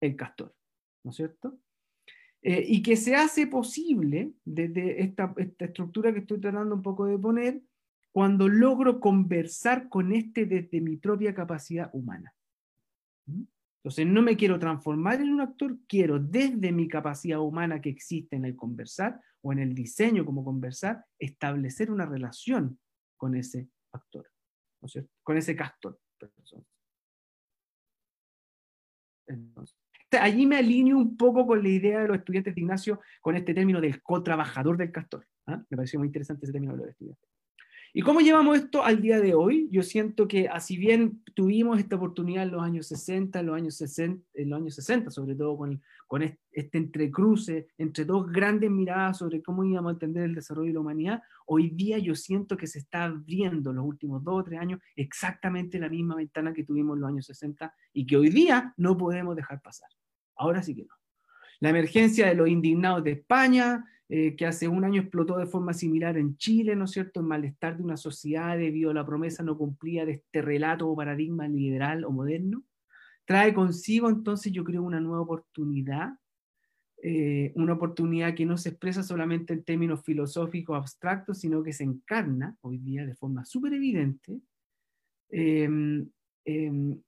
el 0.00 0.16
castor, 0.16 0.54
¿no 1.04 1.10
es 1.10 1.16
cierto? 1.16 1.58
Eh, 2.42 2.64
y 2.66 2.82
que 2.82 2.96
se 2.96 3.16
hace 3.16 3.46
posible 3.46 4.32
desde 4.44 5.02
esta, 5.02 5.34
estructura 5.36 6.12
que 6.12 6.20
estoy 6.20 6.40
tratando 6.40 6.74
un 6.74 6.82
poco 6.82 7.06
de 7.06 7.18
poner, 7.18 7.62
cuando 8.12 8.48
logro 8.48 9.00
conversar 9.00 9.88
con 9.88 10.12
este 10.12 10.46
desde 10.46 10.80
mi 10.80 10.96
propia 10.96 11.34
capacidad 11.34 11.90
humana. 11.92 12.34
¿Mm? 13.26 13.42
Entonces, 13.78 14.06
no 14.06 14.22
me 14.22 14.36
quiero 14.36 14.58
transformar 14.58 15.20
en 15.20 15.30
un 15.30 15.40
actor, 15.40 15.78
quiero 15.86 16.18
desde 16.18 16.72
mi 16.72 16.88
capacidad 16.88 17.40
humana 17.40 17.80
que 17.80 17.90
existe 17.90 18.36
en 18.36 18.44
el 18.44 18.56
conversar 18.56 19.20
o 19.40 19.52
en 19.52 19.60
el 19.60 19.74
diseño 19.74 20.24
como 20.24 20.44
conversar, 20.44 21.04
establecer 21.18 21.90
una 21.90 22.04
relación 22.04 22.78
con 23.16 23.36
ese 23.36 23.68
actor, 23.92 24.28
con 25.22 25.36
ese 25.36 25.54
castor. 25.54 25.98
Entonces, 29.28 29.76
allí 30.20 30.46
me 30.46 30.56
alineo 30.56 30.96
un 30.96 31.16
poco 31.16 31.46
con 31.46 31.62
la 31.62 31.68
idea 31.68 32.00
de 32.00 32.08
los 32.08 32.18
estudiantes 32.18 32.54
de 32.54 32.60
Ignacio 32.60 33.00
con 33.20 33.36
este 33.36 33.54
término 33.54 33.80
del 33.80 34.02
co-trabajador 34.02 34.76
del 34.76 34.90
castor. 34.90 35.26
¿ah? 35.46 35.62
Me 35.68 35.76
pareció 35.76 35.98
muy 35.98 36.08
interesante 36.08 36.46
ese 36.46 36.52
término 36.52 36.72
de 36.72 36.78
los 36.78 36.88
estudiantes. 36.88 37.37
¿Y 37.94 38.02
cómo 38.02 38.20
llevamos 38.20 38.58
esto 38.58 38.84
al 38.84 39.00
día 39.00 39.18
de 39.20 39.34
hoy? 39.34 39.68
Yo 39.70 39.82
siento 39.82 40.28
que 40.28 40.48
así 40.48 40.76
bien 40.76 41.22
tuvimos 41.34 41.78
esta 41.78 41.96
oportunidad 41.96 42.44
en 42.44 42.52
los 42.52 42.62
años 42.62 42.86
60, 42.88 43.40
en 43.40 43.46
los 43.46 43.56
años 43.56 43.76
60, 43.76 44.22
en 44.34 44.50
los 44.50 44.60
años 44.60 44.74
60 44.74 45.10
sobre 45.10 45.34
todo 45.34 45.56
con, 45.56 45.80
con 46.06 46.22
este 46.22 46.78
entrecruce 46.78 47.68
entre 47.78 48.04
dos 48.04 48.30
grandes 48.30 48.70
miradas 48.70 49.18
sobre 49.18 49.42
cómo 49.42 49.64
íbamos 49.64 49.90
a 49.90 49.92
entender 49.94 50.24
el 50.24 50.34
desarrollo 50.34 50.68
de 50.68 50.74
la 50.74 50.80
humanidad, 50.80 51.22
hoy 51.46 51.70
día 51.70 51.98
yo 51.98 52.14
siento 52.14 52.56
que 52.56 52.66
se 52.66 52.78
está 52.78 53.04
abriendo 53.04 53.72
los 53.72 53.84
últimos 53.84 54.22
dos 54.22 54.40
o 54.40 54.44
tres 54.44 54.60
años 54.60 54.80
exactamente 54.94 55.78
la 55.78 55.88
misma 55.88 56.16
ventana 56.16 56.52
que 56.52 56.64
tuvimos 56.64 56.96
en 56.96 57.00
los 57.00 57.08
años 57.08 57.26
60 57.26 57.74
y 57.94 58.06
que 58.06 58.16
hoy 58.16 58.28
día 58.28 58.74
no 58.76 58.96
podemos 58.96 59.34
dejar 59.34 59.62
pasar. 59.62 59.88
Ahora 60.36 60.62
sí 60.62 60.74
que 60.74 60.84
no. 60.84 60.94
La 61.60 61.70
emergencia 61.70 62.26
de 62.26 62.34
los 62.34 62.48
indignados 62.48 63.02
de 63.02 63.12
España, 63.12 63.84
eh, 64.10 64.36
que 64.36 64.46
hace 64.46 64.68
un 64.68 64.84
año 64.84 65.02
explotó 65.02 65.36
de 65.36 65.46
forma 65.46 65.74
similar 65.74 66.16
en 66.16 66.38
Chile, 66.38 66.74
¿no 66.74 66.86
es 66.86 66.92
cierto?, 66.92 67.20
el 67.20 67.26
malestar 67.26 67.76
de 67.76 67.82
una 67.82 67.98
sociedad 67.98 68.56
debido 68.56 68.90
a 68.90 68.94
la 68.94 69.04
promesa 69.04 69.42
no 69.42 69.58
cumplida 69.58 70.06
de 70.06 70.12
este 70.12 70.40
relato 70.40 70.88
o 70.88 70.96
paradigma 70.96 71.46
liberal 71.46 72.04
o 72.04 72.10
moderno, 72.10 72.64
trae 73.26 73.52
consigo 73.52 74.08
entonces 74.08 74.50
yo 74.50 74.64
creo 74.64 74.82
una 74.82 75.00
nueva 75.00 75.20
oportunidad, 75.20 76.14
eh, 77.02 77.52
una 77.54 77.74
oportunidad 77.74 78.34
que 78.34 78.46
no 78.46 78.56
se 78.56 78.70
expresa 78.70 79.02
solamente 79.02 79.52
en 79.52 79.62
términos 79.62 80.02
filosóficos 80.02 80.78
abstractos, 80.78 81.38
sino 81.38 81.62
que 81.62 81.74
se 81.74 81.84
encarna 81.84 82.56
hoy 82.62 82.78
día 82.78 83.04
de 83.04 83.14
forma 83.14 83.44
súper 83.44 83.74
evidente 83.74 84.40
em, 85.28 86.08
em, 86.46 86.98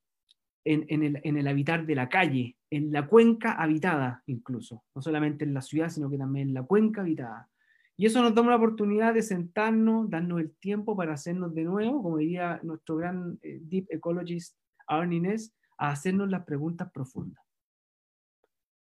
en, 0.63 1.03
el, 1.03 1.19
en 1.23 1.37
el 1.37 1.47
habitar 1.47 1.87
de 1.87 1.95
la 1.95 2.07
calle, 2.07 2.55
en 2.71 2.91
la 2.91 3.05
cuenca 3.05 3.51
habitada 3.51 4.23
incluso, 4.25 4.83
no 4.95 5.01
solamente 5.01 5.43
en 5.43 5.53
la 5.53 5.61
ciudad, 5.61 5.89
sino 5.89 6.09
que 6.09 6.17
también 6.17 6.47
en 6.47 6.53
la 6.55 6.63
cuenca 6.63 7.01
habitada. 7.01 7.49
Y 7.97 8.05
eso 8.05 8.21
nos 8.21 8.33
da 8.33 8.41
una 8.41 8.55
oportunidad 8.55 9.13
de 9.13 9.21
sentarnos, 9.21 10.09
darnos 10.09 10.39
el 10.39 10.55
tiempo 10.55 10.95
para 10.95 11.13
hacernos 11.13 11.53
de 11.53 11.65
nuevo, 11.65 12.01
como 12.01 12.17
diría 12.17 12.59
nuestro 12.63 12.95
gran 12.95 13.37
eh, 13.43 13.59
deep 13.61 13.85
ecologist 13.89 14.57
Arne 14.87 15.19
Ness, 15.19 15.53
a 15.77 15.91
hacernos 15.91 16.29
las 16.29 16.45
preguntas 16.45 16.89
profundas 16.91 17.43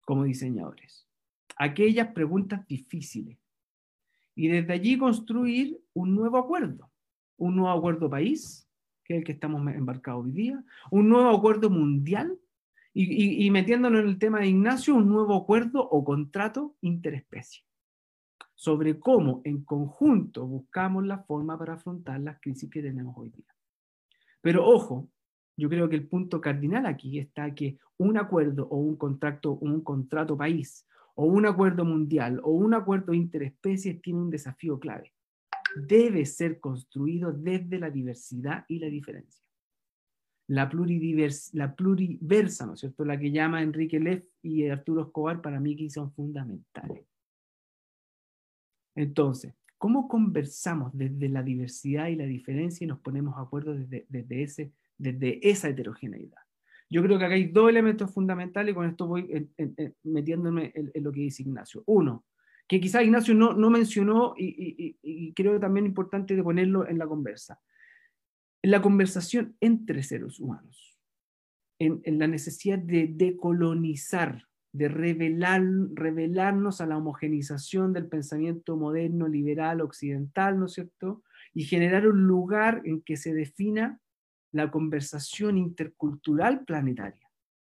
como 0.05 0.23
diseñadores. 0.23 1.07
Aquellas 1.57 2.09
preguntas 2.13 2.65
difíciles. 2.67 3.37
Y 4.35 4.47
desde 4.47 4.73
allí 4.73 4.97
construir 4.97 5.79
un 5.93 6.15
nuevo 6.15 6.37
acuerdo, 6.37 6.91
un 7.37 7.55
nuevo 7.55 7.71
acuerdo 7.71 8.09
país, 8.09 8.67
que 9.03 9.15
es 9.15 9.19
el 9.19 9.25
que 9.25 9.33
estamos 9.33 9.61
embarcados 9.73 10.25
hoy 10.25 10.31
día, 10.31 10.63
un 10.91 11.09
nuevo 11.09 11.29
acuerdo 11.29 11.69
mundial 11.69 12.39
y, 12.94 13.49
metiéndonos 13.49 14.02
en 14.02 14.07
el 14.07 14.20
tema 14.20 14.40
de 14.40 14.48
Ignacio, 14.48 14.95
un 14.95 15.10
nuevo 15.10 15.36
acuerdo 15.36 15.82
o 15.82 16.03
contrato 16.03 16.76
interespecie 16.82 17.64
sobre 18.53 18.99
cómo 18.99 19.41
en 19.44 19.64
conjunto 19.64 20.45
buscamos 20.45 21.06
la 21.06 21.18
forma 21.24 21.57
para 21.57 21.74
afrontar 21.74 22.20
las 22.22 22.40
crisis 22.40 22.70
que 22.70 22.82
tenemos 22.82 23.15
hoy 23.18 23.30
día. 23.30 23.53
Pero 24.41 24.65
ojo, 24.65 25.10
yo 25.57 25.70
creo 25.70 25.90
que 25.90 25.95
el 25.95 26.07
punto 26.07 26.40
cardinal 26.40 26.86
aquí 26.86 27.18
está 27.18 27.53
que 27.53 27.78
un 27.98 28.18
acuerdo 28.18 28.68
o 28.70 28.78
un 28.78 28.95
contrato, 28.95 29.53
un 29.53 29.82
contrato 29.82 30.38
país, 30.38 30.88
o 31.15 31.26
un 31.26 31.45
acuerdo 31.45 31.86
mundial, 31.86 32.40
o 32.44 32.52
un 32.52 32.74
acuerdo 32.74 33.14
interespecies 33.14 34.02
tiene 34.02 34.20
un 34.20 34.30
desafío 34.30 34.80
clave. 34.80 35.14
Debe 35.76 36.26
ser 36.26 36.60
construido 36.60 37.32
desde 37.32 37.80
la 37.80 37.90
diversidad 37.90 38.65
y 38.68 38.80
la 38.80 38.88
diferencia 38.88 39.43
la, 40.53 40.69
la 41.53 41.75
pluriversa, 41.75 42.65
¿no 42.67 42.73
es 42.73 42.80
cierto? 42.80 43.03
La 43.05 43.19
que 43.19 43.31
llama 43.31 43.63
Enrique 43.63 43.99
Leff 43.99 44.23
y 44.43 44.67
Arturo 44.67 45.01
Escobar, 45.01 45.41
para 45.41 45.59
mí 45.59 45.75
que 45.75 45.89
son 45.89 46.13
fundamentales. 46.13 47.07
Entonces, 48.95 49.55
¿cómo 49.80 50.07
conversamos 50.07 50.91
desde 50.93 51.27
la 51.27 51.41
diversidad 51.41 52.07
y 52.07 52.15
la 52.15 52.25
diferencia 52.25 52.85
y 52.85 52.88
nos 52.88 52.99
ponemos 52.99 53.35
de 53.35 53.41
acuerdo 53.41 53.73
desde, 53.73 54.05
desde, 54.09 54.43
ese, 54.43 54.71
desde 54.95 55.39
esa 55.49 55.69
heterogeneidad? 55.69 56.38
Yo 56.88 57.01
creo 57.01 57.17
que 57.17 57.25
acá 57.25 57.34
hay 57.34 57.47
dos 57.47 57.69
elementos 57.71 58.13
fundamentales 58.13 58.73
y 58.73 58.75
con 58.75 58.88
esto 58.88 59.07
voy 59.07 59.49
metiéndome 60.03 60.71
en, 60.75 61.03
lo 61.03 61.11
que 61.11 61.21
dice 61.21 61.41
Ignacio. 61.41 61.81
Uno, 61.88 62.25
que 62.67 62.80
quizás 62.80 63.03
Ignacio 63.03 63.34
no, 63.34 63.53
no 63.53 63.71
mencionó 63.71 64.35
y, 64.38 64.95
y, 65.01 65.34
creo 65.34 65.59
también 65.59 65.88
importante 65.88 66.35
de 66.35 66.43
ponerlo 66.43 66.88
en 66.88 66.99
la 66.99 67.07
conversa. 67.07 67.59
En 68.64 68.72
la 68.72 68.81
conversación 68.81 69.57
entre 69.60 70.03
seres 70.03 70.40
humanos, 70.40 70.98
en, 71.80 71.99
en 72.06 72.18
la 72.18 72.27
necesidad 72.27 72.80
de 72.80 73.07
decolonizar, 73.07 74.48
de 74.72 74.88
revelar, 74.88 75.61
revelarnos 75.94 76.80
a 76.80 76.85
la 76.85 76.98
homogenización 76.98 77.91
del 77.91 78.07
pensamiento 78.07 78.77
moderno, 78.77 79.27
liberal, 79.27 79.81
occidental, 79.81 80.57
¿no 80.57 80.68
es 80.68 80.73
cierto? 80.73 81.23
Y 81.53 81.65
generar 81.65 82.07
un 82.07 82.26
lugar 82.26 82.81
en 82.85 83.02
que 83.02 83.18
se 83.18 83.34
defina 83.34 83.99
la 84.53 84.72
conversación 84.72 85.57
intercultural 85.57 86.64
planetaria, 86.64 87.30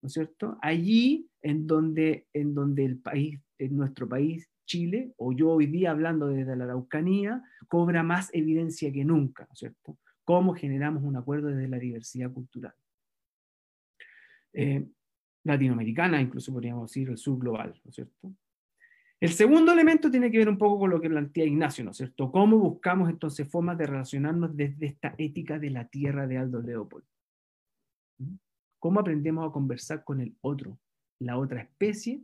¿no 0.04 0.08
es 0.08 0.14
cierto? 0.14 0.60
Allí 0.62 1.28
en 1.42 1.66
donde, 1.66 2.28
en 2.32 2.54
donde 2.54 2.86
el 2.86 3.00
país, 3.00 3.42
en 3.58 3.76
nuestro 3.76 4.08
país, 4.08 4.52
Chile, 4.68 5.14
o 5.18 5.32
yo 5.32 5.50
hoy 5.50 5.66
día 5.66 5.92
hablando 5.92 6.28
desde 6.28 6.56
la 6.56 6.66
Araucanía, 6.66 7.42
cobra 7.68 8.04
más 8.04 8.30
evidencia 8.34 8.92
que 8.92 9.04
nunca, 9.04 9.46
¿no 9.46 9.54
es 9.54 9.60
cierto? 9.60 9.98
Cómo 10.26 10.54
generamos 10.54 11.04
un 11.04 11.16
acuerdo 11.16 11.48
desde 11.48 11.70
la 11.70 11.78
diversidad 11.78 12.32
cultural. 12.32 12.74
Eh, 14.54 14.86
latinoamericana, 15.44 16.20
incluso 16.20 16.52
podríamos 16.52 16.90
decir 16.90 17.10
el 17.10 17.18
subglobal, 17.18 17.80
¿no 17.84 17.90
es 17.90 17.96
cierto? 17.96 18.34
El 19.20 19.30
segundo 19.32 19.72
elemento 19.72 20.12
tiene 20.12 20.30
que 20.30 20.40
ver 20.40 20.50
un 20.50 20.58
poco 20.58 20.80
con 20.80 20.90
lo 20.90 21.00
que 21.00 21.10
plantea 21.10 21.46
Ignacio, 21.46 21.86
¿no 21.86 21.92
es 21.92 21.98
cierto? 21.98 22.32
¿Cómo 22.32 22.58
buscamos 22.58 23.10
entonces 23.10 23.48
formas 23.50 23.78
de 23.78 23.88
relacionarnos 23.88 24.56
desde 24.56 24.88
esta 24.88 25.16
ética 25.18 25.58
de 25.58 25.70
la 25.70 25.88
tierra 25.88 26.28
de 26.28 26.38
Aldo 26.38 26.62
Leopold? 26.62 27.06
¿Mm? 28.18 28.36
¿Cómo 28.80 29.00
aprendemos 29.00 29.48
a 29.48 29.54
conversar 29.54 30.04
con 30.04 30.20
el 30.20 30.36
otro, 30.42 30.78
la 31.20 31.38
otra 31.38 31.62
especie, 31.62 32.22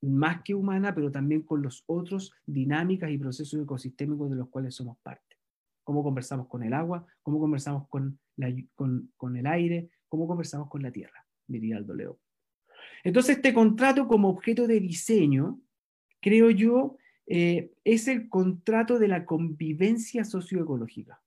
más 0.00 0.42
que 0.42 0.54
humana, 0.54 0.94
pero 0.94 1.10
también 1.10 1.42
con 1.42 1.62
los 1.62 1.84
otros 1.86 2.32
dinámicas 2.46 3.10
y 3.10 3.18
procesos 3.18 3.62
ecosistémicos 3.62 4.30
de 4.30 4.36
los 4.36 4.48
cuales 4.48 4.74
somos 4.74 4.98
parte? 4.98 5.33
¿Cómo 5.84 6.02
conversamos 6.02 6.48
con 6.48 6.62
el 6.62 6.72
agua? 6.72 7.06
¿Cómo 7.22 7.38
conversamos 7.38 7.88
con, 7.88 8.18
con, 8.74 9.36
el 9.36 9.46
aire? 9.46 9.90
¿Cómo 10.08 10.26
conversamos 10.26 10.68
con 10.68 10.82
la 10.82 10.90
tierra? 10.90 11.24
Diría 11.46 11.76
Aldo 11.76 11.94
Leopold. 11.94 12.20
Entonces, 13.04 13.36
este 13.36 13.52
contrato 13.52 14.08
como 14.08 14.30
objeto 14.30 14.66
de 14.66 14.80
diseño 14.80 15.60
creo 16.20 16.50
yo, 16.50 16.96
eh, 17.26 17.70
es 17.84 18.08
el 18.08 18.30
contrato 18.30 18.98
de 18.98 19.08
la 19.08 19.26
convivencia 19.26 20.24
socioecológica. 20.24 21.20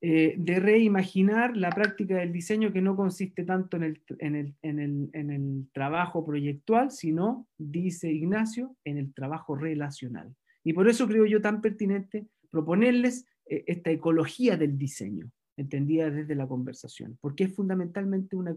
Eh, 0.00 0.36
de 0.38 0.60
reimaginar 0.60 1.56
la 1.56 1.70
práctica 1.70 2.18
del 2.18 2.32
diseño 2.32 2.72
que 2.72 2.80
no 2.80 2.94
consiste 2.94 3.42
tanto 3.42 3.76
en 3.76 3.82
el, 3.82 4.54
en 4.62 5.30
el, 5.30 5.68
trabajo 5.72 6.24
proyectual, 6.24 6.92
sino, 6.92 7.48
dice 7.58 8.12
Ignacio, 8.12 8.76
en 8.84 8.98
el 8.98 9.12
trabajo 9.12 9.56
relacional. 9.56 10.36
Y 10.62 10.72
por 10.72 10.88
eso 10.88 11.08
creo 11.08 11.26
yo 11.26 11.40
tan 11.40 11.60
pertinente 11.60 12.28
proponerles 12.50 13.26
esta 13.48 13.90
ecología 13.90 14.56
del 14.56 14.76
diseño, 14.76 15.30
entendida 15.56 16.10
desde 16.10 16.34
la 16.34 16.46
conversación, 16.46 17.18
porque 17.20 17.44
es 17.44 17.54
fundamentalmente 17.54 18.36
una, 18.36 18.56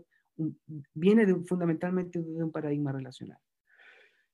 viene 0.94 1.26
fundamentalmente 1.46 2.22
de 2.22 2.44
un 2.44 2.52
paradigma 2.52 2.92
relacional. 2.92 3.38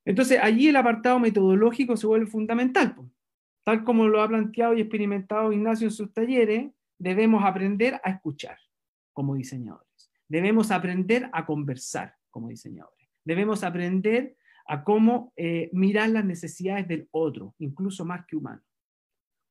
Entonces, 0.06 0.40
allí 0.42 0.70
el 0.70 0.76
apartado 0.76 1.20
metodológico 1.20 1.98
se 1.98 2.08
vuelve 2.08 2.28
fundamental. 2.28 2.96
Tal 3.64 3.84
como 3.84 4.08
lo 4.08 4.22
ha 4.22 4.28
planteado 4.28 4.74
y 4.74 4.82
experimentado 4.82 5.52
Ignacio 5.52 5.88
en 5.88 5.92
sus 5.92 6.14
talleres, 6.14 6.72
debemos 6.98 7.44
aprender 7.44 8.00
a 8.04 8.12
escuchar 8.12 8.58
como 9.12 9.36
diseñadores. 9.36 10.12
Debemos 10.30 10.72
aprender 10.72 11.30
a 11.34 11.46
conversar 11.46 12.16
como 12.30 12.50
diseñadores. 12.50 13.10
Debemos 13.26 13.64
aprender 13.64 14.38
a 14.68 14.84
cómo 14.84 15.34
eh, 15.36 15.70
mirar 15.74 16.10
las 16.10 16.24
necesidades 16.24 16.88
del 16.88 17.08
otro, 17.12 17.56
incluso 17.60 18.06
más 18.06 18.26
que 18.26 18.38
humano. 18.38 18.62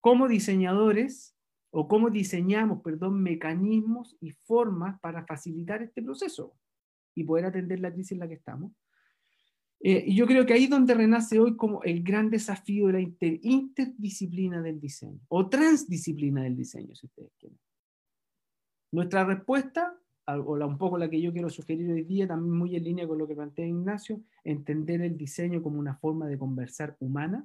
Como 0.07 0.29
diseñadores, 0.29 1.37
o 1.71 1.89
cómo 1.89 2.11
diseñamos, 2.11 2.81
perdón, 2.81 3.21
mecanismos 3.25 4.17
y 4.21 4.31
formas 4.31 5.01
para 5.01 5.27
facilitar 5.27 5.83
este 5.83 6.01
proceso 6.01 6.55
y 7.17 7.25
poder 7.25 7.47
atender 7.47 7.81
la 7.81 7.93
crisis 7.93 8.13
en 8.13 8.21
la 8.21 8.29
que 8.29 8.35
estamos, 8.35 8.71
eh, 9.81 10.05
y 10.07 10.15
yo 10.15 10.29
creo 10.29 10.47
que 10.47 10.53
ahí 10.53 10.65
es 10.65 10.71
donde 10.71 10.95
renace 10.95 11.41
hoy 11.41 11.57
como 11.57 11.83
el 11.83 12.05
gran 12.05 12.31
desafío 12.31 12.87
de 12.87 12.93
la 12.93 13.01
interdisciplina 13.01 14.63
del 14.63 14.79
diseño, 14.79 15.19
o 15.27 15.49
transdisciplina 15.49 16.45
del 16.45 16.55
diseño, 16.55 16.95
si 16.95 17.07
ustedes 17.07 17.33
quieren. 17.41 17.59
Nuestra 18.93 19.25
respuesta, 19.25 19.93
o 20.29 20.53
un 20.53 20.79
poco 20.79 20.99
la 20.99 21.11
que 21.11 21.21
yo 21.21 21.33
quiero 21.33 21.51
sugerir 21.51 21.91
hoy 21.91 22.05
día, 22.05 22.29
también 22.29 22.57
muy 22.57 22.77
en 22.77 22.85
línea 22.85 23.09
con 23.09 23.19
lo 23.19 23.27
que 23.27 23.35
plantea 23.35 23.67
Ignacio, 23.67 24.23
entender 24.45 25.01
el 25.01 25.17
diseño 25.17 25.65
como 25.65 25.81
una 25.81 25.97
forma 25.97 26.29
de 26.29 26.39
conversar 26.39 26.97
humana, 27.01 27.45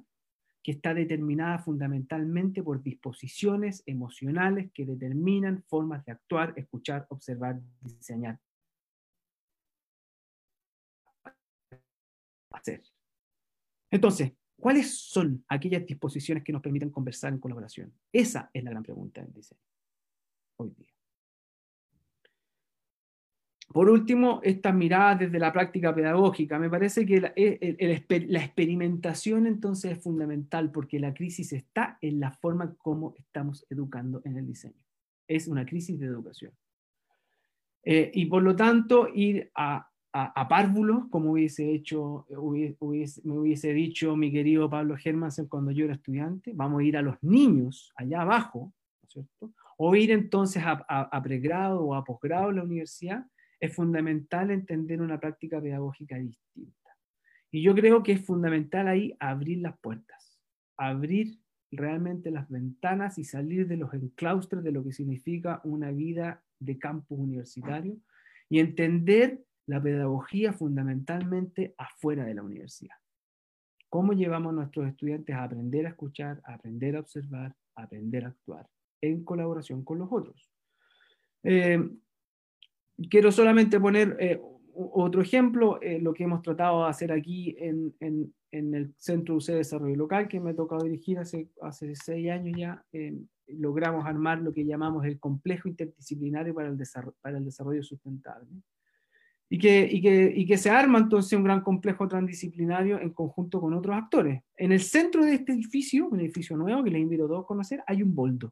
que 0.62 0.72
está 0.72 0.94
determinada 0.94 1.58
fundamentalmente 1.58 2.62
por 2.62 2.82
disposiciones 2.82 3.82
emocionales 3.86 4.70
que 4.72 4.86
determinan 4.86 5.64
formas 5.68 6.04
de 6.04 6.12
actuar, 6.12 6.54
escuchar, 6.56 7.06
observar, 7.08 7.60
diseñar 7.80 8.38
hacer. 12.52 12.82
Entonces, 13.90 14.32
¿cuáles 14.56 14.98
son 14.98 15.44
aquellas 15.48 15.84
disposiciones 15.86 16.44
que 16.44 16.52
nos 16.52 16.62
permiten 16.62 16.90
conversar 16.90 17.32
en 17.32 17.38
colaboración? 17.38 17.92
Esa 18.12 18.50
es 18.52 18.62
la 18.62 18.70
gran 18.70 18.82
pregunta 18.82 19.22
del 19.22 19.32
diseño 19.32 19.60
hoy 20.56 20.70
día. 20.70 20.91
Por 23.72 23.88
último, 23.88 24.40
esta 24.42 24.72
mirada 24.72 25.14
desde 25.14 25.38
la 25.38 25.52
práctica 25.52 25.94
pedagógica. 25.94 26.58
Me 26.58 26.68
parece 26.68 27.06
que 27.06 27.20
la, 27.20 27.32
la, 27.36 28.44
experimentación 28.44 29.46
entonces 29.46 29.92
es 29.92 30.02
fundamental 30.02 30.70
porque 30.70 31.00
la 31.00 31.14
crisis 31.14 31.52
está 31.52 31.98
en 32.00 32.20
la 32.20 32.32
forma 32.32 32.74
como 32.76 33.14
estamos 33.16 33.66
educando 33.70 34.20
en 34.24 34.36
el 34.36 34.46
diseño. 34.46 34.82
Es 35.26 35.48
una 35.48 35.64
crisis 35.64 35.98
de 35.98 36.06
educación. 36.06 36.52
Eh, 37.84 38.10
y 38.14 38.26
por 38.26 38.42
lo 38.42 38.54
tanto, 38.54 39.08
ir 39.12 39.50
a 39.54 39.88
a, 40.12 40.48
párvulos, 40.48 41.08
como 41.10 41.32
hubiese 41.32 41.72
hecho, 41.72 42.26
hubiese, 42.28 43.22
me 43.24 43.38
hubiese 43.38 43.72
dicho 43.72 44.14
mi 44.14 44.30
querido 44.30 44.68
Pablo 44.68 44.96
Germansen 44.96 45.46
cuando 45.46 45.70
yo 45.70 45.86
era 45.86 45.94
estudiante, 45.94 46.52
vamos 46.54 46.80
a 46.80 46.84
ir 46.84 46.96
a 46.96 47.02
los 47.02 47.16
niños 47.22 47.92
allá 47.96 48.20
abajo, 48.20 48.72
¿no 49.00 49.06
es 49.06 49.12
cierto? 49.12 49.52
O 49.78 49.94
ir 49.96 50.10
entonces 50.10 50.62
a, 50.64 50.72
a, 50.72 51.22
pregrado 51.22 51.82
o 51.82 51.94
a 51.94 52.04
posgrado 52.04 52.50
en 52.50 52.56
la 52.56 52.62
universidad, 52.62 53.26
es 53.62 53.72
fundamental 53.76 54.50
entender 54.50 55.00
una 55.00 55.20
práctica 55.20 55.60
pedagógica 55.60 56.16
distinta. 56.16 56.96
Y 57.52 57.62
yo 57.62 57.76
creo 57.76 58.02
que 58.02 58.10
es 58.10 58.26
fundamental 58.26 58.88
ahí 58.88 59.14
abrir 59.20 59.58
las 59.58 59.78
puertas, 59.78 60.36
abrir 60.76 61.38
realmente 61.70 62.32
las 62.32 62.50
ventanas 62.50 63.18
y 63.18 63.24
salir 63.24 63.68
de 63.68 63.76
los 63.76 63.94
enclaustres 63.94 64.64
de 64.64 64.72
lo 64.72 64.82
que 64.82 64.92
significa 64.92 65.60
una 65.62 65.92
vida 65.92 66.42
de 66.58 66.76
campus 66.76 67.20
universitario 67.20 67.98
y 68.48 68.58
entender 68.58 69.44
la 69.66 69.80
pedagogía 69.80 70.52
fundamentalmente 70.52 71.76
afuera 71.78 72.24
de 72.24 72.34
la 72.34 72.42
universidad. 72.42 72.96
¿Cómo 73.88 74.12
llevamos 74.12 74.50
a 74.50 74.56
nuestros 74.56 74.88
estudiantes 74.88 75.36
a 75.36 75.44
aprender 75.44 75.86
a 75.86 75.90
escuchar, 75.90 76.42
a 76.46 76.54
aprender 76.54 76.96
a 76.96 77.00
observar, 77.00 77.54
a 77.76 77.84
aprender 77.84 78.24
a 78.24 78.28
actuar 78.28 78.68
en 79.00 79.22
colaboración 79.22 79.84
con 79.84 80.00
los 80.00 80.08
otros? 80.10 80.50
Eh, 81.44 81.78
quiero 83.10 83.32
solamente 83.32 83.80
poner 83.80 84.16
eh, 84.20 84.40
otro 84.74 85.20
ejemplo, 85.20 85.80
eh, 85.82 86.00
lo 86.00 86.14
que 86.14 86.24
hemos 86.24 86.42
tratado 86.42 86.84
de 86.84 86.90
hacer 86.90 87.12
aquí 87.12 87.56
en, 87.58 87.94
el 88.50 88.94
Centro 88.96 89.36
UC 89.36 89.46
de 89.46 89.56
Desarrollo 89.56 89.96
Local, 89.96 90.28
que 90.28 90.40
me 90.40 90.50
ha 90.50 90.54
tocado 90.54 90.84
dirigir 90.84 91.18
hace, 91.18 91.48
hace 91.60 91.94
seis 91.94 92.30
años 92.30 92.58
ya. 92.58 92.84
logramos 93.48 94.04
armar 94.06 94.40
lo 94.40 94.52
que 94.52 94.64
llamamos 94.64 95.04
el 95.04 95.18
complejo 95.18 95.68
interdisciplinario 95.68 96.54
para 96.54 96.68
el, 96.68 96.78
para 97.20 97.38
el 97.38 97.44
desarrollo 97.44 97.82
sustentable 97.82 98.48
y 99.52 99.58
que, 99.58 99.86
y, 99.92 100.00
que, 100.00 100.32
y 100.34 100.46
que, 100.46 100.56
se 100.56 100.70
arma 100.70 100.98
entonces 100.98 101.34
un 101.34 101.44
gran 101.44 101.60
complejo 101.60 102.08
transdisciplinario 102.08 102.98
en 102.98 103.10
conjunto 103.10 103.60
con 103.60 103.74
otros 103.74 103.94
actores. 103.94 104.42
En 104.56 104.72
el 104.72 104.80
centro 104.80 105.22
de 105.26 105.34
este 105.34 105.52
edificio, 105.52 106.08
un 106.08 106.20
edificio 106.20 106.56
nuevo 106.56 106.82
que 106.82 106.90
les 106.90 107.02
invito 107.02 107.26
a 107.26 107.28
todos 107.28 107.44
a 107.44 107.46
conocer, 107.46 107.82
hay 107.86 108.02
un 108.02 108.14
boldo. 108.14 108.50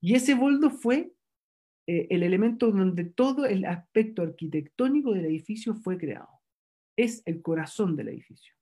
Y 0.00 0.14
ese 0.14 0.34
boldo 0.34 0.70
fue 0.70 1.12
eh, 1.86 2.06
el 2.10 2.22
elemento 2.22 2.70
donde 2.70 3.04
todo 3.04 3.44
el 3.44 3.64
aspecto 3.64 4.22
arquitectónico 4.22 5.12
del 5.12 5.24
edificio 5.24 5.74
fue 5.74 5.98
creado. 5.98 6.40
Es 6.96 7.22
el 7.26 7.42
corazón 7.42 7.96
del 7.96 8.08
edificio. 8.08 8.54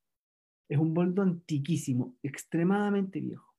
Es 0.68 0.78
un 0.78 0.94
boldo 0.94 1.22
antiquísimo, 1.22 2.16
extremadamente 2.22 3.20
viejo. 3.20 3.54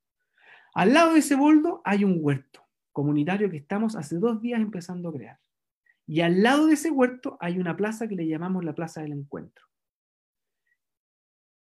Al 0.73 0.93
lado 0.93 1.13
de 1.13 1.19
ese 1.19 1.35
boldo 1.35 1.81
hay 1.83 2.03
un 2.03 2.17
huerto 2.19 2.61
comunitario 2.91 3.49
que 3.49 3.57
estamos 3.57 3.95
hace 3.95 4.17
dos 4.17 4.41
días 4.41 4.61
empezando 4.61 5.09
a 5.09 5.13
crear. 5.13 5.39
Y 6.07 6.21
al 6.21 6.41
lado 6.41 6.67
de 6.67 6.73
ese 6.73 6.89
huerto 6.89 7.37
hay 7.39 7.59
una 7.59 7.75
plaza 7.75 8.07
que 8.07 8.15
le 8.15 8.27
llamamos 8.27 8.65
la 8.65 8.73
Plaza 8.73 9.01
del 9.01 9.13
Encuentro. 9.13 9.65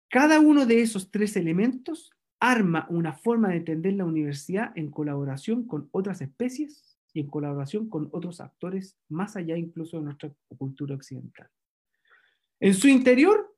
Cada 0.10 0.40
uno 0.40 0.66
de 0.66 0.82
esos 0.82 1.12
tres 1.12 1.36
elementos 1.36 2.12
arma 2.40 2.86
una 2.90 3.14
forma 3.14 3.50
de 3.50 3.58
entender 3.58 3.94
la 3.94 4.06
universidad 4.06 4.72
en 4.76 4.92
colaboración 4.92 5.66
con 5.66 5.90
otras 5.92 6.22
especies 6.22 6.95
y 7.16 7.22
en 7.22 7.28
colaboración 7.28 7.90
con 7.90 8.10
otros 8.12 8.42
actores 8.42 8.98
más 9.08 9.38
allá 9.38 9.58
incluso 9.58 9.98
de 9.98 10.04
nuestra 10.04 10.32
cultura 10.58 10.96
occidental. 10.96 11.50
En 12.60 12.74
su 12.74 12.90
interior 12.90 13.56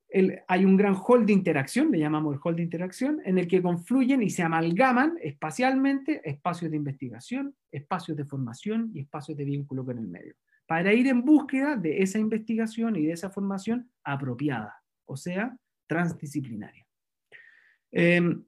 hay 0.47 0.63
un 0.63 0.77
gran 0.77 0.95
hall 0.95 1.25
de 1.25 1.33
interacción, 1.33 1.91
le 1.91 1.97
llamamos 1.97 2.35
el 2.35 2.39
hall 2.43 2.55
de 2.55 2.61
interacción, 2.61 3.19
en 3.25 3.39
el 3.39 3.47
que 3.47 3.61
confluyen 3.61 4.21
y 4.21 4.29
se 4.29 4.43
amalgaman 4.43 5.17
espacialmente 5.21 6.21
espacios 6.23 6.69
de 6.69 6.77
investigación, 6.77 7.55
espacios 7.71 8.15
de 8.15 8.25
formación 8.25 8.91
y 8.93 9.01
espacios 9.01 9.35
de 9.35 9.45
vínculo 9.45 9.83
con 9.83 9.97
el 9.97 10.07
medio, 10.07 10.35
para 10.67 10.93
ir 10.93 11.07
en 11.07 11.25
búsqueda 11.25 11.75
de 11.75 12.03
esa 12.03 12.19
investigación 12.19 12.95
y 12.95 13.07
de 13.07 13.13
esa 13.13 13.31
formación 13.31 13.89
apropiada, 14.03 14.83
o 15.05 15.17
sea, 15.17 15.57
transdisciplinaria. 15.87 16.85
Em, 17.91 18.43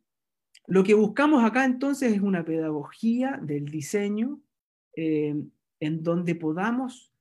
lo 0.68 0.84
que 0.84 0.94
buscamos 0.94 1.44
acá 1.44 1.66
entonces 1.66 2.14
es 2.14 2.22
una 2.22 2.46
pedagogía 2.46 3.40
del 3.42 3.66
diseño 3.66 4.40
em, 4.94 5.50
en 5.80 6.04
donde 6.04 6.36
podamos 6.36 7.14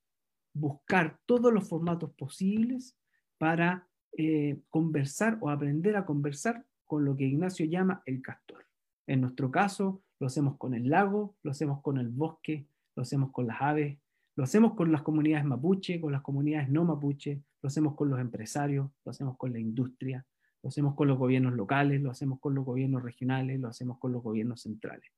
buscar 0.52 1.18
todos 1.26 1.52
los 1.52 1.68
formatos 1.68 2.10
posibles 2.14 2.96
para 3.38 3.88
eh, 4.16 4.60
conversar 4.70 5.38
o 5.40 5.50
aprender 5.50 5.96
a 5.96 6.04
conversar 6.04 6.64
con 6.86 7.04
lo 7.04 7.16
que 7.16 7.24
Ignacio 7.24 7.66
llama 7.66 8.02
el 8.06 8.22
castor. 8.22 8.66
En 9.06 9.20
nuestro 9.20 9.50
caso, 9.50 10.02
lo 10.18 10.26
hacemos 10.26 10.56
con 10.56 10.74
el 10.74 10.88
lago, 10.88 11.36
lo 11.42 11.50
hacemos 11.50 11.80
con 11.82 11.98
el 11.98 12.08
bosque, 12.08 12.66
lo 12.96 13.02
hacemos 13.02 13.30
con 13.30 13.46
las 13.46 13.60
aves, 13.60 13.98
lo 14.34 14.44
hacemos 14.44 14.74
con 14.74 14.90
las 14.90 15.02
comunidades 15.02 15.44
mapuche, 15.44 16.00
con 16.00 16.12
las 16.12 16.22
comunidades 16.22 16.68
no 16.68 16.84
mapuche, 16.84 17.42
lo 17.62 17.66
hacemos 17.68 17.94
con 17.94 18.10
los 18.10 18.20
empresarios, 18.20 18.90
lo 19.04 19.10
hacemos 19.10 19.36
con 19.36 19.52
la 19.52 19.58
industria, 19.58 20.26
lo 20.62 20.68
hacemos 20.68 20.94
con 20.94 21.08
los 21.08 21.18
gobiernos 21.18 21.54
locales, 21.54 22.00
lo 22.00 22.10
hacemos 22.10 22.40
con 22.40 22.54
los 22.54 22.64
gobiernos 22.64 23.02
regionales, 23.02 23.60
lo 23.60 23.68
hacemos 23.68 23.98
con 23.98 24.12
los 24.12 24.22
gobiernos 24.22 24.62
centrales. 24.62 25.10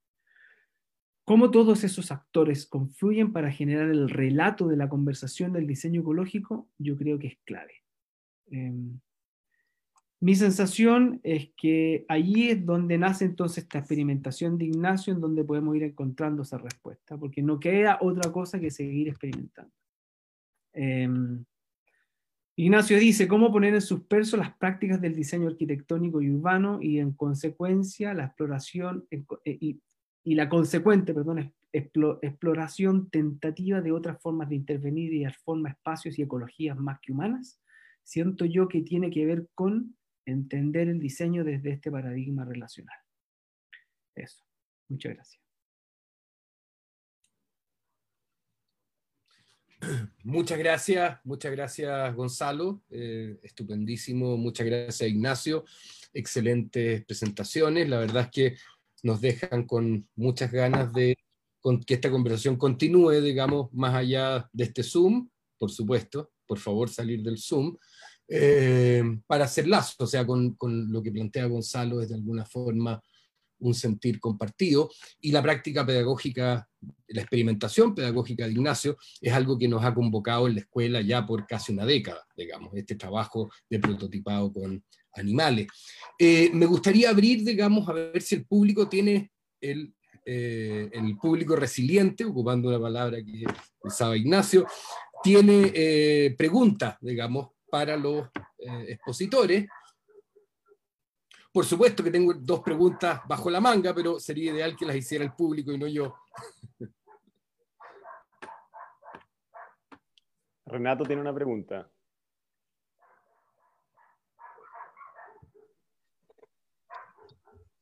Cómo 1.31 1.52
todos 1.52 1.85
esos 1.85 2.11
actores 2.11 2.66
confluyen 2.66 3.32
para 3.32 3.52
generar 3.52 3.89
el 3.89 4.11
relato 4.11 4.66
de 4.66 4.77
la 4.77 4.89
conversación 4.89 5.52
del 5.52 5.65
diseño 5.65 6.01
ecológico, 6.01 6.69
yo 6.77 6.97
creo 6.97 7.20
que 7.20 7.28
es 7.28 7.39
clave. 7.44 7.85
Em, 8.51 8.98
mi 10.19 10.35
sensación 10.35 11.20
es 11.23 11.52
que 11.57 12.05
allí 12.09 12.51
es 12.51 12.66
donde 12.66 12.98
nace 12.98 13.27
entonces 13.27 13.62
esta 13.62 13.78
experimentación 13.78 14.59
de 14.59 14.65
Ignacio, 14.65 15.15
en 15.15 15.20
donde 15.20 15.44
podemos 15.44 15.77
ir 15.77 15.85
encontrando 15.85 16.43
esa 16.43 16.59
respuesta, 16.59 17.16
porque 17.16 17.43
no 17.43 17.61
queda 17.61 17.98
otra 18.01 18.32
cosa 18.32 18.59
que 18.59 18.73
seguir 18.73 19.07
experimentando. 19.07 19.73
Em, 20.73 21.44
Ignacio 22.57 22.98
dice, 22.98 23.28
¿cómo 23.28 23.52
poner 23.52 23.73
en 23.74 23.81
suspenso 23.81 24.36
las 24.36 24.57
prácticas 24.57 25.01
del 25.01 25.15
diseño 25.15 25.47
arquitectónico 25.47 26.20
y 26.20 26.28
urbano 26.28 26.82
y 26.82 26.98
en 26.98 27.12
consecuencia 27.12 28.15
la 28.15 28.24
exploración 28.24 29.07
eh, 29.12 29.23
y, 29.44 29.81
y, 30.22 30.34
la 30.34 30.48
consecuente, 30.48 31.14
perdón, 31.14 31.52
exploración 31.72 33.10
tentativa 33.10 33.80
de 33.80 33.92
otras 33.92 34.20
formas 34.20 34.48
de 34.48 34.56
intervenir 34.56 35.12
y 35.12 35.24
dar 35.24 35.34
forma 35.34 35.70
espacios 35.70 36.18
y 36.18 36.22
ecologías 36.22 36.76
más 36.76 36.98
que 37.01 37.12
humanas? 37.12 37.60
siento 38.10 38.44
yo 38.44 38.68
que 38.68 38.82
tiene 38.82 39.09
que 39.10 39.24
ver 39.24 39.48
con 39.55 39.97
entender 40.26 40.88
el 40.88 40.98
diseño 40.98 41.44
desde 41.44 41.70
este 41.70 41.92
paradigma 41.92 42.44
relacional. 42.44 42.98
Eso. 44.16 44.44
Muchas 44.88 45.14
gracias. 45.14 45.42
Muchas 50.24 50.59
gracias, 50.59 51.18
muchas 51.24 51.52
gracias 51.52 52.14
Gonzalo, 52.14 52.82
eh, 52.90 53.38
estupendísimo, 53.42 54.36
muchas 54.36 54.66
gracias 54.66 55.09
Ignacio, 55.09 55.64
excelentes 56.12 57.02
presentaciones, 57.06 57.88
la 57.88 57.98
verdad 58.01 58.24
es 58.24 58.30
que 58.30 58.56
nos 59.02 59.20
dejan 59.20 59.66
con 59.66 60.09
muchas 60.16 60.51
ganas 60.52 60.93
de 60.93 61.16
que 61.86 61.94
esta 61.94 62.10
conversación 62.10 62.56
continúe, 62.56 63.20
digamos, 63.20 63.72
más 63.72 63.94
allá 63.94 64.48
de 64.52 64.64
este 64.64 64.82
Zoom, 64.82 65.28
por 65.59 65.70
supuesto, 65.70 66.32
por 66.47 66.59
favor 66.59 66.89
salir 66.89 67.22
del 67.22 67.39
Zoom, 67.39 67.77
eh, 68.28 69.02
para 69.27 69.44
hacer 69.44 69.66
lazo, 69.66 70.05
o 70.05 70.06
sea, 70.06 70.27
con, 70.27 70.55
con, 70.55 70.90
lo 70.90 71.02
que 71.02 71.12
plantea 71.12 71.47
Gonzalo 71.47 72.01
es 72.01 72.09
de 72.09 72.14
alguna 72.14 72.44
forma 72.44 73.02
un 73.60 73.74
sentir 73.74 74.18
compartido, 74.20 74.90
y 75.20 75.32
la 75.32 75.42
práctica 75.42 75.86
pedagógica, 75.86 76.68
la 77.08 77.20
experimentación 77.20 77.94
pedagógica 77.94 78.46
de 78.46 78.52
Ignacio 78.52 78.96
es 79.20 79.32
algo 79.32 79.58
que 79.58 79.68
nos 79.68 79.84
ha 79.84 79.94
convocado 79.94 80.48
en 80.48 80.54
la 80.54 80.60
escuela 80.60 81.00
ya 81.00 81.26
por 81.26 81.46
casi 81.46 81.72
una 81.72 81.86
década, 81.86 82.26
digamos, 82.36 82.72
este 82.74 82.96
trabajo 82.96 83.50
de 83.68 83.78
prototipado 83.78 84.52
con 84.52 84.82
animales. 85.14 85.66
Eh, 86.18 86.50
me 86.52 86.66
gustaría 86.66 87.10
abrir, 87.10 87.44
digamos, 87.44 87.88
a 87.88 87.92
ver 87.92 88.22
si 88.22 88.36
el 88.36 88.46
público 88.46 88.88
tiene 88.88 89.30
el, 89.60 89.94
eh, 90.24 90.88
el 90.92 91.16
público 91.16 91.56
resiliente, 91.56 92.24
ocupando 92.24 92.68
una 92.68 92.80
palabra 92.80 93.18
que 93.18 93.44
usaba 93.82 94.16
Ignacio, 94.16 94.66
tiene 95.22 96.34
preguntas, 96.38 96.96
digamos, 97.00 97.48
para 97.70 97.96
los 97.96 98.26
eh, 98.58 98.86
expositores. 98.88 99.66
Por 101.52 101.64
supuesto 101.64 102.05
que 102.05 102.12
tengo 102.12 102.32
dos 102.35 102.60
preguntas 102.60 103.22
bajo 103.27 103.51
la 103.51 103.60
manga, 103.60 103.93
pero 103.93 104.20
sería 104.20 104.52
ideal 104.52 104.77
que 104.77 104.86
las 104.86 104.97
hiciera 104.97 105.24
el 105.24 105.32
público 105.32 105.72
y 105.72 105.78
no 105.78 105.89
yo. 105.89 106.14
Renato 110.66 111.05
tiene 111.05 111.20
una 111.20 111.35
pregunta. 111.35 111.90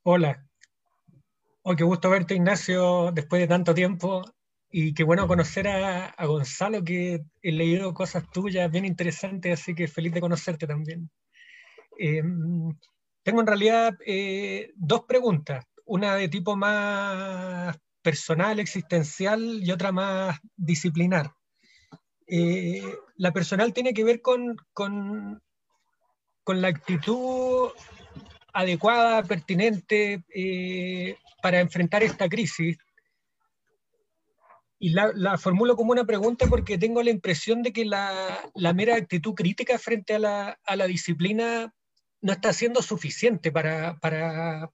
Hola. 0.04 0.42
Oh, 1.62 1.76
qué 1.76 1.84
gusto 1.84 2.08
verte, 2.08 2.34
Ignacio, 2.34 3.12
después 3.12 3.42
de 3.42 3.48
tanto 3.48 3.74
tiempo. 3.74 4.24
Y 4.70 4.94
qué 4.94 5.04
bueno 5.04 5.28
conocer 5.28 5.68
a, 5.68 6.14
Gonzalo, 6.24 6.82
que 6.82 7.24
he 7.42 7.52
leído 7.52 7.92
cosas 7.92 8.30
tuyas 8.30 8.70
bien 8.70 8.86
interesantes, 8.86 9.60
así 9.60 9.74
que 9.74 9.86
feliz 9.86 10.14
de 10.14 10.20
conocerte 10.22 10.66
también. 10.66 11.10
Eh, 11.98 12.22
tengo 13.28 13.42
en 13.42 13.46
realidad 13.46 13.94
eh, 14.06 14.72
dos 14.74 15.02
preguntas, 15.02 15.66
una 15.84 16.16
de 16.16 16.30
tipo 16.30 16.56
más 16.56 17.78
personal, 18.00 18.58
existencial 18.58 19.60
y 19.62 19.70
otra 19.70 19.92
más 19.92 20.38
disciplinar. 20.56 21.34
Eh, 22.26 22.82
la 23.16 23.30
personal 23.32 23.74
tiene 23.74 23.92
que 23.92 24.04
ver 24.04 24.22
con, 24.22 24.56
con, 24.72 25.42
con 26.42 26.62
la 26.62 26.68
actitud 26.68 27.68
adecuada, 28.54 29.22
pertinente 29.24 30.24
para 31.42 31.60
enfrentar 31.60 32.02
esta 32.02 32.30
crisis 32.30 32.78
y 34.78 34.90
la, 34.90 35.36
formulo 35.38 35.76
como 35.76 35.92
una 35.92 36.04
pregunta 36.04 36.46
porque 36.46 36.78
tengo 36.78 37.02
la 37.02 37.10
impresión 37.10 37.62
de 37.62 37.72
que 37.72 37.84
la, 37.84 38.40
mera 38.74 38.94
actitud 38.94 39.34
crítica 39.34 39.78
frente 39.78 40.14
a 40.14 40.18
la, 40.18 40.86
disciplina 40.86 41.74
no 42.20 42.32
está 42.32 42.52
siendo 42.52 42.82
suficiente 42.82 43.52
para, 43.52 44.70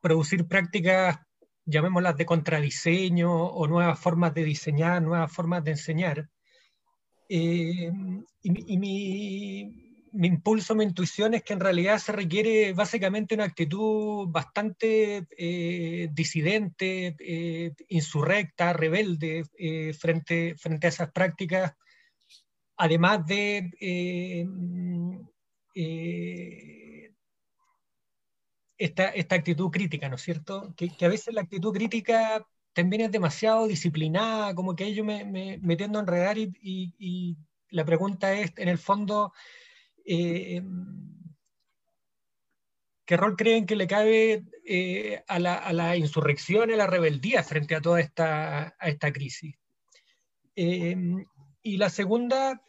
producir 0.00 0.46
prácticas, 0.46 1.18
llamémoslas 1.64 2.16
de 2.16 2.26
contradiseño 2.26 3.32
o 3.32 3.66
nuevas 3.66 3.98
formas 3.98 4.32
de 4.34 4.44
diseñar, 4.44 5.02
nuevas 5.02 5.32
formas 5.32 5.64
de 5.64 5.72
enseñar. 5.72 6.28
Eh, 7.28 7.90
y, 8.42 8.78
mi, 8.78 9.86
mi 10.12 10.28
impulso, 10.28 10.76
mi 10.76 10.84
intuición 10.84 11.34
es 11.34 11.42
que 11.42 11.54
en 11.54 11.60
realidad 11.60 11.98
se 11.98 12.12
requiere 12.12 12.72
básicamente 12.72 13.34
una 13.34 13.44
actitud 13.44 14.28
bastante 14.28 15.26
eh, 15.36 16.08
disidente, 16.12 17.16
eh, 17.18 17.72
insurrecta, 17.88 18.72
rebelde 18.72 19.44
frente, 19.98 20.54
frente 20.56 20.86
a 20.86 20.90
esas 20.90 21.10
prácticas, 21.10 21.72
además 22.76 23.26
de 23.26 24.46
esta, 28.78 29.08
esta, 29.08 29.34
actitud 29.34 29.70
crítica, 29.70 30.08
¿no 30.08 30.16
es 30.16 30.22
cierto? 30.22 30.74
Que, 30.76 30.90
a 31.04 31.08
veces 31.08 31.34
la 31.34 31.42
actitud 31.42 31.72
crítica 31.72 32.46
también 32.72 33.02
es 33.02 33.12
demasiado 33.12 33.66
disciplinada, 33.66 34.54
como 34.54 34.76
que 34.76 34.84
ello 34.84 35.04
me, 35.04 35.24
me, 35.24 35.58
me 35.58 35.76
tiendo 35.76 35.98
a 35.98 36.02
enredar 36.02 36.38
y, 36.38 36.52
y 36.60 37.36
la 37.70 37.84
pregunta 37.84 38.32
es, 38.32 38.52
en 38.56 38.68
el 38.68 38.78
fondo, 38.78 39.32
eh, 40.04 40.62
¿qué 43.04 43.16
rol 43.16 43.36
creen 43.36 43.66
que 43.66 43.76
le 43.76 43.86
cabe 43.86 44.44
eh, 44.64 45.22
a, 45.26 45.38
la, 45.38 45.54
a, 45.54 45.72
la, 45.72 45.96
insurrección, 45.96 46.70
a 46.70 46.76
la 46.76 46.86
rebeldía 46.86 47.42
frente 47.42 47.74
a 47.74 47.80
toda 47.80 48.00
esta, 48.00 48.76
a 48.78 48.88
esta 48.88 49.12
crisis? 49.12 49.56
Eh, 50.54 50.96
y 51.66 51.78
la 51.78 51.90
segunda, 51.90 52.62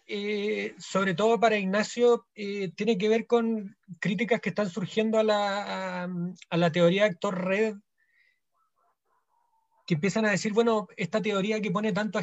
sobre 0.79 1.13
todo 1.13 1.39
para 1.39 1.57
Ignacio, 1.57 2.27
tiene 2.33 2.97
que 2.97 3.09
ver 3.09 3.27
con 3.27 3.77
críticas 3.99 4.41
que 4.41 4.49
están 4.49 4.69
surgiendo 4.71 5.19
a 5.19 5.23
la, 5.23 6.03
a 6.49 6.57
la 6.57 6.71
teoría 6.71 7.03
de 7.03 7.09
actor 7.09 7.45
red 7.45 7.75
que 9.85 9.93
empiezan 9.93 10.25
a 10.25 10.31
decir, 10.31 10.51
bueno, 10.51 10.87
esta 10.97 11.21
teoría 11.21 11.61
que 11.61 11.71
pone 11.71 11.93
tanto, 11.93 12.19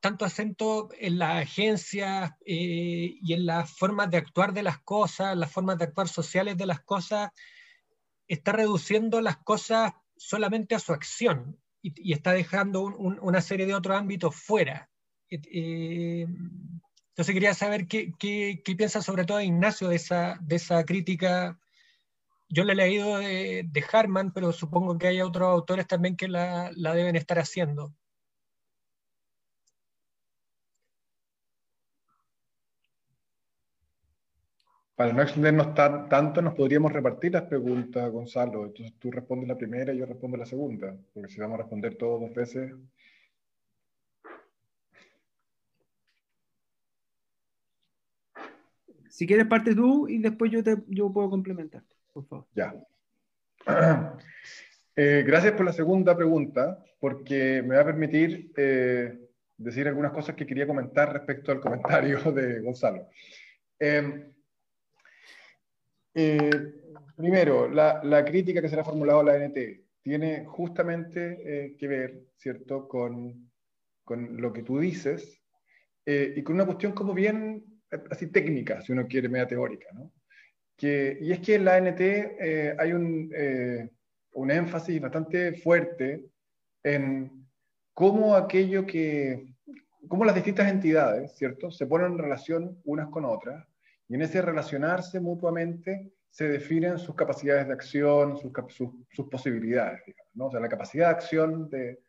tanto 0.00 0.24
acento 0.24 0.90
en 0.98 1.18
las 1.18 1.44
agencias 1.44 2.32
eh, 2.44 3.16
y 3.22 3.32
en 3.32 3.46
las 3.46 3.70
formas 3.70 4.10
de 4.10 4.18
actuar 4.18 4.52
de 4.52 4.62
las 4.62 4.80
cosas, 4.82 5.36
las 5.36 5.50
formas 5.50 5.78
de 5.78 5.84
actuar 5.84 6.08
sociales 6.08 6.58
de 6.58 6.66
las 6.66 6.80
cosas, 6.80 7.30
está 8.28 8.52
reduciendo 8.52 9.20
las 9.22 9.38
cosas 9.38 9.92
solamente 10.16 10.74
a 10.74 10.78
su 10.78 10.92
acción 10.92 11.58
y, 11.80 12.12
está 12.12 12.32
dejando 12.32 12.82
una 12.82 13.40
serie 13.40 13.64
de 13.64 13.74
otros 13.74 13.96
ámbitos 13.96 14.34
fuera. 14.34 14.90
Eh, 15.30 16.26
entonces 17.08 17.34
quería 17.34 17.54
saber 17.54 17.86
qué, 17.88 18.12
qué, 18.18 18.60
piensa 18.76 19.02
sobre 19.02 19.24
todo 19.24 19.40
Ignacio 19.40 19.88
de 19.88 19.96
esa, 19.96 20.38
de 20.42 20.56
esa 20.56 20.84
crítica. 20.84 21.58
Yo 22.48 22.64
la 22.64 22.72
he 22.74 22.76
leído 22.76 23.18
de, 23.18 23.64
de 23.66 23.84
Harman, 23.92 24.32
pero 24.32 24.52
supongo 24.52 24.98
que 24.98 25.08
hay 25.08 25.20
otros 25.20 25.48
autores 25.48 25.86
también 25.86 26.16
que 26.16 26.28
la, 26.28 26.70
la 26.76 26.94
deben 26.94 27.16
estar 27.16 27.38
haciendo. 27.38 27.94
Para 34.96 35.12
no 35.12 35.20
extendernos 35.20 35.74
tanto, 35.74 36.40
nos 36.40 36.54
podríamos 36.54 36.90
repartir 36.90 37.32
las 37.32 37.42
preguntas, 37.42 38.10
Gonzalo. 38.10 38.64
Entonces 38.64 38.94
tú 38.98 39.10
respondes 39.10 39.46
la 39.46 39.58
primera 39.58 39.92
y 39.92 39.98
yo 39.98 40.06
respondo 40.06 40.38
la 40.38 40.46
segunda, 40.46 40.96
porque 41.12 41.28
si 41.28 41.38
vamos 41.38 41.58
a 41.58 41.62
responder 41.62 41.96
todos 41.96 42.20
dos 42.22 42.34
veces... 42.34 42.72
Si 49.16 49.26
quieres 49.26 49.46
parte 49.46 49.74
tú 49.74 50.06
y 50.10 50.18
después 50.18 50.52
yo, 50.52 50.62
te, 50.62 50.76
yo 50.88 51.10
puedo 51.10 51.30
complementar, 51.30 51.82
por 52.12 52.26
favor. 52.26 52.46
Ya. 52.54 52.74
Eh, 54.98 55.24
gracias 55.26 55.52
por 55.52 55.66
la 55.66 55.74
segunda 55.74 56.16
pregunta, 56.16 56.82
porque 56.98 57.62
me 57.62 57.74
va 57.74 57.82
a 57.82 57.84
permitir 57.84 58.50
eh, 58.56 59.28
decir 59.58 59.86
algunas 59.86 60.10
cosas 60.10 60.34
que 60.34 60.46
quería 60.46 60.66
comentar 60.66 61.12
respecto 61.12 61.52
al 61.52 61.60
comentario 61.60 62.18
de 62.32 62.60
Gonzalo. 62.60 63.06
Eh, 63.78 64.32
eh, 66.14 66.50
primero, 67.14 67.68
la, 67.68 68.24
crítica 68.24 68.62
que 68.62 68.70
se 68.70 68.74
le 68.74 68.80
ha 68.80 68.86
formulado 68.86 69.20
a 69.20 69.24
la 69.24 69.36
NT 69.36 69.58
tiene 70.00 70.46
justamente 70.46 71.76
que 71.78 71.88
ver, 71.88 72.22
¿cierto?, 72.38 72.88
con, 72.88 73.50
con, 74.02 74.40
lo 74.40 74.50
que 74.50 74.62
tú 74.62 74.78
dices 74.78 75.42
y 76.06 76.42
con 76.42 76.54
una 76.54 76.64
cuestión 76.64 76.92
como 76.92 77.12
bien 77.12 77.75
así 78.10 78.28
técnica, 78.28 78.80
si 78.80 78.92
uno 78.92 79.06
quiere, 79.06 79.28
media 79.28 79.46
teórica, 79.46 79.88
¿no? 79.92 80.12
Que, 80.76 81.18
y 81.20 81.32
es 81.32 81.40
que 81.40 81.54
en 81.54 81.64
la 81.64 81.80
NT 81.80 82.78
hay 82.78 82.92
un, 82.92 83.30
un 84.34 84.50
énfasis 84.50 85.00
bastante 85.00 85.54
fuerte 85.54 86.26
en 86.84 87.46
cómo 87.94 88.36
aquello 88.36 88.86
que, 88.86 89.54
cómo 90.08 90.24
las 90.24 90.34
distintas 90.34 90.70
entidades, 90.70 91.34
¿cierto?, 91.36 91.70
se 91.70 91.86
ponen 91.86 92.12
en 92.12 92.18
relación 92.18 92.78
unas 92.84 93.08
con 93.08 93.24
otras 93.24 93.66
y 94.08 94.14
en 94.14 94.22
ese 94.22 94.42
relacionarse 94.42 95.18
mutuamente 95.18 96.12
se 96.30 96.48
definen 96.48 96.98
sus 96.98 97.14
capacidades 97.14 97.66
de 97.66 97.72
acción, 97.72 98.36
sus, 98.36 98.52
sus, 99.10 99.28
posibilidades. 99.30 100.02
¿no? 100.34 100.46
O 100.46 100.50
sea, 100.50 100.60
la 100.60 100.68
capacidad 100.68 101.06
de 101.06 101.14
acción 101.14 101.70
de, 101.70 102.00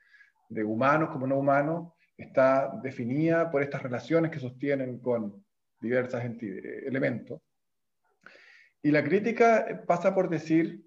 de, 0.49 0.64
humanos 0.64 1.09
como 1.09 1.26
no 1.26 1.38
humanos 1.38 1.93
está 2.18 2.77
definida 2.84 3.49
por 3.49 3.64
estas 3.64 3.81
relaciones 3.81 4.31
que 4.31 4.39
sostienen 4.39 4.99
con 4.99 5.45
diversos 5.80 6.22
elementos. 6.24 7.41
Y 8.82 8.91
la 8.91 9.04
crítica 9.04 9.84
pasa 9.86 10.14
por 10.14 10.30
decir 10.30 10.84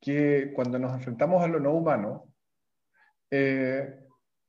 que 0.00 0.52
cuando 0.54 0.78
nos 0.78 0.92
enfrentamos 0.94 1.42
a 1.42 1.48
lo 1.48 1.60
no 1.60 1.72
humano, 1.72 2.32
eh, 3.30 4.00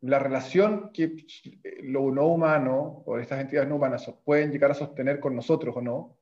la 0.02 0.20
relación 0.20 0.92
que 0.94 1.16
lo 1.84 2.12
no 2.12 2.28
humano 2.28 3.04
o 3.06 3.18
estas 3.18 3.42
entidades 3.42 3.70
no 3.70 3.78
humanas 3.78 4.12
pueden 4.24 4.52
llegar 4.52 4.72
a 4.72 4.76
sostener 4.76 5.20
con 5.20 5.36
nosotros 5.36 5.76
o 5.78 5.82
no, 5.82 6.18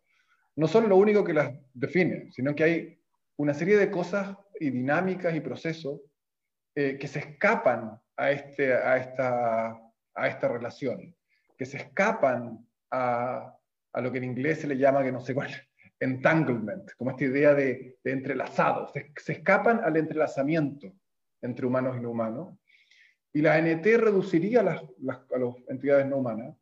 no 0.56 0.68
son 0.68 0.88
lo 0.88 0.96
único 0.98 1.24
que 1.24 1.34
las 1.34 1.52
define, 1.74 2.32
sino 2.32 2.56
que 2.56 2.64
hay 2.64 3.00
una 3.38 3.54
serie 3.54 3.78
de 3.78 3.90
cosas 3.90 4.38
y 4.60 4.70
dinámicas 4.70 5.36
y 5.36 5.42
procesos 5.42 6.00
eh, 6.76 6.98
que 7.00 7.08
se 7.08 7.20
escapan 7.20 8.00
a, 8.16 8.32
este, 8.32 8.74
a, 8.74 8.98
esta, 8.98 9.72
a 10.14 10.28
esta 10.28 10.48
relación, 10.48 11.16
que 11.58 11.66
se 11.66 11.78
escapan 11.78 12.66
a, 12.92 13.58
a, 13.94 14.02
lo 14.02 14.12
que 14.12 14.18
en 14.18 14.26
inglés 14.26 14.60
se 14.62 14.68
le 14.68 14.78
llama, 14.78 15.04
que 15.04 15.12
no 15.12 15.22
sé 15.22 15.34
cuál, 15.34 15.50
entanglement, 16.00 16.92
como 16.98 17.12
esta 17.12 17.26
idea 17.26 17.54
de, 17.54 17.98
de 18.04 18.12
entrelazado, 18.12 18.90
se, 18.90 19.12
escapan 19.32 19.82
al 19.84 19.96
entrelazamiento 19.98 20.94
entre 21.42 21.66
humanos 21.66 21.96
y 21.98 22.02
no 22.02 22.12
humanos, 22.12 22.58
y 23.32 23.42
la 23.42 23.60
NT 23.60 23.86
reduciría 23.98 24.62
las, 24.62 24.82
las, 25.00 25.18
a 25.34 25.40
las 25.40 25.56
entidades 25.68 26.06
no 26.06 26.18
humanas 26.18 26.56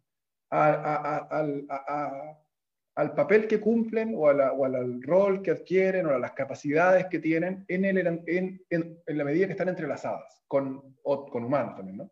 al 2.95 3.15
papel 3.15 3.47
que 3.47 3.59
cumplen 3.59 4.13
o, 4.15 4.27
al 4.27 5.01
rol 5.01 5.41
que 5.41 5.51
adquieren 5.51 6.05
o 6.07 6.11
a 6.11 6.19
las 6.19 6.33
capacidades 6.33 7.05
que 7.07 7.19
tienen 7.19 7.63
en, 7.67 7.85
el, 7.85 7.97
en, 8.27 8.61
en, 8.69 9.01
la 9.05 9.23
medida 9.23 9.45
que 9.45 9.53
están 9.53 9.69
entrelazadas 9.69 10.41
con, 10.47 10.95
con 11.03 11.43
humanos 11.43 11.75
también, 11.75 11.97
¿no? 11.97 12.11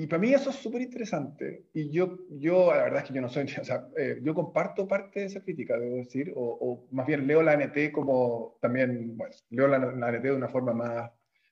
Y 0.00 0.06
para 0.06 0.18
mí 0.18 0.32
eso 0.32 0.48
es 0.48 0.56
súper 0.56 0.80
interesante. 0.80 1.66
Y 1.74 1.90
yo, 1.90 2.20
yo, 2.30 2.74
la 2.74 2.84
verdad 2.84 3.02
es 3.02 3.08
que 3.08 3.12
yo 3.12 3.20
no 3.20 3.28
soy, 3.28 3.44
o 3.60 3.64
sea, 3.64 3.86
eh, 3.98 4.18
yo 4.22 4.34
comparto 4.34 4.88
parte 4.88 5.20
de 5.20 5.26
esa 5.26 5.42
crítica, 5.42 5.76
debo 5.76 5.96
decir, 5.96 6.32
o, 6.34 6.86
más 6.90 7.06
bien 7.06 7.26
leo 7.26 7.42
la 7.42 7.54
NT 7.54 7.92
como 7.92 8.56
también, 8.62 9.18
leo 9.50 9.68
la, 9.68 9.78
NT 9.78 10.22
de 10.22 10.32
una 10.32 10.48
forma 10.48 10.72
más 10.72 11.10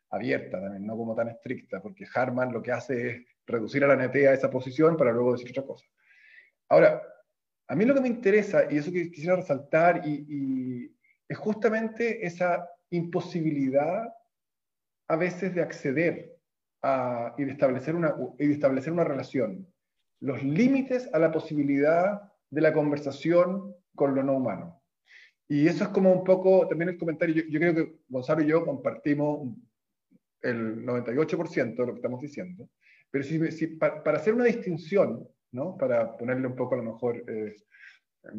abierta 0.08 0.62
también, 0.62 0.86
no 0.86 0.96
como 0.96 1.14
tan 1.14 1.28
estricta, 1.28 1.82
porque 1.82 2.06
Harman 2.14 2.50
lo 2.50 2.62
que 2.62 2.72
hace 2.72 3.10
es 3.10 3.26
reducir 3.46 3.84
a 3.84 3.88
la 3.88 4.02
NT 4.02 4.16
a 4.26 4.32
esa 4.32 4.48
posición 4.48 4.96
para 4.96 5.12
luego 5.12 5.32
decir 5.32 5.50
otra 5.50 5.64
cosa. 5.64 5.84
Ahora, 6.70 7.02
a 7.66 7.74
mí 7.74 7.84
lo 7.84 7.94
que 7.94 8.00
me 8.00 8.08
interesa, 8.08 8.62
y 8.70 8.78
eso 8.78 8.90
que 8.90 9.10
quisiera 9.10 9.36
resaltar, 9.36 10.06
y, 10.06 10.90
es 11.28 11.36
justamente 11.36 12.26
esa 12.26 12.66
imposibilidad 12.88 14.10
a 15.06 15.16
veces 15.16 15.54
de 15.54 15.60
acceder 15.60 16.37
a, 16.82 17.34
y, 17.36 17.44
de 17.44 17.52
establecer 17.52 17.94
una, 17.94 18.14
y 18.38 18.46
de 18.46 18.52
establecer 18.52 18.92
una 18.92 19.04
relación, 19.04 19.66
los 20.20 20.42
límites 20.42 21.08
a 21.12 21.18
la 21.18 21.32
posibilidad 21.32 22.22
de 22.50 22.60
la 22.60 22.72
conversación 22.72 23.74
con 23.94 24.14
lo 24.14 24.22
no 24.22 24.34
humano. 24.34 24.82
Y 25.48 25.66
eso 25.66 25.84
es 25.84 25.90
como 25.90 26.12
un 26.12 26.24
poco 26.24 26.68
también 26.68 26.90
el 26.90 26.98
comentario, 26.98 27.44
yo, 27.48 27.58
creo 27.58 27.74
que 27.74 27.96
Gonzalo 28.08 28.42
y 28.42 28.46
yo 28.46 28.64
compartimos 28.64 29.56
el 30.42 30.84
98% 30.84 31.74
de 31.74 31.86
lo 31.86 31.92
que 31.92 31.98
estamos 31.98 32.20
diciendo, 32.20 32.68
pero 33.10 33.24
si, 33.24 33.66
para 33.76 34.18
hacer 34.18 34.34
una 34.34 34.44
distinción 34.44 35.26
¿no? 35.52 35.76
Para 35.76 36.16
ponerle 36.16 36.46
un 36.46 36.56
poco 36.56 36.74
a 36.74 36.78
lo 36.78 36.84
mejor, 36.84 37.24
eh, 37.28 37.56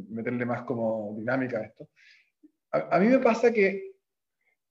meterle 0.09 0.45
más 0.45 0.63
como 0.63 1.15
dinámica 1.17 1.59
a 1.59 1.63
esto. 1.63 1.89
A, 2.71 2.99
mí 2.99 3.07
me 3.07 3.19
pasa 3.19 3.51
que, 3.51 3.93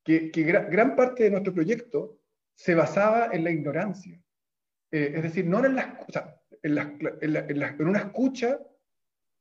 que, 0.04 0.30
gran, 0.30 0.94
parte 0.94 1.24
de 1.24 1.30
nuestro 1.30 1.52
proyecto 1.52 2.17
se 2.58 2.74
basaba 2.74 3.28
en 3.32 3.44
la 3.44 3.52
ignorancia. 3.52 4.20
Eh, 4.90 5.12
es 5.14 5.22
decir, 5.22 5.46
no 5.46 5.64
en, 5.64 5.76
la, 5.76 6.04
en, 6.60 7.86
una 7.88 8.00
escucha, 8.00 8.58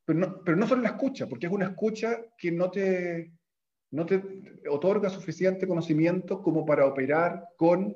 pero 0.06 0.20
no, 0.56 0.68
solo 0.68 0.82
en 0.82 0.84
la 0.84 0.90
escucha, 0.90 1.28
porque 1.28 1.48
es 1.48 1.52
una 1.52 1.66
escucha 1.66 2.20
que 2.38 2.52
no 2.52 2.70
te, 2.70 3.34
otorga 4.70 5.10
suficiente 5.10 5.68
conocimiento 5.68 6.44
como 6.44 6.64
para 6.64 6.86
operar 6.86 7.44
con 7.58 7.96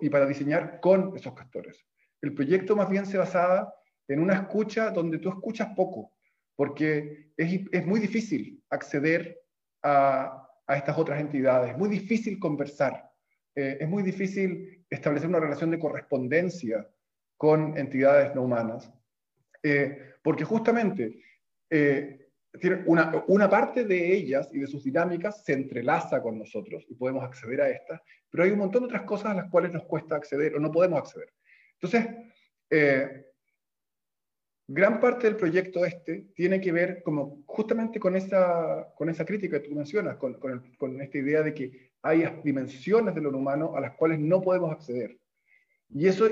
y 0.00 0.08
para 0.08 0.24
diseñar 0.24 0.80
con 0.80 1.14
esos 1.14 1.34
castores. 1.34 1.84
El 2.22 2.32
proyecto 2.32 2.74
más 2.74 2.88
bien 2.88 3.04
se 3.04 3.18
basaba 3.18 3.70
en 4.08 4.18
una 4.18 4.32
escucha 4.32 4.90
donde 4.90 5.18
tú 5.18 5.28
escuchas 5.28 5.74
poco, 5.76 6.16
porque 6.56 7.32
es, 7.36 7.60
es 7.70 7.86
muy 7.86 8.00
difícil 8.00 8.64
acceder 8.70 9.42
a, 9.82 10.48
a, 10.66 10.76
estas 10.76 10.96
otras 10.96 11.20
entidades, 11.20 11.72
es 11.72 11.76
muy 11.76 11.90
difícil 11.90 12.38
conversar, 12.38 13.13
eh, 13.54 13.78
es 13.80 13.88
muy 13.88 14.02
difícil 14.02 14.84
establecer 14.90 15.28
una 15.28 15.40
relación 15.40 15.70
de 15.70 15.78
correspondencia 15.78 16.88
con 17.36 17.76
entidades 17.76 18.34
no 18.34 18.42
humanas, 18.42 18.92
eh, 19.62 20.14
porque 20.22 20.44
justamente 20.44 21.22
eh, 21.70 22.28
una, 22.86 23.24
una, 23.28 23.50
parte 23.50 23.84
de 23.84 24.14
ellas 24.14 24.48
y 24.52 24.60
de 24.60 24.66
sus 24.66 24.84
dinámicas 24.84 25.44
se 25.44 25.52
entrelaza 25.52 26.22
con 26.22 26.38
nosotros 26.38 26.84
y 26.88 26.94
podemos 26.94 27.24
acceder 27.24 27.60
a 27.60 27.70
estas, 27.70 28.00
pero 28.30 28.44
hay 28.44 28.50
un 28.50 28.58
montón 28.58 28.82
de 28.82 28.86
otras 28.86 29.02
cosas 29.02 29.32
a 29.32 29.34
las 29.34 29.50
cuales 29.50 29.72
nos 29.72 29.84
cuesta 29.84 30.16
acceder 30.16 30.54
o 30.54 30.60
no 30.60 30.70
podemos 30.70 30.98
acceder. 30.98 31.32
Entonces, 31.80 32.06
gran 34.66 35.00
parte 35.00 35.26
del 35.26 35.36
proyecto 35.36 35.84
este 35.84 36.28
tiene 36.34 36.60
que 36.60 36.72
ver 36.72 37.02
como 37.02 37.42
justamente 37.46 38.00
con 38.00 38.16
esa, 38.16 38.92
con 38.94 39.08
esa 39.08 39.24
crítica 39.24 39.60
que 39.60 39.68
tú 39.68 39.74
mencionas, 39.74 40.16
con, 40.16 40.34
con, 40.34 41.00
esta 41.00 41.18
idea 41.18 41.42
de 41.42 41.54
que 41.54 41.92
hay 42.04 42.24
dimensiones 42.44 43.14
de 43.14 43.20
lo 43.20 43.36
humano 43.36 43.76
a 43.76 43.80
las 43.80 43.94
cuales 43.96 44.20
no 44.20 44.40
podemos 44.40 44.70
acceder. 44.70 45.18
Y 45.90 46.06
eso 46.06 46.28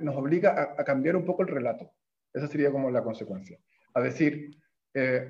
nos 0.00 0.16
obliga 0.16 0.74
a, 0.76 0.84
cambiar 0.84 1.16
un 1.16 1.24
poco 1.24 1.42
el 1.42 1.48
relato. 1.48 1.92
Esa 2.32 2.48
sería 2.48 2.72
como 2.72 2.90
la 2.90 3.02
consecuencia. 3.02 3.58
A 3.94 4.00
decir, 4.00 4.56
eh, 4.94 5.28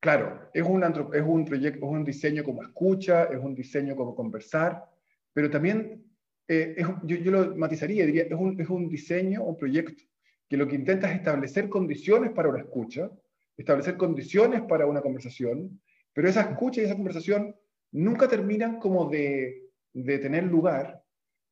claro, 0.00 0.50
es 0.52 0.62
un, 0.62 0.82
es 0.82 1.22
un 1.22 1.44
proyecto, 1.44 1.86
es 1.86 1.92
un 1.92 2.04
diseño 2.04 2.42
como 2.42 2.62
escucha, 2.62 3.24
es 3.24 3.38
un 3.38 3.54
diseño 3.54 3.94
como 3.94 4.14
conversar, 4.14 4.84
pero 5.32 5.50
también 5.50 6.04
eh, 6.48 6.82
yo, 7.04 7.30
lo 7.30 7.56
matizaría, 7.56 8.06
diría, 8.06 8.24
es 8.24 8.32
un, 8.32 8.60
es 8.60 8.68
un 8.68 8.88
diseño, 8.88 9.44
un 9.44 9.56
proyecto 9.56 10.02
que 10.48 10.56
lo 10.56 10.66
que 10.66 10.74
intenta 10.74 11.08
es 11.08 11.16
establecer 11.16 11.68
condiciones 11.68 12.32
para 12.32 12.48
una 12.48 12.58
escucha, 12.58 13.08
establecer 13.56 13.96
condiciones 13.96 14.62
para 14.62 14.84
una 14.86 15.00
conversación 15.00 15.80
Pero 16.12 16.28
esa 16.28 16.40
escucha 16.40 16.80
y 16.80 16.84
esa 16.84 16.96
conversación 16.96 17.54
nunca 17.92 18.28
terminan 18.28 18.78
como 18.78 19.08
de, 19.08 19.70
de 19.92 20.18
tener 20.18 20.44
lugar 20.44 21.02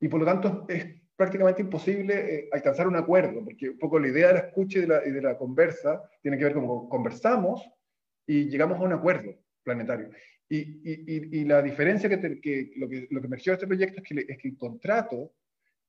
y 0.00 0.08
por 0.08 0.20
lo 0.20 0.26
tanto 0.26 0.66
es 0.68 0.86
prácticamente 1.16 1.62
imposible 1.62 2.14
eh, 2.14 2.48
alcanzar 2.52 2.86
un 2.86 2.96
acuerdo, 2.96 3.44
porque 3.44 3.70
un 3.70 3.78
poco 3.78 3.98
la 3.98 4.08
idea 4.08 4.28
de 4.28 4.34
la 4.34 4.40
escucha 4.40 4.78
y 4.78 4.82
de 4.82 4.86
la, 4.86 5.00
de 5.00 5.22
la 5.22 5.36
conversa 5.36 6.00
tiene 6.22 6.38
que 6.38 6.44
ver 6.44 6.54
con 6.54 6.88
conversamos 6.88 7.68
y 8.26 8.48
llegamos 8.48 8.78
a 8.78 8.82
un 8.82 8.92
acuerdo 8.92 9.34
planetario. 9.64 10.10
Y, 10.48 10.58
y, 10.58 11.40
y 11.40 11.44
la 11.44 11.60
diferencia 11.60 12.08
que, 12.08 12.40
que, 12.40 12.70
lo 12.76 12.88
que 12.88 13.08
lo 13.10 13.20
que 13.20 13.26
emergió 13.26 13.52
de 13.52 13.54
este 13.54 13.66
proyecto 13.66 14.00
es 14.00 14.08
que, 14.08 14.32
es 14.32 14.38
que 14.38 14.48
el 14.48 14.56
contrato 14.56 15.32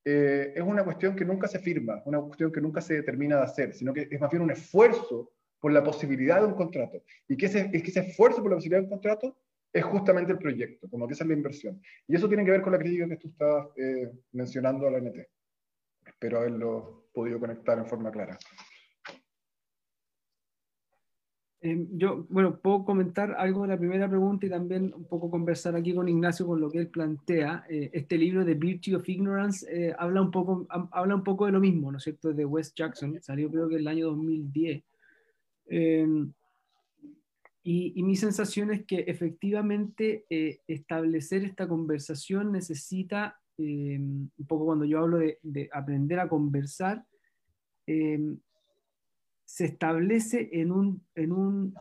eh, 0.04 0.52
es 0.54 0.62
una 0.62 0.84
cuestión 0.84 1.14
que 1.14 1.24
nunca 1.24 1.46
se 1.46 1.58
firma, 1.58 2.02
una 2.06 2.20
cuestión 2.20 2.50
que 2.50 2.60
nunca 2.60 2.80
se 2.80 2.94
determina 2.94 3.36
de 3.36 3.42
hacer, 3.42 3.72
sino 3.74 3.92
que 3.92 4.08
es 4.10 4.20
más 4.20 4.30
bien 4.30 4.42
un 4.42 4.50
esfuerzo 4.50 5.32
por 5.60 5.72
la 5.72 5.84
posibilidad 5.84 6.40
de 6.40 6.46
un 6.46 6.54
contrato. 6.54 7.02
Y 7.28 7.36
que 7.36 7.46
ese, 7.46 7.70
es 7.72 7.82
que 7.82 7.90
ese 7.90 8.00
esfuerzo 8.00 8.42
por 8.42 8.50
la 8.50 8.56
posibilidad 8.56 8.80
de 8.80 8.86
un 8.86 8.90
contrato 8.90 9.36
es 9.72 9.84
justamente 9.84 10.32
el 10.32 10.38
proyecto, 10.38 10.88
como 10.88 11.06
que 11.06 11.14
esa 11.14 11.24
es 11.24 11.28
la 11.28 11.36
inversión. 11.36 11.80
Y 12.06 12.16
eso 12.16 12.28
tiene 12.28 12.44
que 12.44 12.50
ver 12.50 12.62
con 12.62 12.72
la 12.72 12.78
crítica 12.78 13.08
que 13.08 13.16
tú 13.16 13.28
estabas 13.28 13.68
eh, 13.76 14.10
mencionando 14.32 14.86
a 14.86 14.90
la 14.90 14.98
NT. 14.98 15.18
Espero 16.06 16.38
haberlo 16.38 17.08
podido 17.12 17.38
conectar 17.38 17.78
en 17.78 17.86
forma 17.86 18.10
clara. 18.10 18.36
Eh, 21.62 21.86
yo, 21.92 22.26
bueno, 22.30 22.58
puedo 22.58 22.84
comentar 22.84 23.34
algo 23.38 23.62
de 23.62 23.68
la 23.68 23.78
primera 23.78 24.08
pregunta 24.08 24.46
y 24.46 24.50
también 24.50 24.94
un 24.94 25.04
poco 25.04 25.30
conversar 25.30 25.76
aquí 25.76 25.94
con 25.94 26.08
Ignacio 26.08 26.46
con 26.46 26.60
lo 26.60 26.70
que 26.70 26.78
él 26.78 26.88
plantea. 26.88 27.66
Eh, 27.68 27.90
este 27.92 28.16
libro 28.16 28.44
de 28.44 28.54
Virtue 28.54 28.94
of 28.96 29.08
Ignorance 29.08 29.94
habla, 29.98 30.22
un 30.22 30.30
poco, 30.30 30.66
habla 30.90 31.14
un 31.14 31.22
poco 31.22 31.46
de 31.46 31.52
lo 31.52 31.60
mismo, 31.60 31.92
¿no 31.92 31.98
es 31.98 32.04
cierto? 32.04 32.32
De 32.32 32.44
Wes 32.44 32.74
Jackson, 32.74 33.20
salió 33.22 33.50
creo 33.50 33.68
que 33.68 33.76
el 33.76 33.86
año 33.86 34.06
2010. 34.06 34.82
Y, 37.62 38.02
mi 38.02 38.16
sensación 38.16 38.72
es 38.72 38.86
que 38.86 39.00
efectivamente 39.00 40.24
eh, 40.30 40.60
establecer 40.66 41.44
esta 41.44 41.68
conversación 41.68 42.52
necesita, 42.52 43.38
eh, 43.58 43.98
un 43.98 44.46
poco 44.46 44.64
cuando 44.64 44.86
yo 44.86 45.00
hablo 45.00 45.18
de, 45.18 45.68
aprender 45.72 46.20
a 46.20 46.28
conversar, 46.28 47.04
eh, 47.86 48.34
se 49.44 49.66
establece 49.66 50.48
en 50.52 50.72
un, 50.72 51.02
en, 51.14 51.32
un, 51.32 51.74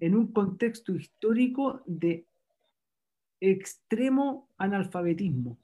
en 0.00 0.16
un 0.16 0.32
contexto 0.32 0.94
histórico 0.96 1.82
de 1.86 2.26
extremo 3.38 4.48
analfabetismo 4.58 5.56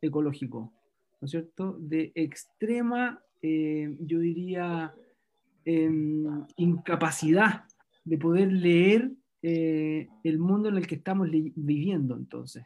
ecológico, 0.00 0.72
¿no 1.20 1.24
es 1.24 1.30
cierto? 1.30 1.76
De 1.80 2.12
extrema, 2.14 3.20
yo 3.42 4.18
diría, 4.20 4.94
em, 5.64 6.46
incapacidad 6.56 7.64
de 8.04 8.18
poder 8.18 8.52
leer 8.52 9.10
eh, 9.46 10.08
el 10.22 10.38
mundo 10.38 10.70
en 10.70 10.76
el 10.76 10.86
que 10.86 10.94
estamos 10.94 11.28
viviendo 11.30 12.16
entonces. 12.16 12.64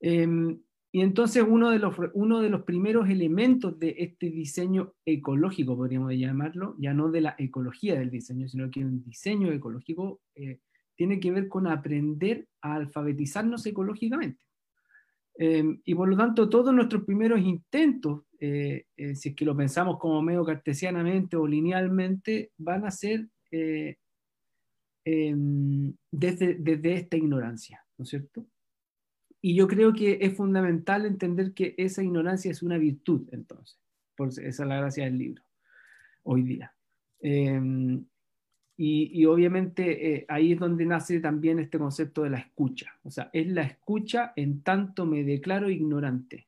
Em, 0.00 0.58
y 0.90 1.02
entonces 1.02 1.44
uno 1.46 1.70
de, 1.70 1.78
los, 1.78 1.94
uno 2.14 2.40
de 2.40 2.48
los 2.48 2.62
primeros 2.62 3.08
elementos 3.08 3.78
de 3.78 3.94
este 3.98 4.30
diseño 4.30 4.94
ecológico, 5.04 5.76
podríamos 5.76 6.12
llamarlo, 6.14 6.74
ya 6.78 6.94
no 6.94 7.10
de 7.10 7.20
la 7.20 7.36
ecología 7.38 7.96
del 7.96 8.10
diseño, 8.10 8.48
sino 8.48 8.68
que 8.70 8.84
un 8.84 9.04
diseño 9.04 9.52
ecológico 9.52 10.20
eh, 10.34 10.58
tiene 10.96 11.20
que 11.20 11.30
ver 11.30 11.46
con 11.46 11.66
aprender 11.66 12.48
a 12.62 12.74
alfabetizarnos 12.74 13.64
ecológicamente. 13.66 14.44
Em, 15.34 15.80
y 15.84 15.94
por 15.94 16.08
lo 16.08 16.16
tanto, 16.16 16.48
todos 16.48 16.74
nuestros 16.74 17.04
primeros 17.04 17.38
intentos, 17.38 18.22
eh, 18.40 18.86
si 19.14 19.28
es 19.28 19.36
que 19.36 19.44
lo 19.44 19.56
pensamos 19.56 19.96
como 19.98 20.22
medio 20.22 20.44
cartesianamente 20.44 21.36
o 21.36 21.46
linealmente, 21.46 22.50
van 22.56 22.84
a 22.84 22.90
ser 22.90 23.28
Em, 25.10 25.94
desde, 26.10 26.56
desde 26.56 26.92
esta 26.92 27.16
ignorancia, 27.16 27.82
¿no 27.96 28.02
es 28.02 28.10
cierto? 28.10 28.44
Y 29.40 29.54
yo 29.54 29.66
creo 29.66 29.94
que 29.94 30.18
es 30.20 30.36
fundamental 30.36 31.06
entender 31.06 31.54
que 31.54 31.74
esa 31.78 32.02
ignorancia 32.02 32.50
es 32.50 32.62
una 32.62 32.76
virtud, 32.76 33.26
entonces. 33.32 33.78
Por 34.14 34.28
esa 34.28 34.42
es 34.42 34.58
la 34.58 34.76
gracia 34.76 35.04
del 35.04 35.16
libro, 35.16 35.42
hoy 36.24 36.42
día. 36.42 36.74
Em, 37.20 38.04
y, 38.76 39.24
obviamente 39.24 40.12
eh, 40.12 40.26
ahí 40.28 40.52
es 40.52 40.60
donde 40.60 40.84
nace 40.84 41.20
también 41.20 41.58
este 41.58 41.78
concepto 41.78 42.24
de 42.24 42.30
la 42.30 42.40
escucha. 42.40 42.92
O 43.02 43.10
sea, 43.10 43.30
es 43.32 43.46
la 43.46 43.62
escucha 43.62 44.34
en 44.36 44.60
tanto 44.60 45.06
me 45.06 45.24
declaro 45.24 45.70
ignorante. 45.70 46.46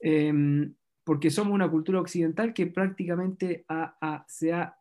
Em, 0.00 0.72
porque 1.04 1.28
somos 1.28 1.52
una 1.52 1.70
cultura 1.70 2.00
occidental 2.00 2.54
que 2.54 2.68
prácticamente 2.68 3.66
ha, 3.68 4.24
se 4.26 4.54
ha 4.54 4.78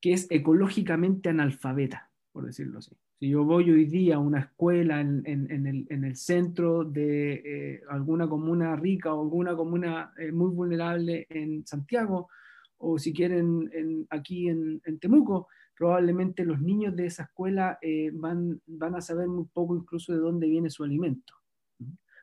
que 0.00 0.12
es 0.12 0.26
ecológicamente 0.30 1.28
analfabeta, 1.28 2.10
por 2.32 2.46
decirlo 2.46 2.78
así. 2.78 2.96
Si 3.18 3.28
yo 3.30 3.44
voy 3.44 3.68
hoy 3.70 3.86
día 3.86 4.16
a 4.16 4.20
una 4.20 4.40
escuela 4.40 5.00
en, 5.00 5.24
el, 5.26 6.16
centro 6.16 6.84
de 6.84 7.32
eh, 7.34 7.82
alguna 7.90 8.28
comuna 8.28 8.76
rica 8.76 9.12
o 9.12 9.22
alguna 9.22 9.56
comuna 9.56 10.12
eh, 10.16 10.30
muy 10.30 10.50
vulnerable 10.50 11.26
en 11.28 11.66
Santiago, 11.66 12.28
o 12.76 12.96
si 12.96 13.12
quieren 13.12 14.06
aquí 14.10 14.48
en, 14.48 14.80
Temuco, 15.00 15.48
probablemente 15.76 16.44
los 16.44 16.60
niños 16.60 16.94
de 16.94 17.06
esa 17.06 17.24
escuela 17.24 17.78
eh, 17.82 18.12
van, 18.14 18.60
van 18.66 18.94
a 18.94 19.00
saber 19.00 19.26
muy 19.26 19.46
poco 19.52 19.76
incluso 19.76 20.12
de 20.12 20.20
dónde 20.20 20.46
viene 20.46 20.70
su 20.70 20.84
alimento. 20.84 21.34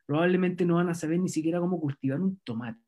Probablemente 0.05 0.65
no 0.65 0.75
van 0.75 0.87
a 0.87 0.93
saber 0.93 1.19
ni 1.19 1.27
siquiera 1.27 1.59
cómo 1.59 1.77
cultivar 1.77 2.21
un 2.21 2.37
tomate. 2.45 2.79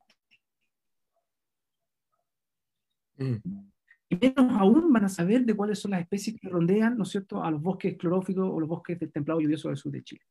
Mm 3.17 3.67
y 4.09 4.15
menos 4.15 4.51
aún 4.59 4.91
van 4.93 5.05
a 5.05 5.09
saber 5.09 5.45
de 5.45 5.53
cuáles 5.53 5.79
son 5.79 5.91
las 5.91 6.01
especies 6.01 6.39
que 6.39 6.49
rondean, 6.49 6.97
¿no 6.97 7.03
es 7.03 7.09
cierto?, 7.09 7.43
a 7.43 7.51
los 7.51 7.61
bosques 7.61 7.97
cloróficos 7.97 8.49
o 8.49 8.59
los 8.59 8.69
bosques 8.69 8.99
del 8.99 9.11
templado 9.11 9.41
lluvioso 9.41 9.67
del 9.69 9.77
sur 9.77 9.91
de 9.91 10.03
Chile. 10.03 10.21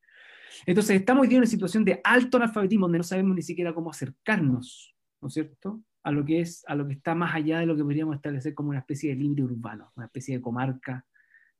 Entonces, 0.65 0.95
estamos 0.95 1.27
hoy 1.27 1.33
en 1.33 1.37
una 1.37 1.45
situación 1.45 1.85
de 1.85 2.01
alto 2.03 2.37
analfabetismo 2.37 2.85
donde 2.85 2.97
no 2.97 3.03
sabemos 3.03 3.35
ni 3.35 3.43
siquiera 3.43 3.73
cómo 3.73 3.91
acercarnos, 3.91 4.95
¿no 5.21 5.27
es 5.27 5.33
cierto?, 5.33 5.81
a 6.03 6.11
lo 6.11 6.23
que 6.23 6.39
es, 6.39 6.63
a 6.67 6.73
lo 6.73 6.87
que 6.87 6.93
está 6.93 7.13
más 7.13 7.35
allá 7.35 7.59
de 7.59 7.65
lo 7.65 7.75
que 7.75 7.83
podríamos 7.83 8.15
establecer 8.15 8.53
como 8.53 8.69
una 8.69 8.79
especie 8.79 9.09
de 9.09 9.17
libre 9.17 9.43
urbano, 9.43 9.91
una 9.95 10.05
especie 10.05 10.37
de 10.37 10.41
comarca, 10.41 11.05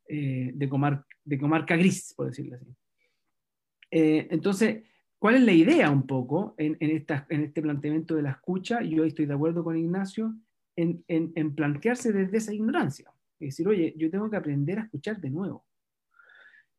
eh, 0.07 0.52
de, 0.53 0.99
de 1.26 1.38
comarca 1.38 1.76
gris, 1.76 2.14
por 2.15 2.27
decirlo 2.27 2.56
así. 2.56 2.65
Eh, 3.91 4.27
entonces, 4.31 4.84
¿cuál 5.19 5.35
es 5.35 5.41
la 5.41 5.52
idea 5.52 5.91
un 5.91 6.07
poco 6.07 6.56
en, 6.57 6.77
en, 6.80 6.91
esta, 6.91 7.27
en 7.30 7.44
este 7.44 7.61
planteamiento 7.61 8.15
de 8.15 8.22
la 8.22 8.31
escucha? 8.31 8.81
Yo 8.81 9.03
estoy 9.03 9.26
de 9.26 9.34
acuerdo 9.34 9.65
con 9.65 9.76
Ignacio, 9.76 10.34
en, 10.78 11.56
plantearse 11.56 12.14
desde 12.14 12.38
esa 12.38 12.54
ignorancia. 12.54 13.12
Es 13.40 13.49
decir, 13.49 13.68
oye, 13.68 13.94
yo 13.98 14.10
tengo 14.10 14.30
que 14.30 14.38
aprender 14.38 14.80
a 14.80 14.84
escuchar 14.84 15.20
de 15.20 15.30
nuevo. 15.30 15.66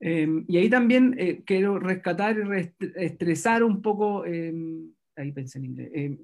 Em, 0.01 0.45
y 0.47 0.59
ahí 0.59 0.70
también 0.70 1.15
eh, 1.19 1.43
quiero 1.45 1.79
rescatar 1.79 2.37
y 2.39 2.85
estresar 2.97 3.65
un 3.65 3.83
poco, 3.83 4.25
em, 4.25 4.93
ahí 5.16 5.33
pensé 5.33 5.59
en 5.59 5.65
inglés, 5.65 5.91
em, 5.93 6.19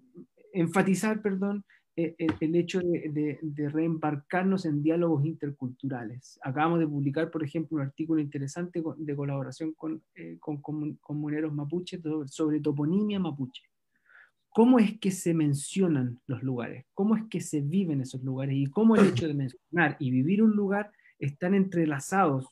enfatizar, 0.53 1.21
perdón, 1.21 1.65
e, 1.97 2.15
e, 2.19 2.27
el, 2.41 2.55
hecho 2.57 2.81
de, 2.81 3.69
reembarcarnos 3.69 4.65
en 4.65 4.83
diálogos 4.83 5.25
interculturales. 5.25 6.39
Acabamos 6.43 6.81
de 6.81 6.89
publicar, 6.89 7.31
por 7.31 7.43
ejemplo, 7.43 7.77
un 7.77 7.83
artículo 7.83 8.21
interesante 8.21 8.83
de 8.97 9.17
colaboración 9.17 9.75
con, 9.75 10.03
eh, 10.15 10.37
con, 10.41 10.61
comuneros 11.01 11.53
mapuches 11.53 12.01
sobre 12.27 12.61
toponimia 12.61 13.19
mapuche 13.19 13.63
cómo 14.55 14.79
es 14.79 15.01
que 15.01 15.11
se 15.11 15.35
mencionan 15.35 16.21
los 16.29 16.45
lugares, 16.45 16.87
cómo 16.95 17.17
es 17.17 17.25
que 17.29 17.41
se 17.41 17.61
viven 17.61 18.01
esos 18.01 18.23
lugares 18.23 18.55
y 18.57 18.67
cómo 18.67 18.95
el 18.95 19.05
hecho 19.11 19.27
de 19.27 19.35
mencionar 19.35 19.97
y 19.99 20.13
vivir 20.13 20.45
un 20.45 20.53
lugar 20.53 20.93
están 21.19 21.55
entrelazados 21.55 22.47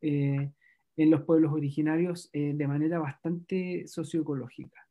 eh, 0.00 0.52
en 0.96 1.10
los 1.10 1.22
pueblos 1.22 1.52
originarios 1.52 2.30
eh, 2.32 2.52
de 2.54 2.68
manera 2.68 3.00
bastante 3.00 3.88
socioecológica. 3.88 4.86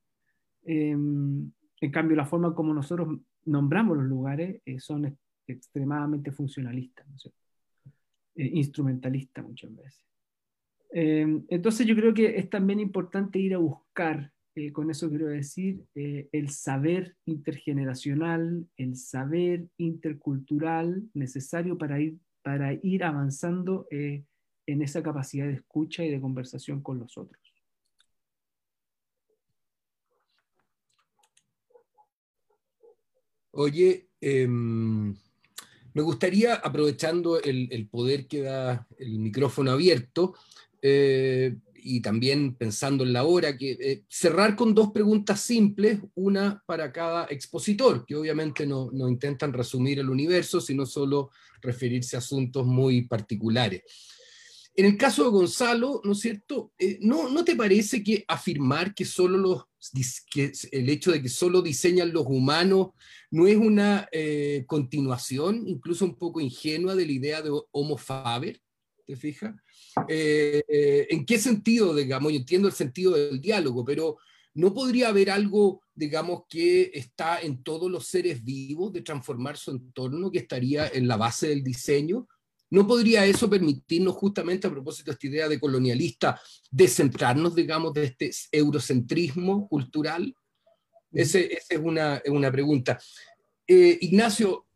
Em, 0.66 1.50
en 1.80 1.92
cambio, 1.92 2.18
la 2.18 2.26
forma 2.26 2.54
como 2.54 2.74
nosotros 2.74 3.18
nombramos 3.46 3.96
los 3.96 4.08
lugares 4.08 4.62
eh, 4.66 4.78
son 4.78 5.18
extremadamente 5.48 6.34
funcionalistas, 6.34 7.08
¿no 7.08 7.16
instrumentalistas 8.36 9.44
muchas 9.44 9.74
veces. 9.74 10.06
Em, 10.92 11.46
entonces 11.48 11.88
yo 11.88 11.96
creo 11.96 12.14
que 12.14 12.38
es 12.38 12.50
también 12.50 12.82
importante 12.82 13.40
ir 13.40 13.56
a 13.56 13.58
buscar 13.58 14.32
eh, 14.58 14.72
con 14.72 14.90
eso 14.90 15.08
quiero 15.08 15.28
decir 15.28 15.86
eh, 15.94 16.30
el 16.32 16.50
saber 16.50 17.16
intergeneracional, 17.26 18.68
el 18.76 18.96
saber 18.96 19.68
intercultural 19.78 21.04
necesario 21.14 21.78
para 21.78 22.00
ir, 22.00 22.18
para 22.42 22.74
ir 22.74 23.04
avanzando 23.04 23.86
eh, 23.92 24.24
en 24.66 24.82
esa 24.82 25.04
capacidad 25.04 25.46
de 25.46 25.54
escucha 25.54 26.04
y 26.04 26.10
de 26.10 26.20
conversación 26.20 26.82
con 26.82 26.98
los 26.98 27.20
otros. 27.20 27.40
Oye, 33.52 34.10
em, 34.20 35.16
me 35.94 36.02
gustaría, 36.02 36.56
aprovechando 36.56 37.40
el, 37.40 37.72
el, 37.72 37.88
poder 37.88 38.26
que 38.26 38.42
da 38.42 38.88
el 38.98 39.20
micrófono 39.20 39.70
abierto, 39.70 40.34
y 41.78 42.02
también 42.02 42.56
pensando 42.56 43.04
en 43.04 43.14
la 43.14 43.24
hora, 43.24 43.58
que 43.58 43.72
eh, 43.72 44.04
cerrar 44.10 44.56
con 44.56 44.74
dos 44.74 44.92
preguntas 44.92 45.42
simples, 45.42 46.00
una 46.16 46.64
para 46.66 46.92
cada 46.92 47.26
expositor, 47.26 48.06
que 48.06 48.16
obviamente 48.16 48.66
no, 48.66 48.92
intentan 49.08 49.54
resumir 49.54 50.00
el 50.00 50.10
universo, 50.10 50.60
sino 50.60 50.86
solo 50.86 51.32
referirse 51.62 52.16
a 52.16 52.20
asuntos 52.20 52.66
muy 52.66 53.04
particulares. 53.04 53.84
En 54.76 54.86
el 54.86 54.98
caso 54.98 55.24
de 55.24 55.30
Gonzalo, 55.32 56.02
¿no 56.04 56.12
es 56.12 56.20
cierto? 56.20 56.72
Eh, 56.78 57.00
¿no, 57.02 57.30
¿No 57.30 57.44
te 57.44 57.56
parece 57.56 58.04
que 58.04 58.24
afirmar 58.28 58.94
que 58.94 59.06
solo 59.06 59.38
los, 59.38 59.64
que 60.32 60.52
el 60.72 60.90
hecho 60.90 61.12
de 61.12 61.22
que 61.22 61.30
solo 61.30 61.62
diseñan 61.62 62.14
los 62.14 62.26
humanos 62.28 62.90
no 63.32 63.48
es 63.48 63.58
una 63.58 64.08
eh, 64.12 64.66
continuación, 64.68 65.68
incluso 65.68 66.06
un 66.06 66.16
poco 66.16 66.42
ingenua, 66.42 66.96
de 66.96 67.06
la 67.06 67.12
idea 67.12 67.42
de 67.42 67.52
Homo 67.72 67.98
Faber? 67.98 68.62
¿Te 69.08 69.16
fijas? 69.16 69.56
Eh, 70.10 70.62
eh, 70.68 71.08
¿En 71.10 71.26
qué 71.26 71.40
sentido, 71.40 71.96
digamos? 71.96 72.30
Yo 72.34 72.40
entiendo 72.40 72.68
el 72.68 72.74
sentido 72.74 73.14
del 73.14 73.40
diálogo, 73.40 73.86
pero 73.86 74.18
¿no 74.54 74.74
podría 74.74 75.08
haber 75.08 75.30
algo, 75.30 75.82
digamos, 75.96 76.42
que 76.50 76.92
está 76.94 77.40
en 77.40 77.64
todos 77.64 77.90
los 77.90 78.06
seres 78.06 78.44
vivos 78.44 78.92
de 78.92 79.04
transformar 79.04 79.56
su 79.56 79.72
entorno, 79.72 80.30
que 80.30 80.40
estaría 80.40 80.90
en 80.90 81.08
la 81.08 81.16
base 81.16 81.48
del 81.48 81.64
diseño? 81.64 82.28
¿No 82.70 82.86
podría 82.86 83.26
eso 83.26 83.50
permitirnos 83.50 84.14
justamente, 84.16 84.68
a 84.68 84.72
propósito 84.72 85.10
de 85.10 85.14
esta 85.14 85.28
idea 85.28 85.48
de 85.48 85.60
colonialista, 85.60 86.42
descentrarnos, 86.70 87.56
digamos, 87.56 87.94
de 87.94 88.04
este 88.04 88.30
eurocentrismo 88.52 89.70
cultural? 89.70 90.36
Esa 91.14 91.40
es 91.40 91.80
una, 91.82 92.22
una 92.26 92.52
pregunta. 92.52 93.00
Eh, 93.66 93.98
Ignacio, 94.02 94.68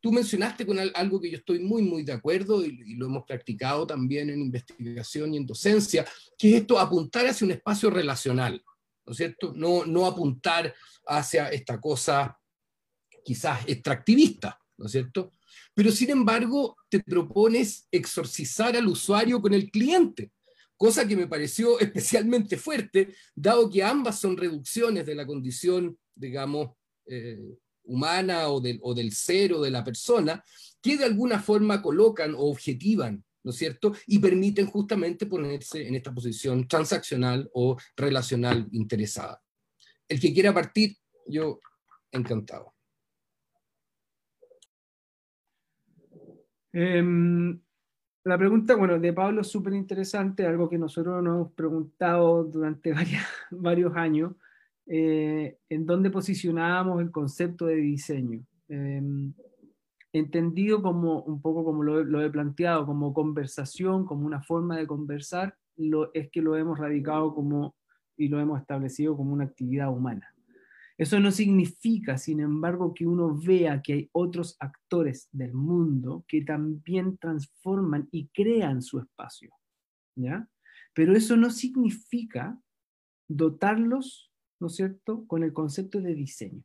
tú 0.00 0.12
mencionaste 0.12 0.66
con 0.66 0.78
algo 0.78 1.20
que 1.20 1.30
yo 1.30 1.38
estoy 1.38 1.58
muy, 1.58 1.82
muy 1.82 2.02
de 2.02 2.12
acuerdo 2.12 2.64
y, 2.64 2.94
lo 2.94 3.06
hemos 3.06 3.24
practicado 3.24 3.86
también 3.86 4.30
en 4.30 4.40
investigación 4.40 5.34
y 5.34 5.38
en 5.38 5.46
docencia, 5.46 6.06
que 6.38 6.50
es 6.50 6.60
esto, 6.62 6.78
apuntar 6.78 7.26
hacia 7.26 7.44
un 7.44 7.52
espacio 7.52 7.90
relacional, 7.90 8.62
¿no 9.06 9.12
es 9.12 9.16
cierto? 9.16 9.52
No, 9.54 9.84
no 9.84 10.06
apuntar 10.06 10.74
hacia 11.06 11.48
esta 11.48 11.80
cosa 11.80 12.38
quizás 13.24 13.60
extractivista, 13.66 14.60
¿no 14.76 14.86
es 14.86 14.92
cierto? 14.92 15.32
Pero 15.74 15.90
sin 15.90 16.10
embargo, 16.10 16.76
te 16.88 17.00
propones 17.00 17.88
exorcizar 17.90 18.76
al 18.76 18.86
usuario 18.86 19.40
con 19.40 19.54
el 19.54 19.70
cliente, 19.70 20.32
cosa 20.76 21.06
que 21.06 21.16
me 21.16 21.26
pareció 21.26 21.78
especialmente 21.80 22.56
fuerte, 22.56 23.14
dado 23.34 23.68
que 23.70 23.82
ambas 23.82 24.20
son 24.20 24.36
reducciones 24.36 25.04
de 25.06 25.14
la 25.14 25.26
condición, 25.26 25.98
digamos, 26.14 26.70
eh, 27.06 27.58
humana 27.84 28.48
o 28.48 28.60
del, 28.60 28.78
o 28.82 28.94
del 28.94 29.12
ser 29.12 29.52
o 29.52 29.62
de 29.62 29.70
la 29.70 29.84
persona, 29.84 30.42
que 30.80 30.96
de 30.96 31.04
alguna 31.04 31.40
forma 31.40 31.80
colocan 31.80 32.34
o 32.34 32.50
objetivan, 32.50 33.24
¿no 33.42 33.50
es 33.50 33.56
cierto? 33.56 33.94
Y 34.06 34.18
permiten 34.18 34.66
justamente 34.66 35.26
ponerse 35.26 35.86
en 35.86 35.94
esta 35.94 36.12
posición 36.12 36.66
transaccional 36.66 37.48
o 37.54 37.76
relacional 37.96 38.68
interesada. 38.72 39.40
El 40.08 40.20
que 40.20 40.32
quiera 40.32 40.52
partir, 40.52 40.96
yo 41.26 41.60
encantado. 42.12 42.74
Em, 46.72 47.60
la 48.24 48.36
pregunta, 48.36 48.74
bueno, 48.74 48.98
de 48.98 49.12
Pablo 49.12 49.42
es 49.42 49.46
súper 49.46 49.74
interesante, 49.74 50.46
algo 50.46 50.68
que 50.68 50.78
nosotros 50.78 51.22
nos 51.22 51.34
hemos 51.34 51.52
preguntado 51.52 52.44
durante 52.44 52.92
varios 53.50 53.96
años, 53.96 54.32
eh, 54.86 55.58
en 55.68 55.86
dónde 55.86 56.10
posicionábamos 56.10 57.00
el 57.00 57.10
concepto 57.10 57.66
de 57.66 57.76
diseño. 57.76 58.44
Em, 58.68 59.32
entendido 60.12 60.82
como 60.82 61.22
un 61.22 61.40
poco 61.40 61.64
como 61.64 61.82
lo, 61.82 62.22
he 62.22 62.30
planteado, 62.30 62.86
como 62.86 63.12
conversación, 63.12 64.04
como 64.04 64.26
una 64.26 64.42
forma 64.42 64.76
de 64.76 64.86
conversar, 64.86 65.56
lo, 65.76 66.12
es 66.14 66.30
que 66.30 66.40
lo 66.40 66.56
hemos 66.56 66.78
radicado 66.78 67.34
como 67.34 67.74
y 68.16 68.28
lo 68.28 68.38
hemos 68.38 68.60
establecido 68.60 69.16
como 69.16 69.32
una 69.32 69.44
actividad 69.44 69.90
humana. 69.90 70.34
Eso 70.96 71.18
no 71.18 71.32
significa, 71.32 72.16
sin 72.16 72.38
embargo, 72.38 72.94
que 72.94 73.04
uno 73.04 73.36
vea 73.36 73.82
que 73.82 73.92
hay 73.92 74.10
otros 74.12 74.56
actores 74.60 75.28
del 75.32 75.52
mundo 75.52 76.24
que 76.28 76.42
también 76.42 77.18
transforman 77.18 78.08
y 78.12 78.28
crean 78.28 78.80
su 78.80 79.00
espacio. 79.00 79.50
¿ya? 80.14 80.48
Pero 80.92 81.16
eso 81.16 81.36
no 81.36 81.50
significa 81.50 82.56
dotarlos 83.26 84.30
¿no 84.60 84.68
es 84.68 84.76
cierto?, 84.76 85.26
con 85.26 85.42
el 85.42 85.52
concepto 85.52 86.00
de 86.00 86.14
diseño. 86.14 86.62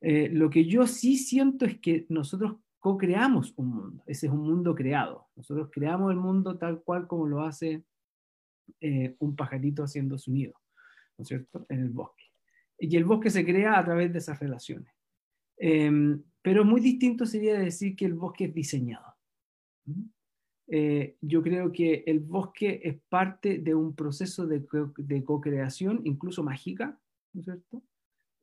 Eh, 0.00 0.28
lo 0.30 0.50
que 0.50 0.64
yo 0.66 0.86
sí 0.86 1.16
siento 1.16 1.64
es 1.64 1.78
que 1.80 2.06
nosotros 2.08 2.56
co-creamos 2.78 3.54
un 3.56 3.68
mundo, 3.70 4.02
ese 4.06 4.26
es 4.26 4.32
un 4.32 4.42
mundo 4.42 4.74
creado. 4.74 5.28
Nosotros 5.34 5.70
creamos 5.72 6.12
el 6.12 6.18
mundo 6.18 6.58
tal 6.58 6.82
cual 6.82 7.06
como 7.06 7.26
lo 7.26 7.42
hace 7.42 7.84
eh, 8.80 9.16
un 9.18 9.34
pajarito 9.34 9.82
haciendo 9.82 10.18
su 10.18 10.32
nido, 10.32 10.54
¿no 11.18 11.22
es 11.22 11.28
cierto?, 11.28 11.66
en 11.68 11.80
el 11.80 11.90
bosque. 11.90 12.24
Y 12.78 12.96
el 12.96 13.04
bosque 13.04 13.30
se 13.30 13.44
crea 13.44 13.78
a 13.78 13.84
través 13.84 14.12
de 14.12 14.18
esas 14.18 14.38
relaciones. 14.38 14.92
Em, 15.56 16.22
pero 16.42 16.64
muy 16.64 16.80
distinto 16.80 17.24
sería 17.24 17.58
decir 17.58 17.96
que 17.96 18.04
el 18.04 18.14
bosque 18.14 18.44
es 18.44 18.54
diseñado. 18.54 19.16
Eh, 20.68 21.16
yo 21.20 21.42
creo 21.42 21.70
que 21.70 22.02
el 22.06 22.20
bosque 22.20 22.80
es 22.82 22.98
parte 23.08 23.58
de 23.58 23.74
un 23.74 23.94
proceso 23.94 24.46
de, 24.46 24.64
co-creación, 25.24 26.00
incluso 26.04 26.42
mágica, 26.42 26.98
¿no 27.32 27.40
es 27.40 27.44
cierto? 27.44 27.82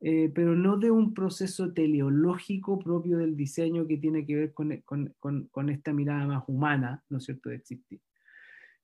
Eh, 0.00 0.30
pero 0.34 0.54
no 0.54 0.76
de 0.76 0.90
un 0.90 1.14
proceso 1.14 1.72
teleológico 1.72 2.78
propio 2.78 3.18
del 3.18 3.36
diseño 3.36 3.86
que 3.86 3.96
tiene 3.96 4.26
que 4.26 4.36
ver 4.36 4.52
con, 4.52 4.76
con, 4.84 5.48
con, 5.50 5.70
esta 5.70 5.92
mirada 5.92 6.26
más 6.26 6.44
humana, 6.46 7.02
¿no 7.08 7.18
es 7.18 7.24
cierto?, 7.24 7.50
de 7.50 7.56
existir. 7.56 8.00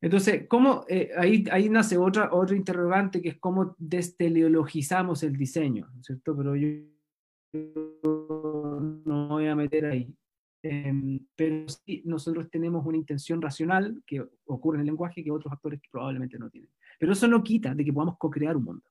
Entonces, 0.02 0.46
¿cómo, 0.48 0.84
eh, 0.88 1.10
ahí, 1.16 1.44
ahí 1.50 1.68
nace 1.68 1.98
otra, 1.98 2.32
otro 2.32 2.56
interrogante 2.56 3.20
que 3.20 3.30
es 3.30 3.38
cómo 3.38 3.74
desteleologizamos 3.78 5.22
el 5.22 5.36
diseño, 5.36 5.90
¿no 5.92 6.00
es 6.00 6.06
cierto? 6.06 6.34
Pero 6.36 6.56
yo 6.56 6.68
no 7.52 9.28
voy 9.28 9.46
a 9.46 9.54
meter 9.54 9.84
ahí. 9.86 10.14
Em, 10.62 11.26
pero 11.34 11.66
sí, 11.68 12.02
nosotros 12.04 12.50
tenemos 12.50 12.84
una 12.84 12.98
intención 12.98 13.40
racional 13.40 14.02
que 14.06 14.22
ocurre 14.44 14.76
en 14.76 14.80
el 14.80 14.86
lenguaje 14.86 15.24
que 15.24 15.30
otros 15.30 15.52
actores 15.52 15.80
probablemente 15.90 16.38
no 16.38 16.50
tienen. 16.50 16.70
Pero 16.98 17.12
eso 17.12 17.26
no 17.26 17.42
quita 17.42 17.74
de 17.74 17.84
que 17.84 17.92
podamos 17.92 18.18
co-crear 18.18 18.56
un 18.56 18.64
mundo. 18.64 18.84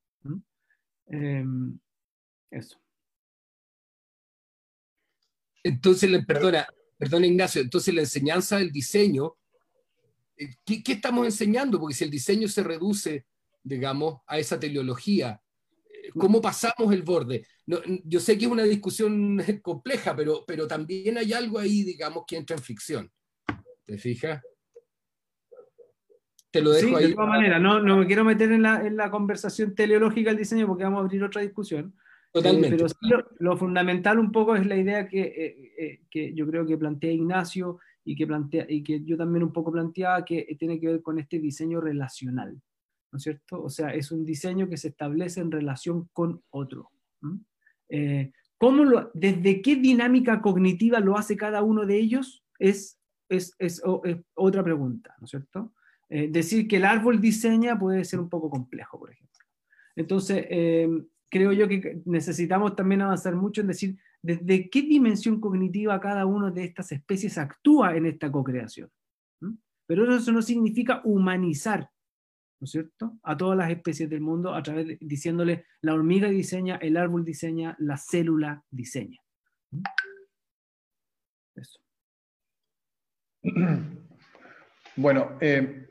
Em, 1.08 1.80
eso. 2.50 2.80
Entonces, 5.64 6.26
perdona, 6.26 6.68
perdona 6.98 7.28
Ignacio, 7.28 7.62
entonces 7.62 7.94
la 7.94 8.02
enseñanza 8.02 8.58
del 8.58 8.72
diseño, 8.72 9.36
eh, 10.38 10.56
¿qué, 10.66 10.82
¿qué, 10.82 10.94
estamos 10.94 11.26
enseñando? 11.26 11.80
Porque 11.80 11.96
si 11.96 12.04
el 12.04 12.10
diseño 12.10 12.48
se 12.48 12.64
reduce, 12.64 13.26
digamos, 13.62 14.22
a 14.26 14.40
esa 14.40 14.60
teleología, 14.60 15.42
¿Cómo 16.12 16.42
pasamos 16.42 16.94
el 16.94 17.04
borde? 17.04 17.46
yo 17.66 18.20
sé 18.20 18.38
que 18.38 18.46
es 18.46 18.52
una 18.52 18.64
discusión 18.64 19.38
compleja, 19.62 20.16
pero, 20.16 20.44
pero 20.48 20.68
también 20.68 21.18
hay 21.18 21.34
algo 21.34 21.60
ahí, 21.60 21.84
digamos, 21.84 22.24
que 22.28 22.38
entra 22.38 22.56
en 22.56 22.64
fricción. 22.64 23.12
¿Te 23.86 23.98
fijas? 23.98 24.42
Te 26.52 26.62
lo 26.62 26.72
dejo 26.72 26.98
ahí. 26.98 27.10
De 27.10 27.14
todas 27.14 27.30
maneras, 27.30 27.62
no, 27.62 27.80
no 27.80 27.98
me 27.98 28.08
quiero 28.08 28.24
meter 28.24 28.52
en 28.52 28.64
la, 28.64 28.86
en 28.86 28.98
la, 28.98 29.12
conversación 29.12 29.76
teleológica 29.76 30.32
del 30.32 30.40
diseño 30.40 30.68
porque 30.68 30.84
vamos 30.84 31.00
a 31.00 31.06
abrir 31.06 31.24
otra 31.24 31.42
discusión. 31.42 31.96
Totalmente. 32.32 32.78
pero 32.78 32.90
sí, 32.90 32.96
lo, 33.40 33.58
fundamental 33.58 34.20
un 34.20 34.32
poco 34.32 34.56
es 34.56 34.66
la 34.66 34.76
idea 34.76 35.08
que, 35.08 35.22
eh, 35.22 35.74
eh, 35.78 36.02
que 36.12 36.34
yo 36.36 36.46
creo 36.48 36.66
que 36.66 36.78
plantea 36.78 37.12
Ignacio 37.12 37.80
y 38.04 38.16
que, 38.16 38.28
plantea, 38.28 38.66
y 38.70 38.84
que 38.84 39.04
yo 39.04 39.18
también 39.18 39.44
un 39.44 39.54
poco 39.54 39.72
planteaba 39.72 40.24
que 40.24 40.56
tiene 40.60 40.80
que 40.80 40.88
ver 40.88 41.02
con 41.02 41.18
este 41.18 41.40
diseño 41.40 41.82
relacional. 41.82 42.62
¿No 43.12 43.18
es 43.18 43.24
cierto? 43.24 43.64
O 43.64 43.70
sea, 43.70 43.94
es 43.94 44.12
un 44.12 44.26
diseño 44.26 44.70
que 44.70 44.78
se 44.78 44.90
establece 44.90 45.42
en 45.42 45.52
relación 45.52 46.10
con 46.14 46.42
otro. 46.50 46.92
Eh, 47.90 48.32
¿cómo 48.58 48.84
lo, 48.84 49.12
¿Desde 49.14 49.62
qué 49.62 49.76
dinámica 49.76 50.42
cognitiva 50.42 51.00
lo 51.00 51.18
hace 51.18 51.36
cada 51.36 51.64
uno 51.64 51.86
de 51.86 51.98
ellos? 51.98 52.44
Es, 52.60 53.00
es, 53.30 53.56
es, 53.58 53.82
otra 54.36 54.64
pregunta, 54.64 55.16
¿no 55.20 55.26
es 55.26 55.32
cierto? 55.32 55.74
Eh, 56.10 56.28
decir 56.32 56.68
que 56.68 56.78
el 56.78 56.86
árbol 56.86 57.22
diseña 57.22 57.78
puede 57.78 58.04
ser 58.04 58.20
un 58.20 58.30
poco 58.30 58.50
complejo, 58.50 59.00
por 59.00 59.12
ejemplo. 59.12 59.46
Entonces, 59.96 60.46
eh, 60.50 60.90
creo 61.30 61.52
yo 61.52 61.68
que 61.68 62.02
necesitamos 62.06 62.76
también 62.76 63.02
avanzar 63.02 63.36
mucho 63.36 63.62
en 63.62 63.68
decir 63.68 63.98
desde 64.22 64.70
qué 64.70 64.82
dimensión 64.82 65.40
cognitiva 65.40 66.00
cada 66.00 66.26
una 66.26 66.52
de 66.52 66.66
estas 66.66 66.92
especies 66.92 67.38
actúa 67.38 67.96
en 67.96 68.06
esta 68.06 68.32
co-creación. 68.32 68.90
Pero 69.86 70.16
eso 70.16 70.32
no 70.32 70.42
significa 70.44 71.02
humanizar 71.04 71.90
¿no 72.60 72.66
es 72.66 72.72
cierto? 72.72 73.18
A 73.24 73.38
todas 73.38 73.58
las 73.58 73.70
especies 73.70 74.10
del 74.10 74.22
mundo 74.22 74.54
a 74.54 74.62
través 74.62 74.88
de, 74.88 74.98
diciéndole 75.00 75.66
la 75.82 75.94
hormiga 75.94 76.28
diseña, 76.28 76.76
el 76.78 76.98
árbol 76.98 77.24
diseña, 77.24 77.76
la 77.80 77.98
célula 77.98 78.64
diseña. 78.70 79.20
¿Mm? 79.72 79.84
Eso. 81.56 81.80
Bueno, 84.96 85.38
eh, 85.40 85.88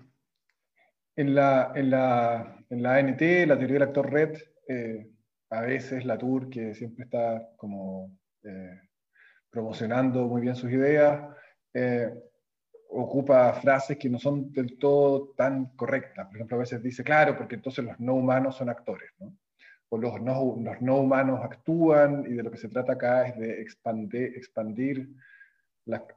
en, 1.16 1.34
la, 1.34 1.72
en, 1.74 1.88
la, 1.88 2.62
en, 2.68 2.82
la, 2.82 2.96
ANT, 2.96 3.20
la 3.22 3.56
teoría 3.56 3.74
del 3.78 3.82
actor 3.82 4.12
red, 4.12 4.36
eh, 4.68 5.08
a 5.48 5.62
veces 5.62 6.04
la 6.04 6.18
tour 6.18 6.50
que 6.50 6.74
siempre 6.74 7.04
está 7.04 7.48
como 7.56 8.18
eh, 8.42 8.78
promocionando 9.48 10.28
muy 10.28 10.42
bien 10.42 10.56
sus 10.56 10.70
ideas, 10.70 11.22
ocupa 12.90 13.52
frases 13.54 13.96
que 13.98 14.08
no 14.08 14.18
son 14.18 14.52
del 14.52 14.78
todo 14.78 15.34
tan 15.36 15.76
correctas. 15.76 16.26
Por 16.26 16.36
ejemplo, 16.36 16.56
a 16.56 16.60
veces 16.60 16.82
dice, 16.82 17.04
claro, 17.04 17.36
porque 17.36 17.56
entonces 17.56 17.84
los 17.84 17.98
no 18.00 18.14
humanos 18.14 18.56
son 18.56 18.68
actores, 18.68 19.10
¿no? 19.18 19.36
O 19.90 19.98
los 19.98 20.20
no, 20.20 20.56
los 20.60 20.80
no 20.80 20.96
humanos 20.96 21.40
actúan 21.42 22.24
y 22.26 22.34
de 22.34 22.42
lo 22.42 22.50
que 22.50 22.58
se 22.58 22.68
trata 22.68 22.92
acá 22.92 23.28
es 23.28 23.38
de 23.38 23.62
expandir, 23.62 24.36
expandir 24.36 25.08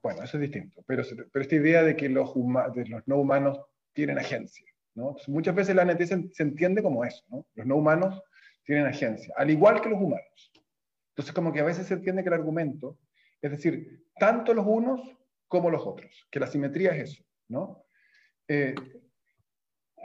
bueno, 0.04 0.24
eso 0.24 0.38
es 0.38 0.42
distinto, 0.42 0.84
pero, 0.86 1.04
pero 1.32 1.44
esta 1.44 1.56
idea 1.56 1.84
de 1.84 1.96
que 1.96 2.10
los, 2.10 2.34
de 2.76 2.86
los 2.88 3.08
no 3.08 3.18
humanos 3.18 3.60
tienen 3.94 4.18
agencia, 4.18 4.66
¿no? 4.96 5.16
muchas 5.28 5.56
veces 5.56 5.76
la 5.76 5.86
NT 5.86 6.02
se, 6.06 6.30
se, 6.34 6.44
entiende 6.44 6.84
como 6.84 7.06
eso, 7.06 7.24
¿no? 7.30 7.46
Los 7.56 7.66
no 7.66 7.78
humanos 7.78 8.22
tienen 8.64 8.86
agencia, 8.86 9.34
al 9.38 9.50
igual 9.50 9.82
que 9.82 9.90
los 9.90 10.02
humanos. 10.02 10.52
Entonces, 11.12 11.34
como 11.34 11.52
que 11.52 11.60
a 11.60 11.66
veces 11.66 11.88
se 11.88 11.94
entiende 11.94 12.24
que 12.24 12.30
el 12.30 12.36
argumento, 12.36 12.98
es 13.42 13.52
decir, 13.52 14.06
tanto 14.18 14.54
los 14.54 14.66
unos 14.66 15.02
como 15.52 15.70
los 15.70 15.86
otros, 15.86 16.10
que 16.32 16.40
la 16.40 16.48
simetría 16.48 16.96
es 16.96 17.12
eso, 17.12 17.24
¿no? 17.50 17.84
Eh, 18.48 18.74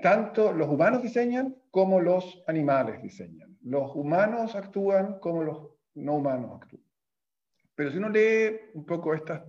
tanto 0.03 0.53
los 0.53 0.69
humanos 0.69 1.05
diseñan 1.05 1.57
como 1.71 2.01
los 2.01 2.43
animales 2.49 3.01
diseñan. 3.01 3.57
Los 3.63 3.95
humanos 3.95 4.57
actúan 4.57 5.21
como 5.21 5.45
los 5.45 5.69
no 5.95 6.15
humanos 6.17 6.61
actúan. 6.61 6.83
Pero 7.77 7.93
si 7.93 7.99
uno 7.99 8.09
lee 8.09 8.59
un 8.75 8.85
poco 8.85 9.15
estas 9.15 9.45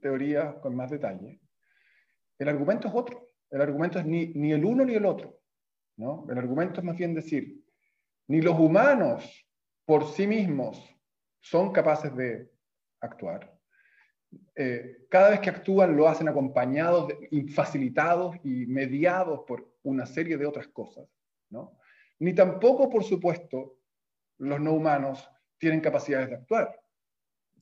teorías 0.00 0.54
con 0.62 0.76
más 0.76 0.88
detalle, 0.88 1.40
el 2.38 2.48
argumento 2.48 2.86
es 2.86 2.94
otro. 2.94 3.26
El 3.50 3.60
argumento 3.60 3.98
es 3.98 4.06
ni, 4.06 4.28
ni 4.28 4.52
el 4.52 4.64
uno 4.64 4.84
ni 4.84 4.94
el 4.94 5.04
otro. 5.04 5.40
¿no? 5.96 6.26
El 6.30 6.38
argumento 6.38 6.80
es 6.80 6.86
más 6.86 6.96
bien 6.96 7.12
decir, 7.12 7.60
ni 8.28 8.40
los 8.40 8.56
humanos 8.56 9.48
por 9.84 10.06
sí 10.06 10.28
mismos 10.28 10.80
son 11.40 11.72
capaces 11.72 12.14
de 12.14 12.52
actuar. 13.00 13.59
Eh, 14.54 15.06
cada 15.08 15.30
vez 15.30 15.40
que 15.40 15.50
actúan 15.50 15.96
lo 15.96 16.08
hacen 16.08 16.28
acompañados, 16.28 17.12
y 17.30 17.48
facilitados 17.48 18.36
y 18.44 18.66
mediados 18.66 19.40
por 19.46 19.72
una 19.82 20.06
serie 20.06 20.36
de 20.36 20.46
otras 20.46 20.68
cosas. 20.68 21.08
¿no? 21.48 21.78
Ni 22.18 22.34
tampoco, 22.34 22.90
por 22.90 23.04
supuesto, 23.04 23.78
los 24.38 24.60
no 24.60 24.72
humanos 24.72 25.28
tienen 25.58 25.80
capacidades 25.80 26.28
de 26.28 26.36
actuar. 26.36 26.80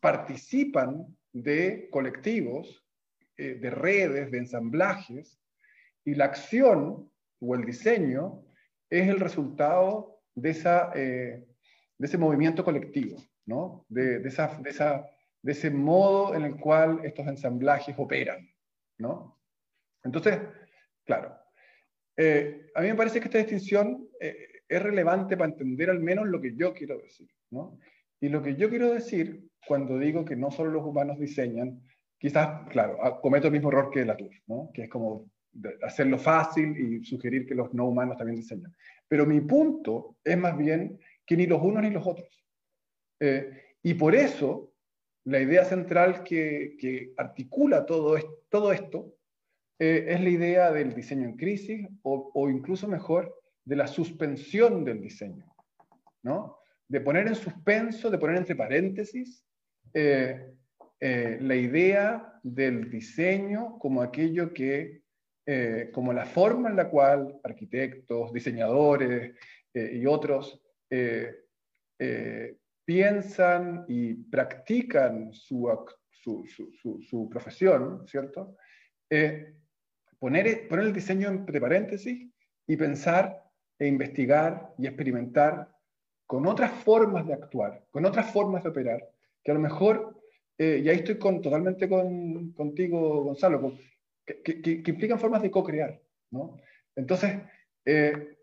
Participan 0.00 1.06
de 1.32 1.88
colectivos, 1.90 2.84
eh, 3.36 3.54
de 3.54 3.70
redes, 3.70 4.30
de 4.30 4.38
ensamblajes, 4.38 5.40
y 6.04 6.14
la 6.14 6.26
acción 6.26 7.10
o 7.40 7.54
el 7.54 7.64
diseño 7.64 8.44
es 8.90 9.08
el 9.08 9.20
resultado 9.20 10.20
de, 10.34 10.50
esa, 10.50 10.90
eh, 10.94 11.46
de 11.98 12.06
ese 12.06 12.18
movimiento 12.18 12.64
colectivo, 12.64 13.22
¿no? 13.46 13.84
de, 13.88 14.16
esa, 14.26 14.58
de, 14.60 14.70
esa, 14.70 15.04
de 15.42 15.52
ese 15.52 15.70
modo 15.70 16.34
en 16.34 16.42
el 16.42 16.56
cual 16.56 17.00
estos 17.04 17.26
ensamblajes 17.26 17.94
operan. 17.98 18.48
¿no? 18.98 19.40
Entonces, 20.02 20.38
claro, 21.04 21.36
eh, 22.16 22.70
a 22.74 22.80
mí 22.80 22.88
me 22.88 22.94
parece 22.94 23.20
que 23.20 23.26
esta 23.26 23.38
distinción 23.38 24.08
es 24.20 24.82
relevante 24.82 25.36
para 25.36 25.50
entender 25.50 25.90
al 25.90 26.00
menos 26.00 26.28
lo 26.28 26.40
que 26.40 26.54
yo 26.54 26.74
quiero 26.74 26.98
decir. 26.98 27.28
¿no? 27.50 27.78
Y 28.20 28.28
lo 28.28 28.42
que 28.42 28.56
yo 28.56 28.68
quiero 28.68 28.92
decir 28.92 29.48
cuando 29.66 29.98
digo 29.98 30.24
que 30.24 30.36
no 30.36 30.50
solo 30.50 30.70
los 30.70 30.84
humanos 30.84 31.18
diseñan, 31.18 31.82
quizás, 32.18 32.68
claro, 32.70 32.98
ah, 33.02 33.20
cometo 33.20 33.46
el 33.46 33.52
mismo 33.52 33.68
error 33.68 33.90
que 33.90 34.04
Latour, 34.04 34.30
¿no? 34.46 34.70
que 34.72 34.84
es 34.84 34.90
como 34.90 35.30
hacerlo 35.82 36.18
fácil 36.18 36.76
y 36.76 37.04
sugerir 37.04 37.46
que 37.46 37.54
los 37.54 37.72
no 37.74 37.86
humanos 37.86 38.16
también 38.16 38.36
diseñan. 38.36 38.74
Pero 39.06 39.26
mi 39.26 39.40
punto 39.40 40.16
es 40.24 40.36
más 40.36 40.56
bien 40.56 40.98
que 41.24 41.36
ni 41.36 41.46
los 41.46 41.62
unos 41.62 41.82
ni 41.82 41.90
los 41.90 42.06
otros. 42.06 42.28
Eh, 43.20 43.50
y 43.82 43.94
por 43.94 44.14
eso, 44.14 44.67
la 45.28 45.40
idea 45.40 45.64
central 45.64 46.24
que, 46.24 47.12
articula 47.18 47.84
todo, 47.84 48.16
esto, 48.16 49.14
eh, 49.78 50.06
es 50.08 50.20
la 50.22 50.28
idea 50.30 50.72
del 50.72 50.94
diseño 50.94 51.26
en 51.26 51.36
crisis 51.36 51.86
o, 52.02 52.48
incluso 52.48 52.88
mejor, 52.88 53.38
de 53.62 53.76
la 53.76 53.86
suspensión 53.86 54.84
del 54.84 55.02
diseño. 55.02 55.44
¿no? 56.22 56.56
De 56.88 57.02
poner 57.02 57.26
en 57.28 57.34
suspenso, 57.34 58.10
de 58.10 58.16
poner 58.16 58.36
entre 58.36 58.56
paréntesis 58.56 59.44
eh, 59.92 60.50
eh, 60.98 61.38
la 61.42 61.54
idea 61.54 62.40
del 62.42 62.90
diseño 62.90 63.78
como 63.78 64.00
aquello 64.00 64.54
que, 64.54 65.02
como 65.92 66.12
la 66.12 66.26
forma 66.26 66.68
en 66.68 66.76
la 66.76 66.90
cual 66.90 67.38
arquitectos, 67.42 68.32
diseñadores 68.34 69.34
y 69.72 70.04
otros 70.04 70.60
piensan 72.88 73.84
y 73.86 74.14
practican 74.14 75.30
su, 75.34 75.70
su, 76.10 76.46
su, 76.46 77.02
su 77.02 77.28
profesión, 77.28 78.08
¿cierto? 78.08 78.56
poner, 80.18 80.66
poner 80.68 80.86
el 80.86 80.94
diseño 80.94 81.28
entre 81.28 81.60
paréntesis 81.60 82.32
y 82.66 82.76
pensar 82.78 83.44
e 83.78 83.86
investigar 83.86 84.72
y 84.78 84.86
experimentar 84.86 85.70
con 86.26 86.46
otras 86.46 86.72
formas 86.82 87.26
de 87.26 87.34
actuar, 87.34 87.84
con 87.90 88.06
otras 88.06 88.32
formas 88.32 88.62
de 88.62 88.70
operar, 88.70 89.06
que 89.44 89.50
a 89.50 89.54
lo 89.54 89.60
mejor, 89.60 90.18
eh, 90.56 90.80
y 90.82 90.88
ahí 90.88 90.96
estoy 90.96 91.18
con, 91.18 91.42
totalmente 91.42 91.90
con, 91.90 92.52
contigo, 92.52 93.22
Gonzalo, 93.22 93.74
que, 94.24 94.62
que, 94.62 94.90
implican 94.90 95.20
formas 95.20 95.42
de 95.42 95.50
co-crear. 95.50 96.00
¿no? 96.30 96.56
Entonces, 96.96 97.36
eh, 97.84 98.38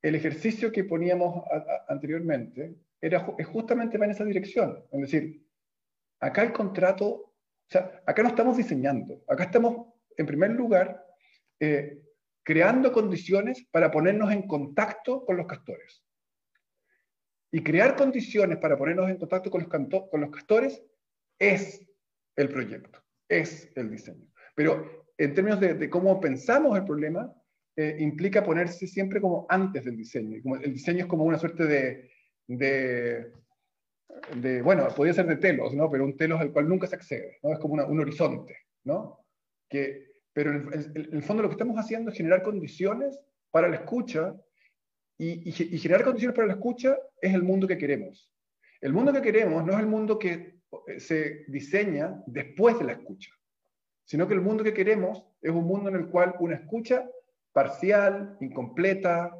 el 0.00 0.14
ejercicio 0.14 0.72
que 0.72 0.84
poníamos 0.84 1.44
anteriormente 1.86 2.87
era 3.00 3.20
justamente 3.20 3.98
va 3.98 4.06
en 4.06 4.10
esa 4.12 4.24
dirección. 4.24 4.84
Es 4.90 5.00
decir, 5.00 5.42
acá 6.20 6.42
el 6.42 6.52
contrato, 6.52 7.06
o 7.06 7.34
sea, 7.68 8.02
acá 8.06 8.22
no 8.22 8.30
estamos 8.30 8.56
diseñando, 8.56 9.22
acá 9.28 9.44
estamos, 9.44 9.94
en 10.16 10.26
primer 10.26 10.50
lugar, 10.50 11.04
eh, 11.60 12.02
creando 12.42 12.92
condiciones 12.92 13.66
para 13.70 13.90
ponernos 13.90 14.32
en 14.32 14.46
contacto 14.46 15.24
con 15.24 15.36
los 15.36 15.46
castores. 15.46 16.02
Y 17.50 17.62
crear 17.62 17.96
condiciones 17.96 18.58
para 18.58 18.76
ponernos 18.76 19.08
en 19.10 19.18
contacto 19.18 19.50
con 19.50 19.62
los, 19.62 19.70
con 20.10 20.20
los 20.20 20.30
castores 20.30 20.82
es 21.38 21.86
el 22.36 22.48
proyecto, 22.48 23.02
es 23.28 23.70
el 23.74 23.90
diseño. 23.90 24.26
Pero 24.54 25.06
en 25.16 25.34
términos 25.34 25.60
de, 25.60 25.88
cómo 25.88 26.20
pensamos 26.20 26.76
el 26.76 26.84
problema, 26.84 27.32
eh, 27.76 27.96
implica 28.00 28.42
ponerse 28.42 28.86
siempre 28.86 29.20
como 29.20 29.46
antes 29.48 29.84
del 29.84 29.96
diseño. 29.96 30.42
Como 30.42 30.56
el 30.56 30.72
diseño 30.72 31.00
es 31.00 31.06
como 31.06 31.24
una 31.24 31.38
suerte 31.38 31.64
de, 31.64 32.10
de, 32.48 33.32
bueno, 34.62 34.88
podría 34.96 35.14
ser 35.14 35.26
de 35.26 35.36
telos, 35.36 35.74
¿no? 35.74 35.90
pero 35.90 36.04
un 36.04 36.16
telos 36.16 36.40
al 36.40 36.52
cual 36.52 36.68
nunca 36.68 36.86
se 36.86 36.96
accede, 36.96 37.38
¿no? 37.42 37.52
es 37.52 37.58
como 37.58 37.74
un 37.74 38.00
horizonte. 38.00 38.56
¿no? 38.84 39.24
Que, 39.68 40.08
pero 40.32 40.50
en 40.50 40.72
en 40.72 41.14
el 41.14 41.22
fondo 41.22 41.42
lo 41.42 41.48
que 41.48 41.54
estamos 41.54 41.76
haciendo 41.76 42.10
es 42.10 42.16
generar 42.16 42.42
condiciones 42.42 43.20
para 43.50 43.68
la 43.68 43.76
escucha 43.76 44.34
y, 45.18 45.50
generar 45.52 46.04
condiciones 46.04 46.36
para 46.36 46.46
la 46.46 46.54
escucha 46.54 46.96
es 47.20 47.34
el 47.34 47.42
mundo 47.42 47.66
que 47.66 47.76
queremos. 47.76 48.30
El 48.80 48.92
mundo 48.92 49.12
que 49.12 49.20
queremos 49.20 49.64
no 49.64 49.72
es 49.72 49.80
el 49.80 49.86
mundo 49.86 50.18
que 50.18 50.60
eh, 50.86 51.00
se 51.00 51.44
diseña 51.48 52.22
después 52.26 52.78
de 52.78 52.84
la 52.84 52.92
escucha, 52.92 53.32
sino 54.04 54.28
que 54.28 54.34
el 54.34 54.40
mundo 54.40 54.62
que 54.62 54.72
queremos 54.72 55.26
es 55.42 55.50
un 55.50 55.64
mundo 55.64 55.88
en 55.88 55.96
el 55.96 56.06
cual 56.06 56.36
una 56.38 56.54
escucha 56.54 57.08
parcial, 57.52 58.36
incompleta, 58.40 59.34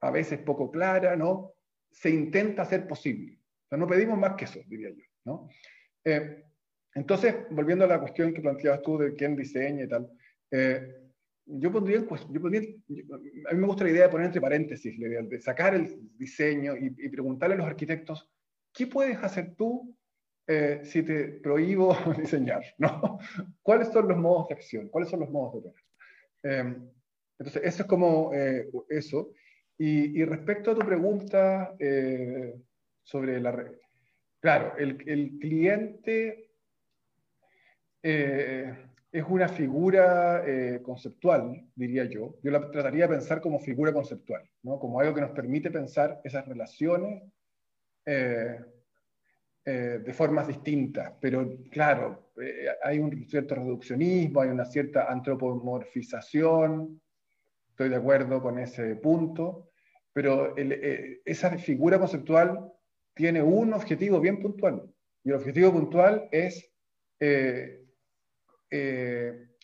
a 0.00 0.10
veces 0.12 0.38
poco 0.40 0.70
clara, 0.70 1.16
¿no? 1.16 1.54
Se 1.92 2.10
intenta 2.10 2.62
hacer 2.62 2.86
posible. 2.86 3.38
O 3.66 3.68
sea, 3.68 3.78
no 3.78 3.86
pedimos 3.86 4.18
más 4.18 4.34
que 4.34 4.44
eso, 4.44 4.60
diría 4.66 4.90
yo, 4.90 5.04
¿no? 5.24 5.48
Eh, 6.04 6.44
entonces, 6.94 7.34
volviendo 7.50 7.84
a 7.84 7.88
la 7.88 8.00
cuestión 8.00 8.34
que 8.34 8.40
planteabas 8.40 8.82
tú 8.82 8.98
de 8.98 9.14
quién 9.14 9.36
diseña 9.36 9.84
y 9.84 9.88
tal, 9.88 10.10
eh, 10.50 11.02
yo 11.46 11.72
pondría, 11.72 12.00
yo 12.00 12.40
pondría, 12.40 12.68
a 13.50 13.54
mí 13.54 13.60
me 13.60 13.66
gusta 13.66 13.84
la 13.84 13.90
idea 13.90 14.02
de 14.04 14.08
poner 14.08 14.26
entre 14.26 14.40
paréntesis, 14.40 14.98
la 14.98 15.08
idea 15.08 15.22
de 15.22 15.40
sacar 15.40 15.74
el 15.74 15.98
diseño 16.16 16.74
y, 16.76 17.08
preguntarle 17.08 17.54
a 17.54 17.58
los 17.58 17.66
arquitectos, 17.66 18.30
¿qué 18.72 18.86
puedes 18.86 19.16
hacer 19.18 19.54
tú 19.56 19.96
eh, 20.46 20.80
si 20.84 21.02
te 21.02 21.28
prohíbo 21.28 21.96
diseñar? 22.18 22.62
¿no? 22.78 23.18
¿Cuáles 23.62 23.88
son 23.88 24.08
los 24.08 24.18
modos 24.18 24.48
de 24.48 24.54
acción? 24.54 24.88
¿Cuáles 24.88 25.10
son 25.10 25.20
los 25.20 25.30
modos 25.30 25.54
de 25.54 25.58
operar? 25.58 25.84
Em, 26.44 26.90
entonces, 27.38 27.62
eso 27.64 27.82
es 27.82 27.88
como 27.88 28.32
eh, 28.34 28.70
eso. 28.88 29.32
Y, 29.84 30.24
respecto 30.24 30.70
a 30.70 30.74
tu 30.76 30.86
pregunta 30.86 31.74
eh, 31.78 32.54
sobre 33.02 33.40
la... 33.40 33.50
red, 33.50 33.72
Claro, 34.40 34.74
el, 34.76 35.38
cliente 35.38 36.50
es 39.12 39.24
una 39.28 39.46
figura 39.46 40.42
eh, 40.46 40.80
conceptual, 40.82 41.68
diría 41.74 42.06
yo. 42.06 42.36
Yo 42.42 42.50
la 42.50 42.70
trataría 42.70 43.06
de 43.06 43.14
pensar 43.14 43.42
como 43.42 43.60
figura 43.60 43.92
conceptual, 43.92 44.42
¿no? 44.62 44.78
como 44.78 45.00
algo 45.00 45.14
que 45.14 45.20
nos 45.20 45.32
permite 45.32 45.70
pensar 45.70 46.20
esas 46.24 46.48
relaciones 46.48 47.22
eh, 48.06 48.58
eh, 49.66 50.00
de 50.02 50.12
formas 50.14 50.48
distintas. 50.48 51.12
Pero 51.20 51.58
claro, 51.70 52.32
hay 52.82 53.00
un 53.00 53.28
cierto 53.28 53.54
reduccionismo, 53.54 54.40
hay 54.40 54.48
una 54.48 54.64
cierta 54.64 55.12
antropomorfización, 55.12 56.98
estoy 57.68 57.90
de 57.90 57.96
acuerdo 57.96 58.40
con 58.40 58.58
ese 58.58 58.96
punto, 58.96 59.71
pero 60.12 60.54
esa 61.24 61.56
figura 61.58 61.98
conceptual 61.98 62.70
tiene 63.14 63.42
un 63.42 63.72
objetivo 63.72 64.20
bien 64.20 64.40
puntual, 64.40 64.82
y 65.24 65.30
el 65.30 65.36
objetivo 65.36 65.72
puntual 65.72 66.28
es 66.32 66.70
eh, 67.20 67.78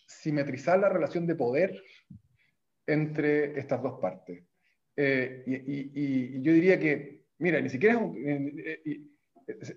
simetrizar 0.06 0.78
la 0.78 0.88
relación 0.88 1.26
de 1.26 1.34
poder 1.34 1.82
entre 2.86 3.58
estas 3.58 3.82
dos 3.82 4.00
partes. 4.00 4.44
Eh, 4.96 5.44
y, 5.46 6.42
yo 6.42 6.52
diría 6.52 6.78
que, 6.78 7.26
mira, 7.38 7.60
ni 7.60 7.68
siquiera 7.68 7.94
es 7.94 8.00
un, 8.00 8.16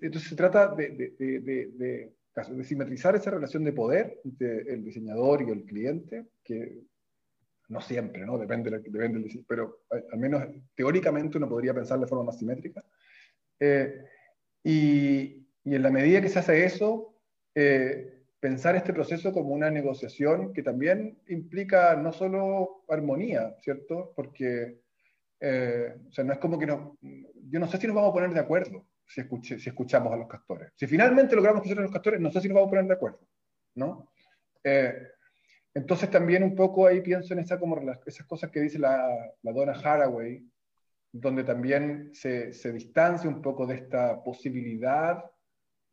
entonces 0.00 0.28
se 0.28 0.36
trata 0.36 0.74
de, 0.74 1.14
de, 1.18 1.40
de, 1.40 1.66
de, 1.72 2.64
simetrizar 2.64 3.14
esa 3.14 3.30
relación 3.30 3.64
de 3.64 3.72
poder 3.72 4.20
entre 4.24 4.72
el 4.72 4.84
diseñador 4.84 5.42
y 5.42 5.50
el 5.50 5.64
cliente, 5.64 6.26
que 6.44 6.82
no 7.72 7.80
siempre, 7.80 8.24
¿no? 8.24 8.38
Depende, 8.38 8.70
depende 8.70 9.44
pero 9.48 9.80
al 9.90 10.18
menos 10.18 10.44
teóricamente 10.74 11.38
uno 11.38 11.48
podría 11.48 11.74
pensar 11.74 11.98
de 11.98 12.06
forma 12.06 12.24
más 12.24 12.38
simétrica. 12.38 12.84
Eh, 13.58 14.04
y, 14.62 15.46
y, 15.64 15.74
en 15.74 15.82
la 15.82 15.90
medida 15.90 16.20
que 16.20 16.28
se 16.28 16.38
hace 16.38 16.64
eso, 16.64 17.18
eh, 17.54 18.22
pensar 18.42 18.74
este 18.74 18.92
proceso 18.92 19.32
como 19.32 19.54
una 19.54 19.70
negociación 19.70 20.52
que 20.52 20.62
también 20.62 21.18
implica 21.28 21.94
no 21.96 22.12
solo 22.12 22.84
armonía, 22.88 23.56
¿cierto? 23.62 24.12
Porque, 24.16 24.80
eh, 25.40 25.94
o 26.08 26.12
sea, 26.12 26.24
no 26.24 26.32
es 26.32 26.38
como 26.38 26.58
que 26.58 26.66
no, 26.66 26.98
yo 27.00 27.60
no 27.60 27.68
sé 27.68 27.78
si 27.78 27.86
nos 27.86 27.94
vamos 27.94 28.10
a 28.10 28.14
poner 28.14 28.30
de 28.30 28.40
acuerdo 28.40 28.86
si, 29.06 29.22
si 29.60 29.68
escuchamos 29.68 30.12
a 30.12 30.16
los 30.16 30.28
castores. 30.28 30.72
Si 30.74 30.86
finalmente 30.86 31.36
logramos 31.36 31.58
escuchar 31.58 31.78
a 31.78 31.82
los 31.82 31.92
castores, 31.92 32.20
no 32.20 32.30
sé 32.30 32.40
si 32.40 32.48
nos 32.48 32.56
vamos 32.56 32.68
a 32.68 32.70
poner 32.70 32.86
de 32.86 32.94
acuerdo, 32.94 33.20
¿no? 33.76 34.10
Eh, 34.64 34.92
entonces 35.74 36.10
también 36.10 36.42
un 36.42 36.54
poco 36.54 36.86
ahí 36.86 37.00
pienso 37.00 37.32
en 37.32 37.40
esa, 37.40 37.58
como, 37.58 37.80
esas 38.06 38.26
cosas 38.26 38.50
que 38.50 38.60
dice 38.60 38.78
la, 38.78 39.32
la 39.42 39.52
Donna 39.52 39.72
Haraway, 39.72 40.44
donde 41.12 41.44
también 41.44 42.10
se, 42.14 42.52
se 42.52 42.72
distancia 42.72 43.28
un 43.28 43.42
poco 43.42 43.66
de 43.66 43.76
esta 43.76 44.22
posibilidad 44.22 45.24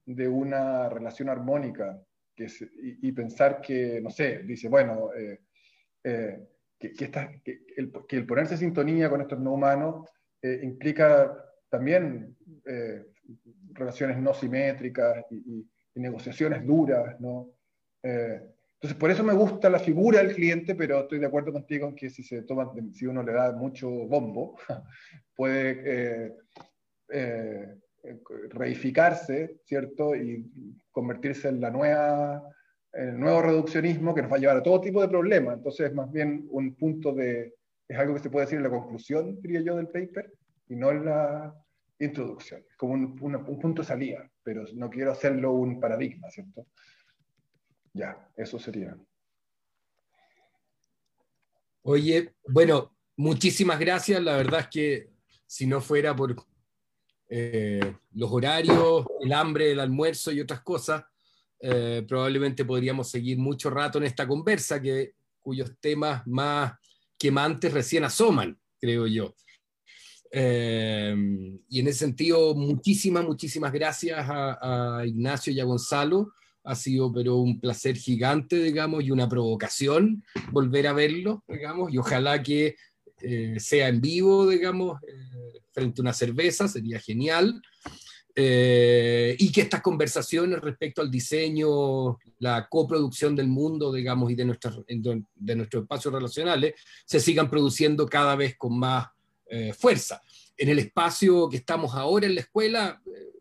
de 0.05 0.27
una 0.27 0.89
relación 0.89 1.29
armónica 1.29 2.01
y, 2.37 3.11
pensar 3.11 3.59
que, 3.59 3.99
no 4.01 4.09
sé, 4.09 4.39
dice, 4.43 4.69
bueno, 4.69 5.13
eh, 5.13 5.41
eh, 6.03 6.47
que, 6.79 6.93
que, 6.93 7.05
el, 7.75 7.91
que, 8.07 8.15
el, 8.15 8.25
ponerse 8.25 8.53
en 8.53 8.59
sintonía 8.59 9.09
con 9.09 9.21
estos 9.21 9.39
no 9.39 9.53
humanos 9.53 10.09
eh, 10.41 10.61
implica 10.63 11.35
también 11.69 12.37
relaciones 13.73 14.17
no 14.17 14.33
simétricas 14.33 15.25
y, 15.31 15.67
negociaciones 15.95 16.65
duras, 16.65 17.19
¿no? 17.19 17.51
Entonces, 18.81 18.97
por 18.97 19.11
eso 19.11 19.25
me 19.25 19.33
gusta 19.33 19.69
la 19.69 19.79
figura 19.79 20.19
del 20.19 20.33
cliente, 20.33 20.73
pero 20.73 21.01
estoy 21.01 21.19
de 21.19 21.25
acuerdo 21.25 21.51
contigo 21.51 21.89
en 21.89 21.95
que 21.95 22.09
si, 22.09 22.23
se 22.23 22.43
toma, 22.43 22.71
si 22.93 23.05
uno 23.07 23.21
le 23.21 23.33
da 23.33 23.51
mucho 23.51 23.89
bombo, 23.89 24.55
puede 25.35 26.37
reificarse, 28.51 29.59
¿cierto? 29.65 30.15
Y 30.15 30.49
convertirse 30.91 31.49
en 31.49 31.59
la 31.59 31.71
nueva, 31.71 32.41
el 32.93 33.19
nuevo 33.19 33.41
reduccionismo 33.41 34.15
que 34.15 34.21
nos 34.21 34.31
va 34.31 34.37
a 34.37 34.39
llevar 34.39 34.57
a 34.57 34.63
todo 34.63 34.79
tipo 34.79 35.01
de 35.01 35.09
problemas. 35.09 35.57
Entonces, 35.57 35.93
más 35.93 36.09
bien 36.09 36.47
un 36.49 36.73
punto 36.75 37.13
de, 37.13 37.55
es 37.85 37.97
algo 37.97 38.13
que 38.13 38.21
se 38.21 38.29
puede 38.29 38.45
decir 38.45 38.59
en 38.59 38.63
la 38.63 38.69
conclusión, 38.69 39.41
diría 39.41 39.59
yo, 39.59 39.75
del 39.75 39.89
paper, 39.89 40.31
y 40.69 40.77
no 40.77 40.91
en 40.91 41.03
la 41.03 41.53
introducción. 41.99 42.63
Es 42.69 42.77
como 42.77 42.93
un, 42.93 43.19
un 43.21 43.59
punto 43.59 43.81
de 43.81 43.87
salida, 43.89 44.31
pero 44.41 44.63
no 44.73 44.89
quiero 44.89 45.11
hacerlo 45.11 45.51
un 45.51 45.81
paradigma, 45.81 46.29
¿cierto? 46.29 46.65
Ya, 47.93 48.31
eso 48.35 48.59
sería. 48.59 48.97
Oye, 51.81 52.33
bueno, 52.47 52.95
muchísimas 53.17 53.79
gracias. 53.79 54.21
La 54.21 54.37
verdad 54.37 54.61
es 54.61 54.67
que 54.67 55.09
si 55.45 55.65
no 55.65 55.81
fuera 55.81 56.15
por 56.15 56.35
eh, 57.29 57.95
los 58.13 58.31
horarios, 58.31 59.05
el 59.21 59.33
hambre, 59.33 59.71
el 59.71 59.79
almuerzo 59.79 60.31
y 60.31 60.41
otras 60.41 60.61
cosas, 60.61 61.03
eh, 61.61 62.05
probablemente 62.07 62.63
podríamos 62.63 63.09
seguir 63.09 63.37
mucho 63.37 63.69
rato 63.69 63.97
en 63.97 64.05
esta 64.05 64.27
conversa, 64.27 64.81
que, 64.81 65.13
cuyos 65.39 65.71
temas 65.79 66.25
más 66.25 66.73
quemantes 67.17 67.73
recién 67.73 68.03
asoman, 68.03 68.57
creo 68.79 69.07
yo. 69.07 69.35
Eh, 70.31 71.15
y 71.67 71.79
en 71.79 71.87
ese 71.87 71.99
sentido, 71.99 72.53
muchísimas, 72.55 73.25
muchísimas 73.25 73.73
gracias 73.73 74.25
a, 74.29 75.03
Ignacio 75.05 75.51
y 75.51 75.59
a 75.59 75.65
Gonzalo. 75.65 76.33
Ha 76.63 76.75
sido 76.75 77.11
pero 77.11 77.37
un 77.37 77.59
placer 77.59 77.95
gigante, 77.95 78.61
digamos, 78.61 79.03
y 79.03 79.11
una 79.11 79.27
provocación 79.27 80.23
volver 80.51 80.87
a 80.87 80.93
verlo, 80.93 81.43
digamos, 81.47 81.91
y 81.93 81.97
ojalá 81.97 82.41
que 82.43 82.75
sea 83.57 83.89
en 83.89 83.99
vivo, 83.99 84.47
digamos, 84.47 84.99
frente 85.73 86.01
a 86.01 86.03
una 86.03 86.13
cerveza, 86.13 86.67
sería 86.67 86.99
genial. 86.99 87.61
Eh, 88.41 89.35
y 89.37 89.51
que 89.51 89.61
estas 89.61 89.81
conversaciones 89.81 90.59
respecto 90.61 91.01
al 91.01 91.11
diseño, 91.11 92.17
la 92.37 92.69
coproducción 92.69 93.35
del 93.35 93.47
mundo, 93.47 93.91
digamos, 93.91 94.31
y 94.31 94.35
de, 94.35 94.45
nuestras, 94.45 94.77
de 94.87 95.55
nuestros 95.55 95.83
espacios 95.83 96.13
relacionales, 96.13 96.75
se 97.05 97.19
sigan 97.19 97.49
produciendo 97.49 98.07
cada 98.07 98.37
vez 98.37 98.55
con 98.55 98.79
más 98.79 99.07
eh, 99.47 99.73
fuerza. 99.73 100.21
En 100.55 100.69
el 100.69 100.79
espacio 100.79 101.49
que 101.49 101.57
estamos 101.57 101.93
ahora 101.95 102.27
en 102.27 102.35
la 102.35 102.41
escuela, 102.41 103.01
eh, 103.05 103.38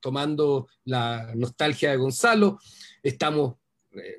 tomando 0.00 0.68
la 0.84 1.32
nostalgia 1.34 1.90
de 1.90 1.96
Gonzalo, 1.96 2.58
estamos 3.02 3.56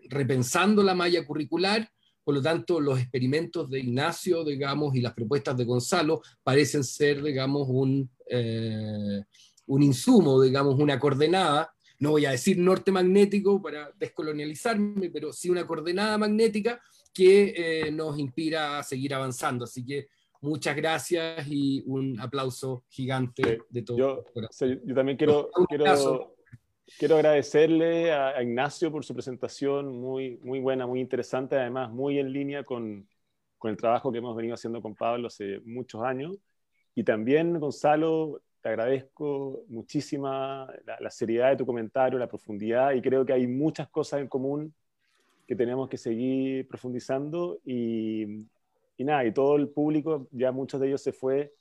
repensando 0.09 0.81
la 0.83 0.95
malla 0.95 1.25
curricular 1.25 1.89
por 2.27 2.35
lo 2.35 2.41
tanto, 2.41 2.81
los 2.81 2.99
experimentos 2.99 3.69
de 3.69 3.79
Ignacio, 3.79 4.43
digamos, 4.43 4.93
y 4.93 4.99
las 4.99 5.13
propuestas 5.13 5.55
de 5.55 5.63
Gonzalo 5.63 6.21
parecen 6.43 6.83
ser, 6.83 7.23
digamos, 7.23 7.69
un, 7.69 8.11
eh, 8.29 9.23
un 9.67 9.81
insumo, 9.81 10.41
digamos, 10.41 10.77
una 10.77 10.99
coordenada, 10.99 11.73
no 11.99 12.11
voy 12.11 12.25
a 12.25 12.31
decir 12.31 12.57
norte 12.57 12.91
magnético 12.91 13.61
para 13.61 13.93
descolonializarme, 13.97 15.09
pero 15.09 15.31
sí 15.31 15.49
una 15.49 15.65
coordenada 15.65 16.17
magnética 16.17 16.81
que 17.13 17.53
eh, 17.55 17.91
nos 17.93 18.19
inspira 18.19 18.79
a 18.79 18.83
seguir 18.83 19.13
avanzando. 19.13 19.63
Así 19.63 19.85
que 19.85 20.09
muchas 20.41 20.75
gracias 20.75 21.47
y 21.47 21.83
un 21.85 22.19
aplauso 22.19 22.83
gigante 22.89 23.59
de 23.69 23.81
todo. 23.81 23.97
Yo, 23.97 24.25
yo 24.85 24.95
también 24.95 25.17
quiero, 25.17 25.49
quiero, 25.69 26.35
Quiero 26.97 27.15
agradecerle 27.15 28.13
a, 28.13 28.41
Ignacio 28.41 28.91
por 28.91 29.03
su 29.03 29.13
presentación, 29.13 29.99
muy, 29.99 30.37
muy 30.37 30.59
buena, 30.59 30.87
muy 30.87 31.01
interesante, 31.01 31.57
además 31.57 31.91
muy 31.91 32.17
en 32.17 32.31
línea 32.31 32.63
con, 32.63 33.07
con, 33.57 33.71
el 33.71 33.77
trabajo 33.77 34.11
que 34.11 34.19
hemos 34.19 34.35
venido 34.35 34.55
haciendo 34.55 34.81
con 34.81 34.95
Pablo 34.95 35.27
hace 35.27 35.59
muchos 35.65 36.01
años. 36.01 36.37
Y 36.95 37.03
también, 37.03 37.59
Gonzalo, 37.59 38.41
te 38.61 38.69
agradezco 38.69 39.65
muchísima 39.67 40.73
la, 40.99 41.11
seriedad 41.11 41.49
de 41.49 41.57
tu 41.57 41.65
comentario, 41.65 42.17
la 42.17 42.27
profundidad, 42.27 42.93
y 42.93 43.01
creo 43.01 43.25
que 43.25 43.33
hay 43.33 43.47
muchas 43.47 43.89
cosas 43.89 44.21
en 44.21 44.27
común 44.27 44.73
que 45.45 45.55
tenemos 45.55 45.89
que 45.89 45.97
seguir 45.97 46.67
profundizando. 46.69 47.59
Y, 47.65 48.47
y 48.97 49.03
nada, 49.03 49.25
y 49.25 49.31
todo 49.31 49.55
el 49.55 49.69
público, 49.69 50.27
ya 50.31 50.51
muchos 50.51 50.81
de 50.81 50.87
ellos 50.87 51.03
se 51.03 51.13
fue 51.13 51.53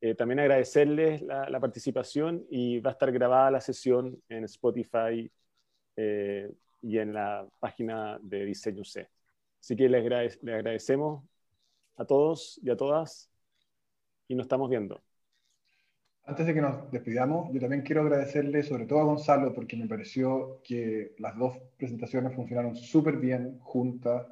eh, 0.00 0.14
también 0.14 0.40
agradecerles 0.40 1.22
la, 1.22 1.58
participación 1.58 2.46
y 2.50 2.80
va 2.80 2.90
a 2.90 2.92
estar 2.92 3.10
grabada 3.10 3.50
la 3.50 3.60
sesión 3.60 4.22
en 4.28 4.44
Spotify 4.44 5.30
eh, 5.96 6.52
y 6.82 6.98
en 6.98 7.14
la 7.14 7.48
página 7.58 8.18
de 8.20 8.44
Diseño 8.44 8.84
C. 8.84 9.08
Así 9.58 9.74
que 9.74 9.88
les, 9.88 10.38
agradecemos 10.42 11.24
a 11.96 12.04
todos 12.04 12.60
y 12.62 12.70
a 12.70 12.76
todas 12.76 13.30
y 14.28 14.34
nos 14.34 14.44
estamos 14.44 14.68
viendo. 14.68 15.02
Antes 16.24 16.46
de 16.46 16.54
que 16.54 16.60
nos 16.60 16.90
despidamos, 16.90 17.50
yo 17.52 17.60
también 17.60 17.82
quiero 17.82 18.02
agradecerle 18.02 18.62
sobre 18.64 18.84
todo 18.84 19.00
a 19.00 19.04
Gonzalo 19.04 19.54
porque 19.54 19.76
me 19.76 19.86
pareció 19.86 20.60
que 20.62 21.14
las 21.18 21.38
dos 21.38 21.56
presentaciones 21.78 22.34
funcionaron 22.34 22.76
súper 22.76 23.16
bien 23.16 23.58
juntas 23.60 24.26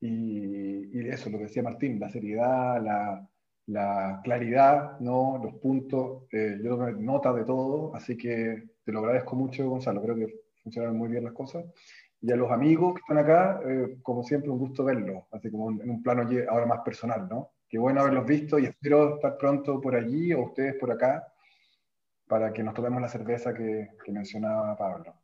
y, 0.00 0.98
y, 0.98 1.08
eso, 1.08 1.30
lo 1.30 1.38
que 1.38 1.44
decía 1.44 1.62
Martín, 1.62 1.98
la 1.98 2.10
seriedad, 2.10 2.82
la, 2.82 3.28
la 3.66 4.20
claridad, 4.22 4.98
¿no? 5.00 5.40
los 5.42 5.54
puntos. 5.54 6.24
Eh, 6.32 6.58
yo 6.62 6.76
tomé 6.76 6.92
nota 6.92 7.32
de 7.32 7.44
todo, 7.44 7.94
así 7.94 8.16
que 8.16 8.64
te 8.84 8.92
lo 8.92 9.00
agradezco 9.00 9.36
mucho, 9.36 9.68
Gonzalo. 9.68 10.02
Creo 10.02 10.16
que 10.16 10.40
funcionaron 10.62 10.96
muy 10.96 11.08
bien 11.08 11.24
las 11.24 11.32
cosas. 11.32 11.64
Y 12.20 12.32
a 12.32 12.36
los 12.36 12.50
amigos 12.50 12.94
que 12.94 13.00
están 13.00 13.18
acá, 13.18 13.60
eh, 13.66 13.98
como 14.02 14.22
siempre, 14.22 14.50
un 14.50 14.58
gusto 14.58 14.84
verlos, 14.84 15.24
así 15.32 15.50
como 15.50 15.70
en 15.70 15.90
un 15.90 16.02
plano 16.02 16.28
ahora 16.48 16.66
más 16.66 16.80
personal, 16.80 17.28
¿no? 17.28 17.52
Qué 17.68 17.78
bueno 17.78 18.00
haberlos 18.00 18.26
visto 18.26 18.58
y 18.58 18.66
espero 18.66 19.16
estar 19.16 19.36
pronto 19.36 19.80
por 19.80 19.96
allí 19.96 20.32
o 20.32 20.44
ustedes 20.44 20.74
por 20.76 20.90
acá 20.92 21.26
para 22.26 22.52
que 22.52 22.62
nos 22.62 22.74
tomemos 22.74 23.02
la 23.02 23.08
cerveza 23.08 23.52
que, 23.52 23.90
que 24.04 24.12
mencionaba 24.12 24.76
Pablo. 24.76 25.14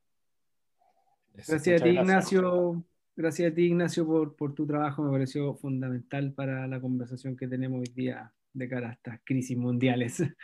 Gracias 1.35 1.81
a 1.81 1.85
ti, 1.85 1.91
Ignacio. 1.91 2.85
Gracias 3.15 3.53
a 3.53 3.55
ti, 3.55 3.67
Ignacio, 3.67 4.07
por, 4.07 4.35
por, 4.37 4.55
tu 4.55 4.67
trabajo. 4.67 5.03
Me 5.03 5.11
pareció 5.11 5.55
fundamental 5.55 6.33
para 6.33 6.67
la 6.67 6.81
conversación 6.81 7.37
que 7.37 7.47
tenemos 7.47 7.81
hoy 7.81 7.93
día 7.95 8.33
de 8.55 8.69
cara 8.69 8.91
a 8.91 8.93
estas 8.93 9.21
crisis 9.25 9.57
mundiales. 9.57 10.23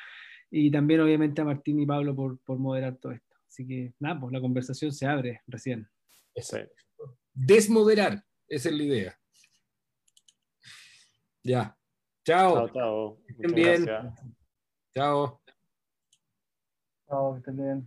Y 0.50 0.70
también, 0.70 1.00
obviamente, 1.00 1.42
a 1.42 1.44
Martín 1.44 1.78
y 1.78 1.84
Pablo 1.84 2.16
por, 2.16 2.38
por 2.38 2.58
moderar 2.58 2.96
todo 2.96 3.12
esto. 3.12 3.36
Así 3.46 3.66
que, 3.66 3.92
nada, 3.98 4.18
pues 4.18 4.32
la 4.32 4.40
conversación 4.40 4.92
se 4.92 5.04
abre 5.04 5.42
recién. 5.46 5.86
Desmoderar, 7.34 8.24
esa 8.48 8.68
es 8.70 8.74
la 8.74 8.82
idea. 8.82 9.18
Ya. 11.44 11.76
Chao. 12.24 12.54
Chao, 12.54 12.68
chao. 12.72 13.18
Estén 13.28 13.54
bien. 13.54 13.86
Chao. 14.94 15.42
Chao, 17.06 17.36
estén 17.36 17.56
bien. 17.56 17.86